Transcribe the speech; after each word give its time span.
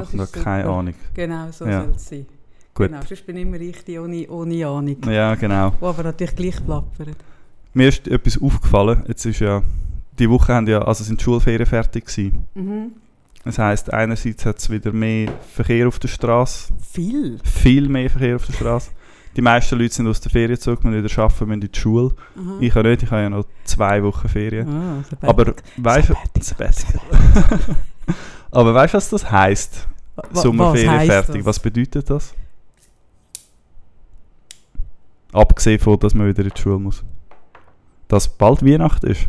Das 0.00 0.14
Ich 0.14 0.20
habe 0.20 0.30
keine 0.44 0.62
super. 0.64 0.76
Ahnung. 0.78 0.94
Genau, 1.14 1.50
so 1.50 1.66
Ja. 1.66 1.82
soll 1.84 1.92
es 1.96 2.08
sein. 2.08 2.26
Gut. 2.74 2.88
Genau, 2.88 3.00
sonst 3.06 3.26
bin 3.26 3.36
ich 3.36 3.42
immer 3.42 3.58
richtig 3.58 3.98
ohne, 3.98 4.28
ohne 4.28 4.66
Ahnung. 4.66 4.96
Ja, 5.06 5.34
genau. 5.34 5.72
Wo 5.80 5.86
aber 5.88 6.04
natürlich 6.04 6.34
gleich 6.36 6.64
plappert. 6.64 7.16
Mir 7.74 7.88
ist 7.88 8.06
etwas 8.08 8.40
aufgefallen. 8.40 9.04
Jetzt 9.08 9.24
ist 9.26 9.40
ja, 9.40 9.62
die 10.18 10.28
Woche 10.30 10.52
haben 10.54 10.66
ja, 10.66 10.82
also 10.82 11.04
sind 11.04 11.20
die 11.20 11.24
Schulferien 11.24 11.66
fertig 11.66 12.06
gewesen. 12.06 12.46
Mhm. 12.54 12.92
Das 13.44 13.58
heisst, 13.58 13.92
einerseits 13.92 14.44
hat 14.44 14.58
es 14.58 14.68
wieder 14.68 14.92
mehr 14.92 15.32
Verkehr 15.54 15.88
auf 15.88 15.98
der 15.98 16.08
Straße, 16.08 16.74
Viel. 16.92 17.38
viel 17.42 17.88
mehr 17.88 18.10
Verkehr 18.10 18.36
auf 18.36 18.44
der 18.46 18.52
Straße. 18.52 18.90
Die 19.36 19.42
meisten 19.42 19.78
Leute 19.78 19.94
sind 19.94 20.08
aus 20.08 20.20
der 20.20 20.30
Ferien 20.32 20.58
zurück, 20.58 20.82
müssen 20.84 21.04
wieder 21.04 21.22
arbeiten, 21.22 21.46
müssen 21.48 21.62
in 21.62 21.70
die 21.72 21.78
Schule. 21.78 22.14
Aha. 22.36 22.56
Ich 22.60 22.74
habe 22.74 22.88
nicht, 22.88 23.02
ich 23.04 23.10
habe 23.10 23.22
ja 23.22 23.30
noch 23.30 23.44
zwei 23.64 24.02
Wochen 24.02 24.28
Ferien. 24.28 24.66
Sabbatical. 25.08 25.30
Aber 25.30 25.54
weißt 25.76 26.08
du. 26.10 26.14
Aber 28.50 28.74
weißt 28.74 28.94
du, 28.94 28.96
was 28.96 29.08
das 29.10 29.30
heisst? 29.30 29.86
Wa- 30.16 30.24
was 30.30 30.42
Sommerferien 30.42 30.90
heisst 30.90 31.06
fertig. 31.10 31.36
das? 31.36 31.44
Was 31.46 31.58
bedeutet 31.60 32.10
das? 32.10 32.34
Abgesehen 35.32 35.78
von, 35.78 35.96
dass 36.00 36.12
man 36.14 36.26
wieder 36.26 36.42
in 36.42 36.50
die 36.54 36.60
Schule 36.60 36.78
muss. 36.80 37.04
Dass 38.08 38.26
bald 38.26 38.64
Weihnachten 38.66 39.06
ist. 39.06 39.28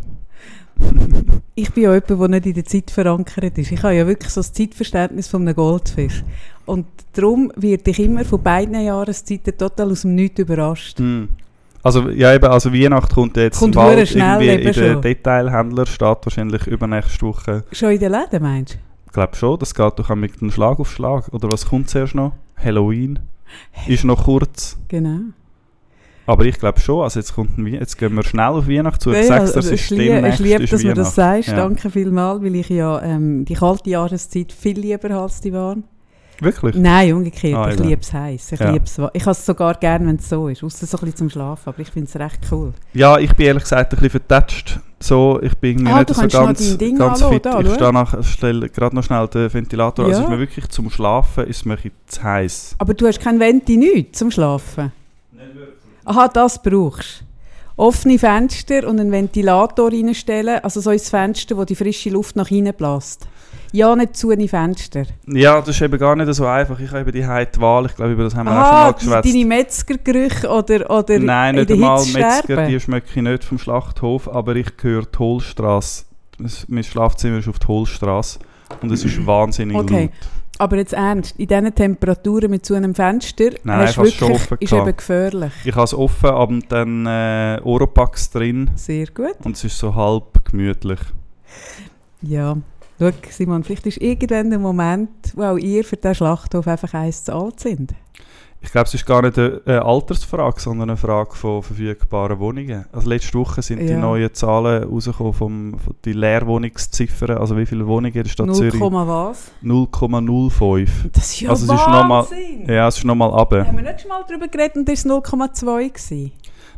Ich 1.54 1.72
bin 1.72 1.84
ja 1.84 1.92
jemand, 1.92 2.10
der 2.10 2.28
nicht 2.28 2.46
in 2.46 2.54
der 2.54 2.64
Zeit 2.64 2.90
verankert 2.90 3.58
ist. 3.58 3.72
Ich 3.72 3.82
habe 3.82 3.94
ja 3.94 4.06
wirklich 4.06 4.32
so 4.32 4.40
das 4.40 4.52
Zeitverständnis 4.52 5.28
von 5.28 5.42
einem 5.42 5.54
Goldfisch. 5.54 6.24
Und 6.64 6.86
darum 7.12 7.52
werde 7.56 7.90
ich 7.90 7.98
immer 7.98 8.24
von 8.24 8.42
beiden 8.42 8.80
Jahreszeiten 8.80 9.56
total 9.56 9.90
aus 9.90 10.02
dem 10.02 10.14
Nichts 10.14 10.40
überrascht. 10.40 10.98
Hm. 10.98 11.28
Also, 11.82 12.08
ja, 12.10 12.32
eben, 12.32 12.44
also 12.44 12.72
Weihnachten 12.72 13.12
kommt 13.12 13.36
jetzt 13.36 13.58
Kommt 13.58 13.74
bald 13.74 14.08
schnell 14.08 14.40
irgendwie 14.40 14.68
in 14.68 14.72
den 14.72 14.74
schon. 14.74 15.02
Detailhändler, 15.02 15.86
steht 15.86 16.18
wahrscheinlich 16.24 16.66
übernächste 16.68 17.26
Woche. 17.26 17.64
Schon 17.72 17.90
in 17.90 17.98
den 17.98 18.12
Läden, 18.12 18.42
meinst 18.42 18.74
du? 18.74 18.78
Ich 19.06 19.12
glaube 19.12 19.34
schon, 19.36 19.58
das 19.58 19.74
geht 19.74 19.98
doch 19.98 20.14
mit 20.14 20.40
einem 20.40 20.52
Schlag 20.52 20.78
auf 20.78 20.90
Schlag. 20.90 21.28
Oder 21.32 21.50
was 21.50 21.66
kommt 21.66 21.90
zuerst 21.90 22.14
noch? 22.14 22.32
Halloween 22.56 23.18
ist 23.88 24.04
noch 24.04 24.24
kurz. 24.24 24.78
Genau. 24.88 25.32
Aber 26.26 26.44
ich 26.44 26.58
glaube 26.58 26.78
schon, 26.80 27.02
also 27.02 27.18
jetzt, 27.18 27.34
kommt 27.34 27.58
jetzt 27.68 27.98
gehen 27.98 28.14
wir 28.14 28.22
schnell 28.22 28.46
auf 28.46 28.68
Weihnachten 28.68 29.00
zu. 29.00 29.10
Ja, 29.12 29.22
sag's 29.24 29.52
dir, 29.52 29.56
also 29.56 29.68
es 29.70 29.80
ich 29.80 29.80
ist 29.82 29.90
liebe, 29.90 30.28
ich 30.28 30.38
liebe 30.38 30.62
ist 30.62 30.72
dass 30.72 30.82
du 30.82 30.94
das 30.94 31.14
sagst. 31.14 31.48
Ja. 31.48 31.56
Danke 31.56 31.90
vielmals, 31.90 32.42
weil 32.42 32.54
ich 32.54 32.68
ja 32.68 33.02
ähm, 33.02 33.44
die 33.44 33.54
kalte 33.54 33.90
Jahreszeit 33.90 34.52
viel 34.52 34.78
lieber 34.78 35.10
als 35.10 35.40
die 35.40 35.52
warm. 35.52 35.84
Wirklich? 36.40 36.74
Nein, 36.74 37.12
umgekehrt. 37.12 37.54
Ah, 37.54 37.70
ich 37.70 37.78
liebe 37.78 38.00
es 38.00 38.12
heiß. 38.12 38.52
Ich 38.52 38.60
Ja. 38.60 38.74
Ich 38.74 39.22
habe 39.22 39.30
es 39.30 39.46
sogar 39.46 39.74
gerne, 39.74 40.06
wenn 40.08 40.16
es 40.16 40.28
so 40.28 40.48
ist. 40.48 40.64
Außer 40.64 40.86
so 40.86 40.96
ein 40.96 41.00
bisschen 41.02 41.16
zum 41.16 41.30
Schlafen. 41.30 41.68
Aber 41.68 41.78
ich 41.78 41.88
finde 41.90 42.08
es 42.08 42.16
recht 42.16 42.40
cool. 42.50 42.72
Ja, 42.94 43.18
ich 43.18 43.32
bin 43.34 43.46
ehrlich 43.46 43.62
gesagt 43.62 43.92
ein 43.92 43.96
bisschen 43.96 44.10
vertatscht. 44.10 44.80
So, 44.98 45.40
ich 45.42 45.56
bin 45.58 45.78
irgendwie 45.86 45.92
Ah, 45.92 45.98
nicht 46.00 46.14
so 46.14 46.38
ganz, 46.44 46.78
Ding 46.78 46.98
ganz 46.98 47.22
fit. 47.24 47.44
da, 47.44 47.60
ich 47.60 47.74
stehe 47.74 47.92
nach, 47.92 48.24
stelle 48.24 48.68
gerade 48.68 48.94
noch 48.94 49.04
schnell 49.04 49.26
den 49.28 49.52
Ventilator. 49.52 50.04
Also 50.06 50.18
Ja. 50.18 50.24
ist 50.24 50.30
mir 50.30 50.38
wirklich 50.38 50.68
zum 50.68 50.90
Schlafen 50.90 51.44
ist 51.46 51.64
mir 51.66 51.74
ein 51.74 51.76
bisschen 51.76 51.92
zu 52.06 52.22
heiß. 52.22 52.76
Aber 52.78 52.94
du 52.94 53.06
hast 53.06 53.20
kein 53.20 53.38
Venti 53.38 53.76
nichts 53.76 54.18
zum 54.18 54.30
Schlafen? 54.30 54.92
Aha, 56.04 56.28
das 56.28 56.60
brauchst. 56.62 57.24
Offene 57.76 58.18
Fenster 58.18 58.86
und 58.86 59.00
einen 59.00 59.10
Ventilator 59.10 59.90
reinstellen, 59.90 60.60
also 60.62 60.80
so 60.80 60.90
ins 60.90 61.08
Fenster, 61.08 61.56
wo 61.56 61.64
die 61.64 61.74
frische 61.74 62.10
Luft 62.10 62.36
nach 62.36 62.50
innen 62.50 62.74
bläst. 62.74 63.26
Ja, 63.72 63.96
nicht 63.96 64.14
zu 64.16 64.30
in 64.30 64.46
Fenster. 64.46 65.04
Ja, 65.26 65.58
das 65.60 65.70
ist 65.70 65.80
eben 65.80 65.98
gar 65.98 66.14
nicht 66.14 66.32
so 66.34 66.44
einfach. 66.44 66.78
Ich 66.78 66.90
habe 66.90 67.00
eben 67.00 67.12
die 67.12 67.26
Heit 67.26 67.58
Wahl. 67.58 67.86
Ich 67.86 67.96
glaube, 67.96 68.12
über 68.12 68.24
das 68.24 68.34
haben 68.34 68.44
wir 68.46 68.52
auch 68.52 68.56
Aha, 68.56 68.94
schon 69.00 69.08
mal 69.08 69.20
geschwätzt. 69.22 69.34
deine 69.34 69.44
Metzgergerüche 69.46 70.48
oder, 70.50 70.90
oder 70.90 71.18
Nein, 71.18 71.54
in 71.54 71.60
nicht 71.60 71.70
der 71.70 71.76
einmal 71.76 72.04
Metzger, 72.04 72.66
die 72.66 72.78
schmecke 72.80 73.06
ich 73.14 73.22
nicht 73.22 73.44
vom 73.44 73.58
Schlachthof, 73.58 74.28
aber 74.28 74.54
ich 74.56 74.76
gehöre 74.76 75.06
die 75.06 75.18
Hohlstrasse. 75.18 76.04
Das- 76.38 76.66
Mein 76.68 76.84
Schlafzimmer 76.84 77.38
ist 77.38 77.48
auf 77.48 77.58
die 77.58 77.66
Hohlstrasse 77.68 78.40
und 78.82 78.92
es 78.92 79.04
ist 79.06 79.26
wahnsinnig 79.26 79.76
Okay. 79.76 80.02
laut. 80.02 80.10
Aber 80.58 80.76
jetzt 80.76 80.92
ernst, 80.92 81.38
in 81.38 81.48
diesen 81.48 81.74
Temperaturen 81.74 82.50
mit 82.50 82.64
so 82.64 82.74
einem 82.74 82.94
Fenster 82.94 83.50
Nein, 83.64 83.80
hast 83.80 83.88
es 83.88 83.94
schon 83.94 84.28
wirklich, 84.28 84.30
offen 84.30 84.56
ist 84.60 84.70
gehabt. 84.70 84.88
eben 84.88 84.96
gefährlich. 84.96 85.52
Ich 85.64 85.74
habe 85.74 85.84
es 85.84 85.94
offen, 85.94 86.30
aber 86.30 86.58
dann 86.68 87.06
äh, 87.06 87.60
Oropax 87.64 88.30
drin 88.30 88.70
Sehr 88.76 89.06
gut. 89.06 89.34
und 89.44 89.56
es 89.56 89.64
ist 89.64 89.78
so 89.78 89.94
halb 89.94 90.44
gemütlich. 90.44 91.00
Ja. 92.20 92.56
Schau, 93.00 93.10
Simon, 93.30 93.64
vielleicht 93.64 93.86
ist 93.86 94.00
irgendwann 94.00 94.50
der 94.50 94.58
Moment, 94.60 95.10
wo 95.34 95.42
auch 95.42 95.56
ihr 95.56 95.82
für 95.84 95.96
den 95.96 96.14
Schlachthof 96.14 96.68
einfach 96.68 96.94
eins 96.94 97.24
zu 97.24 97.34
alt 97.34 97.58
sind. 97.58 97.94
Ich 98.64 98.70
glaube, 98.70 98.86
es 98.86 98.94
ist 98.94 99.04
gar 99.04 99.22
nicht 99.22 99.36
eine, 99.38 99.84
Altersfrage, 99.84 100.60
sondern 100.60 100.90
eine 100.90 100.96
Frage 100.96 101.34
von 101.34 101.62
verfügbaren 101.64 102.38
Wohnungen. 102.38 102.84
Also 102.92 103.08
letzte 103.08 103.36
Woche 103.38 103.60
sind 103.60 103.80
die 103.80 103.86
Ja. 103.86 103.98
neuen 103.98 104.32
Zahlen 104.32 104.84
rausgekommen 104.84 105.32
vom, 105.32 105.78
von 105.80 105.94
die 106.04 106.12
Leerwohnungsziffern. 106.12 107.38
Also 107.38 107.56
wie 107.56 107.66
viele 107.66 107.86
Wohnungen 107.86 108.14
in 108.14 108.22
der 108.22 108.30
Stadt 108.30 108.46
0, 108.46 108.54
Zürich? 108.54 108.80
was? 108.80 109.50
0,05. 109.62 110.88
Das 111.12 111.24
ist 111.30 111.40
ja 111.40 111.50
Also 111.50 111.72
es 111.72 111.80
ist 111.80 111.86
mal- 111.88 112.08
Wahnsinn! 112.08 112.66
Ja, 112.68 112.88
es 112.88 112.98
ist 112.98 113.04
nochmal 113.04 113.30
runter. 113.30 113.66
Haben 113.66 113.76
wir 113.76 113.82
nicht 113.84 114.00
schon 114.00 114.08
mal 114.08 114.24
darüber 114.28 114.48
geredet 114.48 114.76
und 114.76 114.88
das 114.88 115.04
war 115.04 115.16
0,2 115.18 115.88
gewesen? 115.88 116.32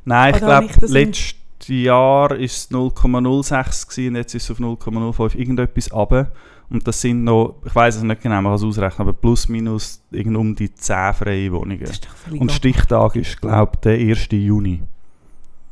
Nein, 0.04 0.34
ich 0.34 0.42
Oder 0.42 0.60
glaube, 0.60 0.66
ich 0.66 0.82
im- 0.82 0.92
letztes 0.92 1.34
Jahr 1.68 2.30
war 2.30 2.40
es 2.40 2.70
0,06 2.70 3.86
gewesen 3.88 4.08
und 4.08 4.16
jetzt 4.16 4.34
ist 4.34 4.44
es 4.44 4.50
auf 4.50 4.58
0,05 4.58 5.34
irgendetwas 5.34 5.92
runter. 5.92 6.28
Und 6.74 6.86
das 6.88 7.00
sind 7.00 7.24
noch, 7.24 7.54
ich 7.64 7.74
weiß 7.74 7.96
es 7.96 8.02
nicht 8.02 8.20
genau, 8.20 8.34
man 8.36 8.44
kann 8.46 8.54
es 8.54 8.62
ausrechnen, 8.64 9.08
aber 9.08 9.12
plus 9.12 9.48
minus 9.48 10.02
irgend 10.10 10.36
um 10.36 10.54
die 10.54 10.74
10 10.74 11.14
freie 11.14 11.52
Wohnungen. 11.52 11.80
Das 11.80 11.90
ist 11.90 12.04
doch 12.04 12.14
völlig 12.16 12.40
Und 12.40 12.50
Stichtag 12.52 13.16
ist, 13.16 13.40
glaube 13.40 13.72
ich, 13.74 13.80
der 13.80 13.92
1. 13.94 14.28
Juni. 14.32 14.82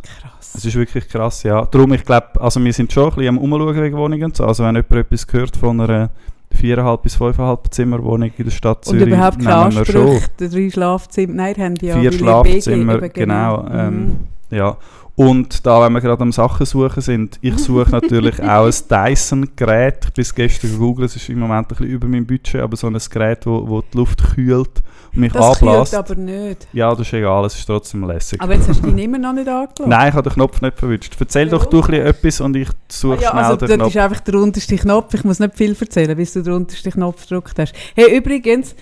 krass. 0.03 0.55
Es 0.55 0.65
ist 0.65 0.75
wirklich 0.77 1.09
krass, 1.09 1.43
ja. 1.43 1.65
Darum, 1.67 1.93
ich 1.93 2.05
glaube, 2.05 2.41
also 2.41 2.63
wir 2.63 2.73
sind 2.73 2.93
schon 2.93 3.05
ein 3.11 3.15
bisschen 3.17 3.29
am 3.29 3.39
Umschauen 3.39 3.83
wegen 3.83 3.97
Wohnungen 3.97 4.25
und 4.25 4.37
so. 4.37 4.45
Also 4.47 4.63
wenn 4.65 4.75
jemand 4.77 4.93
etwas 4.93 5.27
gehört 5.27 5.57
von 5.57 5.81
einer 5.81 6.11
4,5 6.55 6.97
bis 7.03 7.17
5,5 7.17 7.71
Zimmerwohnung 7.71 8.31
in 8.37 8.45
der 8.45 8.51
Stadt 8.53 8.87
Und 8.87 8.99
Zürich, 8.99 9.07
überhaupt 9.15 9.39
keine. 9.39 9.57
Ansprüche, 9.57 10.21
drei 10.37 10.71
Schlafzimmer, 10.71 11.35
nein, 11.35 11.55
haben 11.57 11.75
die 11.77 11.87
ja 11.87 11.95
Vier 11.95 12.13
ihr 12.13 12.19
Schlafzimmer, 12.19 12.99
BG 12.99 13.13
genau, 13.21 13.63
Mhm. 13.63 13.69
ähm, 13.73 14.17
Ja. 14.51 14.77
Und 15.15 15.67
da, 15.67 15.83
wenn 15.83 15.93
wir 15.93 16.01
gerade 16.01 16.23
am 16.23 16.33
Sachen 16.33 16.65
suchen 16.65 17.03
sind, 17.03 17.39
ich 17.43 17.59
suche 17.59 17.91
natürlich 17.91 18.43
auch 18.43 18.65
ein 18.67 18.73
Dyson-Gerät. 18.89 20.07
Ich 20.07 20.13
bin 20.15 20.23
es 20.23 20.35
gestern 20.35 20.71
gegoogelt, 20.73 21.11
es 21.11 21.17
ist 21.17 21.29
im 21.29 21.39
Moment 21.39 21.67
ein 21.67 21.69
bisschen 21.69 21.87
über 21.87 22.09
meinem 22.09 22.27
Budget, 22.27 22.63
aber 22.63 22.77
so 22.77 22.87
ein 22.87 22.99
Gerät, 23.11 23.45
wo, 23.45 23.69
wo 23.69 23.83
die 23.83 23.97
Luft 23.97 24.23
kühlt 24.35 24.83
und 25.13 25.21
mich 25.21 25.33
das 25.33 25.59
kühlt 25.59 25.71
anbläst. 25.71 25.95
aber 25.95 26.15
nicht. 26.15 26.67
Ja, 26.73 26.91
das 26.95 27.07
ist 27.07 27.13
egal, 27.13 27.45
es 27.45 27.55
ist 27.57 27.67
trotzdem 27.67 28.05
lässig. 28.05 28.41
Aber 28.41 28.55
jetzt 28.55 28.69
hast 28.69 28.83
du 28.83 28.89
ihn 28.89 28.99
immer 28.99 29.19
noch 29.19 29.35
nicht 29.35 29.49
angelassen. 29.49 29.89
Nein, 29.91 30.09
ich 30.09 30.15
habe 30.15 30.31
den 30.31 30.35
Knopf 30.35 30.63
nicht 30.63 30.79
verwünscht. 30.79 31.15
Erzähl 31.21 31.49
doch 31.51 31.67
du 31.67 31.83
ein 31.83 31.87
bisschen 31.89 32.07
etwas 32.07 32.41
und 32.41 32.57
ich 32.57 32.69
suche 32.89 33.19
Ah 33.19 33.21
ja, 33.21 33.31
schnell 33.31 33.45
also 33.45 33.67
den 33.67 33.77
Knopf. 33.77 33.89
ist 33.89 33.97
einfach 33.99 34.21
der 34.21 34.35
unterste 34.37 34.77
Knopf. 34.77 35.15
Ich 35.15 35.25
muss 35.25 35.39
nicht 35.41 35.55
viel 35.55 35.77
erzählen, 35.79 36.17
bis 36.17 36.33
du 36.33 36.43
den 36.43 36.55
untersten 36.55 36.93
Knopf 36.93 37.23
gedrückt 37.29 37.59
hast. 37.59 37.75
Hey, 37.95 38.17
übrigens... 38.17 38.75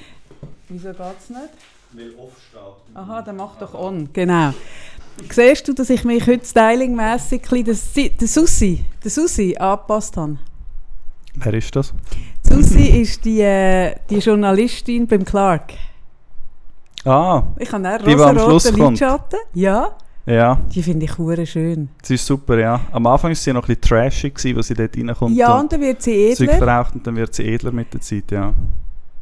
Wieso 0.69 0.91
geht 0.91 0.99
es 1.19 1.31
nicht? 1.31 1.41
Weil 1.93 2.11
off 2.17 2.31
steht. 2.49 2.97
Aha, 2.97 3.23
dann 3.23 3.37
mach 3.37 3.57
doch 3.59 3.75
on. 3.75 4.09
Genau. 4.13 4.55
Siehst 5.31 5.69
du, 5.69 5.73
dass 5.75 5.91
ich 5.91 6.05
mich 6.05 6.27
heute 6.27 6.45
stylingmässig 6.47 7.43
den 7.49 7.75
Susi, 8.27 8.85
Susi 9.05 9.57
angepasst 9.59 10.17
habe? 10.17 10.39
Wer 11.35 11.55
ist 11.55 11.75
das? 11.77 11.93
Susi 12.49 12.87
ist 13.03 13.25
die, 13.25 13.41
äh, 13.41 13.95
die 14.09 14.19
Journalistin 14.19 15.07
beim 15.07 15.25
Clark. 15.25 15.75
Ah, 17.05 17.43
Ich 17.59 17.73
habe 17.73 17.87
einen 17.89 18.01
rosa-roten. 18.03 18.91
Lidschatten. 18.91 19.39
Ja, 19.55 19.97
ja, 20.27 20.61
die 20.75 20.83
finde 20.83 21.07
ich 21.07 21.17
hure 21.17 21.47
schön. 21.47 21.89
sie 22.03 22.15
ist 22.15 22.27
super, 22.27 22.59
ja. 22.59 22.81
Am 22.93 23.07
Anfang 23.07 23.31
war 23.31 23.35
sie 23.35 23.53
noch 23.53 23.63
ein 23.63 23.67
bisschen 23.69 23.81
trashig, 23.81 24.35
gewesen, 24.35 24.57
als 24.59 24.67
sie 24.69 24.75
dort 24.75 24.97
reinkommt 24.97 25.37
Ja, 25.37 25.55
und 25.55 25.61
und 25.63 25.73
dann 25.73 25.81
wird 25.81 26.03
sie 26.03 26.13
edler. 26.31 26.55
verraucht 26.59 26.95
und 26.95 27.07
dann 27.07 27.17
wird 27.17 27.35
sie 27.35 27.45
edler 27.49 27.73
mit 27.73 27.93
der 27.95 28.01
Zeit, 28.03 28.31
ja. 28.31 28.53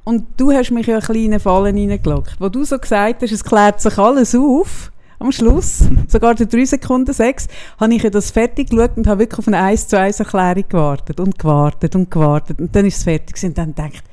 Und 0.04 0.26
du 0.36 0.50
hast 0.52 0.70
mich 0.72 0.86
ja 0.86 0.98
einen 0.98 1.38
Fallen 1.38 1.76
reingelockt. 1.76 2.36
Wo 2.40 2.48
du 2.48 2.64
so 2.64 2.78
gesagt 2.78 3.22
hast, 3.22 3.30
es 3.32 3.44
klärt 3.44 3.80
sich 3.80 3.96
alles 3.96 4.34
auf, 4.34 4.90
am 5.18 5.32
Schluss, 5.32 5.84
sogar 6.08 6.34
der 6.34 6.46
3 6.46 6.64
Sekunden 6.64 7.12
6, 7.12 7.48
habe 7.78 7.94
ich 7.94 8.02
ja 8.02 8.10
das 8.10 8.30
fertig 8.30 8.70
geschaut 8.70 8.96
und 8.96 9.06
habe 9.06 9.20
wirklich 9.20 9.38
auf 9.38 9.48
eine 9.48 9.58
1 9.58 9.88
zu 9.88 9.98
1 9.98 10.20
Erklärung 10.20 10.64
gewartet 10.68 11.20
und 11.20 11.38
gewartet 11.38 11.94
und 11.96 12.10
gewartet. 12.10 12.60
Und 12.60 12.74
dann 12.74 12.86
ist 12.86 12.98
es 12.98 13.04
fertig 13.04 13.34
gewesen 13.34 13.48
und 13.48 13.58
dann 13.58 13.74
gedacht, 13.74 14.04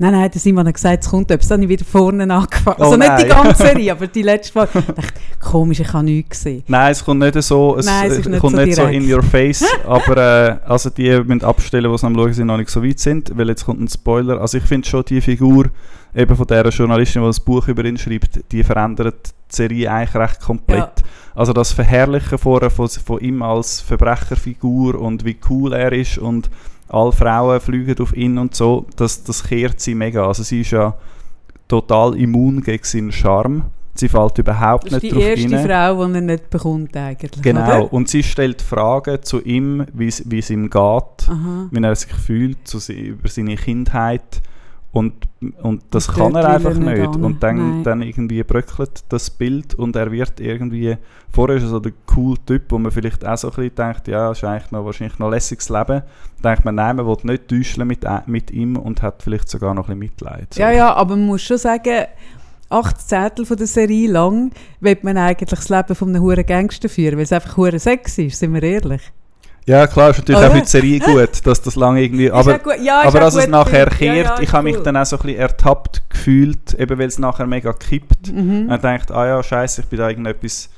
nein, 0.00 0.12
nein, 0.12 0.30
der 0.30 0.40
Simon 0.40 0.66
hat 0.66 0.74
gesagt, 0.74 1.04
es 1.04 1.10
kommt 1.10 1.30
etwas. 1.30 1.48
Dann 1.48 1.62
habe 1.62 1.72
ich 1.72 1.78
wieder 1.78 1.88
vorne 1.88 2.22
angefangen. 2.32 2.76
Oh 2.78 2.84
also 2.84 2.96
nicht 2.96 3.22
die 3.22 3.26
ganze 3.26 3.62
Serie, 3.62 3.92
aber 3.92 4.06
die 4.06 4.22
letzte 4.22 4.58
Mal. 4.58 4.68
Ich 4.72 4.84
dachte, 4.86 5.12
komisch, 5.38 5.80
ich 5.80 5.92
habe 5.92 6.04
nichts 6.04 6.30
gesehen. 6.30 6.64
Nein, 6.66 6.92
es 6.92 7.04
kommt 7.04 7.20
nicht 7.20 7.40
so, 7.42 7.76
es, 7.76 7.86
Nein, 7.86 8.10
es 8.10 8.26
nicht 8.26 8.40
kommt 8.40 8.56
so 8.56 8.62
nicht 8.62 8.74
so 8.74 8.86
in 8.86 9.12
your 9.12 9.22
face, 9.22 9.64
aber 9.86 10.16
äh, 10.16 10.68
also 10.68 10.90
die 10.90 11.10
müssen 11.24 11.44
abstellen, 11.44 11.90
die 11.90 11.94
es 11.94 12.04
am 12.04 12.14
Schauen 12.14 12.32
sind, 12.32 12.46
noch 12.46 12.56
nicht 12.56 12.70
so 12.70 12.82
weit 12.82 12.98
sind, 12.98 13.36
weil 13.36 13.48
jetzt 13.48 13.64
kommt 13.64 13.80
ein 13.80 13.88
Spoiler. 13.88 14.40
Also 14.40 14.58
ich 14.58 14.64
finde 14.64 14.88
schon, 14.88 15.04
die 15.04 15.20
Figur 15.20 15.66
eben 16.14 16.36
von 16.36 16.46
der 16.46 16.68
Journalistin, 16.68 17.22
die 17.22 17.28
das 17.28 17.40
Buch 17.40 17.68
über 17.68 17.84
ihn 17.84 17.98
schreibt, 17.98 18.52
die 18.52 18.64
verändert 18.64 19.34
die 19.50 19.56
Serie 19.56 19.90
eigentlich 19.90 20.14
recht 20.14 20.40
komplett. 20.40 21.04
Also 21.34 21.52
das 21.52 21.72
Verherrlichen 21.72 22.38
vorher 22.38 22.70
von, 22.70 22.88
von 22.88 23.20
ihm 23.20 23.42
als 23.42 23.80
Verbrecherfigur 23.80 25.00
und 25.00 25.24
wie 25.24 25.36
cool 25.48 25.72
er 25.72 25.92
ist 25.92 26.18
und 26.18 26.50
alle 26.88 27.12
Frauen 27.12 27.60
fliegen 27.60 27.98
auf 28.00 28.16
ihn 28.16 28.36
und 28.38 28.54
so, 28.54 28.86
das, 28.96 29.22
das 29.22 29.44
kehrt 29.44 29.80
sie 29.80 29.94
mega. 29.94 30.26
Also 30.26 30.42
sie 30.42 30.62
ist 30.62 30.72
ja 30.72 30.94
total 31.68 32.16
immun 32.16 32.62
gegen 32.62 32.84
seinen 32.84 33.12
Charme. 33.12 33.64
Sie 33.94 34.08
fällt 34.08 34.38
überhaupt 34.38 34.86
Das 34.86 34.94
ist 34.94 35.02
nicht 35.02 35.14
die 35.14 35.18
drauf 35.18 35.24
erste 35.24 35.56
rein. 35.56 35.66
Frau, 35.66 36.06
die 36.06 36.14
er 36.14 36.20
nicht 36.20 36.50
bekommt 36.50 36.96
eigentlich. 36.96 37.42
Genau, 37.42 37.64
Oder? 37.64 37.92
und 37.92 38.08
sie 38.08 38.22
stellt 38.22 38.62
Fragen 38.62 39.22
zu 39.22 39.40
ihm, 39.42 39.84
wie 39.92 40.08
es 40.08 40.50
ihm 40.50 40.70
geht, 40.70 41.28
Aha. 41.28 41.68
wie 41.70 41.82
er 41.82 41.96
sich 41.96 42.12
fühlt, 42.12 42.66
zu, 42.66 42.78
über 42.92 43.28
seine 43.28 43.56
Kindheit. 43.56 44.42
Und, 44.92 45.14
und 45.62 45.82
das 45.90 46.08
Und 46.08 46.14
kann 46.16 46.34
er 46.34 46.42
will 46.42 46.50
einfach 46.50 46.74
nicht. 46.74 47.16
Und 47.16 47.42
dann, 47.42 47.56
Nein. 47.56 47.84
dann 47.84 48.02
irgendwie 48.02 48.42
bröckelt 48.42 49.04
das 49.08 49.30
Bild 49.30 49.74
und 49.74 49.94
er 49.94 50.10
wird 50.10 50.40
irgendwie, 50.40 50.96
vorher 51.30 51.58
ist 51.58 51.62
er 51.62 51.68
so 51.68 51.78
der 51.78 51.92
cool 52.16 52.36
Typ, 52.44 52.64
wo 52.70 52.78
man 52.78 52.90
vielleicht 52.90 53.24
auch 53.24 53.38
so 53.38 53.48
ein 53.50 53.54
bisschen 53.54 53.74
denkt, 53.76 54.08
ja, 54.08 54.32
ist 54.32 54.42
eigentlich 54.42 54.72
noch, 54.72 54.84
wahrscheinlich 54.84 55.18
noch 55.20 55.30
lässiges 55.30 55.68
Leben. 55.68 56.02
Dann 56.42 56.54
denkt 56.54 56.64
man, 56.64 56.74
nein, 56.74 56.96
man 56.96 57.06
will 57.06 57.16
nicht 57.22 57.46
täuschen 57.46 57.86
mit, 57.86 58.04
äh, 58.04 58.18
mit 58.26 58.50
ihm 58.50 58.76
und 58.76 59.00
hat 59.00 59.22
vielleicht 59.22 59.48
sogar 59.48 59.74
noch 59.74 59.88
ein 59.88 59.98
bisschen 59.98 60.26
Mitleid. 60.26 60.54
So. 60.54 60.60
Ja, 60.60 60.72
ja, 60.72 60.92
aber 60.92 61.14
man 61.14 61.26
muss 61.26 61.42
schon 61.42 61.58
sagen, 61.58 62.06
acht 62.68 63.00
Zettel 63.00 63.46
von 63.46 63.56
der 63.56 63.68
Serie 63.68 64.10
lang 64.10 64.50
wird 64.80 65.04
man 65.04 65.16
eigentlich 65.16 65.50
das 65.50 65.68
Leben 65.68 65.94
von 65.94 66.08
einem 66.08 66.22
huren 66.22 66.44
Gangster 66.44 66.88
führen, 66.88 67.16
weil 67.16 67.24
es 67.24 67.32
einfach 67.32 67.56
hure 67.56 67.78
sexy 67.78 68.24
ist, 68.24 68.40
sind 68.40 68.54
wir 68.54 68.62
ehrlich. 68.64 69.12
Ja, 69.66 69.86
klar, 69.86 70.10
ist 70.10 70.18
natürlich 70.18 70.40
auch 70.44 70.52
für 70.52 70.60
die 70.60 70.66
Serie 70.66 70.98
gut, 71.00 71.46
dass 71.46 71.62
das 71.62 71.76
lange 71.76 72.02
irgendwie, 72.02 72.26
Ist 72.26 72.32
aber 72.32 72.76
ja, 72.78 73.02
ist 73.02 73.08
Aber 73.08 73.22
als 73.22 73.34
es 73.36 73.46
nachher 73.46 73.86
gefilmt. 73.86 74.14
kehrt, 74.14 74.26
Ja, 74.26 74.34
ja, 74.36 74.40
ich 74.42 74.52
habe 74.52 74.64
mich 74.64 74.76
cool. 74.76 74.82
dann 74.82 74.96
auch 74.96 75.06
so 75.06 75.16
ein 75.16 75.22
bisschen 75.22 75.38
ertappt 75.38 76.02
gefühlt, 76.10 76.74
eben 76.74 76.98
weil 76.98 77.06
es 77.08 77.18
nachher 77.18 77.46
mega 77.46 77.72
kippt. 77.72 78.32
Mhm. 78.32 78.68
Und 78.70 78.82
denkt, 78.82 79.10
ah 79.12 79.26
ja, 79.26 79.42
scheiße, 79.42 79.82
ich 79.82 79.86
bin 79.86 79.98
da 79.98 80.08
irgendetwas 80.08 80.70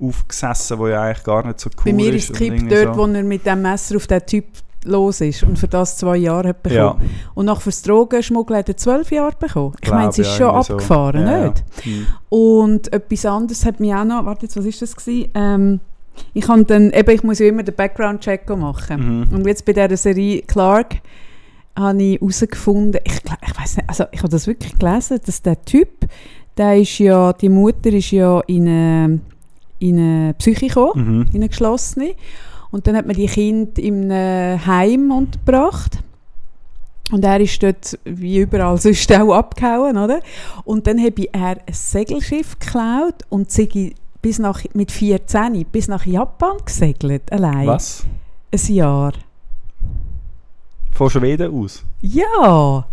aufgesessen, 0.00 0.78
wo 0.78 0.88
ja 0.88 1.02
eigentlich 1.02 1.24
gar 1.24 1.46
nicht 1.46 1.60
so 1.60 1.70
cool 1.78 1.84
Bei 1.84 1.92
mir 1.92 2.12
ist. 2.14 2.30
ist 2.30 2.34
es 2.34 2.40
irgendwie 2.40 2.74
dort, 2.84 2.96
wo 2.96 3.06
er 3.06 3.22
mit 3.22 3.46
dem 3.46 3.62
Messer 3.62 3.96
auf 3.96 4.06
den 4.06 4.24
Typ 4.26 4.44
los 4.84 5.20
ist 5.20 5.42
und 5.42 5.58
für 5.58 5.66
das 5.68 5.96
zwei 5.96 6.16
Jahre 6.16 6.48
hat 6.50 6.62
bekommen. 6.62 6.78
Ja, 7.00 7.30
Und 7.34 7.46
nach 7.46 7.60
fürs 7.60 7.82
Drogenschmuggeln 7.82 8.58
hat 8.60 8.68
er 8.68 8.76
zwölf 8.76 9.10
Jahre 9.10 9.32
bekommen. 9.38 9.74
Ich 9.82 9.90
meine, 9.90 10.10
es 10.10 10.18
ist 10.18 10.38
ja, 10.38 10.46
schon 10.46 10.46
irgendwie 10.48 10.66
so. 10.66 10.72
abgefahren, 10.74 11.26
Ja, 11.26 11.44
nicht? 11.48 11.64
Hm. 11.82 12.06
Und 12.28 12.92
etwas 12.92 13.26
anderes 13.26 13.64
hat 13.64 13.80
mich 13.80 13.92
auch 13.94 14.04
noch, 14.04 14.24
warte 14.26 14.46
jetzt, 14.46 14.56
was 14.56 14.64
ist 14.64 14.80
das 14.82 14.94
gewesen? 14.94 15.30
Ähm, 15.34 15.80
ich 16.34 16.48
habe 16.48 16.64
dann, 16.64 16.90
eben, 16.92 17.10
ich 17.10 17.22
muss 17.22 17.38
ja 17.38 17.46
immer 17.46 17.62
den 17.62 17.74
Background-Check 17.74 18.48
machen. 18.56 19.26
Mhm. 19.28 19.34
Und 19.34 19.46
jetzt 19.46 19.64
bei 19.64 19.72
dieser 19.72 19.96
Serie 19.96 20.42
Clark 20.42 20.96
habe 21.78 22.02
ich 22.02 22.20
herausgefunden, 22.20 23.00
ich, 23.04 23.14
ich 23.14 23.60
weiß 23.60 23.76
nicht, 23.76 23.88
also 23.88 24.04
ich 24.12 24.18
habe 24.20 24.30
das 24.30 24.46
wirklich 24.46 24.78
gelesen, 24.78 25.20
dass 25.24 25.42
der 25.42 25.62
Typ, 25.64 26.06
der 26.56 26.76
ist 26.78 26.98
ja, 26.98 27.32
die 27.34 27.48
Mutter 27.50 27.92
ist 27.92 28.10
ja 28.10 28.40
in 28.46 28.66
eine, 28.68 29.20
in 29.78 29.98
eine 29.98 30.34
Psyche 30.34 30.68
gekommen, 30.68 31.18
Mhm. 31.18 31.26
in 31.32 31.36
eine 31.36 31.48
geschlossene. 31.48 32.14
Und 32.70 32.86
dann 32.86 32.96
hat 32.96 33.06
man 33.06 33.16
die 33.16 33.26
Kinder 33.26 33.80
in 33.80 34.10
einem 34.10 34.66
Heim 34.66 35.10
untergebracht. 35.10 35.98
Und 37.12 37.24
er 37.24 37.40
ist 37.40 37.62
dort, 37.62 37.98
wie 38.04 38.38
überall 38.38 38.78
sonst 38.78 39.12
auch, 39.12 39.32
abgehauen, 39.32 39.96
oder? 39.96 40.20
Und 40.64 40.86
dann 40.86 40.98
habe 40.98 41.28
er 41.32 41.50
ein 41.50 41.60
Segelschiff 41.70 42.58
geklaut 42.58 43.14
und 43.28 43.50
sei 43.52 43.94
bis 44.26 44.40
nach, 44.40 44.64
mit 44.74 44.90
14 44.90 45.64
bis 45.70 45.86
nach 45.86 46.04
Japan 46.04 46.56
gesegelt, 46.64 47.30
allein. 47.30 47.68
Was? 47.68 48.04
Ein 48.52 48.74
Jahr. 48.74 49.12
Von 50.90 51.10
Schweden 51.10 51.54
aus? 51.54 51.84
Ja! 52.00 52.84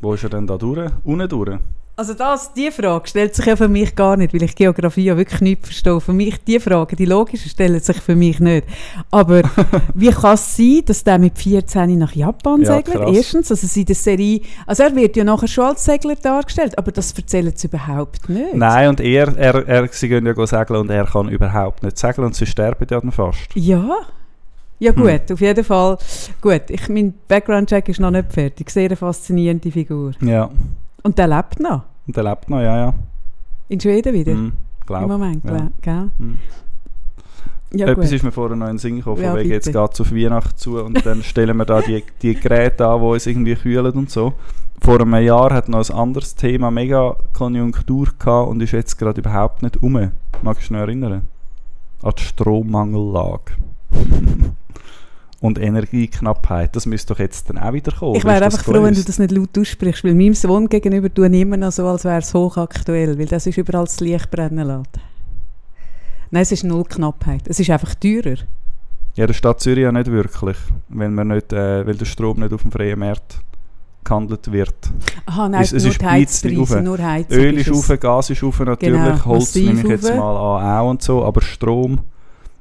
Wo 0.00 0.14
ist 0.14 0.24
er 0.24 0.30
denn 0.30 0.46
da 0.46 0.56
durch? 0.56 0.90
Unten 1.04 1.28
durch? 1.28 1.58
Also 1.94 2.14
das, 2.14 2.54
die 2.54 2.70
Frage 2.70 3.06
stellt 3.06 3.34
sich 3.34 3.44
ja 3.44 3.54
für 3.54 3.68
mich 3.68 3.94
gar 3.94 4.16
nicht, 4.16 4.32
weil 4.32 4.42
ich 4.44 4.54
Geografie 4.56 5.04
ja 5.04 5.16
wirklich 5.16 5.42
nicht 5.42 5.64
verstehe. 5.66 6.00
Für 6.00 6.14
mich, 6.14 6.42
die 6.42 6.58
Frage, 6.58 6.96
die 6.96 7.04
logische, 7.04 7.50
stellen 7.50 7.78
sich 7.80 7.98
für 8.00 8.16
mich 8.16 8.40
nicht. 8.40 8.66
Aber 9.10 9.42
wie 9.94 10.08
kann 10.10 10.34
es 10.34 10.56
sein, 10.56 10.80
dass 10.86 11.04
der 11.04 11.18
mit 11.18 11.36
14 11.38 11.98
nach 11.98 12.12
Japan 12.14 12.62
Ja, 12.62 12.76
segelt? 12.76 12.96
krass. 12.96 13.14
Erstens, 13.16 13.50
also 13.50 13.78
in 13.80 13.84
der 13.86 13.94
Serie, 13.94 14.40
also 14.66 14.84
er 14.84 14.96
wird 14.96 15.16
ja 15.16 15.24
nachher 15.24 15.48
schon 15.48 15.66
als 15.66 15.84
Segler 15.84 16.14
dargestellt, 16.16 16.78
aber 16.78 16.92
das 16.92 17.12
erzählen 17.12 17.52
sie 17.54 17.66
überhaupt 17.66 18.26
nicht. 18.26 18.54
Nein, 18.54 18.88
und 18.88 19.00
er, 19.00 19.36
er, 19.36 19.68
er, 19.68 19.88
sie 19.92 20.08
gehen 20.08 20.24
ja 20.24 20.46
segeln 20.46 20.80
und 20.80 20.90
er 20.90 21.04
kann 21.04 21.28
überhaupt 21.28 21.82
nicht 21.82 21.98
segeln 21.98 22.24
und 22.26 22.34
sie 22.34 22.46
sterben 22.46 22.86
ja 22.90 23.00
dann 23.00 23.12
fast. 23.12 23.50
Ja. 23.54 23.84
Ja 24.78 24.92
Hm. 24.96 25.02
gut, 25.02 25.30
auf 25.30 25.40
jeden 25.40 25.62
Fall. 25.62 25.98
Gut, 26.40 26.62
ich, 26.68 26.88
mein 26.88 27.12
Background-Check 27.28 27.88
ist 27.90 28.00
noch 28.00 28.10
nicht 28.10 28.32
fertig. 28.32 28.68
Sehr 28.70 28.86
eine 28.86 28.96
faszinierende 28.96 29.70
Figur. 29.70 30.12
Ja, 30.22 30.50
Und 31.02 31.18
der 31.18 31.26
lebt 31.28 31.60
noch. 31.60 31.82
und 32.06 32.16
er 32.16 32.22
lebt 32.24 32.48
noch, 32.48 32.60
ja, 32.60 32.76
ja. 32.78 32.94
In 33.68 33.80
Schweden 33.80 34.12
wieder. 34.14 34.32
Hm, 34.32 34.52
glaub. 34.86 35.02
Im 35.02 35.08
Moment, 35.08 35.44
ja. 35.44 35.70
gell? 35.80 36.10
Hm. 36.18 36.38
Ja 37.74 37.86
Etwas 37.86 38.06
gut. 38.10 38.16
ist 38.16 38.22
mir 38.22 38.32
vorher 38.32 38.54
noch 38.54 38.66
in 38.66 38.72
den 38.72 38.78
Sinn 38.78 38.96
gekommen, 38.96 39.22
Ja, 39.22 39.34
wegen 39.34 39.50
jetzt 39.50 39.72
geht 39.72 39.94
es 39.94 40.00
auf 40.00 40.12
Weihnachten 40.12 40.56
zu 40.56 40.78
und 40.82 41.06
dann 41.06 41.22
stellen 41.22 41.56
wir 41.56 41.64
da 41.64 41.80
die, 41.80 42.04
die 42.20 42.34
Geräte 42.34 42.86
an, 42.86 43.00
die 43.00 43.06
uns 43.06 43.26
irgendwie 43.26 43.54
kühlen 43.54 43.92
und 43.92 44.10
so. 44.10 44.34
Vor 44.82 45.00
einem 45.00 45.14
Jahr 45.24 45.54
hat 45.54 45.68
noch 45.70 45.88
ein 45.88 45.96
anderes 45.96 46.34
Thema 46.34 46.70
mega 46.70 47.16
Konjunktur 47.32 48.08
gehabt 48.18 48.50
und 48.50 48.60
ist 48.60 48.72
jetzt 48.72 48.98
gerade 48.98 49.20
überhaupt 49.20 49.62
nicht 49.62 49.82
um. 49.82 49.94
Magst 50.42 50.60
du 50.62 50.64
dich 50.64 50.70
noch 50.72 50.80
erinnern? 50.80 51.28
An 52.02 52.12
die 52.18 52.22
Strommangellage. 52.22 53.52
und 55.42 55.58
Energieknappheit. 55.58 56.74
Das 56.74 56.86
müsste 56.86 57.12
doch 57.12 57.20
jetzt 57.20 57.50
dann 57.50 57.58
auch 57.58 57.72
wieder 57.74 57.92
kommen. 57.92 58.14
Ich 58.14 58.24
wäre 58.24 58.42
einfach 58.44 58.62
froh, 58.64 58.82
wenn 58.82 58.94
du 58.94 59.02
das 59.04 59.18
nicht 59.18 59.32
laut 59.32 59.58
aussprichst, 59.58 60.04
weil 60.04 60.14
meinem 60.14 60.34
Sohn 60.34 60.68
gegenüber 60.68 61.12
tue 61.12 61.28
ich 61.28 61.40
immer 61.40 61.56
noch 61.58 61.72
so, 61.72 61.86
als 61.86 62.04
wäre 62.04 62.18
es 62.20 62.32
hochaktuell, 62.32 63.18
weil 63.18 63.26
das 63.26 63.46
ist 63.46 63.58
überall 63.58 63.84
das 63.84 64.00
Licht 64.00 64.30
brennen 64.30 64.66
lassen. 64.66 64.86
Nein, 66.30 66.42
es 66.42 66.52
ist 66.52 66.64
null 66.64 66.84
Knappheit. 66.84 67.42
Es 67.46 67.60
ist 67.60 67.68
einfach 67.68 67.94
teurer. 67.96 68.36
Ja, 69.16 69.26
der 69.26 69.34
Stadt 69.34 69.60
Zürich 69.60 69.82
ja 69.82 69.92
nicht 69.92 70.10
wirklich, 70.10 70.56
wenn, 70.88 71.12
man 71.14 71.28
nicht, 71.28 71.52
äh, 71.52 71.86
weil 71.86 71.96
der 71.96 72.06
Strom 72.06 72.40
nicht 72.40 72.52
auf 72.54 72.62
dem 72.62 72.70
freien 72.70 72.98
Markt 72.98 73.40
gehandelt 74.04 74.50
wird. 74.50 74.74
Aha, 75.26 75.48
nein, 75.50 75.60
Es- 75.62 75.72
es 75.72 75.82
nur 75.84 75.92
ist 75.92 76.02
Heizpreise, 76.02 76.80
nur 76.82 76.98
Heizung 76.98 77.36
Öl 77.38 77.58
ist 77.58 77.70
rauf, 77.70 78.00
Gas 78.00 78.30
ist 78.30 78.42
rauf 78.42 78.58
natürlich, 78.60 78.94
Genau, 78.94 79.24
Holz 79.26 79.54
nehme 79.54 79.80
ich 79.82 79.88
jetzt 79.88 80.08
mal 80.16 80.36
an 80.36 80.78
auch 80.86 80.90
und 80.90 81.02
so, 81.02 81.22
aber 81.24 81.42
Strom 81.42 82.00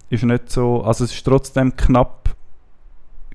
ist 0.10 0.24
nicht 0.24 0.52
so, 0.52 0.82
also 0.84 1.06
es 1.06 1.14
ist 1.14 1.24
trotzdem 1.24 1.74
knapp, 1.76 2.36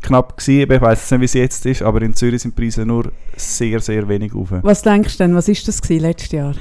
knapp 0.06 0.36
gewesen, 0.36 0.70
ich 0.72 0.80
weiß 0.80 1.10
nicht, 1.10 1.20
wie 1.20 1.24
es 1.24 1.34
jetzt 1.34 1.66
ist, 1.66 1.82
aber 1.82 2.02
in 2.02 2.14
Zürich 2.14 2.42
sind 2.42 2.56
die 2.56 2.62
Preise 2.62 2.86
nur 2.86 3.12
sehr, 3.36 3.80
sehr 3.80 4.08
wenig 4.08 4.34
rauf. 4.34 4.48
Was 4.62 4.82
denkst 4.82 5.18
du 5.18 5.24
denn, 5.24 5.34
was 5.34 5.48
ist 5.48 5.66
das 5.68 5.86
letztes 5.88 6.32
Jahr? 6.32 6.54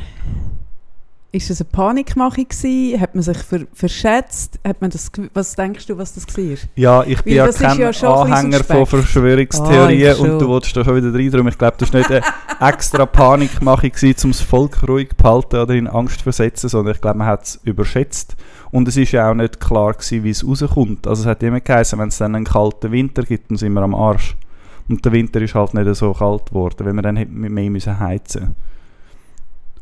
Ist 1.36 1.50
das 1.50 1.60
eine 1.60 1.70
Panikmache 1.70 2.46
gewesen? 2.46 3.02
Hat 3.02 3.14
man 3.14 3.22
sich 3.22 3.38
ver 3.40 3.68
verschätzt? 3.74 4.58
Hat 4.66 4.80
man 4.80 4.90
das, 4.90 5.12
was 5.34 5.54
denkst 5.54 5.86
du, 5.86 5.98
was 5.98 6.14
das 6.14 6.26
war? 6.26 6.58
Ja, 6.76 7.04
ich 7.04 7.22
bin 7.24 7.38
Weil 7.38 7.52
ja 7.52 7.52
kein 7.52 7.78
ja 7.78 7.90
Anhänger 7.90 8.64
von. 8.64 8.86
Verschwörungstheorien 8.86 10.14
ich 10.14 10.18
und 10.18 10.40
du 10.40 10.48
wolltest 10.48 10.78
da 10.78 10.86
schon 10.86 10.96
wieder 10.96 11.14
rein, 11.14 11.30
darum 11.30 11.50
ich 11.50 11.58
glaube, 11.58 11.76
das 11.78 11.92
war 11.92 12.00
nicht 12.00 12.10
eine 12.10 12.22
extra 12.62 13.06
Panikmache, 13.06 13.90
gewesen, 13.90 14.28
um 14.28 14.32
das 14.32 14.40
Volk 14.40 14.88
ruhig 14.88 15.10
zu 15.10 15.16
behalten 15.18 15.58
oder 15.58 15.74
in 15.74 15.88
Angst 15.88 16.20
zu 16.20 16.24
versetzen, 16.24 16.70
sondern 16.70 16.96
ich 16.96 17.02
glaube, 17.02 17.18
man 17.18 17.28
hat 17.28 17.44
es 17.44 17.60
überschätzt. 17.66 18.38
Und 18.72 18.88
es 18.88 18.96
ist 18.96 19.12
ja 19.12 19.30
auch 19.30 19.36
nicht 19.36 19.60
klar 19.60 19.92
gewesen, 19.92 20.24
wie 20.24 20.30
es 20.30 20.48
rauskommt. 20.48 21.06
Also 21.06 21.24
es 21.24 21.28
hat 21.28 21.44
immer 21.44 21.60
geheißen, 21.60 22.00
wenn 22.00 22.08
es 22.08 22.18
dann 22.18 22.34
einen 22.34 22.46
kalten 22.46 22.94
Winter 22.94 23.24
gibt, 23.24 23.52
dann 23.52 23.58
sind 23.58 23.74
wir 23.74 23.82
am 23.82 23.94
Arsch. 23.94 24.38
Und 24.88 25.04
der 25.04 25.12
Winter 25.12 25.42
ist 25.42 25.54
halt 25.54 25.74
nicht 25.74 25.96
so 25.96 26.14
kalt 26.14 26.46
geworden, 26.46 26.86
weil 26.86 26.94
wir 26.94 27.02
dann 27.02 27.18
hätten 27.18 27.38
mehr 27.38 27.70
müssen 27.70 28.00
heizen 28.00 28.56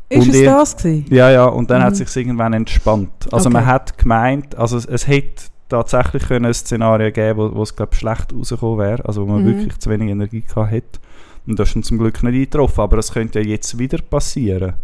Ist 0.08 0.22
Und 0.26 0.34
es 0.34 0.40
ihr- 0.40 0.44
das 0.50 0.76
gewesen? 0.76 1.06
Ja, 1.10 1.30
ja, 1.30 1.46
und 1.46 1.70
dann 1.70 1.82
hat 1.82 1.94
Mhm. 1.96 2.02
es 2.02 2.12
sich 2.12 2.16
irgendwann 2.24 2.52
entspannt. 2.52 3.10
Also 3.32 3.48
man 3.50 3.62
Okay. 3.62 3.72
hat 3.72 3.98
gemeint, 3.98 4.54
also 4.56 4.76
es, 4.76 4.84
es 4.86 5.06
hätte 5.06 5.44
tatsächlich 5.68 6.24
können 6.28 6.44
ein 6.44 6.54
Szenario 6.54 7.10
geben 7.10 7.38
wo, 7.38 7.54
wo 7.56 7.62
es 7.62 7.74
glaub, 7.74 7.94
schlecht 7.94 8.32
rausgekommen 8.32 8.78
wäre, 8.78 9.04
also 9.06 9.22
wo 9.26 9.32
man 9.32 9.42
Mhm. 9.42 9.46
wirklich 9.46 9.78
zu 9.78 9.90
wenig 9.90 10.10
Energie 10.10 10.42
gehabt 10.42 10.70
hätte. 10.70 11.00
Und 11.46 11.58
das 11.58 11.68
ist 11.68 11.74
dann 11.76 11.82
zum 11.82 11.98
Glück 11.98 12.22
nicht 12.22 12.34
eingetroffen, 12.34 12.80
aber 12.82 12.98
es 12.98 13.12
könnte 13.12 13.40
ja 13.40 13.46
jetzt 13.46 13.78
wieder 13.78 13.98
passieren. 13.98 14.74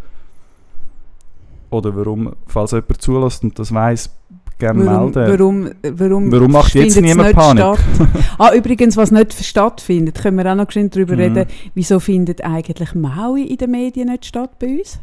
Oder 1.71 1.95
warum, 1.95 2.33
falls 2.47 2.73
jemand 2.73 3.01
zulässt 3.01 3.45
und 3.45 3.59
das 3.59 3.73
weiß, 3.73 4.11
gerne 4.59 4.85
Warum, 4.87 5.13
melden. 5.13 5.33
warum, 5.39 5.71
warum, 5.99 6.33
Warum 6.33 6.53
macht 6.53 6.75
jetzt 6.75 7.01
niemand 7.01 7.29
nicht 7.29 7.37
Panik? 7.37 7.79
ah, 8.39 8.53
übrigens, 8.55 8.97
was 8.97 9.11
nicht 9.11 9.33
stattfindet, 9.33 10.21
können 10.21 10.37
wir 10.39 10.51
auch 10.51 10.57
noch 10.57 10.67
geschwind 10.67 10.95
darüber 10.97 11.15
Mhm. 11.15 11.21
reden, 11.21 11.47
wieso 11.75 12.01
findet 12.01 12.43
eigentlich 12.45 12.95
Maui 12.95 13.45
in 13.45 13.57
den 13.57 13.71
Medien 13.71 14.09
nicht 14.09 14.27
statt 14.27 14.59
bei 14.59 14.79
uns? 14.79 14.99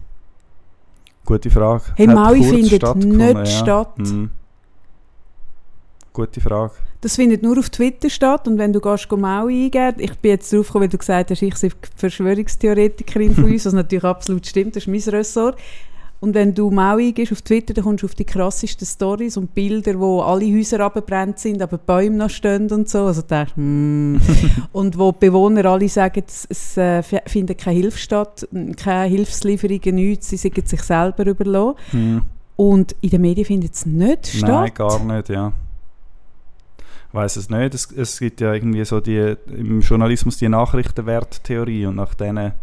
Gute 1.27 1.50
Frage. 1.50 1.84
Hey, 1.98 2.07
Maui 2.07 2.41
findet 2.41 2.96
nicht 2.96 3.51
statt. 3.51 3.98
Mhm. 3.98 4.31
Gute 6.13 6.39
Frage. 6.39 6.72
Das 7.01 7.17
findet 7.17 7.43
nur 7.43 7.60
auf 7.60 7.69
Twitter 7.69 8.10
statt 8.10 8.48
und 8.48 8.57
wenn 8.57 8.72
du 8.72 8.79
gehst, 8.79 9.12
Maui 9.12 9.65
eingeben, 9.65 10.00
ich 10.00 10.17
bin 10.19 10.31
jetzt 10.31 10.53
drauf 10.53 10.67
gekommen, 10.67 10.84
weil 10.84 10.89
du 10.89 10.98
gesagt 10.98 11.29
hast, 11.29 11.41
ich 11.41 11.55
sei 11.57 11.69
Verschwörungstheoretikerin 11.98 13.36
von 13.36 13.43
uns, 13.51 13.65
was 13.65 13.74
natürlich 13.74 14.05
absolut 14.05 14.48
stimmt, 14.48 14.77
das 14.77 14.88
ist 14.88 14.88
mein 14.88 15.13
Ressort. 15.13 15.60
Und 16.19 16.33
wenn 16.33 16.53
du 16.53 16.71
Maui 16.71 17.09
eingibst 17.09 17.31
auf 17.31 17.43
Twitter, 17.43 17.74
dann 17.75 17.83
kommst 17.83 18.01
du 18.01 18.07
auf 18.07 18.15
die 18.15 18.25
krassesten 18.25 18.88
Stories 18.88 19.38
und 19.38 19.53
Bilder, 19.53 20.00
wo 20.00 20.21
alle 20.21 20.45
Häuser 20.45 20.79
abgebrannt 20.79 21.38
sind, 21.38 21.62
aber 21.62 21.77
Bäume 21.77 22.17
noch 22.17 22.29
stehen 22.29 22.71
und 22.71 22.89
so. 22.89 23.05
Also 23.05 23.21
denkst 23.21 23.53
mm. 23.55 24.17
Und 24.74 24.97
wo 24.97 25.12
die 25.12 25.27
Bewohner 25.27 25.65
alle 25.65 25.88
sagen, 25.88 26.24
es, 26.27 26.47
es 26.50 26.77
äh, 26.77 27.03
findet 27.03 27.59
keine 27.59 27.79
Hilfe 27.79 28.00
statt, 28.00 28.47
keine 28.77 29.09
Hilfslieferungen, 29.09 29.95
nichts, 29.95 30.29
sie 30.29 30.38
sind 30.38 30.67
sich 30.67 30.81
selber 30.81 31.25
überlassen. 31.25 31.75
Mhm. 31.91 32.21
Und 32.55 32.95
in 33.01 33.12
den 33.12 33.21
Medien 33.21 33.45
findet 33.45 33.75
es 33.75 33.86
nicht 33.86 34.27
statt. 34.27 34.50
Nein, 34.50 34.74
gar 34.74 35.03
nicht, 35.03 35.29
ja. 35.29 35.53
Ich 37.09 37.13
weiß 37.13 37.36
es 37.38 37.50
nicht. 37.50 37.74
Es, 37.74 37.91
es 37.91 38.19
gibt 38.19 38.41
ja 38.41 38.53
irgendwie 38.53 38.83
so 38.83 39.00
die, 39.00 39.36
im 39.47 39.81
Journalismus 39.81 40.38
die 40.38 40.50
Nachrichtenwerttheorie 40.50 41.86
und 41.86 41.95
nach 41.95 42.15
denen 42.15 42.53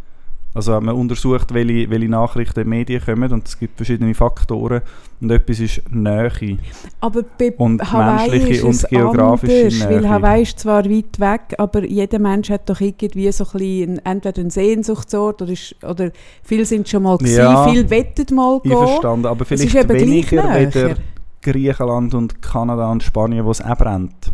Also 0.55 0.81
man 0.81 0.95
untersucht, 0.95 1.53
welche, 1.53 1.91
welche 1.91 2.09
Nachrichten 2.09 2.61
in 2.61 2.65
die 2.65 2.71
Medien 2.71 3.05
kommen 3.05 3.33
und 3.33 3.49
es 3.49 3.59
gibt 3.59 3.77
verschiedene 3.77 4.15
Faktoren 4.15 4.83
und 5.21 5.31
etwas 5.31 5.59
ist 5.59 5.83
Nähe. 5.91 6.59
Aber 7.01 7.23
bei 7.39 7.53
Und 7.59 7.93
Hawaii 7.93 8.31
menschliche 8.31 8.55
ist 8.61 8.63
und 8.63 8.71
es 8.71 8.89
geografische 8.89 9.65
anders, 9.65 9.89
weil 9.89 10.01
Nähe. 10.01 10.09
Hawaii 10.11 10.43
ist 10.43 10.59
zwar 10.61 10.85
weit 10.85 11.19
weg, 11.19 11.41
aber 11.59 11.85
jeder 11.85 12.19
Mensch 12.21 12.51
hat 12.51 12.71
doch 12.71 12.81
irgendwie 12.81 13.33
so 13.33 13.45
ein 13.45 13.51
bisschen 13.53 14.07
entweder 14.07 14.41
einen 14.41 14.51
Sehnsuchtsort 14.51 15.43
oder, 15.43 15.53
ist, 15.53 15.75
oder 15.85 16.13
viele 16.45 16.65
sind 16.65 16.89
schon 16.89 17.03
mal 17.03 17.19
gewesen, 17.19 17.39
Ja. 17.39 17.69
viele 17.69 17.91
wettet 17.91 18.31
mal 18.31 18.61
gehen. 18.61 18.73
Einverstanden, 18.73 19.27
aber 19.27 19.45
vielleicht 19.45 19.75
ist 19.75 19.89
weniger 19.89 20.55
weder 20.55 20.97
Griechenland 21.43 22.15
und 22.15 22.41
Kanada 22.41 22.91
und 22.93 23.03
Spanien, 23.03 23.45
wo 23.45 23.51
es 23.51 23.61
auch 23.61 23.77
brennt. 23.77 24.33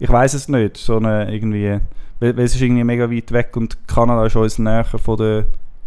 Ich 0.00 0.08
weiß 0.08 0.32
es 0.34 0.48
nicht, 0.48 0.76
so 0.78 0.96
eine 0.96 1.32
irgendwie, 1.32 1.78
weil, 2.20 2.36
weil 2.36 2.44
es 2.44 2.54
ist 2.54 2.60
irgendwie 2.60 2.84
mega 2.84 3.10
weit 3.10 3.32
weg 3.32 3.56
und 3.56 3.76
Kanada 3.88 4.26
ist 4.26 4.36
uns 4.36 4.58
näher 4.58 4.84
von 4.84 5.16
der 5.16 5.46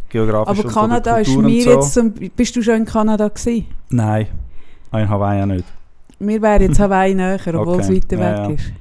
geografischen 0.09 0.65
Aber 0.65 0.73
Kanada 0.73 1.17
ist 1.17 1.35
mir 1.35 1.63
so. 1.63 1.71
jetzt, 1.71 1.93
zum, 1.93 2.13
bist 2.13 2.55
du 2.55 2.61
schon 2.61 2.75
in 2.77 2.85
Kanada 2.85 3.27
gewesen? 3.27 3.65
Nein, 3.89 4.27
Ah, 4.91 4.99
in 4.99 5.07
Hawaii 5.09 5.41
auch 5.41 5.45
nicht. 5.45 5.65
Mir 6.19 6.41
wäre 6.41 6.63
jetzt 6.63 6.79
Hawaii 6.79 7.15
näher, 7.15 7.39
obwohl 7.55 7.79
es 7.79 7.87
Okay, 7.87 7.95
weiter 7.95 8.17
ja, 8.17 8.21
weg 8.43 8.49
ja. 8.49 8.55
ist. 8.55 8.73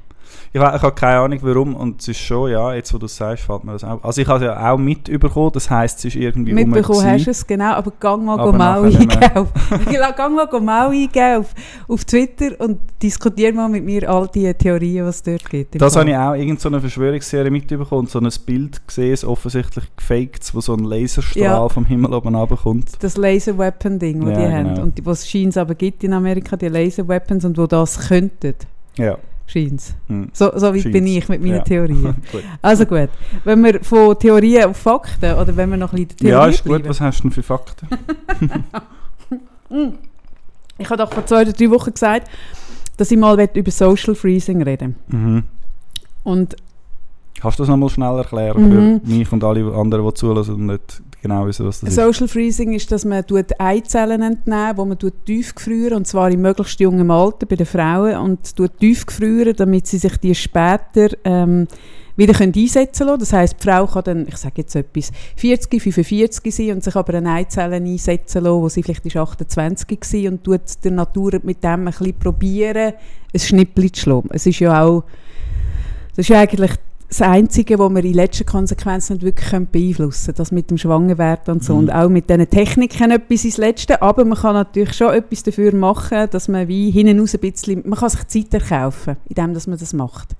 Ich, 0.52 0.60
ich 0.60 0.66
habe 0.66 0.92
keine 0.92 1.18
Ahnung 1.20 1.38
warum 1.42 1.74
und 1.76 2.00
es 2.00 2.08
ist 2.08 2.18
schon, 2.20 2.50
ja, 2.50 2.74
jetzt 2.74 2.92
wo 2.92 2.98
du 2.98 3.06
es 3.06 3.16
sagst, 3.16 3.44
fällt 3.44 3.64
mir 3.64 3.72
das 3.72 3.84
auch. 3.84 4.02
Also 4.02 4.20
ich 4.20 4.26
habe 4.28 4.44
es 4.44 4.50
ja 4.50 4.72
auch 4.72 4.78
mitbekommen, 4.78 5.50
das 5.52 5.70
heisst, 5.70 5.98
es 6.00 6.04
ist 6.06 6.16
irgendwie 6.16 6.52
Mitbekommen 6.52 7.04
hast 7.06 7.26
du 7.26 7.30
es, 7.30 7.46
genau, 7.46 7.72
aber 7.74 7.92
gang 8.00 8.24
mal 8.24 8.38
Aber 8.40 8.52
Mau. 8.52 8.84
Ja, 9.92 10.10
gang 10.12 10.34
mal 10.34 10.48
Mau 10.60 10.88
eingeben 10.90 11.44
auf, 11.88 12.04
Twitter 12.04 12.58
und 12.58 12.78
diskutier 13.02 13.52
mal 13.54 13.68
mit 13.68 13.84
mir 13.84 14.08
all 14.10 14.28
die 14.28 14.52
Theorien, 14.54 15.06
was 15.06 15.16
es 15.16 15.22
dort 15.22 15.48
gibt. 15.50 15.80
Das 15.80 15.94
Fall. 15.94 16.02
habe 16.02 16.10
ich 16.10 16.16
auch 16.16 16.32
irgendeine 16.32 16.58
so 16.60 16.68
eine 16.68 16.80
Verschwörungsserie 16.80 17.50
mitbekommen 17.50 18.00
und 18.00 18.10
so 18.10 18.18
ein 18.18 18.28
Bild 18.46 18.86
gesehen, 18.86 19.10
das 19.12 19.24
offensichtlich 19.24 19.84
gefaked, 19.96 20.54
wo 20.54 20.60
so 20.60 20.74
ein 20.74 20.84
Laserstrahl 20.84 21.42
Ja. 21.44 21.68
vom 21.68 21.84
Himmel 21.84 22.12
oben 22.14 22.34
runterkommt. 22.34 22.90
das 23.02 23.16
Laser 23.16 23.56
Weapon 23.58 23.98
Ding, 23.98 24.20
das 24.24 24.30
Ja, 24.30 24.46
die 24.48 24.52
haben 24.54 24.68
genau. 24.70 24.82
und 24.82 24.98
die- 24.98 25.06
was 25.06 25.28
scheint 25.28 25.56
aber 25.56 25.74
gibt 25.74 26.02
in 26.04 26.12
Amerika 26.12 26.56
die 26.56 26.68
Laser 26.68 27.06
Weapons 27.08 27.44
und 27.44 27.56
wo 27.58 27.66
das 27.66 28.08
könnten, 28.08 28.54
Ja. 28.96 29.16
Scheint 29.50 29.82
hm. 30.06 30.28
So, 30.32 30.50
so 30.56 30.74
weit 30.74 30.84
bin 30.84 30.92
Scheint's. 31.06 31.10
ich 31.24 31.28
mit 31.28 31.40
meinen 31.42 31.56
Ja. 31.56 31.60
Theorien. 31.62 32.02
Gut. 32.32 32.42
Also 32.62 32.86
gut, 32.86 33.08
wenn 33.44 33.62
wir 33.64 33.82
von 33.82 34.18
Theorien 34.18 34.64
auf 34.70 34.76
Fakten 34.76 35.34
oder 35.34 35.56
wenn 35.56 35.70
wir 35.70 35.76
noch 35.76 35.92
ein 35.92 36.06
bisschen 36.06 36.18
der 36.20 36.28
Ja, 36.30 36.38
Theorie 36.40 36.50
ist 36.54 36.62
gut. 36.62 36.68
bleiben. 36.72 36.88
Was 36.88 37.00
hast 37.00 37.18
du 37.18 37.22
denn 37.24 37.30
für 37.32 37.42
Fakten? 37.42 37.88
Ich 40.78 40.88
habe 40.88 40.96
doch 40.96 41.12
vor 41.12 41.26
zwei 41.26 41.42
oder 41.42 41.52
drei 41.52 41.70
Wochen 41.70 41.92
gesagt, 41.92 42.28
dass 42.96 43.10
ich 43.10 43.18
mal 43.18 43.38
über 43.54 43.70
Social 43.70 44.14
Freezing 44.14 44.62
reden 44.62 44.96
Mhm. 45.08 45.44
und 46.24 46.56
Kannst 47.40 47.58
du 47.58 47.62
das 47.62 47.70
nochmal 47.70 47.88
schnell 47.88 48.16
erklären 48.18 48.68
Mhm. 48.68 49.00
für 49.02 49.08
mich 49.10 49.32
und 49.32 49.42
alle 49.44 49.72
anderen, 49.74 50.06
die 50.06 50.14
zulassen 50.14 50.54
und 50.54 50.66
nicht 50.66 51.02
genau 51.22 51.46
wissen, 51.46 51.66
das 51.66 51.82
ist? 51.82 51.94
Social 51.94 52.28
Freezing 52.28 52.72
ist, 52.72 52.90
dass 52.92 53.04
man 53.04 53.24
Eizellen 53.58 54.22
entnehmen, 54.22 54.76
wo 54.76 54.84
man 54.84 54.98
tut 54.98 55.24
tiefgefrieren 55.24 55.98
und 55.98 56.06
zwar 56.06 56.30
im 56.30 56.42
möglichst 56.42 56.80
jungen 56.80 57.10
Alter 57.10 57.46
bei 57.46 57.56
den 57.56 57.66
Frauen 57.66 58.16
und 58.16 58.56
tut 58.56 58.78
tiefgefrieren, 58.78 59.54
damit 59.56 59.86
sie 59.86 59.98
sich 59.98 60.16
die 60.18 60.34
später 60.34 61.08
ähm, 61.24 61.66
wieder 62.16 62.34
können 62.34 62.52
einsetzen 62.54 63.06
können. 63.06 63.18
Das 63.18 63.32
heißt, 63.32 63.56
die 63.58 63.64
Frau 63.64 63.86
kann 63.86 64.04
dann, 64.04 64.28
ich 64.28 64.36
sage 64.36 64.54
jetzt 64.58 64.76
etwas, 64.76 65.10
40, 65.36 65.82
45 65.82 66.54
sein 66.54 66.72
und 66.72 66.84
sich 66.84 66.94
aber 66.94 67.14
eine 67.14 67.32
Eizelle 67.32 67.76
einsetzen 67.76 68.44
lassen, 68.44 68.62
wo 68.62 68.68
sie 68.68 68.82
vielleicht 68.82 69.06
ist 69.06 69.16
28 69.16 69.98
war 70.00 70.32
und 70.32 70.44
tut 70.44 70.60
der 70.84 70.92
Natur 70.92 71.40
mit 71.42 71.64
dem 71.64 71.70
ein 71.70 71.84
bisschen 71.86 72.18
probieren, 72.18 72.94
ein 73.32 73.40
Schnippli 73.40 73.90
zu 73.90 74.02
schlagen. 74.02 74.28
Es 74.32 74.46
ist 74.46 74.60
ja 74.60 74.82
auch, 74.84 75.04
das 76.10 76.18
ist 76.24 76.28
ja 76.28 76.40
eigentlich 76.40 76.72
das 77.10 77.22
Einzige, 77.22 77.76
was 77.80 77.90
wir 77.92 78.04
in 78.04 78.14
letzter 78.14 78.44
Konsequenz 78.44 79.10
nicht 79.10 79.22
wirklich 79.22 79.50
beeinflussen 79.50 80.26
können. 80.26 80.36
Das 80.36 80.52
mit 80.52 80.70
dem 80.70 80.78
Schwangerwerden 80.78 81.54
und 81.54 81.64
so. 81.64 81.72
Mhm. 81.74 81.78
Und 81.80 81.90
auch 81.90 82.08
mit 82.08 82.30
diesen 82.30 82.48
Techniken 82.48 83.10
etwas 83.10 83.44
ins 83.44 83.56
Letzte. 83.56 84.00
Aber 84.00 84.24
man 84.24 84.38
kann 84.38 84.54
natürlich 84.54 84.94
schon 84.94 85.12
etwas 85.12 85.42
dafür 85.42 85.74
machen, 85.74 86.28
dass 86.30 86.46
man 86.46 86.68
wie 86.68 86.92
hinten 86.92 87.18
raus 87.18 87.34
ein 87.34 87.40
bisschen, 87.40 87.82
man 87.84 87.98
kann 87.98 88.10
sich 88.10 88.26
Zeit 88.28 88.54
erkaufen, 88.54 89.16
indem 89.28 89.54
dass 89.54 89.66
man 89.66 89.78
das 89.78 89.92
macht. 89.92 90.36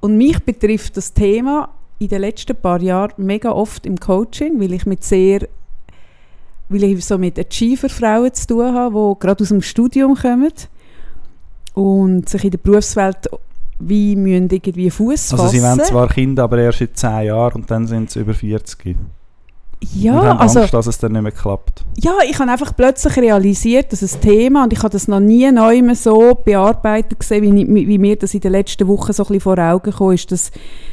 Und 0.00 0.16
mich 0.16 0.42
betrifft 0.42 0.96
das 0.96 1.12
Thema 1.12 1.68
in 1.98 2.08
den 2.08 2.22
letzten 2.22 2.56
paar 2.56 2.80
Jahren 2.80 3.12
mega 3.18 3.52
oft 3.52 3.84
im 3.84 4.00
Coaching, 4.00 4.58
weil 4.60 4.72
ich 4.72 4.86
mit 4.86 5.04
sehr 5.04 5.46
weil 6.70 6.84
ich 6.84 7.04
so 7.04 7.18
mit 7.18 7.38
Achiever-Frauen 7.38 8.32
zu 8.32 8.46
tun 8.46 8.74
habe, 8.74 8.94
die 8.94 9.20
gerade 9.20 9.42
aus 9.42 9.50
dem 9.50 9.60
Studium 9.60 10.14
kommen 10.14 10.50
und 11.74 12.28
sich 12.28 12.44
in 12.44 12.50
der 12.52 12.58
Berufswelt 12.58 13.28
wie 13.78 14.16
müssen 14.16 14.48
irgendwie 14.50 14.90
Fuß 14.90 15.30
fassen. 15.30 15.40
Also 15.40 15.52
sie 15.56 15.62
wollen 15.62 15.80
zwar 15.84 16.08
Kinder, 16.08 16.44
aber 16.44 16.58
erst 16.58 16.80
in 16.80 16.94
10 16.94 17.26
Jahren 17.26 17.54
und 17.62 17.70
dann 17.70 17.86
sind 17.86 18.10
sie 18.10 18.20
über 18.20 18.34
40. 18.34 18.86
und 18.86 18.96
ja, 20.02 20.14
haben 20.14 20.38
also 20.38 20.60
Angst, 20.60 20.72
dass 20.72 20.86
es 20.86 20.96
dann 20.98 21.12
nicht 21.12 21.22
mehr 21.22 21.32
klappt. 21.32 21.84
ja, 21.98 22.12
ich 22.28 22.38
habe 22.38 22.50
einfach 22.50 22.74
plötzlich 22.74 23.16
realisiert, 23.18 23.92
dass 23.92 24.02
ein 24.02 24.20
Thema 24.20 24.64
und 24.64 24.72
ich 24.72 24.78
habe 24.78 24.90
das 24.90 25.08
noch 25.08 25.20
nie 25.20 25.50
neu 25.52 25.82
mehr 25.82 25.94
so 25.96 26.34
bearbeitet 26.34 27.18
gesehen, 27.20 27.42
wie, 27.74 27.86
wie 27.88 27.98
mir 27.98 28.16
das 28.16 28.32
in 28.32 28.40
den 28.40 28.52
letzten 28.52 28.88
Wochen 28.88 29.12
so 29.12 29.24
ein 29.24 29.26
bisschen 29.26 29.40
vor 29.40 29.58
Augen 29.58 29.90
gekommen 29.90 30.14
ist, 30.14 30.30
dass 30.32 30.50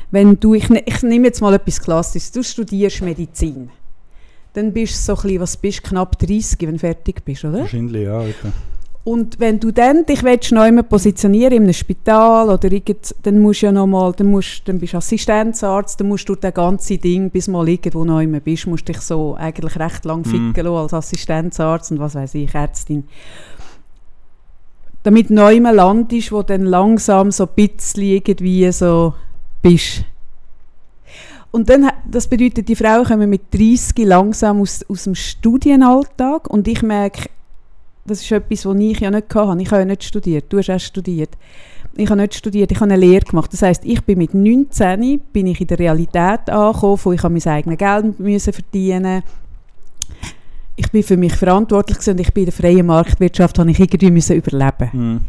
wenn 0.09 0.37
du, 0.39 0.55
ich, 0.55 0.67
ne- 0.69 0.83
ich 0.85 1.01
nehme 1.03 1.27
jetzt 1.27 1.39
mal 1.41 1.53
etwas 1.53 1.79
Klassisches, 1.81 2.31
du 2.33 2.43
studierst 2.43 3.01
Medizin, 3.01 3.69
dann 4.53 4.73
bist 4.73 4.95
du 4.95 4.97
so 4.97 5.13
ein 5.15 5.21
bisschen, 5.21 5.39
was 5.41 5.55
bist 5.57 5.83
knapp 5.83 6.19
30, 6.19 6.57
wenn 6.61 6.73
du 6.73 6.79
fertig 6.79 7.23
bist, 7.23 7.45
oder? 7.45 7.59
Wahrscheinlich, 7.59 8.03
ja. 8.03 8.19
Okay. 8.19 8.51
Und 9.03 9.39
wenn 9.39 9.59
du 9.59 9.71
dann 9.71 10.05
dich 10.05 10.21
willst, 10.23 10.51
neu 10.51 10.71
mehr 10.71 10.83
positionieren 10.83 11.53
in 11.53 11.63
einem 11.63 11.73
Spital 11.73 12.49
oder 12.49 12.71
irgend, 12.71 13.15
dann 13.23 13.39
musst 13.39 13.63
du 13.63 13.65
ja 13.65 13.71
noch 13.71 13.87
mal, 13.87 14.13
dann, 14.13 14.27
musst, 14.27 14.61
dann 14.65 14.77
bist 14.77 14.93
du 14.93 14.97
Assistenzarzt, 14.97 15.99
dann 15.99 16.07
musst 16.07 16.29
du 16.29 16.35
das 16.35 16.53
ganze 16.53 16.99
Ding, 16.99 17.31
bis 17.31 17.47
mal 17.47 17.67
irgendwo 17.67 18.05
neu 18.05 18.27
mehr 18.27 18.41
bist, 18.41 18.67
musst 18.67 18.87
dich 18.87 18.99
so 19.01 19.33
eigentlich 19.35 19.79
recht 19.79 20.05
lang 20.05 20.19
Mhm. 20.19 20.25
ficken 20.25 20.65
lassen 20.65 20.83
als 20.83 20.93
Assistenzarzt 20.93 21.91
und 21.91 21.99
was 21.99 22.13
weiß 22.13 22.35
ich, 22.35 22.53
Ärztin. 22.53 23.05
Damit 25.01 25.31
neu 25.31 25.59
mehr 25.59 25.73
landest, 25.73 26.31
wo 26.31 26.43
dann 26.43 26.65
langsam 26.65 27.31
so 27.31 27.45
ein 27.45 27.49
bisschen 27.55 28.03
irgendwie 28.03 28.71
so 28.71 29.15
bist. 29.63 30.05
Und 31.49 31.69
dann, 31.69 31.89
das 32.09 32.27
bedeutet, 32.27 32.69
die 32.69 32.75
Frauen 32.75 33.05
kommen 33.05 33.29
mit 33.31 33.51
30 33.51 34.05
langsam 34.05 34.61
aus, 34.61 34.85
aus 34.87 35.05
dem 35.05 35.15
Studienalltag 35.15 36.47
und 36.49 36.67
ich 36.67 36.83
merke, 36.83 37.29
das 38.11 38.21
ist 38.21 38.31
etwas, 38.31 38.65
was 38.65 38.77
ich 38.77 38.99
ja 38.99 39.11
nicht 39.11 39.33
hatte. 39.33 39.61
Ich 39.61 39.71
habe 39.71 39.81
ja 39.81 39.85
nicht 39.85 40.03
studiert. 40.03 40.45
Du 40.49 40.57
hast 40.57 40.69
erst 40.69 40.85
studiert. 40.85 41.37
Ich 41.95 42.09
habe 42.09 42.21
nicht 42.21 42.35
studiert, 42.35 42.71
ich 42.71 42.79
habe 42.79 42.91
eine 42.91 42.99
Lehre 43.05 43.25
gemacht. 43.25 43.51
Das 43.51 43.61
heisst, 43.61 43.83
ich 43.83 44.01
bin 44.03 44.17
mit 44.17 44.33
19 44.33 45.19
bin 45.33 45.47
ich 45.47 45.59
in 45.59 45.67
der 45.67 45.79
Realität 45.79 46.49
angekommen, 46.49 46.99
wo 47.03 47.11
ich 47.11 47.23
mein 47.23 47.45
eigenes 47.45 47.77
Geld 47.77 48.19
müssen 48.19 48.53
verdienen 48.53 49.23
Ich 50.77 50.89
bin 50.89 51.03
für 51.03 51.17
mich 51.17 51.33
verantwortlich 51.33 51.97
und 52.07 52.19
ich 52.19 52.33
bin 52.33 52.43
in 52.43 52.49
der 52.49 52.53
freien 52.53 52.85
Marktwirtschaft 52.85 53.59
habe 53.59 53.71
ich 53.71 53.79
irgendwie 53.79 54.11
müssen 54.11 54.37
überleben. 54.37 54.91
Hm. 54.91 55.21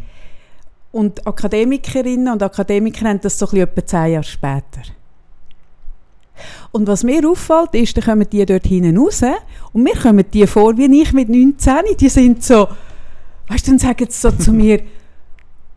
Und 0.93 1.27
Akademikerinnen 1.27 2.31
und 2.31 2.41
Akademiker 2.41 3.09
haben 3.09 3.19
das 3.19 3.37
so 3.37 3.45
ein 3.47 3.51
bisschen 3.51 3.67
etwa 3.67 3.85
zehn 3.85 4.11
Jahre 4.13 4.23
später. 4.23 4.81
Und 6.71 6.87
was 6.87 7.03
mir 7.03 7.27
auffällt, 7.27 7.73
ist, 7.73 7.95
dann 7.97 8.03
kommen 8.03 8.29
die 8.29 8.45
dort 8.45 8.65
hinten 8.65 8.97
raus 8.97 9.21
und 9.71 9.83
mir 9.83 9.95
kommen 9.95 10.25
die 10.33 10.47
vor, 10.47 10.77
wie 10.77 11.01
ich 11.01 11.13
mit 11.13 11.29
19, 11.29 11.73
die 11.99 12.09
sind 12.09 12.43
so, 12.43 12.67
weißt 13.47 13.67
du, 13.67 13.71
dann 13.71 13.79
sagen 13.79 14.07
sie 14.09 14.19
so 14.19 14.31
zu 14.31 14.51
mir, 14.53 14.81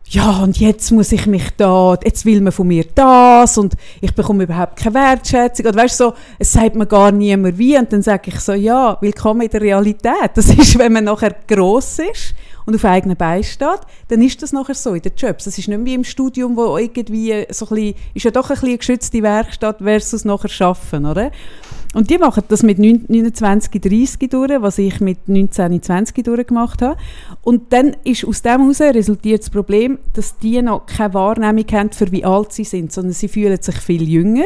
ja, 0.09 0.39
und 0.41 0.57
jetzt 0.57 0.91
muss 0.91 1.11
ich 1.11 1.25
mich 1.25 1.49
da, 1.57 1.97
jetzt 2.01 2.25
will 2.25 2.39
man 2.39 2.53
von 2.53 2.67
mir 2.67 2.85
das 2.95 3.57
und 3.57 3.73
ich 3.99 4.13
bekomme 4.15 4.45
überhaupt 4.45 4.77
keine 4.77 4.95
Wertschätzung. 4.95 5.65
Oder 5.65 5.83
weißt 5.83 5.97
so, 5.97 6.13
es 6.39 6.53
sagt 6.53 6.75
mir 6.75 6.85
gar 6.85 7.11
niemand 7.11 7.57
wie. 7.57 7.77
Und 7.77 7.91
dann 7.91 8.01
sage 8.01 8.31
ich 8.31 8.39
so, 8.39 8.53
ja, 8.53 8.97
willkommen 9.01 9.41
in 9.41 9.49
der 9.49 9.61
Realität. 9.61 10.31
Das 10.35 10.49
ist, 10.57 10.77
wenn 10.77 10.93
man 10.93 11.03
nachher 11.03 11.35
gross 11.45 11.99
ist 11.99 12.35
und 12.65 12.75
auf 12.75 12.85
eigenen 12.85 13.17
Beinen 13.17 13.43
steht, 13.43 13.81
dann 14.07 14.21
ist 14.21 14.41
das 14.41 14.53
nachher 14.53 14.75
so 14.75 14.93
in 14.93 15.01
den 15.01 15.11
Jobs. 15.15 15.43
Das 15.43 15.57
ist 15.57 15.67
nicht 15.67 15.85
wie 15.85 15.95
im 15.95 16.05
Studium, 16.05 16.55
wo 16.55 16.77
irgendwie 16.77 17.45
so 17.49 17.65
ein 17.65 17.75
bisschen, 17.75 17.95
ist 18.13 18.23
ja 18.23 18.31
doch 18.31 18.49
ein 18.49 18.59
bisschen 18.59 18.77
geschützte 18.77 19.21
Werkstatt 19.21 19.79
versus 19.79 20.23
nachher 20.23 20.49
Schaffen, 20.49 21.05
oder? 21.05 21.31
Und 21.97 22.11
die 22.11 22.19
machen 22.19 22.43
das 22.49 22.61
mit 22.61 22.77
9 22.77 23.05
29, 23.07 23.81
30 23.81 24.29
durch, 24.29 24.61
was 24.61 24.77
ich 24.77 24.99
mit 24.99 25.27
19, 25.27 25.81
20 25.81 26.23
durchgemacht 26.23 26.83
habe. 26.83 26.95
Und 27.41 27.73
dann 27.73 27.95
ist 28.03 28.23
aus 28.23 28.43
dem 28.43 28.61
heraus 28.61 28.81
resultiert 28.81 29.41
das 29.41 29.49
Problem, 29.49 29.97
dass 30.13 30.37
die 30.37 30.61
noch 30.61 30.85
keine 30.85 31.15
Wahrnehmung 31.15 31.65
haben, 31.71 31.91
für 31.91 32.11
wie 32.11 32.23
alt 32.23 32.53
sie 32.53 32.65
sind, 32.65 32.93
sondern 32.93 33.13
sie 33.13 33.27
fühlen 33.27 33.59
sich 33.59 33.77
viel 33.77 34.07
jünger, 34.07 34.45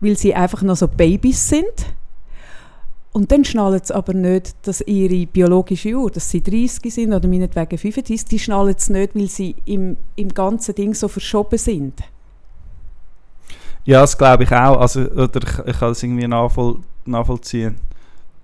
weil 0.00 0.16
sie 0.16 0.34
einfach 0.34 0.62
noch 0.62 0.76
so 0.76 0.88
Babys 0.88 1.46
sind. 1.46 1.92
Und 3.12 3.32
dann 3.32 3.44
schnallen 3.44 3.82
sie 3.84 3.94
aber 3.94 4.14
nicht, 4.14 4.54
dass 4.62 4.80
ihre 4.80 5.26
biologische 5.26 5.92
Uhr, 5.92 6.10
dass 6.10 6.30
sie 6.30 6.42
30 6.42 6.90
sind 6.90 7.12
oder 7.12 7.28
meinetwegen 7.28 7.76
35, 7.76 8.24
die 8.24 8.38
schnallen 8.38 8.76
es 8.78 8.88
nicht, 8.88 9.14
weil 9.14 9.28
sie 9.28 9.56
im, 9.66 9.98
im 10.16 10.30
ganzen 10.30 10.74
Ding 10.74 10.94
so 10.94 11.08
verschoben 11.08 11.58
sind. 11.58 12.00
Ja, 13.84 14.00
das 14.00 14.16
glaube 14.16 14.44
ich 14.44 14.52
auch. 14.52 14.80
Also, 14.80 15.00
oder 15.02 15.40
ich, 15.42 15.58
ich 15.66 15.78
kann 15.78 15.88
das 15.88 16.02
irgendwie 16.02 16.28
nachvoll, 16.28 16.76
nachvollziehen. 17.04 17.76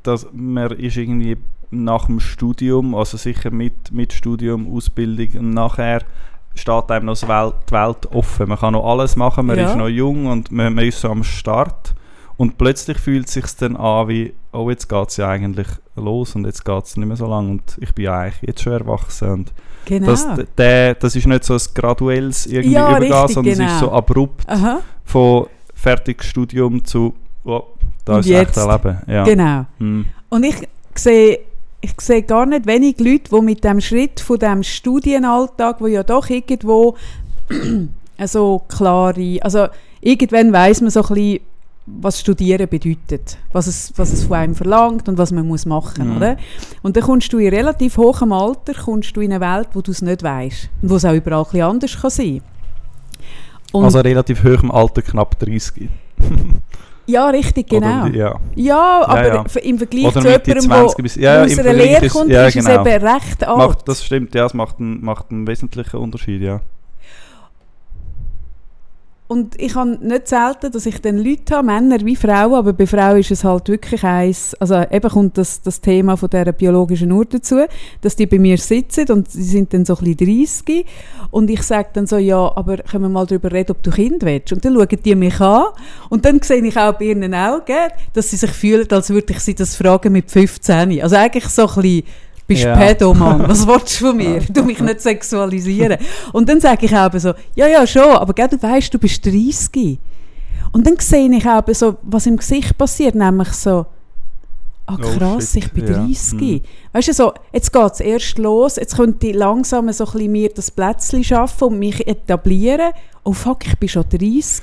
Dass 0.02 0.26
man 0.32 0.72
ist 0.72 0.96
irgendwie 0.96 1.36
nach 1.70 2.06
dem 2.06 2.18
Studium, 2.20 2.94
also 2.94 3.16
sicher 3.16 3.50
mit, 3.50 3.92
mit 3.92 4.12
Studium, 4.12 4.74
Ausbildung 4.74 5.40
und 5.40 5.50
nachher 5.50 6.00
steht 6.54 6.90
einem 6.90 7.06
noch 7.06 7.28
Welt, 7.28 7.54
die 7.68 7.72
Welt 7.72 8.06
offen. 8.12 8.48
Man 8.48 8.58
kann 8.58 8.72
noch 8.72 8.88
alles 8.88 9.16
machen, 9.16 9.46
man 9.46 9.58
Ja. 9.58 9.70
ist 9.70 9.76
noch 9.76 9.88
jung 9.88 10.26
und 10.26 10.50
man, 10.50 10.74
man 10.74 10.84
ist 10.84 11.00
so 11.00 11.10
am 11.10 11.22
Start. 11.22 11.94
Und 12.36 12.56
plötzlich 12.56 12.98
fühlt 12.98 13.26
es 13.26 13.34
sich 13.34 13.44
dann 13.56 13.76
an 13.76 14.08
wie, 14.08 14.32
oh, 14.52 14.70
jetzt 14.70 14.88
geht 14.88 15.08
es 15.08 15.16
ja 15.16 15.28
eigentlich 15.28 15.66
los 15.96 16.36
und 16.36 16.46
jetzt 16.46 16.64
geht 16.64 16.84
es 16.84 16.96
nicht 16.96 17.06
mehr 17.06 17.16
so 17.16 17.26
lange 17.26 17.50
und 17.50 17.62
ich 17.80 17.92
bin 17.94 18.04
ja 18.06 18.18
eigentlich 18.20 18.42
jetzt 18.42 18.62
schon 18.62 18.72
erwachsen. 18.72 19.28
Und 19.30 19.52
Genau. 19.86 20.06
das, 20.08 20.26
der, 20.58 20.94
das 20.96 21.16
ist 21.16 21.26
nicht 21.26 21.44
so 21.44 21.54
ein 21.54 21.60
graduelles 21.74 22.44
irgendwie 22.46 22.72
Ja, 22.72 22.90
Übergehen, 22.90 23.28
sondern 23.28 23.52
es 23.54 23.58
ist 23.58 23.66
genau. 23.66 23.78
so 23.80 23.92
abrupt 23.92 24.46
Aha, 24.48 24.80
von 25.08 25.46
fertiges 25.74 26.26
Studium 26.26 26.84
zu, 26.84 27.14
oh, 27.44 27.62
da 28.04 28.18
ist 28.18 28.26
echt 28.26 28.54
jetzt? 28.54 28.58
ein 28.58 28.70
Leben. 28.70 28.98
Ja. 29.06 29.24
genau. 29.24 29.66
Hm. 29.78 30.04
Und 30.28 30.44
ich 30.44 30.56
sehe, 30.94 31.38
ich 31.80 31.98
sehe 32.00 32.22
gar 32.22 32.44
nicht 32.44 32.66
wenig 32.66 32.98
Leute, 32.98 33.30
die 33.34 33.40
mit 33.40 33.64
dem 33.64 33.80
Schritt 33.80 34.20
von 34.20 34.38
dem 34.38 34.62
Studienalltag, 34.62 35.80
wo 35.80 35.86
ja 35.86 36.02
doch 36.02 36.28
irgendwo 36.28 36.96
so 38.26 38.62
klare, 38.68 39.38
also 39.40 39.68
irgendwann 40.00 40.52
weiß 40.52 40.82
man 40.82 40.90
so 40.90 41.02
ein 41.02 41.08
bisschen, 41.14 41.40
was 41.86 42.20
Studieren 42.20 42.68
bedeutet, 42.68 43.38
was 43.52 43.66
es, 43.66 43.94
was 43.96 44.12
es 44.12 44.24
von 44.24 44.36
einem 44.36 44.54
verlangt 44.54 45.08
und 45.08 45.16
was 45.16 45.32
man 45.32 45.46
muss 45.46 45.64
machen, 45.64 46.10
Mhm. 46.10 46.16
oder? 46.18 46.36
Und 46.82 46.96
dann 46.96 47.04
kommst 47.04 47.32
du 47.32 47.38
in 47.38 47.48
relativ 47.48 47.96
hohem 47.96 48.32
Alter 48.32 48.74
kommst 48.74 49.16
du 49.16 49.22
in 49.22 49.32
eine 49.32 49.40
Welt, 49.40 49.68
wo 49.72 49.80
du 49.80 49.92
es 49.92 50.02
nicht 50.02 50.22
weißt 50.22 50.68
und 50.82 50.90
wo 50.90 50.96
es 50.96 51.04
auch 51.06 51.14
überall 51.14 51.40
ein 51.40 51.44
bisschen 51.44 51.62
anders 51.62 51.98
kann 51.98 52.10
sein. 52.10 52.42
Und 53.72 53.84
Also 53.84 54.00
relativ 54.00 54.42
hoch 54.44 54.62
im 54.62 54.70
Alter, 54.70 55.02
knapp 55.02 55.38
30. 55.38 55.88
ja, 57.06 57.28
richtig, 57.28 57.68
genau. 57.68 58.06
Oder, 58.06 58.14
ja. 58.16 58.34
Ja, 58.54 59.02
aber 59.06 59.26
ja. 59.26 59.42
f- 59.44 59.56
im 59.56 59.78
Vergleich 59.78 60.04
Oder 60.06 60.20
zu 60.20 60.28
jemandem, 60.28 60.60
20 60.60 60.96
der 60.96 61.02
bis- 61.02 61.14
ja, 61.16 61.34
ja, 61.34 61.44
aus 61.44 61.58
einer 61.58 61.72
Lehre 61.72 62.04
ist- 62.06 62.12
kommt, 62.12 62.30
ja, 62.30 62.46
ist 62.46 62.54
genau. 62.54 62.82
es 62.82 62.94
eben 62.94 63.06
recht 63.06 63.44
alt. 63.46 63.56
Macht, 63.58 63.88
das 63.88 64.04
stimmt, 64.04 64.34
ja, 64.34 64.46
es 64.46 64.54
macht 64.54 64.78
einen, 64.78 65.04
macht 65.04 65.30
einen 65.30 65.46
wesentlichen 65.46 65.96
Unterschied, 65.98 66.42
ja. 66.42 66.60
Und 69.28 69.60
ich 69.60 69.74
habe 69.74 69.98
nicht 70.00 70.26
selten, 70.26 70.72
dass 70.72 70.86
ich 70.86 71.02
dann 71.02 71.18
Leute 71.18 71.56
habe, 71.56 71.66
Männer 71.66 71.98
wie 72.02 72.16
Frauen, 72.16 72.54
aber 72.54 72.72
bei 72.72 72.86
Frauen 72.86 73.18
ist 73.18 73.30
es 73.30 73.44
halt 73.44 73.68
wirklich 73.68 74.02
eins, 74.02 74.54
also 74.54 74.82
eben 74.90 75.10
kommt 75.10 75.36
das, 75.36 75.60
das 75.60 75.82
Thema 75.82 76.16
von 76.16 76.30
dieser 76.30 76.52
biologischen 76.52 77.12
Uhr 77.12 77.26
dazu, 77.26 77.60
dass 78.00 78.16
die 78.16 78.24
bei 78.24 78.38
mir 78.38 78.56
sitzen 78.56 79.04
und 79.12 79.30
sie 79.30 79.42
sind 79.42 79.74
dann 79.74 79.84
so 79.84 79.98
ein 79.98 80.16
bisschen 80.16 80.46
30 80.64 80.86
und 81.30 81.50
ich 81.50 81.62
sage 81.62 81.90
dann 81.92 82.06
so, 82.06 82.16
ja, 82.16 82.38
aber 82.56 82.78
können 82.78 83.04
wir 83.04 83.10
mal 83.10 83.26
darüber 83.26 83.52
reden, 83.52 83.72
ob 83.72 83.82
du 83.82 83.90
Kind 83.90 84.22
willst? 84.22 84.54
Und 84.54 84.64
dann 84.64 84.72
schauen 84.74 84.98
die 85.04 85.14
mich 85.14 85.38
an 85.42 85.66
und 86.08 86.24
dann 86.24 86.40
sehe 86.40 86.64
ich 86.64 86.76
auch 86.78 86.94
bei 86.94 87.04
ihren 87.06 87.34
Augen, 87.34 87.90
dass 88.14 88.30
sie 88.30 88.36
sich 88.36 88.50
fühlen, 88.50 88.90
als 88.90 89.10
würde 89.10 89.34
ich 89.34 89.40
sie 89.40 89.54
das 89.54 89.76
fragen 89.76 90.10
mit 90.10 90.30
15. 90.30 91.02
Also 91.02 91.16
eigentlich 91.16 91.48
so 91.48 91.68
ein 91.68 91.74
bisschen, 91.74 92.02
bist 92.48 92.64
Ja. 92.64 92.74
Pedo, 92.74 93.14
Mann, 93.14 93.46
was 93.46 93.64
willst 93.68 94.00
du 94.00 94.06
von 94.06 94.16
mir? 94.16 94.40
Du 94.48 94.64
mich 94.64 94.80
nicht 94.80 95.00
sexualisieren. 95.00 95.98
Und 96.32 96.48
dann 96.48 96.60
sage 96.60 96.86
ich 96.86 96.96
auch 96.96 97.12
so, 97.18 97.34
ja, 97.54 97.68
ja, 97.68 97.86
schon, 97.86 98.02
aber 98.02 98.32
gell, 98.32 98.48
du 98.48 98.60
weißt, 98.60 98.92
du 98.92 98.98
bist 98.98 99.24
30. 99.24 99.98
Und 100.72 100.86
dann 100.86 100.96
sehe 100.98 101.30
ich 101.30 101.46
auch 101.46 101.62
so, 101.72 101.96
was 102.02 102.26
im 102.26 102.36
Gesicht 102.38 102.76
passiert, 102.76 103.14
nämlich 103.14 103.52
so, 103.52 103.86
ah 104.86 104.96
Oh, 104.96 104.96
krass, 104.96 105.52
shit, 105.52 105.64
ich 105.64 105.72
bin 105.72 105.86
ja, 105.86 105.92
30. 106.04 106.32
mhm. 106.40 106.60
Weißt 106.92 107.08
du, 107.08 107.12
so, 107.12 107.32
jetzt 107.52 107.72
geht 107.72 107.92
es 107.92 108.00
erst 108.00 108.38
los, 108.38 108.76
jetzt 108.76 108.96
könnte 108.96 109.28
ich 109.28 109.34
langsam 109.36 109.92
so 109.92 110.04
ein 110.04 110.12
bisschen 110.12 110.32
mir 110.32 110.48
das 110.48 110.70
Plätzchen 110.70 111.22
schaffen 111.22 111.68
und 111.68 111.78
mich 111.78 112.06
etablieren. 112.06 112.92
Oh 113.24 113.32
fuck, 113.34 113.66
ich 113.66 113.78
bin 113.78 113.88
schon 113.90 114.04
30. 114.08 114.62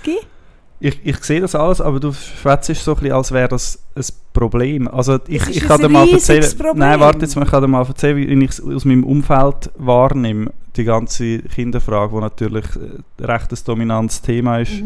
Ich, 0.79 0.99
ich 1.05 1.17
sehe 1.23 1.39
das 1.39 1.55
alles, 1.55 1.79
aber 1.79 1.99
du 1.99 2.11
schwätzt 2.11 2.73
so 2.75 2.91
ein 2.91 2.97
bisschen, 2.97 3.13
als 3.13 3.31
wäre 3.31 3.47
das 3.47 3.79
ein 3.95 4.03
Problem. 4.33 4.87
Also 4.87 5.19
ich, 5.27 5.47
ich 5.47 5.61
kann 5.61 5.79
dir 5.79 5.87
mal 5.89 6.07
erzählen, 6.09 6.43
Problem. 6.57 6.79
nein, 6.79 6.99
warte 6.99 7.19
jetzt, 7.21 7.35
mal, 7.35 7.43
ich 7.43 7.49
kann 7.49 7.61
dir 7.61 7.67
mal 7.67 7.85
erzählen, 7.85 8.17
wie 8.17 8.43
ich 8.43 8.49
es 8.49 8.61
aus 8.61 8.83
meinem 8.83 9.05
Umfeld 9.05 9.71
wahrnehme, 9.77 10.51
die 10.75 10.83
ganze 10.83 11.39
Kinderfrage, 11.39 12.15
die 12.15 12.21
natürlich 12.21 12.65
äh, 12.75 13.23
recht 13.23 13.51
ein 13.51 13.59
dominantes 13.65 14.21
Thema 14.21 14.59
ist, 14.59 14.83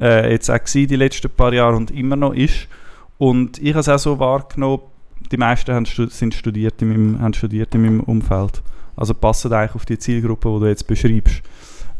äh, 0.00 0.30
jetzt 0.30 0.50
auch 0.50 0.58
gewesen, 0.58 0.88
die 0.88 0.96
letzten 0.96 1.30
paar 1.30 1.52
Jahre 1.52 1.76
und 1.76 1.90
immer 1.90 2.16
noch 2.16 2.32
ist. 2.32 2.68
Und 3.18 3.58
ich 3.58 3.70
habe 3.70 3.80
es 3.80 3.88
auch 3.88 3.98
so 3.98 4.18
wahrgenommen, 4.18 4.82
die 5.32 5.36
meisten 5.36 5.74
haben, 5.74 5.86
sind 5.86 6.34
studiert 6.34 6.80
in 6.80 6.88
meinem, 6.88 7.20
haben 7.20 7.34
studiert 7.34 7.74
in 7.74 7.82
meinem 7.82 8.00
Umfeld. 8.00 8.62
Also 8.96 9.14
passen 9.14 9.52
eigentlich 9.52 9.74
auf 9.74 9.84
die 9.84 9.98
Zielgruppe, 9.98 10.48
die 10.54 10.60
du 10.60 10.66
jetzt 10.66 10.86
beschreibst. 10.86 11.42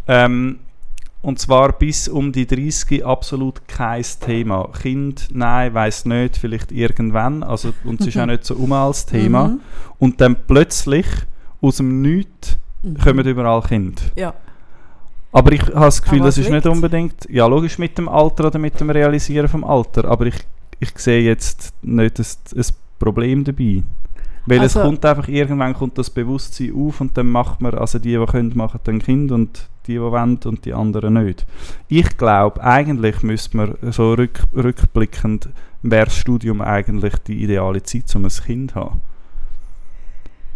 Ähm, 0.06 0.60
und 1.24 1.38
zwar 1.38 1.72
bis 1.72 2.06
um 2.08 2.32
die 2.32 2.46
30 2.46 3.04
absolut 3.04 3.66
kein 3.66 4.04
Thema. 4.20 4.68
Kind, 4.80 5.28
nein, 5.32 5.72
weiß 5.72 6.04
nicht, 6.04 6.36
vielleicht 6.36 6.70
irgendwann. 6.70 7.42
Also, 7.42 7.72
und 7.84 8.00
es 8.00 8.08
ist 8.08 8.18
auch 8.18 8.26
nicht 8.34 8.44
so 8.44 8.54
um 8.54 8.72
als 8.72 9.06
Thema. 9.06 9.48
Mhm. 9.48 9.60
Und 9.98 10.20
dann 10.20 10.36
plötzlich, 10.46 11.06
aus 11.60 11.78
dem 11.78 12.02
Nichts, 12.02 12.58
Mhm. 12.84 12.98
kommen 12.98 13.26
überall 13.26 13.62
Kinder. 13.62 14.02
Ja. 14.14 14.34
Aber 15.32 15.52
ich 15.52 15.62
habe 15.62 15.72
das 15.72 16.02
Gefühl, 16.02 16.20
das 16.20 16.36
ist 16.36 16.50
nicht 16.50 16.64
liegt's? 16.64 16.68
unbedingt, 16.68 17.26
ja 17.30 17.46
logisch 17.46 17.78
mit 17.78 17.96
dem 17.98 18.08
Alter 18.08 18.48
oder 18.48 18.58
mit 18.58 18.78
dem 18.78 18.90
Realisieren 18.90 19.48
vom 19.48 19.64
Alter, 19.64 20.04
aber 20.04 20.26
ich, 20.26 20.36
ich 20.80 20.90
sehe 20.98 21.22
jetzt 21.22 21.72
nicht 21.82 22.18
ein, 22.18 22.26
ein 22.56 22.64
Problem 22.98 23.42
dabei. 23.42 23.82
Weil 24.46 24.60
Also- 24.60 24.80
es 24.80 24.86
kommt 24.86 25.04
einfach, 25.04 25.28
irgendwann 25.28 25.74
kommt 25.74 25.96
das 25.98 26.10
Bewusstsein 26.10 26.74
auf 26.74 27.00
und 27.00 27.16
dann 27.16 27.28
macht 27.30 27.60
man, 27.60 27.74
also 27.74 27.98
die, 27.98 28.16
die 28.16 28.26
können, 28.26 28.52
machen 28.54 28.80
dann 28.84 28.98
Kind 29.00 29.32
und 29.32 29.68
die, 29.86 29.92
die 29.94 30.00
wollen 30.00 30.38
und 30.44 30.64
die 30.64 30.74
anderen 30.74 31.14
nicht. 31.14 31.46
Ich 31.88 32.16
glaube, 32.16 32.62
eigentlich 32.62 33.22
müsste 33.22 33.56
man 33.56 33.74
so 33.90 34.14
rück, 34.14 34.42
rückblickend, 34.54 35.48
wäre 35.82 36.06
das 36.06 36.16
Studium 36.16 36.60
eigentlich 36.60 37.16
die 37.26 37.42
ideale 37.42 37.82
Zeit, 37.82 38.14
um 38.16 38.24
ein 38.24 38.30
Kind 38.30 38.72
zu 38.72 38.76
haben. 38.76 39.00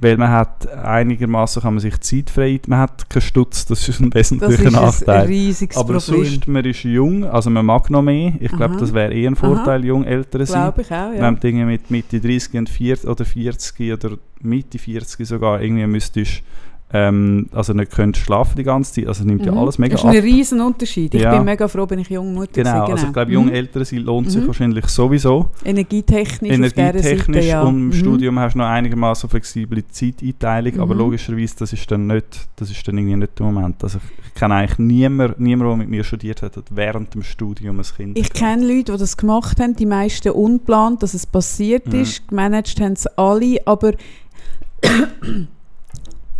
Weil 0.00 0.16
man 0.16 0.30
hat 0.30 0.68
einigermaßen 0.72 1.60
kann 1.62 1.74
man 1.74 1.80
sich 1.80 1.98
Zeit 2.00 2.30
frei, 2.30 2.60
man 2.68 2.78
hat 2.78 3.10
keinen 3.10 3.20
Stutz, 3.20 3.66
das 3.66 3.88
ist 3.88 3.98
ein 4.00 4.14
wesentlicher 4.14 4.62
ist 4.62 4.66
ein 4.66 4.72
Nachteil. 4.72 5.26
riesiges 5.26 5.76
Aber 5.76 5.98
Problem. 5.98 6.24
sonst, 6.24 6.46
man 6.46 6.64
ist 6.64 6.84
jung, 6.84 7.24
also 7.24 7.50
man 7.50 7.66
mag 7.66 7.90
noch 7.90 8.02
mehr. 8.02 8.34
Ich 8.38 8.52
glaube, 8.52 8.74
Aha. 8.74 8.80
das 8.80 8.94
wäre 8.94 9.12
eher 9.12 9.30
ein 9.30 9.36
Vorteil, 9.36 9.84
jung 9.84 10.04
älter 10.04 10.46
sein. 10.46 10.62
Glaube 10.62 10.82
ich 10.82 10.86
auch, 10.88 11.12
ja. 11.12 11.20
Wenn 11.20 11.38
irgendwie 11.42 11.64
mit 11.64 11.90
Mitte 11.90 12.20
30 12.20 12.54
und 12.54 12.68
40 12.68 13.10
oder 13.10 13.24
40 13.24 13.92
oder 13.92 14.18
Mitte 14.40 14.78
40 14.78 15.26
sogar 15.26 15.60
irgendwie 15.60 15.86
müsstest, 15.86 16.42
ähm, 16.90 17.48
also 17.52 17.74
nicht 17.74 17.92
könntest 17.92 18.24
schlafen 18.24 18.56
die 18.56 18.62
ganze 18.62 18.94
Zeit, 18.94 19.08
also 19.08 19.22
nimmt 19.24 19.44
ja 19.44 19.52
Mhm. 19.52 19.58
alles 19.58 19.78
mega 19.78 19.92
Das 19.92 20.00
ist 20.04 20.06
ab. 20.08 20.14
ein 20.14 20.22
riesen 20.22 20.60
Unterschied. 20.62 21.14
Ich 21.14 21.20
Ja. 21.20 21.34
bin 21.36 21.44
mega 21.44 21.68
froh, 21.68 21.84
bin 21.84 21.98
ich 21.98 22.08
junge 22.08 22.32
Mutter 22.32 22.52
Genau, 22.62 22.86
gewesen, 22.86 22.92
also 22.92 23.06
ich 23.08 23.12
glaube, 23.12 23.32
jung 23.32 23.44
Mhm. 23.46 23.52
älter 23.52 23.84
sein 23.84 23.98
lohnt 24.00 24.30
sich 24.30 24.42
Mhm. 24.42 24.46
wahrscheinlich 24.46 24.86
sowieso. 24.86 25.50
Energietechnisch, 25.64 26.50
Energietechnisch 26.50 27.36
Seite, 27.44 27.46
ja. 27.46 27.62
und 27.62 27.74
im 27.74 27.86
Mhm. 27.88 27.92
Studium 27.92 28.38
hast 28.38 28.54
du 28.54 28.58
noch 28.60 28.66
einigermaßen 28.68 29.28
flexible 29.28 29.86
Zeiteinteilung, 29.86 30.80
aber 30.80 30.94
Mhm. 30.94 31.00
logischerweise, 31.00 31.56
das 31.58 31.74
ist 31.74 31.90
dann 31.90 32.06
nicht, 32.06 32.48
das 32.56 32.70
ist 32.70 32.88
dann 32.88 32.96
irgendwie 32.96 33.16
nicht 33.16 33.38
der 33.38 33.44
Moment. 33.46 33.84
Also 33.84 33.98
ich, 34.26 34.34
kenne 34.34 34.54
eigentlich 34.54 34.78
niemanden, 34.78 35.42
niemand, 35.42 35.68
der 35.70 35.76
mit 35.76 35.88
mir 35.90 36.04
studiert 36.04 36.40
hat, 36.42 36.56
hat 36.56 36.64
während 36.70 37.12
dem 37.12 37.22
Studium 37.22 37.80
ein 37.80 37.84
Kind 37.96 38.16
Ich 38.16 38.32
kenne 38.32 38.66
Leute, 38.66 38.92
die 38.92 38.98
das 38.98 39.16
gemacht 39.16 39.60
haben, 39.60 39.74
die 39.76 39.84
meisten 39.84 40.30
unplant, 40.30 41.02
dass 41.02 41.12
es 41.12 41.26
passiert 41.26 41.86
Mhm. 41.92 42.00
ist. 42.00 42.28
Gemanagt 42.28 42.80
haben 42.80 42.92
es 42.94 43.06
alle, 43.18 43.58
aber 43.66 43.92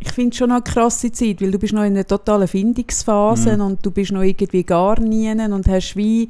ich 0.00 0.12
finde 0.12 0.30
es 0.30 0.36
schon 0.36 0.52
eine 0.52 0.62
krasse 0.62 1.10
Zeit, 1.12 1.40
weil 1.42 1.50
du 1.50 1.58
bist 1.58 1.72
noch 1.72 1.82
in 1.82 1.94
einer 1.94 2.06
totalen 2.06 2.46
Findungsphase 2.48 3.56
Mhm. 3.56 3.62
und 3.62 3.86
du 3.86 3.90
bist 3.90 4.12
noch 4.12 4.22
irgendwie 4.22 4.62
gar 4.64 5.00
nie 5.00 5.30
und 5.30 5.66
hast 5.68 5.96
wie 5.96 6.28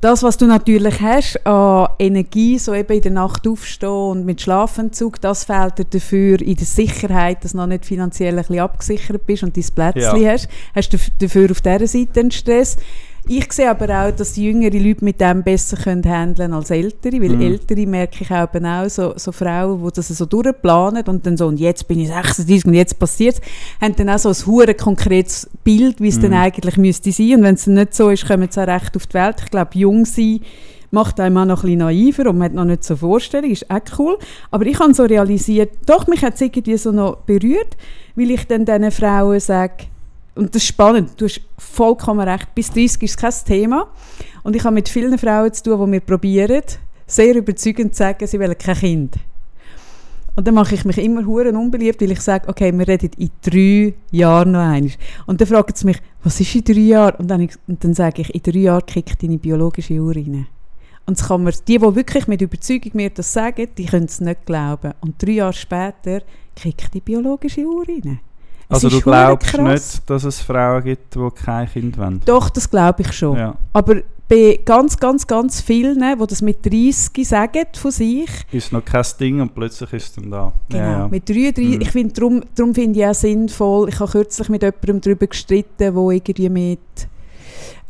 das, 0.00 0.22
was 0.22 0.38
du 0.38 0.46
natürlich 0.46 0.98
hast 1.00 1.46
an 1.46 1.88
Energie, 1.98 2.58
so 2.58 2.72
eben 2.72 2.90
in 2.94 3.02
der 3.02 3.12
Nacht 3.12 3.46
aufstehen 3.46 3.88
und 3.90 4.24
mit 4.24 4.40
Schlafentzug, 4.40 5.20
das 5.20 5.44
fehlt 5.44 5.78
dir 5.78 5.84
dafür 5.84 6.40
in 6.40 6.56
der 6.56 6.64
Sicherheit, 6.64 7.44
dass 7.44 7.52
du 7.52 7.58
noch 7.58 7.66
nicht 7.66 7.84
finanziell 7.84 8.32
ein 8.32 8.36
bisschen 8.44 8.60
abgesichert 8.60 9.26
bist 9.26 9.42
und 9.42 9.56
dein 9.56 9.64
Plätzchen 9.74 10.22
Ja. 10.22 10.32
hast. 10.32 10.48
Hast 10.74 10.92
du 10.92 10.96
dafür 11.18 11.50
auf 11.50 11.60
dieser 11.60 11.86
Seite 11.86 12.20
einen 12.20 12.30
Stress. 12.30 12.76
Ich 13.26 13.50
sehe 13.54 13.70
aber 13.70 13.88
auch, 14.04 14.10
dass 14.10 14.36
jüngere 14.36 14.78
Leute 14.78 15.02
mit 15.02 15.18
dem 15.18 15.42
besser 15.42 15.78
können 15.78 16.04
handeln 16.04 16.52
als 16.52 16.70
ältere, 16.70 17.22
weil 17.22 17.30
Mhm. 17.36 17.40
ältere 17.40 17.86
merke 17.86 18.22
ich 18.22 18.30
auch, 18.30 18.54
eben 18.54 18.66
auch 18.66 18.88
so, 18.90 19.14
so 19.16 19.32
Frauen, 19.32 19.82
die 19.82 19.92
das 19.94 20.08
so 20.08 20.26
durchplanen 20.26 21.04
und 21.06 21.26
dann 21.26 21.38
so, 21.38 21.46
und 21.46 21.58
jetzt 21.58 21.88
bin 21.88 22.00
ich 22.00 22.08
36 22.08 22.66
und 22.66 22.74
jetzt 22.74 22.98
passiert 22.98 23.40
haben 23.80 23.96
dann 23.96 24.10
auch 24.10 24.18
so 24.18 24.28
ein 24.28 24.46
hure 24.46 24.74
konkretes 24.74 25.48
Bild, 25.64 26.02
wie 26.02 26.08
es 26.08 26.20
dann 26.20 26.32
Mhm. 26.32 26.36
eigentlich 26.36 26.76
müsste 26.76 27.12
sein. 27.12 27.36
Und 27.36 27.42
wenn 27.44 27.54
es 27.54 27.64
dann 27.64 27.74
nicht 27.74 27.94
so 27.94 28.10
ist, 28.10 28.26
kommen 28.28 28.48
sie 28.50 28.60
auch 28.62 28.66
recht 28.66 28.94
auf 28.94 29.06
die 29.06 29.14
Welt. 29.14 29.36
Ich 29.42 29.50
glaube, 29.50 29.70
jung 29.72 30.04
sein 30.04 30.40
macht 30.90 31.18
einem 31.18 31.38
auch 31.38 31.44
noch 31.46 31.64
ein 31.64 31.78
bisschen 31.78 31.78
naiver 31.78 32.28
und 32.28 32.36
man 32.38 32.44
hat 32.46 32.54
noch 32.54 32.64
nicht 32.66 32.84
so 32.84 32.94
Vorstellung, 32.94 33.50
ist 33.50 33.70
auch 33.70 33.80
cool. 33.98 34.18
Aber 34.50 34.66
ich 34.66 34.78
habe 34.78 34.92
so 34.92 35.02
realisiert, 35.04 35.70
doch, 35.86 36.06
mich 36.08 36.22
hat 36.22 36.34
es 36.34 36.42
irgendwie 36.42 36.76
so 36.76 36.92
noch 36.92 37.16
berührt, 37.22 37.76
weil 38.16 38.30
ich 38.30 38.46
dann 38.46 38.64
diesen 38.66 38.90
Frauen 38.90 39.40
sage, 39.40 39.86
und 40.34 40.54
das 40.54 40.62
ist 40.62 40.68
spannend, 40.68 41.12
du 41.16 41.26
hast 41.26 41.40
vollkommen 41.58 42.28
recht, 42.28 42.54
bis 42.54 42.70
30 42.70 43.02
ist 43.02 43.18
kein 43.18 43.32
Thema. 43.46 43.88
Und 44.42 44.56
ich 44.56 44.64
habe 44.64 44.74
mit 44.74 44.88
vielen 44.88 45.16
Frauen 45.16 45.52
zu 45.52 45.62
tun, 45.62 45.80
die 45.80 45.86
mir 45.86 46.00
probieren, 46.00 46.62
sehr 47.06 47.36
überzeugend 47.36 47.94
zu 47.94 47.98
sagen, 47.98 48.26
sie 48.26 48.40
wollen 48.40 48.58
kein 48.58 48.76
Kind. 48.76 49.14
Und 50.36 50.48
dann 50.48 50.54
mache 50.54 50.74
ich 50.74 50.84
mich 50.84 50.98
immer 50.98 51.24
huren 51.24 51.56
unbeliebt, 51.56 52.00
weil 52.00 52.10
ich 52.10 52.20
sage, 52.20 52.48
okay, 52.48 52.76
wir 52.76 52.88
reden 52.88 53.10
in 53.16 53.30
drei 53.40 53.94
Jahren 54.10 54.50
noch 54.50 54.60
einmal. 54.60 54.90
Und 55.26 55.40
dann 55.40 55.46
fragen 55.46 55.72
sie 55.76 55.86
mich, 55.86 55.98
was 56.24 56.40
ist 56.40 56.54
in 56.56 56.64
drei 56.64 56.80
Jahren? 56.80 57.14
Und 57.16 57.28
dann, 57.28 57.48
und 57.68 57.84
dann 57.84 57.94
sage 57.94 58.22
ich, 58.22 58.34
in 58.34 58.42
drei 58.42 58.58
Jahren 58.58 58.84
kickt 58.84 59.22
deine 59.22 59.38
biologische 59.38 59.94
Uhr 59.94 60.16
rein. 60.16 60.48
Und 61.06 61.20
kann 61.20 61.44
man, 61.44 61.54
die, 61.68 61.78
die 61.78 61.94
wirklich 61.94 62.26
mit 62.26 62.42
Überzeugung 62.42 62.92
mir 62.94 63.10
das 63.10 63.32
sagen, 63.32 63.68
die 63.78 63.84
können 63.84 64.06
es 64.06 64.20
nicht 64.20 64.44
glauben. 64.44 64.94
Und 65.00 65.22
drei 65.22 65.32
Jahre 65.32 65.52
später 65.52 66.22
kickt 66.56 66.92
die 66.94 67.00
biologische 67.00 67.64
Uhr 67.64 67.86
rein. 67.86 68.18
Also 68.68 68.88
du 68.88 69.00
glaubst 69.00 69.50
krass. 69.50 69.60
nicht, 69.94 70.10
dass 70.10 70.24
es 70.24 70.40
Frauen 70.40 70.82
gibt, 70.84 71.14
die 71.14 71.28
kein 71.44 71.68
Kind 71.68 71.98
wollen? 71.98 72.20
Doch, 72.24 72.48
das 72.50 72.68
glaube 72.68 73.02
ich 73.02 73.12
schon. 73.12 73.36
Ja. 73.36 73.54
Aber 73.72 73.96
bei 74.28 74.58
ganz, 74.64 74.96
ganz, 74.96 75.26
ganz 75.26 75.60
vielen, 75.60 76.00
die 76.00 76.26
das 76.26 76.40
mit 76.40 76.64
30 76.64 77.28
sagen 77.28 77.66
von 77.74 77.90
sich. 77.90 78.30
Ist 78.52 78.72
noch 78.72 78.84
kein 78.84 79.04
Ding 79.20 79.40
und 79.40 79.54
plötzlich 79.54 79.92
ist 79.92 80.04
es 80.04 80.12
dann 80.14 80.30
da. 80.30 80.52
Genau, 80.70 80.82
Ja, 80.82 80.90
ja. 81.00 81.08
mit 81.08 81.28
33. 81.28 81.64
Mhm. 81.76 81.80
Ich 81.82 81.90
finde, 81.90 82.14
darum, 82.14 82.42
darum 82.54 82.74
finde 82.74 83.00
ich 83.00 83.06
auch 83.06 83.14
sinnvoll, 83.14 83.88
ich 83.90 84.00
habe 84.00 84.10
kürzlich 84.10 84.48
mit 84.48 84.62
jemandem 84.62 85.00
darüber 85.02 85.26
gestritten, 85.26 85.94
wo 85.94 86.10
irgendwie 86.10 86.48
mit 86.48 86.78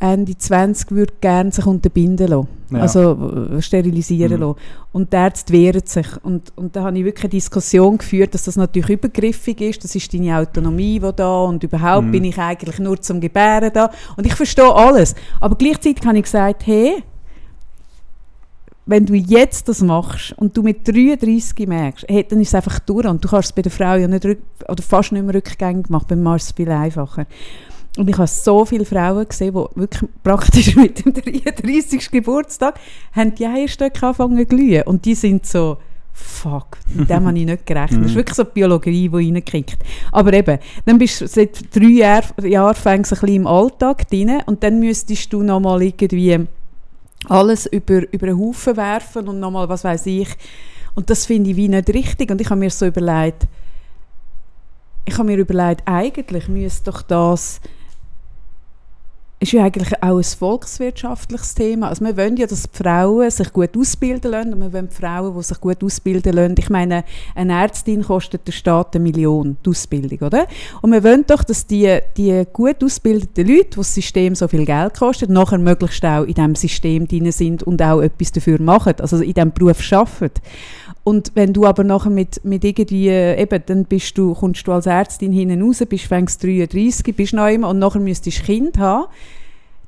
Ende 0.01 0.37
20 0.37 0.91
würde 0.91 1.15
gerne 1.21 1.51
sich 1.53 1.65
unterbinden 1.67 2.29
lassen. 2.29 2.49
Ja. 2.71 2.79
Also 2.81 3.49
äh, 3.57 3.63
sterilisieren 3.63 4.35
Mhm. 4.35 4.41
lassen. 4.41 4.59
Und 4.93 5.13
der 5.13 5.21
Arzt 5.21 5.51
wehrt 5.53 5.89
sich. 5.89 6.07
Und, 6.23 6.53
und 6.57 6.77
da 6.77 6.85
habe 6.85 6.99
ich 6.99 7.05
wirklich 7.05 7.25
eine 7.25 7.31
Diskussion 7.31 7.99
geführt, 7.99 8.35
dass 8.35 8.45
das 8.45 8.57
natürlich 8.57 8.91
übergriffig 8.91 9.61
ist. 9.61 9.83
Das 9.85 9.95
ist 9.95 10.13
deine 10.13 10.39
Autonomie, 10.39 10.99
die 11.01 11.11
da 11.17 11.43
und 11.45 11.63
überhaupt 11.65 12.07
Mhm. 12.07 12.13
bin 12.13 12.25
ich 12.25 12.39
eigentlich 12.39 12.79
nur 12.79 13.01
zum 13.01 13.21
Gebären 13.21 13.71
da. 13.73 13.91
Und 14.17 14.27
ich 14.27 14.35
verstehe 14.35 14.75
alles. 14.75 15.15
Aber 15.41 15.57
gleichzeitig 15.57 16.05
habe 16.07 16.19
ich 16.19 16.25
gesagt, 16.25 16.67
hey, 16.67 17.03
wenn 18.87 19.07
du 19.07 19.15
jetzt 19.15 19.69
das 19.69 19.81
machst 19.81 20.35
und 20.37 20.55
du 20.57 20.63
mit 20.63 20.87
33 20.87 21.67
merkst, 21.67 22.05
hey, 22.07 22.27
dann 22.29 22.41
ist 22.41 22.49
es 22.49 22.55
einfach 22.55 22.79
durch 22.81 23.07
und 23.07 23.25
du 23.25 23.29
kannst 23.29 23.47
es 23.49 23.53
bei 23.55 23.63
der 23.63 23.73
Frau 23.73 23.95
ja 23.95 24.07
nicht 24.07 24.27
oder 24.27 24.83
fast 24.83 25.13
nicht 25.13 25.25
mehr 25.25 25.35
rückgängig 25.35 25.89
machen, 25.89 26.05
beim 26.09 26.23
Mann 26.23 26.37
ist 26.37 26.45
es 26.45 26.53
viel 26.53 26.71
einfacher. 26.71 27.25
Und 27.97 28.11
ich 28.11 28.17
habe 28.19 28.27
so 28.27 28.65
viele 28.65 28.85
Frauen 28.85 29.29
gesehen, 29.29 29.55
die 29.55 29.81
wirklich 29.81 30.11
praktisch 30.23 30.75
mit 30.77 31.05
dem 31.05 31.13
33. 31.15 32.11
Geburtstag 32.11 32.79
haben 33.13 33.35
die 33.35 33.47
Eierstöcke 33.47 34.05
angefangen 34.07 34.39
zu 34.39 34.47
glühen. 34.47 34.83
Und 34.83 35.05
die 35.05 35.15
sind 35.15 35.47
so, 35.47 35.77
fuck, 36.13 36.79
mit 36.93 37.09
dem 37.09 37.27
habe 37.27 37.39
ich 37.39 37.45
nicht 37.47 37.67
gerechnet. 37.67 38.01
Das 38.05 38.11
ist 38.11 38.13
Mhm. 38.15 38.17
wirklich 38.17 38.37
so 38.37 38.45
die 38.45 38.51
Biologie, 38.55 39.09
die 39.09 39.33
reinkickt. 39.33 39.79
Aber 40.11 40.33
eben, 40.33 40.59
dann 40.85 40.99
bist 40.99 41.21
du 41.21 41.29
seit 41.29 41.75
drei 41.75 41.85
Jahren 41.87 42.47
Jahr 42.49 42.75
fängst 42.75 43.13
du 43.13 43.17
ein 43.17 43.21
bisschen 43.21 43.37
im 43.37 43.47
Alltag 43.47 44.09
drin 44.09 44.43
und 44.47 44.63
dann 44.63 44.81
müsstest 44.81 45.33
du 45.33 45.43
nochmal 45.43 45.83
irgendwie 45.83 46.47
alles 47.29 47.67
über, 47.67 48.03
über 48.13 48.27
einen 48.27 48.39
Haufen 48.39 48.77
werfen 48.77 49.29
und 49.29 49.41
nochmal, 49.41 49.69
was 49.69 49.85
weiß 49.85 50.07
ich. 50.07 50.29
Und 50.95 51.11
das 51.11 51.27
finde 51.27 51.51
ich 51.51 51.57
wie 51.57 51.69
nicht 51.69 51.89
richtig. 51.91 52.31
Und 52.31 52.41
ich 52.41 52.51
habe 52.51 52.61
mir 52.61 52.71
so 52.71 52.87
überlegt, 52.87 53.47
ich 55.07 55.15
habe 55.19 55.25
mir 55.25 55.37
überlegt, 55.39 55.83
eigentlich 55.87 56.49
müsste 56.49 56.91
doch 56.91 57.03
das 57.03 57.61
ist 59.45 59.53
ja 59.53 59.65
eigentlich 59.65 60.03
auch 60.03 60.17
ein 60.17 60.25
volkswirtschaftliches 60.25 61.55
Thema. 61.55 61.91
Also 61.91 62.05
wir 62.05 62.17
wollen 62.17 62.37
ja, 62.37 62.47
dass 62.47 62.63
die 62.63 62.83
Frauen 62.83 63.31
sich 63.31 63.53
gut 63.53 63.77
ausbilden 63.77 64.31
lassen 64.31 64.55
und 64.55 64.61
wir 64.61 64.73
wollen 64.73 64.89
die 64.89 64.95
Frauen, 64.95 65.37
die 65.37 65.43
sich 65.43 65.61
gut 65.61 65.85
ausbilden 65.85 66.33
lassen. 66.33 66.55
Ich 66.59 66.71
meine, 66.71 67.05
eine 67.35 67.53
Ärztin 67.53 68.03
kostet 68.03 68.47
der 68.47 68.53
Staat 68.53 68.95
eine 68.95 69.03
Million, 69.03 69.59
die 69.65 69.71
Ausbildung, 69.71 70.19
oder? 70.27 70.47
Und 70.81 70.93
wir 70.93 71.05
wollen 71.05 71.25
doch, 71.27 71.45
dass 71.45 71.67
die, 71.67 71.99
die 72.17 72.45
gut 72.53 72.83
ausgebildeten 72.83 73.47
Leute, 73.47 73.71
die 73.71 73.77
das 73.77 73.95
System 73.95 74.35
so 74.35 74.49
viel 74.49 74.65
Geld 74.65 74.99
kostet, 74.99 75.29
nachher 75.29 75.59
möglichst 75.59 76.05
auch 76.07 76.25
in 76.25 76.35
diesem 76.35 76.55
System 76.55 77.07
drin 77.07 77.31
sind 77.31 77.63
und 77.63 77.83
auch 77.83 78.01
etwas 78.01 78.33
dafür 78.33 78.61
machen, 78.63 78.95
also 78.99 79.19
in 79.19 79.35
diesem 79.35 79.53
Beruf 79.53 79.93
arbeiten. 79.93 80.41
Und 81.05 81.33
wenn 81.35 81.53
du 81.53 81.67
aber 81.67 81.85
nachher 81.85 82.11
mit, 82.11 82.43
mit 82.45 82.65
irgendwie, 82.65 83.09
äh, 83.09 83.41
eben, 83.41 83.63
dann 83.67 83.85
bist 83.85 84.17
du, 84.17 84.35
kommst 84.35 84.67
du 84.67 84.73
als 84.73 84.87
Ärztin 84.87 85.33
hinten 85.33 85.63
raus, 85.63 85.83
bist 85.87 86.07
fängst 86.07 86.43
33, 86.43 87.15
bist 87.15 87.35
neu 87.35 87.55
und 87.57 87.79
nachher 87.79 88.01
müsstest 88.01 88.41
du 88.41 88.45
Kind 88.45 88.79
haben, 88.79 89.07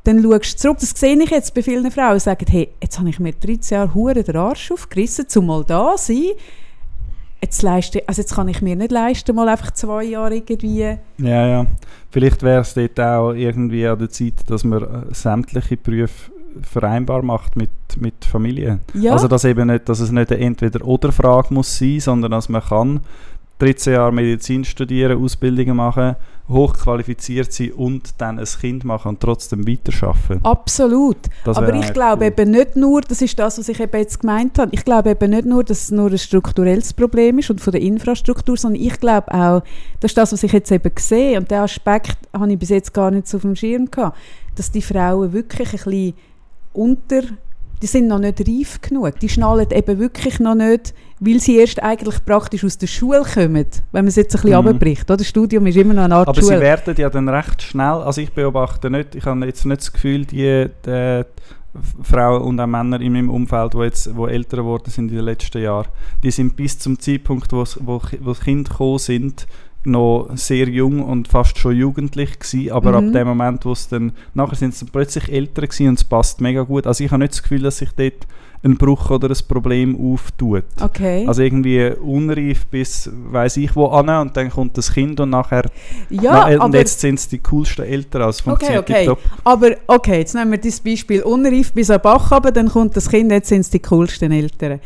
dann 0.04 0.22
schaust 0.22 0.54
du 0.54 0.58
zurück, 0.58 0.78
das 0.78 0.90
sehe 0.90 1.20
ich 1.20 1.30
jetzt 1.30 1.54
bei 1.54 1.62
vielen 1.62 1.90
Frauen, 1.90 2.14
die 2.14 2.20
sagen, 2.20 2.46
hey, 2.48 2.68
jetzt 2.82 2.98
habe 2.98 3.08
ich 3.08 3.18
mir 3.18 3.32
13 3.32 3.76
Jahre 3.76 3.94
Hure 3.94 4.22
den 4.22 4.36
Arsch 4.36 4.70
aufgerissen, 4.70 5.26
um 5.36 5.46
mal 5.46 5.64
da 5.64 5.96
zu 5.96 6.12
sein. 6.12 6.32
Jetzt, 7.42 7.62
leiste, 7.62 8.02
also 8.06 8.22
jetzt 8.22 8.34
kann 8.34 8.48
ich 8.48 8.60
mir 8.60 8.76
nicht 8.76 8.92
leisten, 8.92 9.34
mal 9.34 9.48
einfach 9.48 9.70
zwei 9.72 10.04
Jahre 10.04 10.36
irgendwie... 10.36 10.80
Ja, 10.80 10.98
ja. 11.46 11.66
Vielleicht 12.10 12.42
wäre 12.42 12.60
es 12.60 12.74
dort 12.74 13.00
auch 13.00 13.32
irgendwie 13.32 13.86
an 13.86 13.98
der 13.98 14.10
Zeit, 14.10 14.34
dass 14.48 14.64
man 14.64 14.82
äh, 14.82 15.14
sämtliche 15.14 15.76
Berufe 15.76 16.30
vereinbar 16.62 17.22
macht 17.22 17.56
mit, 17.56 17.70
mit 17.98 18.24
Familie. 18.24 18.80
Ja, 18.94 19.12
Also 19.12 19.28
dass, 19.28 19.44
eben 19.44 19.68
nicht, 19.68 19.88
dass 19.88 20.00
es 20.00 20.10
nicht 20.10 20.32
eine 20.32 20.40
Entweder-Oder-Frage 20.40 21.52
muss 21.52 21.78
sein, 21.78 22.00
sondern 22.00 22.30
dass 22.32 22.48
man 22.48 22.62
kann 22.62 23.00
13 23.58 23.94
Jahre 23.94 24.12
Medizin 24.12 24.64
studieren, 24.64 25.22
Ausbildungen 25.22 25.76
machen, 25.76 26.16
hochqualifiziert 26.48 27.52
sein 27.52 27.72
und 27.72 28.14
dann 28.18 28.38
ein 28.38 28.44
Kind 28.44 28.84
machen 28.84 29.08
und 29.08 29.20
trotzdem 29.20 29.66
weiterarbeiten. 29.66 30.44
absolut. 30.44 31.16
Das 31.44 31.56
Aber 31.56 31.74
ich 31.74 31.92
glaube 31.92 32.24
cool. 32.24 32.32
eben 32.32 32.50
nicht 32.50 32.76
nur, 32.76 33.00
das 33.00 33.22
ist 33.22 33.38
das, 33.38 33.58
was 33.58 33.68
ich 33.68 33.80
eben 33.80 33.98
jetzt 33.98 34.20
gemeint 34.20 34.58
habe, 34.58 34.70
ich 34.72 34.84
glaube 34.84 35.10
eben 35.10 35.30
nicht 35.30 35.46
nur, 35.46 35.64
dass 35.64 35.84
es 35.84 35.90
nur 35.90 36.10
ein 36.10 36.18
strukturelles 36.18 36.92
Problem 36.92 37.38
ist 37.38 37.50
und 37.50 37.60
von 37.60 37.72
der 37.72 37.80
Infrastruktur, 37.80 38.56
sondern 38.56 38.82
ich 38.82 39.00
glaube 39.00 39.32
auch, 39.32 39.62
das 40.00 40.10
ist 40.10 40.18
das, 40.18 40.32
was 40.32 40.42
ich 40.42 40.52
jetzt 40.52 40.70
eben 40.70 40.92
sehe 40.98 41.38
und 41.38 41.50
den 41.50 41.58
Aspekt 41.58 42.18
habe 42.32 42.52
ich 42.52 42.58
bis 42.58 42.68
jetzt 42.68 42.92
gar 42.92 43.10
nicht 43.10 43.26
so 43.26 43.38
auf 43.38 43.42
dem 43.42 43.56
Schirm 43.56 43.90
gehabt, 43.90 44.16
dass 44.54 44.70
die 44.70 44.82
Frauen 44.82 45.32
wirklich 45.32 45.68
ein 45.68 45.78
bisschen 45.78 46.14
unter, 46.76 47.22
die 47.82 47.86
sind 47.86 48.06
noch 48.08 48.18
nicht 48.18 48.40
reif 48.40 48.80
genug, 48.80 49.18
die 49.20 49.28
schnallen 49.28 49.66
eben 49.70 49.98
wirklich 49.98 50.40
noch 50.40 50.54
nicht, 50.54 50.94
weil 51.20 51.40
sie 51.40 51.56
erst 51.56 51.82
eigentlich 51.82 52.24
praktisch 52.24 52.64
aus 52.64 52.78
der 52.78 52.86
Schule 52.86 53.22
kommen, 53.22 53.54
wenn 53.92 54.04
man 54.04 54.06
es 54.06 54.16
jetzt 54.16 54.34
ein 54.34 54.42
bisschen 54.42 54.50
Mhm. 54.60 54.66
runterbricht. 54.68 55.10
Oder? 55.10 55.18
Das 55.18 55.28
Studium 55.28 55.66
ist 55.66 55.76
immer 55.76 55.94
noch 55.94 56.04
eine 56.04 56.14
Art 56.14 56.28
Aber 56.28 56.40
sie 56.40 56.48
Schule. 56.48 56.60
werden 56.60 56.94
ja 56.96 57.10
dann 57.10 57.28
recht 57.28 57.62
schnell, 57.62 57.86
also 58.02 58.20
ich 58.20 58.32
beobachte 58.32 58.90
nicht, 58.90 59.14
ich 59.14 59.24
habe 59.24 59.44
jetzt 59.46 59.64
nicht 59.66 59.80
das 59.80 59.92
Gefühl, 59.92 60.24
die, 60.26 60.66
die 60.86 61.22
Frauen 62.02 62.40
und 62.42 62.58
auch 62.60 62.66
Männer 62.66 63.00
in 63.00 63.12
meinem 63.12 63.28
Umfeld, 63.28 63.74
die 63.74 63.78
jetzt 63.78 64.16
wo 64.16 64.26
älter 64.26 64.58
geworden 64.58 64.90
sind 64.90 65.10
in 65.10 65.16
den 65.16 65.24
letzten 65.26 65.60
Jahren, 65.62 65.88
die 66.22 66.30
sind 66.30 66.56
bis 66.56 66.78
zum 66.78 66.98
Zeitpunkt, 66.98 67.52
wo, 67.52 67.64
wo, 67.80 68.00
wo 68.20 68.32
Kinder 68.32 68.70
gekommen 68.70 68.98
sind, 68.98 69.46
noch 69.86 70.28
sehr 70.34 70.68
jung 70.68 71.02
und 71.02 71.28
fast 71.28 71.58
schon 71.58 71.76
jugendlich 71.76 72.38
gewesen, 72.38 72.72
aber 72.72 73.00
Mhm. 73.00 73.08
ab 73.08 73.12
dem 73.12 73.28
Moment, 73.28 73.64
wo 73.64 73.72
es 73.72 73.88
dann, 73.88 74.12
nachher 74.34 74.56
sind 74.56 74.74
sie 74.74 74.84
plötzlich 74.86 75.30
älter 75.32 75.62
gewesen 75.62 75.88
und 75.88 75.94
es 75.98 76.04
passt 76.04 76.40
mega 76.40 76.62
gut. 76.62 76.86
Also 76.86 77.04
ich 77.04 77.10
habe 77.10 77.20
nicht 77.22 77.32
das 77.34 77.42
Gefühl, 77.42 77.62
dass 77.62 77.78
sich 77.78 77.90
dort 77.96 78.26
ein 78.64 78.76
Bruch 78.76 79.10
oder 79.10 79.28
ein 79.28 79.36
Problem 79.46 79.96
auftut. 80.12 80.64
Okay. 80.80 81.24
Also 81.28 81.42
irgendwie 81.42 81.90
unreif 82.02 82.66
bis 82.66 83.08
weiß 83.30 83.58
ich 83.58 83.76
wo 83.76 83.86
an 83.86 84.08
und 84.08 84.36
dann 84.36 84.50
kommt 84.50 84.76
das 84.76 84.92
Kind 84.92 85.20
und 85.20 85.30
nachher 85.30 85.64
ja, 86.10 86.32
na, 86.32 86.46
und 86.54 86.60
aber 86.60 86.78
jetzt 86.78 86.98
sind 87.00 87.16
es 87.18 87.28
die 87.28 87.38
coolsten 87.38 87.84
Eltern, 87.84 88.22
also 88.22 88.40
Okay, 88.40 88.50
funktioniert 88.50 88.90
okay. 88.90 89.06
top. 89.06 89.18
Aber 89.44 89.70
okay, 89.86 90.18
jetzt 90.18 90.34
nehmen 90.34 90.50
wir 90.50 90.58
das 90.58 90.80
Beispiel 90.80 91.22
unreif 91.22 91.72
bis 91.72 91.90
an 91.90 92.00
Bach 92.02 92.32
runter, 92.32 92.50
dann 92.50 92.68
kommt 92.68 92.96
das 92.96 93.08
Kind, 93.08 93.30
jetzt 93.30 93.48
sind 93.50 93.60
es 93.60 93.70
die 93.70 93.78
coolsten 93.80 94.32
Eltern. 94.32 94.80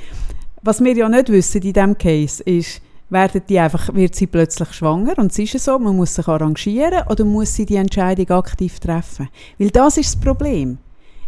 Was 0.62 0.84
wir 0.84 0.94
ja 0.94 1.08
nicht 1.08 1.30
wissen 1.30 1.62
in 1.62 1.72
diesem 1.72 1.96
Case 1.96 2.42
ist, 2.42 2.82
werden 3.10 3.42
die 3.48 3.58
einfach, 3.58 3.92
wird 3.94 4.14
sie 4.14 4.26
plötzlich 4.26 4.72
schwanger 4.72 5.18
und 5.18 5.32
es 5.32 5.38
ist 5.38 5.52
ja 5.52 5.58
so, 5.58 5.78
man 5.78 5.96
muss 5.96 6.14
sich 6.14 6.26
arrangieren 6.26 7.02
oder 7.08 7.24
muss 7.24 7.54
sie 7.54 7.66
die 7.66 7.76
Entscheidung 7.76 8.30
aktiv 8.30 8.78
treffen? 8.78 9.28
Weil 9.58 9.70
das 9.70 9.96
ist 9.96 10.14
das 10.14 10.20
Problem. 10.20 10.78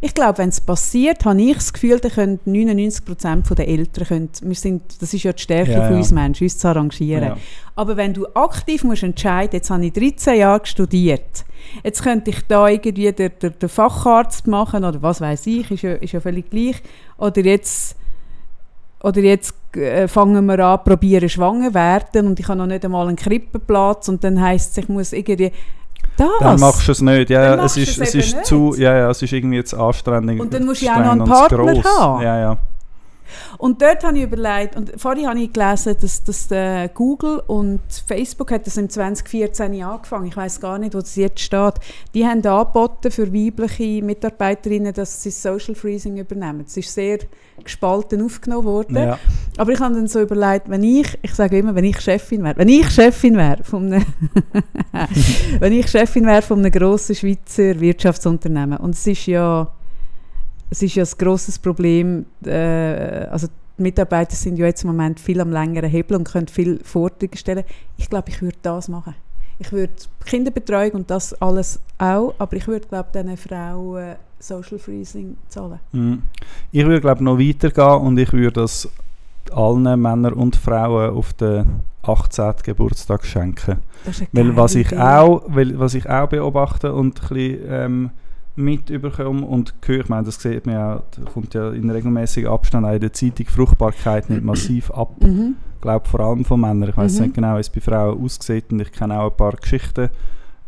Ich 0.04 0.14
glaube, 0.14 0.38
wenn 0.38 0.48
es 0.48 0.60
passiert, 0.60 1.24
habe 1.24 1.40
ich 1.40 1.54
das 1.54 1.72
Gefühl, 1.72 2.00
dann 2.00 2.10
können 2.10 2.40
99% 2.44 3.54
der 3.54 3.68
Eltern, 3.68 4.04
können, 4.04 4.28
wir 4.42 4.54
sind, 4.56 4.82
das 5.00 5.14
ist 5.14 5.22
ja 5.22 5.32
die 5.32 5.40
Stärke 5.40 5.70
Ja, 5.70 5.82
von 5.82 5.92
ja. 5.92 5.98
uns 5.98 6.10
Menschen, 6.10 6.42
uns 6.42 6.58
zu 6.58 6.66
arrangieren. 6.66 7.22
Ja. 7.22 7.36
Aber 7.76 7.96
wenn 7.96 8.12
du 8.12 8.26
aktiv 8.34 8.82
musst 8.82 9.04
entscheiden, 9.04 9.52
jetzt 9.52 9.70
habe 9.70 9.86
ich 9.86 9.92
13 9.92 10.38
Jahre 10.40 10.66
studiert, 10.66 11.44
jetzt 11.84 12.02
könnte 12.02 12.30
ich 12.30 12.40
da 12.48 12.66
irgendwie 12.66 13.12
den, 13.12 13.30
den, 13.40 13.54
den 13.56 13.68
Facharzt 13.68 14.48
machen 14.48 14.84
oder 14.84 15.00
was 15.02 15.20
weiß 15.20 15.46
ich, 15.46 15.70
ist 15.70 15.82
ja, 15.82 15.92
ist 15.92 16.12
ja 16.12 16.20
völlig 16.20 16.50
gleich. 16.50 16.82
Oder 17.16 17.42
jetzt, 17.42 17.94
oder 19.04 19.20
jetzt 19.20 19.54
äh, 19.76 20.08
fangen 20.08 20.44
wir 20.46 20.58
an, 20.58 20.84
probieren 20.84 21.28
schwanger 21.28 21.72
werden 21.74 22.26
und 22.26 22.40
ich 22.40 22.48
habe 22.48 22.58
noch 22.58 22.66
nicht 22.66 22.84
einmal 22.84 23.08
einen 23.08 23.16
Krippenplatz 23.16 24.08
und 24.08 24.22
dann 24.24 24.40
heisst 24.40 24.72
es, 24.72 24.78
ich 24.78 24.88
muss 24.88 25.12
irgendwie 25.12 25.52
das. 26.16 26.28
Dann 26.40 26.60
machst 26.60 26.86
du 26.86 26.92
es 26.92 27.00
nicht. 27.00 27.30
Ja, 27.30 27.64
es 27.64 27.76
ist, 27.76 27.98
es 27.98 28.08
es 28.08 28.14
ist 28.14 28.36
nicht. 28.36 28.46
zu, 28.46 28.74
ja, 28.76 28.96
ja, 28.96 29.10
es 29.10 29.22
ist 29.22 29.32
irgendwie 29.32 29.64
zu 29.64 29.78
anstrengend. 29.78 30.40
Und 30.40 30.52
dann 30.52 30.64
musst 30.64 30.82
du 30.82 30.86
ja 30.86 30.94
auch 30.96 31.04
noch 31.04 31.12
einen 31.12 31.24
Partner 31.24 31.72
gross. 31.72 31.84
haben. 31.84 32.22
Ja, 32.22 32.38
ja. 32.38 32.58
Und 33.58 33.82
dort 33.82 34.04
habe 34.04 34.18
ich 34.18 34.24
überlegt, 34.24 34.76
und 34.76 34.92
vorhin 35.00 35.28
habe 35.28 35.40
ich 35.40 35.52
gelesen, 35.52 35.96
dass, 36.00 36.22
dass 36.24 36.50
äh, 36.50 36.88
Google 36.92 37.42
und 37.46 37.80
Facebook 38.06 38.50
hat 38.50 38.66
das 38.66 38.76
im 38.76 38.88
2014 38.88 39.82
angefangen, 39.82 40.26
ich 40.26 40.36
weiß 40.36 40.60
gar 40.60 40.78
nicht, 40.78 40.94
wo 40.94 41.00
das 41.00 41.16
jetzt 41.16 41.40
steht, 41.40 41.74
die 42.14 42.26
haben 42.26 42.44
angeboten 42.46 43.10
für 43.10 43.32
weibliche 43.32 44.02
Mitarbeiterinnen, 44.02 44.92
dass 44.92 45.22
sie 45.22 45.30
Social 45.30 45.74
Freezing 45.74 46.16
übernehmen. 46.18 46.64
Es 46.66 46.76
ist 46.76 46.92
sehr 46.92 47.18
gespalten 47.62 48.22
aufgenommen 48.22 48.64
worden. 48.64 48.96
ja. 48.96 49.18
Aber 49.56 49.72
ich 49.72 49.80
habe 49.80 49.94
dann 49.94 50.08
so 50.08 50.20
überlegt, 50.20 50.68
wenn 50.68 50.82
ich, 50.82 51.18
ich 51.22 51.34
sage 51.34 51.58
immer, 51.58 51.74
wenn 51.74 51.84
ich 51.84 52.00
Chefin 52.00 52.42
wäre, 52.42 52.56
wenn 52.56 52.68
ich 52.68 52.88
Chefin 52.90 53.36
wäre 53.36 53.62
von 53.62 53.92
einem, 53.92 54.04
wenn 55.58 55.72
ich 55.72 55.88
Chefin 55.88 56.26
wäre 56.26 56.42
von 56.42 56.60
einem 56.60 56.72
grossen 56.72 57.14
Schweizer 57.14 57.78
Wirtschaftsunternehmen 57.78 58.78
und 58.78 58.94
es 58.94 59.06
ist 59.06 59.26
ja, 59.26 59.70
es 60.72 60.82
ist 60.82 60.94
ja 60.94 61.04
ein 61.04 61.10
grosses 61.18 61.58
Problem, 61.58 62.24
äh, 62.46 63.26
also 63.30 63.46
die 63.76 63.82
Mitarbeiter 63.82 64.34
sind 64.34 64.56
ja 64.58 64.64
jetzt 64.64 64.84
im 64.84 64.88
Moment 64.88 65.20
viel 65.20 65.38
am 65.42 65.50
längeren 65.50 65.90
Hebel 65.90 66.16
und 66.16 66.24
können 66.24 66.48
viel 66.48 66.80
Forderungen 66.82 67.36
stellen. 67.36 67.64
Ich 67.98 68.08
glaube, 68.08 68.30
ich 68.30 68.40
würde 68.40 68.56
das 68.62 68.88
machen. 68.88 69.14
Ich 69.58 69.70
würde 69.70 69.92
Kinderbetreuung 70.24 70.92
und 70.92 71.10
das 71.10 71.34
alles 71.42 71.78
auch, 71.98 72.34
aber 72.38 72.56
ich 72.56 72.66
würde, 72.66 72.88
glaube 72.88 73.10
diesen 73.14 73.36
Frauen 73.36 74.16
Social 74.38 74.78
Freezing 74.78 75.36
zahlen. 75.48 75.78
Mhm. 75.92 76.22
Ich 76.72 76.86
würde 76.86 77.02
glaube 77.02 77.22
noch 77.22 77.38
weitergehen 77.38 78.00
und 78.00 78.18
ich 78.18 78.32
würde 78.32 78.62
das 78.62 78.88
allen 79.52 80.00
Männern 80.00 80.32
und 80.32 80.56
Frauen 80.56 81.14
auf 81.14 81.34
den 81.34 81.82
18. 82.02 82.54
Geburtstag 82.64 83.26
schenken. 83.26 83.76
Das 84.06 84.22
ist 84.22 84.28
eine 84.34 84.48
Weil 84.48 84.56
was 84.56 84.74
ich, 84.74 84.86
Idee. 84.86 84.98
auch, 84.98 85.42
weil, 85.48 85.78
was 85.78 85.92
ich 85.92 86.08
auch 86.08 86.28
beobachte 86.28 86.94
und 86.94 87.20
ein 87.22 87.28
bisschen, 87.28 87.60
ähm, 87.68 88.10
mitbekomme 88.56 89.46
und 89.46 89.74
höre, 89.86 90.00
ich 90.00 90.08
meine, 90.08 90.24
das 90.24 90.40
sieht 90.40 90.66
man 90.66 90.74
ja, 90.74 91.02
kommt 91.32 91.54
ja 91.54 91.70
in 91.70 91.88
regelmäßigen 91.90 92.50
Abstand 92.50 92.86
auch 92.86 92.92
in 92.92 93.00
der 93.00 93.12
Zeitung, 93.12 93.46
Fruchtbarkeit 93.46 94.28
nimmt 94.28 94.44
massiv 94.44 94.90
ab. 94.90 95.14
Mhm. 95.20 95.54
Ich 95.76 95.80
glaube 95.80 96.06
vor 96.08 96.20
allem 96.20 96.44
von 96.44 96.60
Männern. 96.60 96.90
Ich 96.90 96.96
weiß 96.96 97.16
Mhm. 97.18 97.22
nicht 97.24 97.34
genau, 97.34 97.56
wie 97.56 97.60
es 97.60 97.70
bei 97.70 97.80
Frauen 97.80 98.22
aussieht 98.22 98.66
und 98.70 98.80
ich 98.80 98.92
kenne 98.92 99.20
auch 99.20 99.30
ein 99.30 99.36
paar 99.36 99.52
Geschichten. 99.52 100.10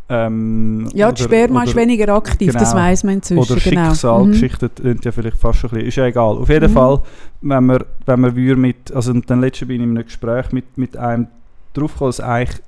Ähm, 0.08 0.88
Ja, 0.92 1.10
die 1.12 1.22
Sperma 1.22 1.62
ist 1.64 1.74
weniger 1.76 2.14
aktiv, 2.14 2.52
das 2.52 2.70
genau. 2.72 2.82
weiß 2.84 3.04
man 3.04 3.14
inzwischen. 3.14 3.38
oder 3.40 3.60
genau. 3.60 3.90
Schicksalgeschichten 3.90 4.70
mhm. 4.82 4.98
ja 5.02 5.12
vielleicht 5.12 5.36
fast 5.38 5.58
schon 5.60 5.70
ein 5.70 5.74
bisschen. 5.74 5.88
Ist 5.88 5.96
ja 5.96 6.06
egal. 6.06 6.36
Auf 6.36 6.48
jeden 6.48 6.70
Mhm. 6.70 6.74
Fall, 6.74 7.00
wenn 7.40 7.64
wir, 7.66 7.86
wenn 8.06 8.20
wir 8.20 8.36
würden 8.36 8.60
mit, 8.60 8.92
also 8.92 9.12
dann 9.14 9.40
letzte 9.40 9.66
bin 9.66 9.76
ich 9.80 9.82
in 9.84 9.96
einem 9.96 10.04
Gespräch 10.04 10.52
mit, 10.52 10.76
mit 10.76 10.96
einem 10.96 11.28
draufgekommen, 11.72 12.08
dass 12.10 12.18
es 12.18 12.24
eigentlich 12.24 12.60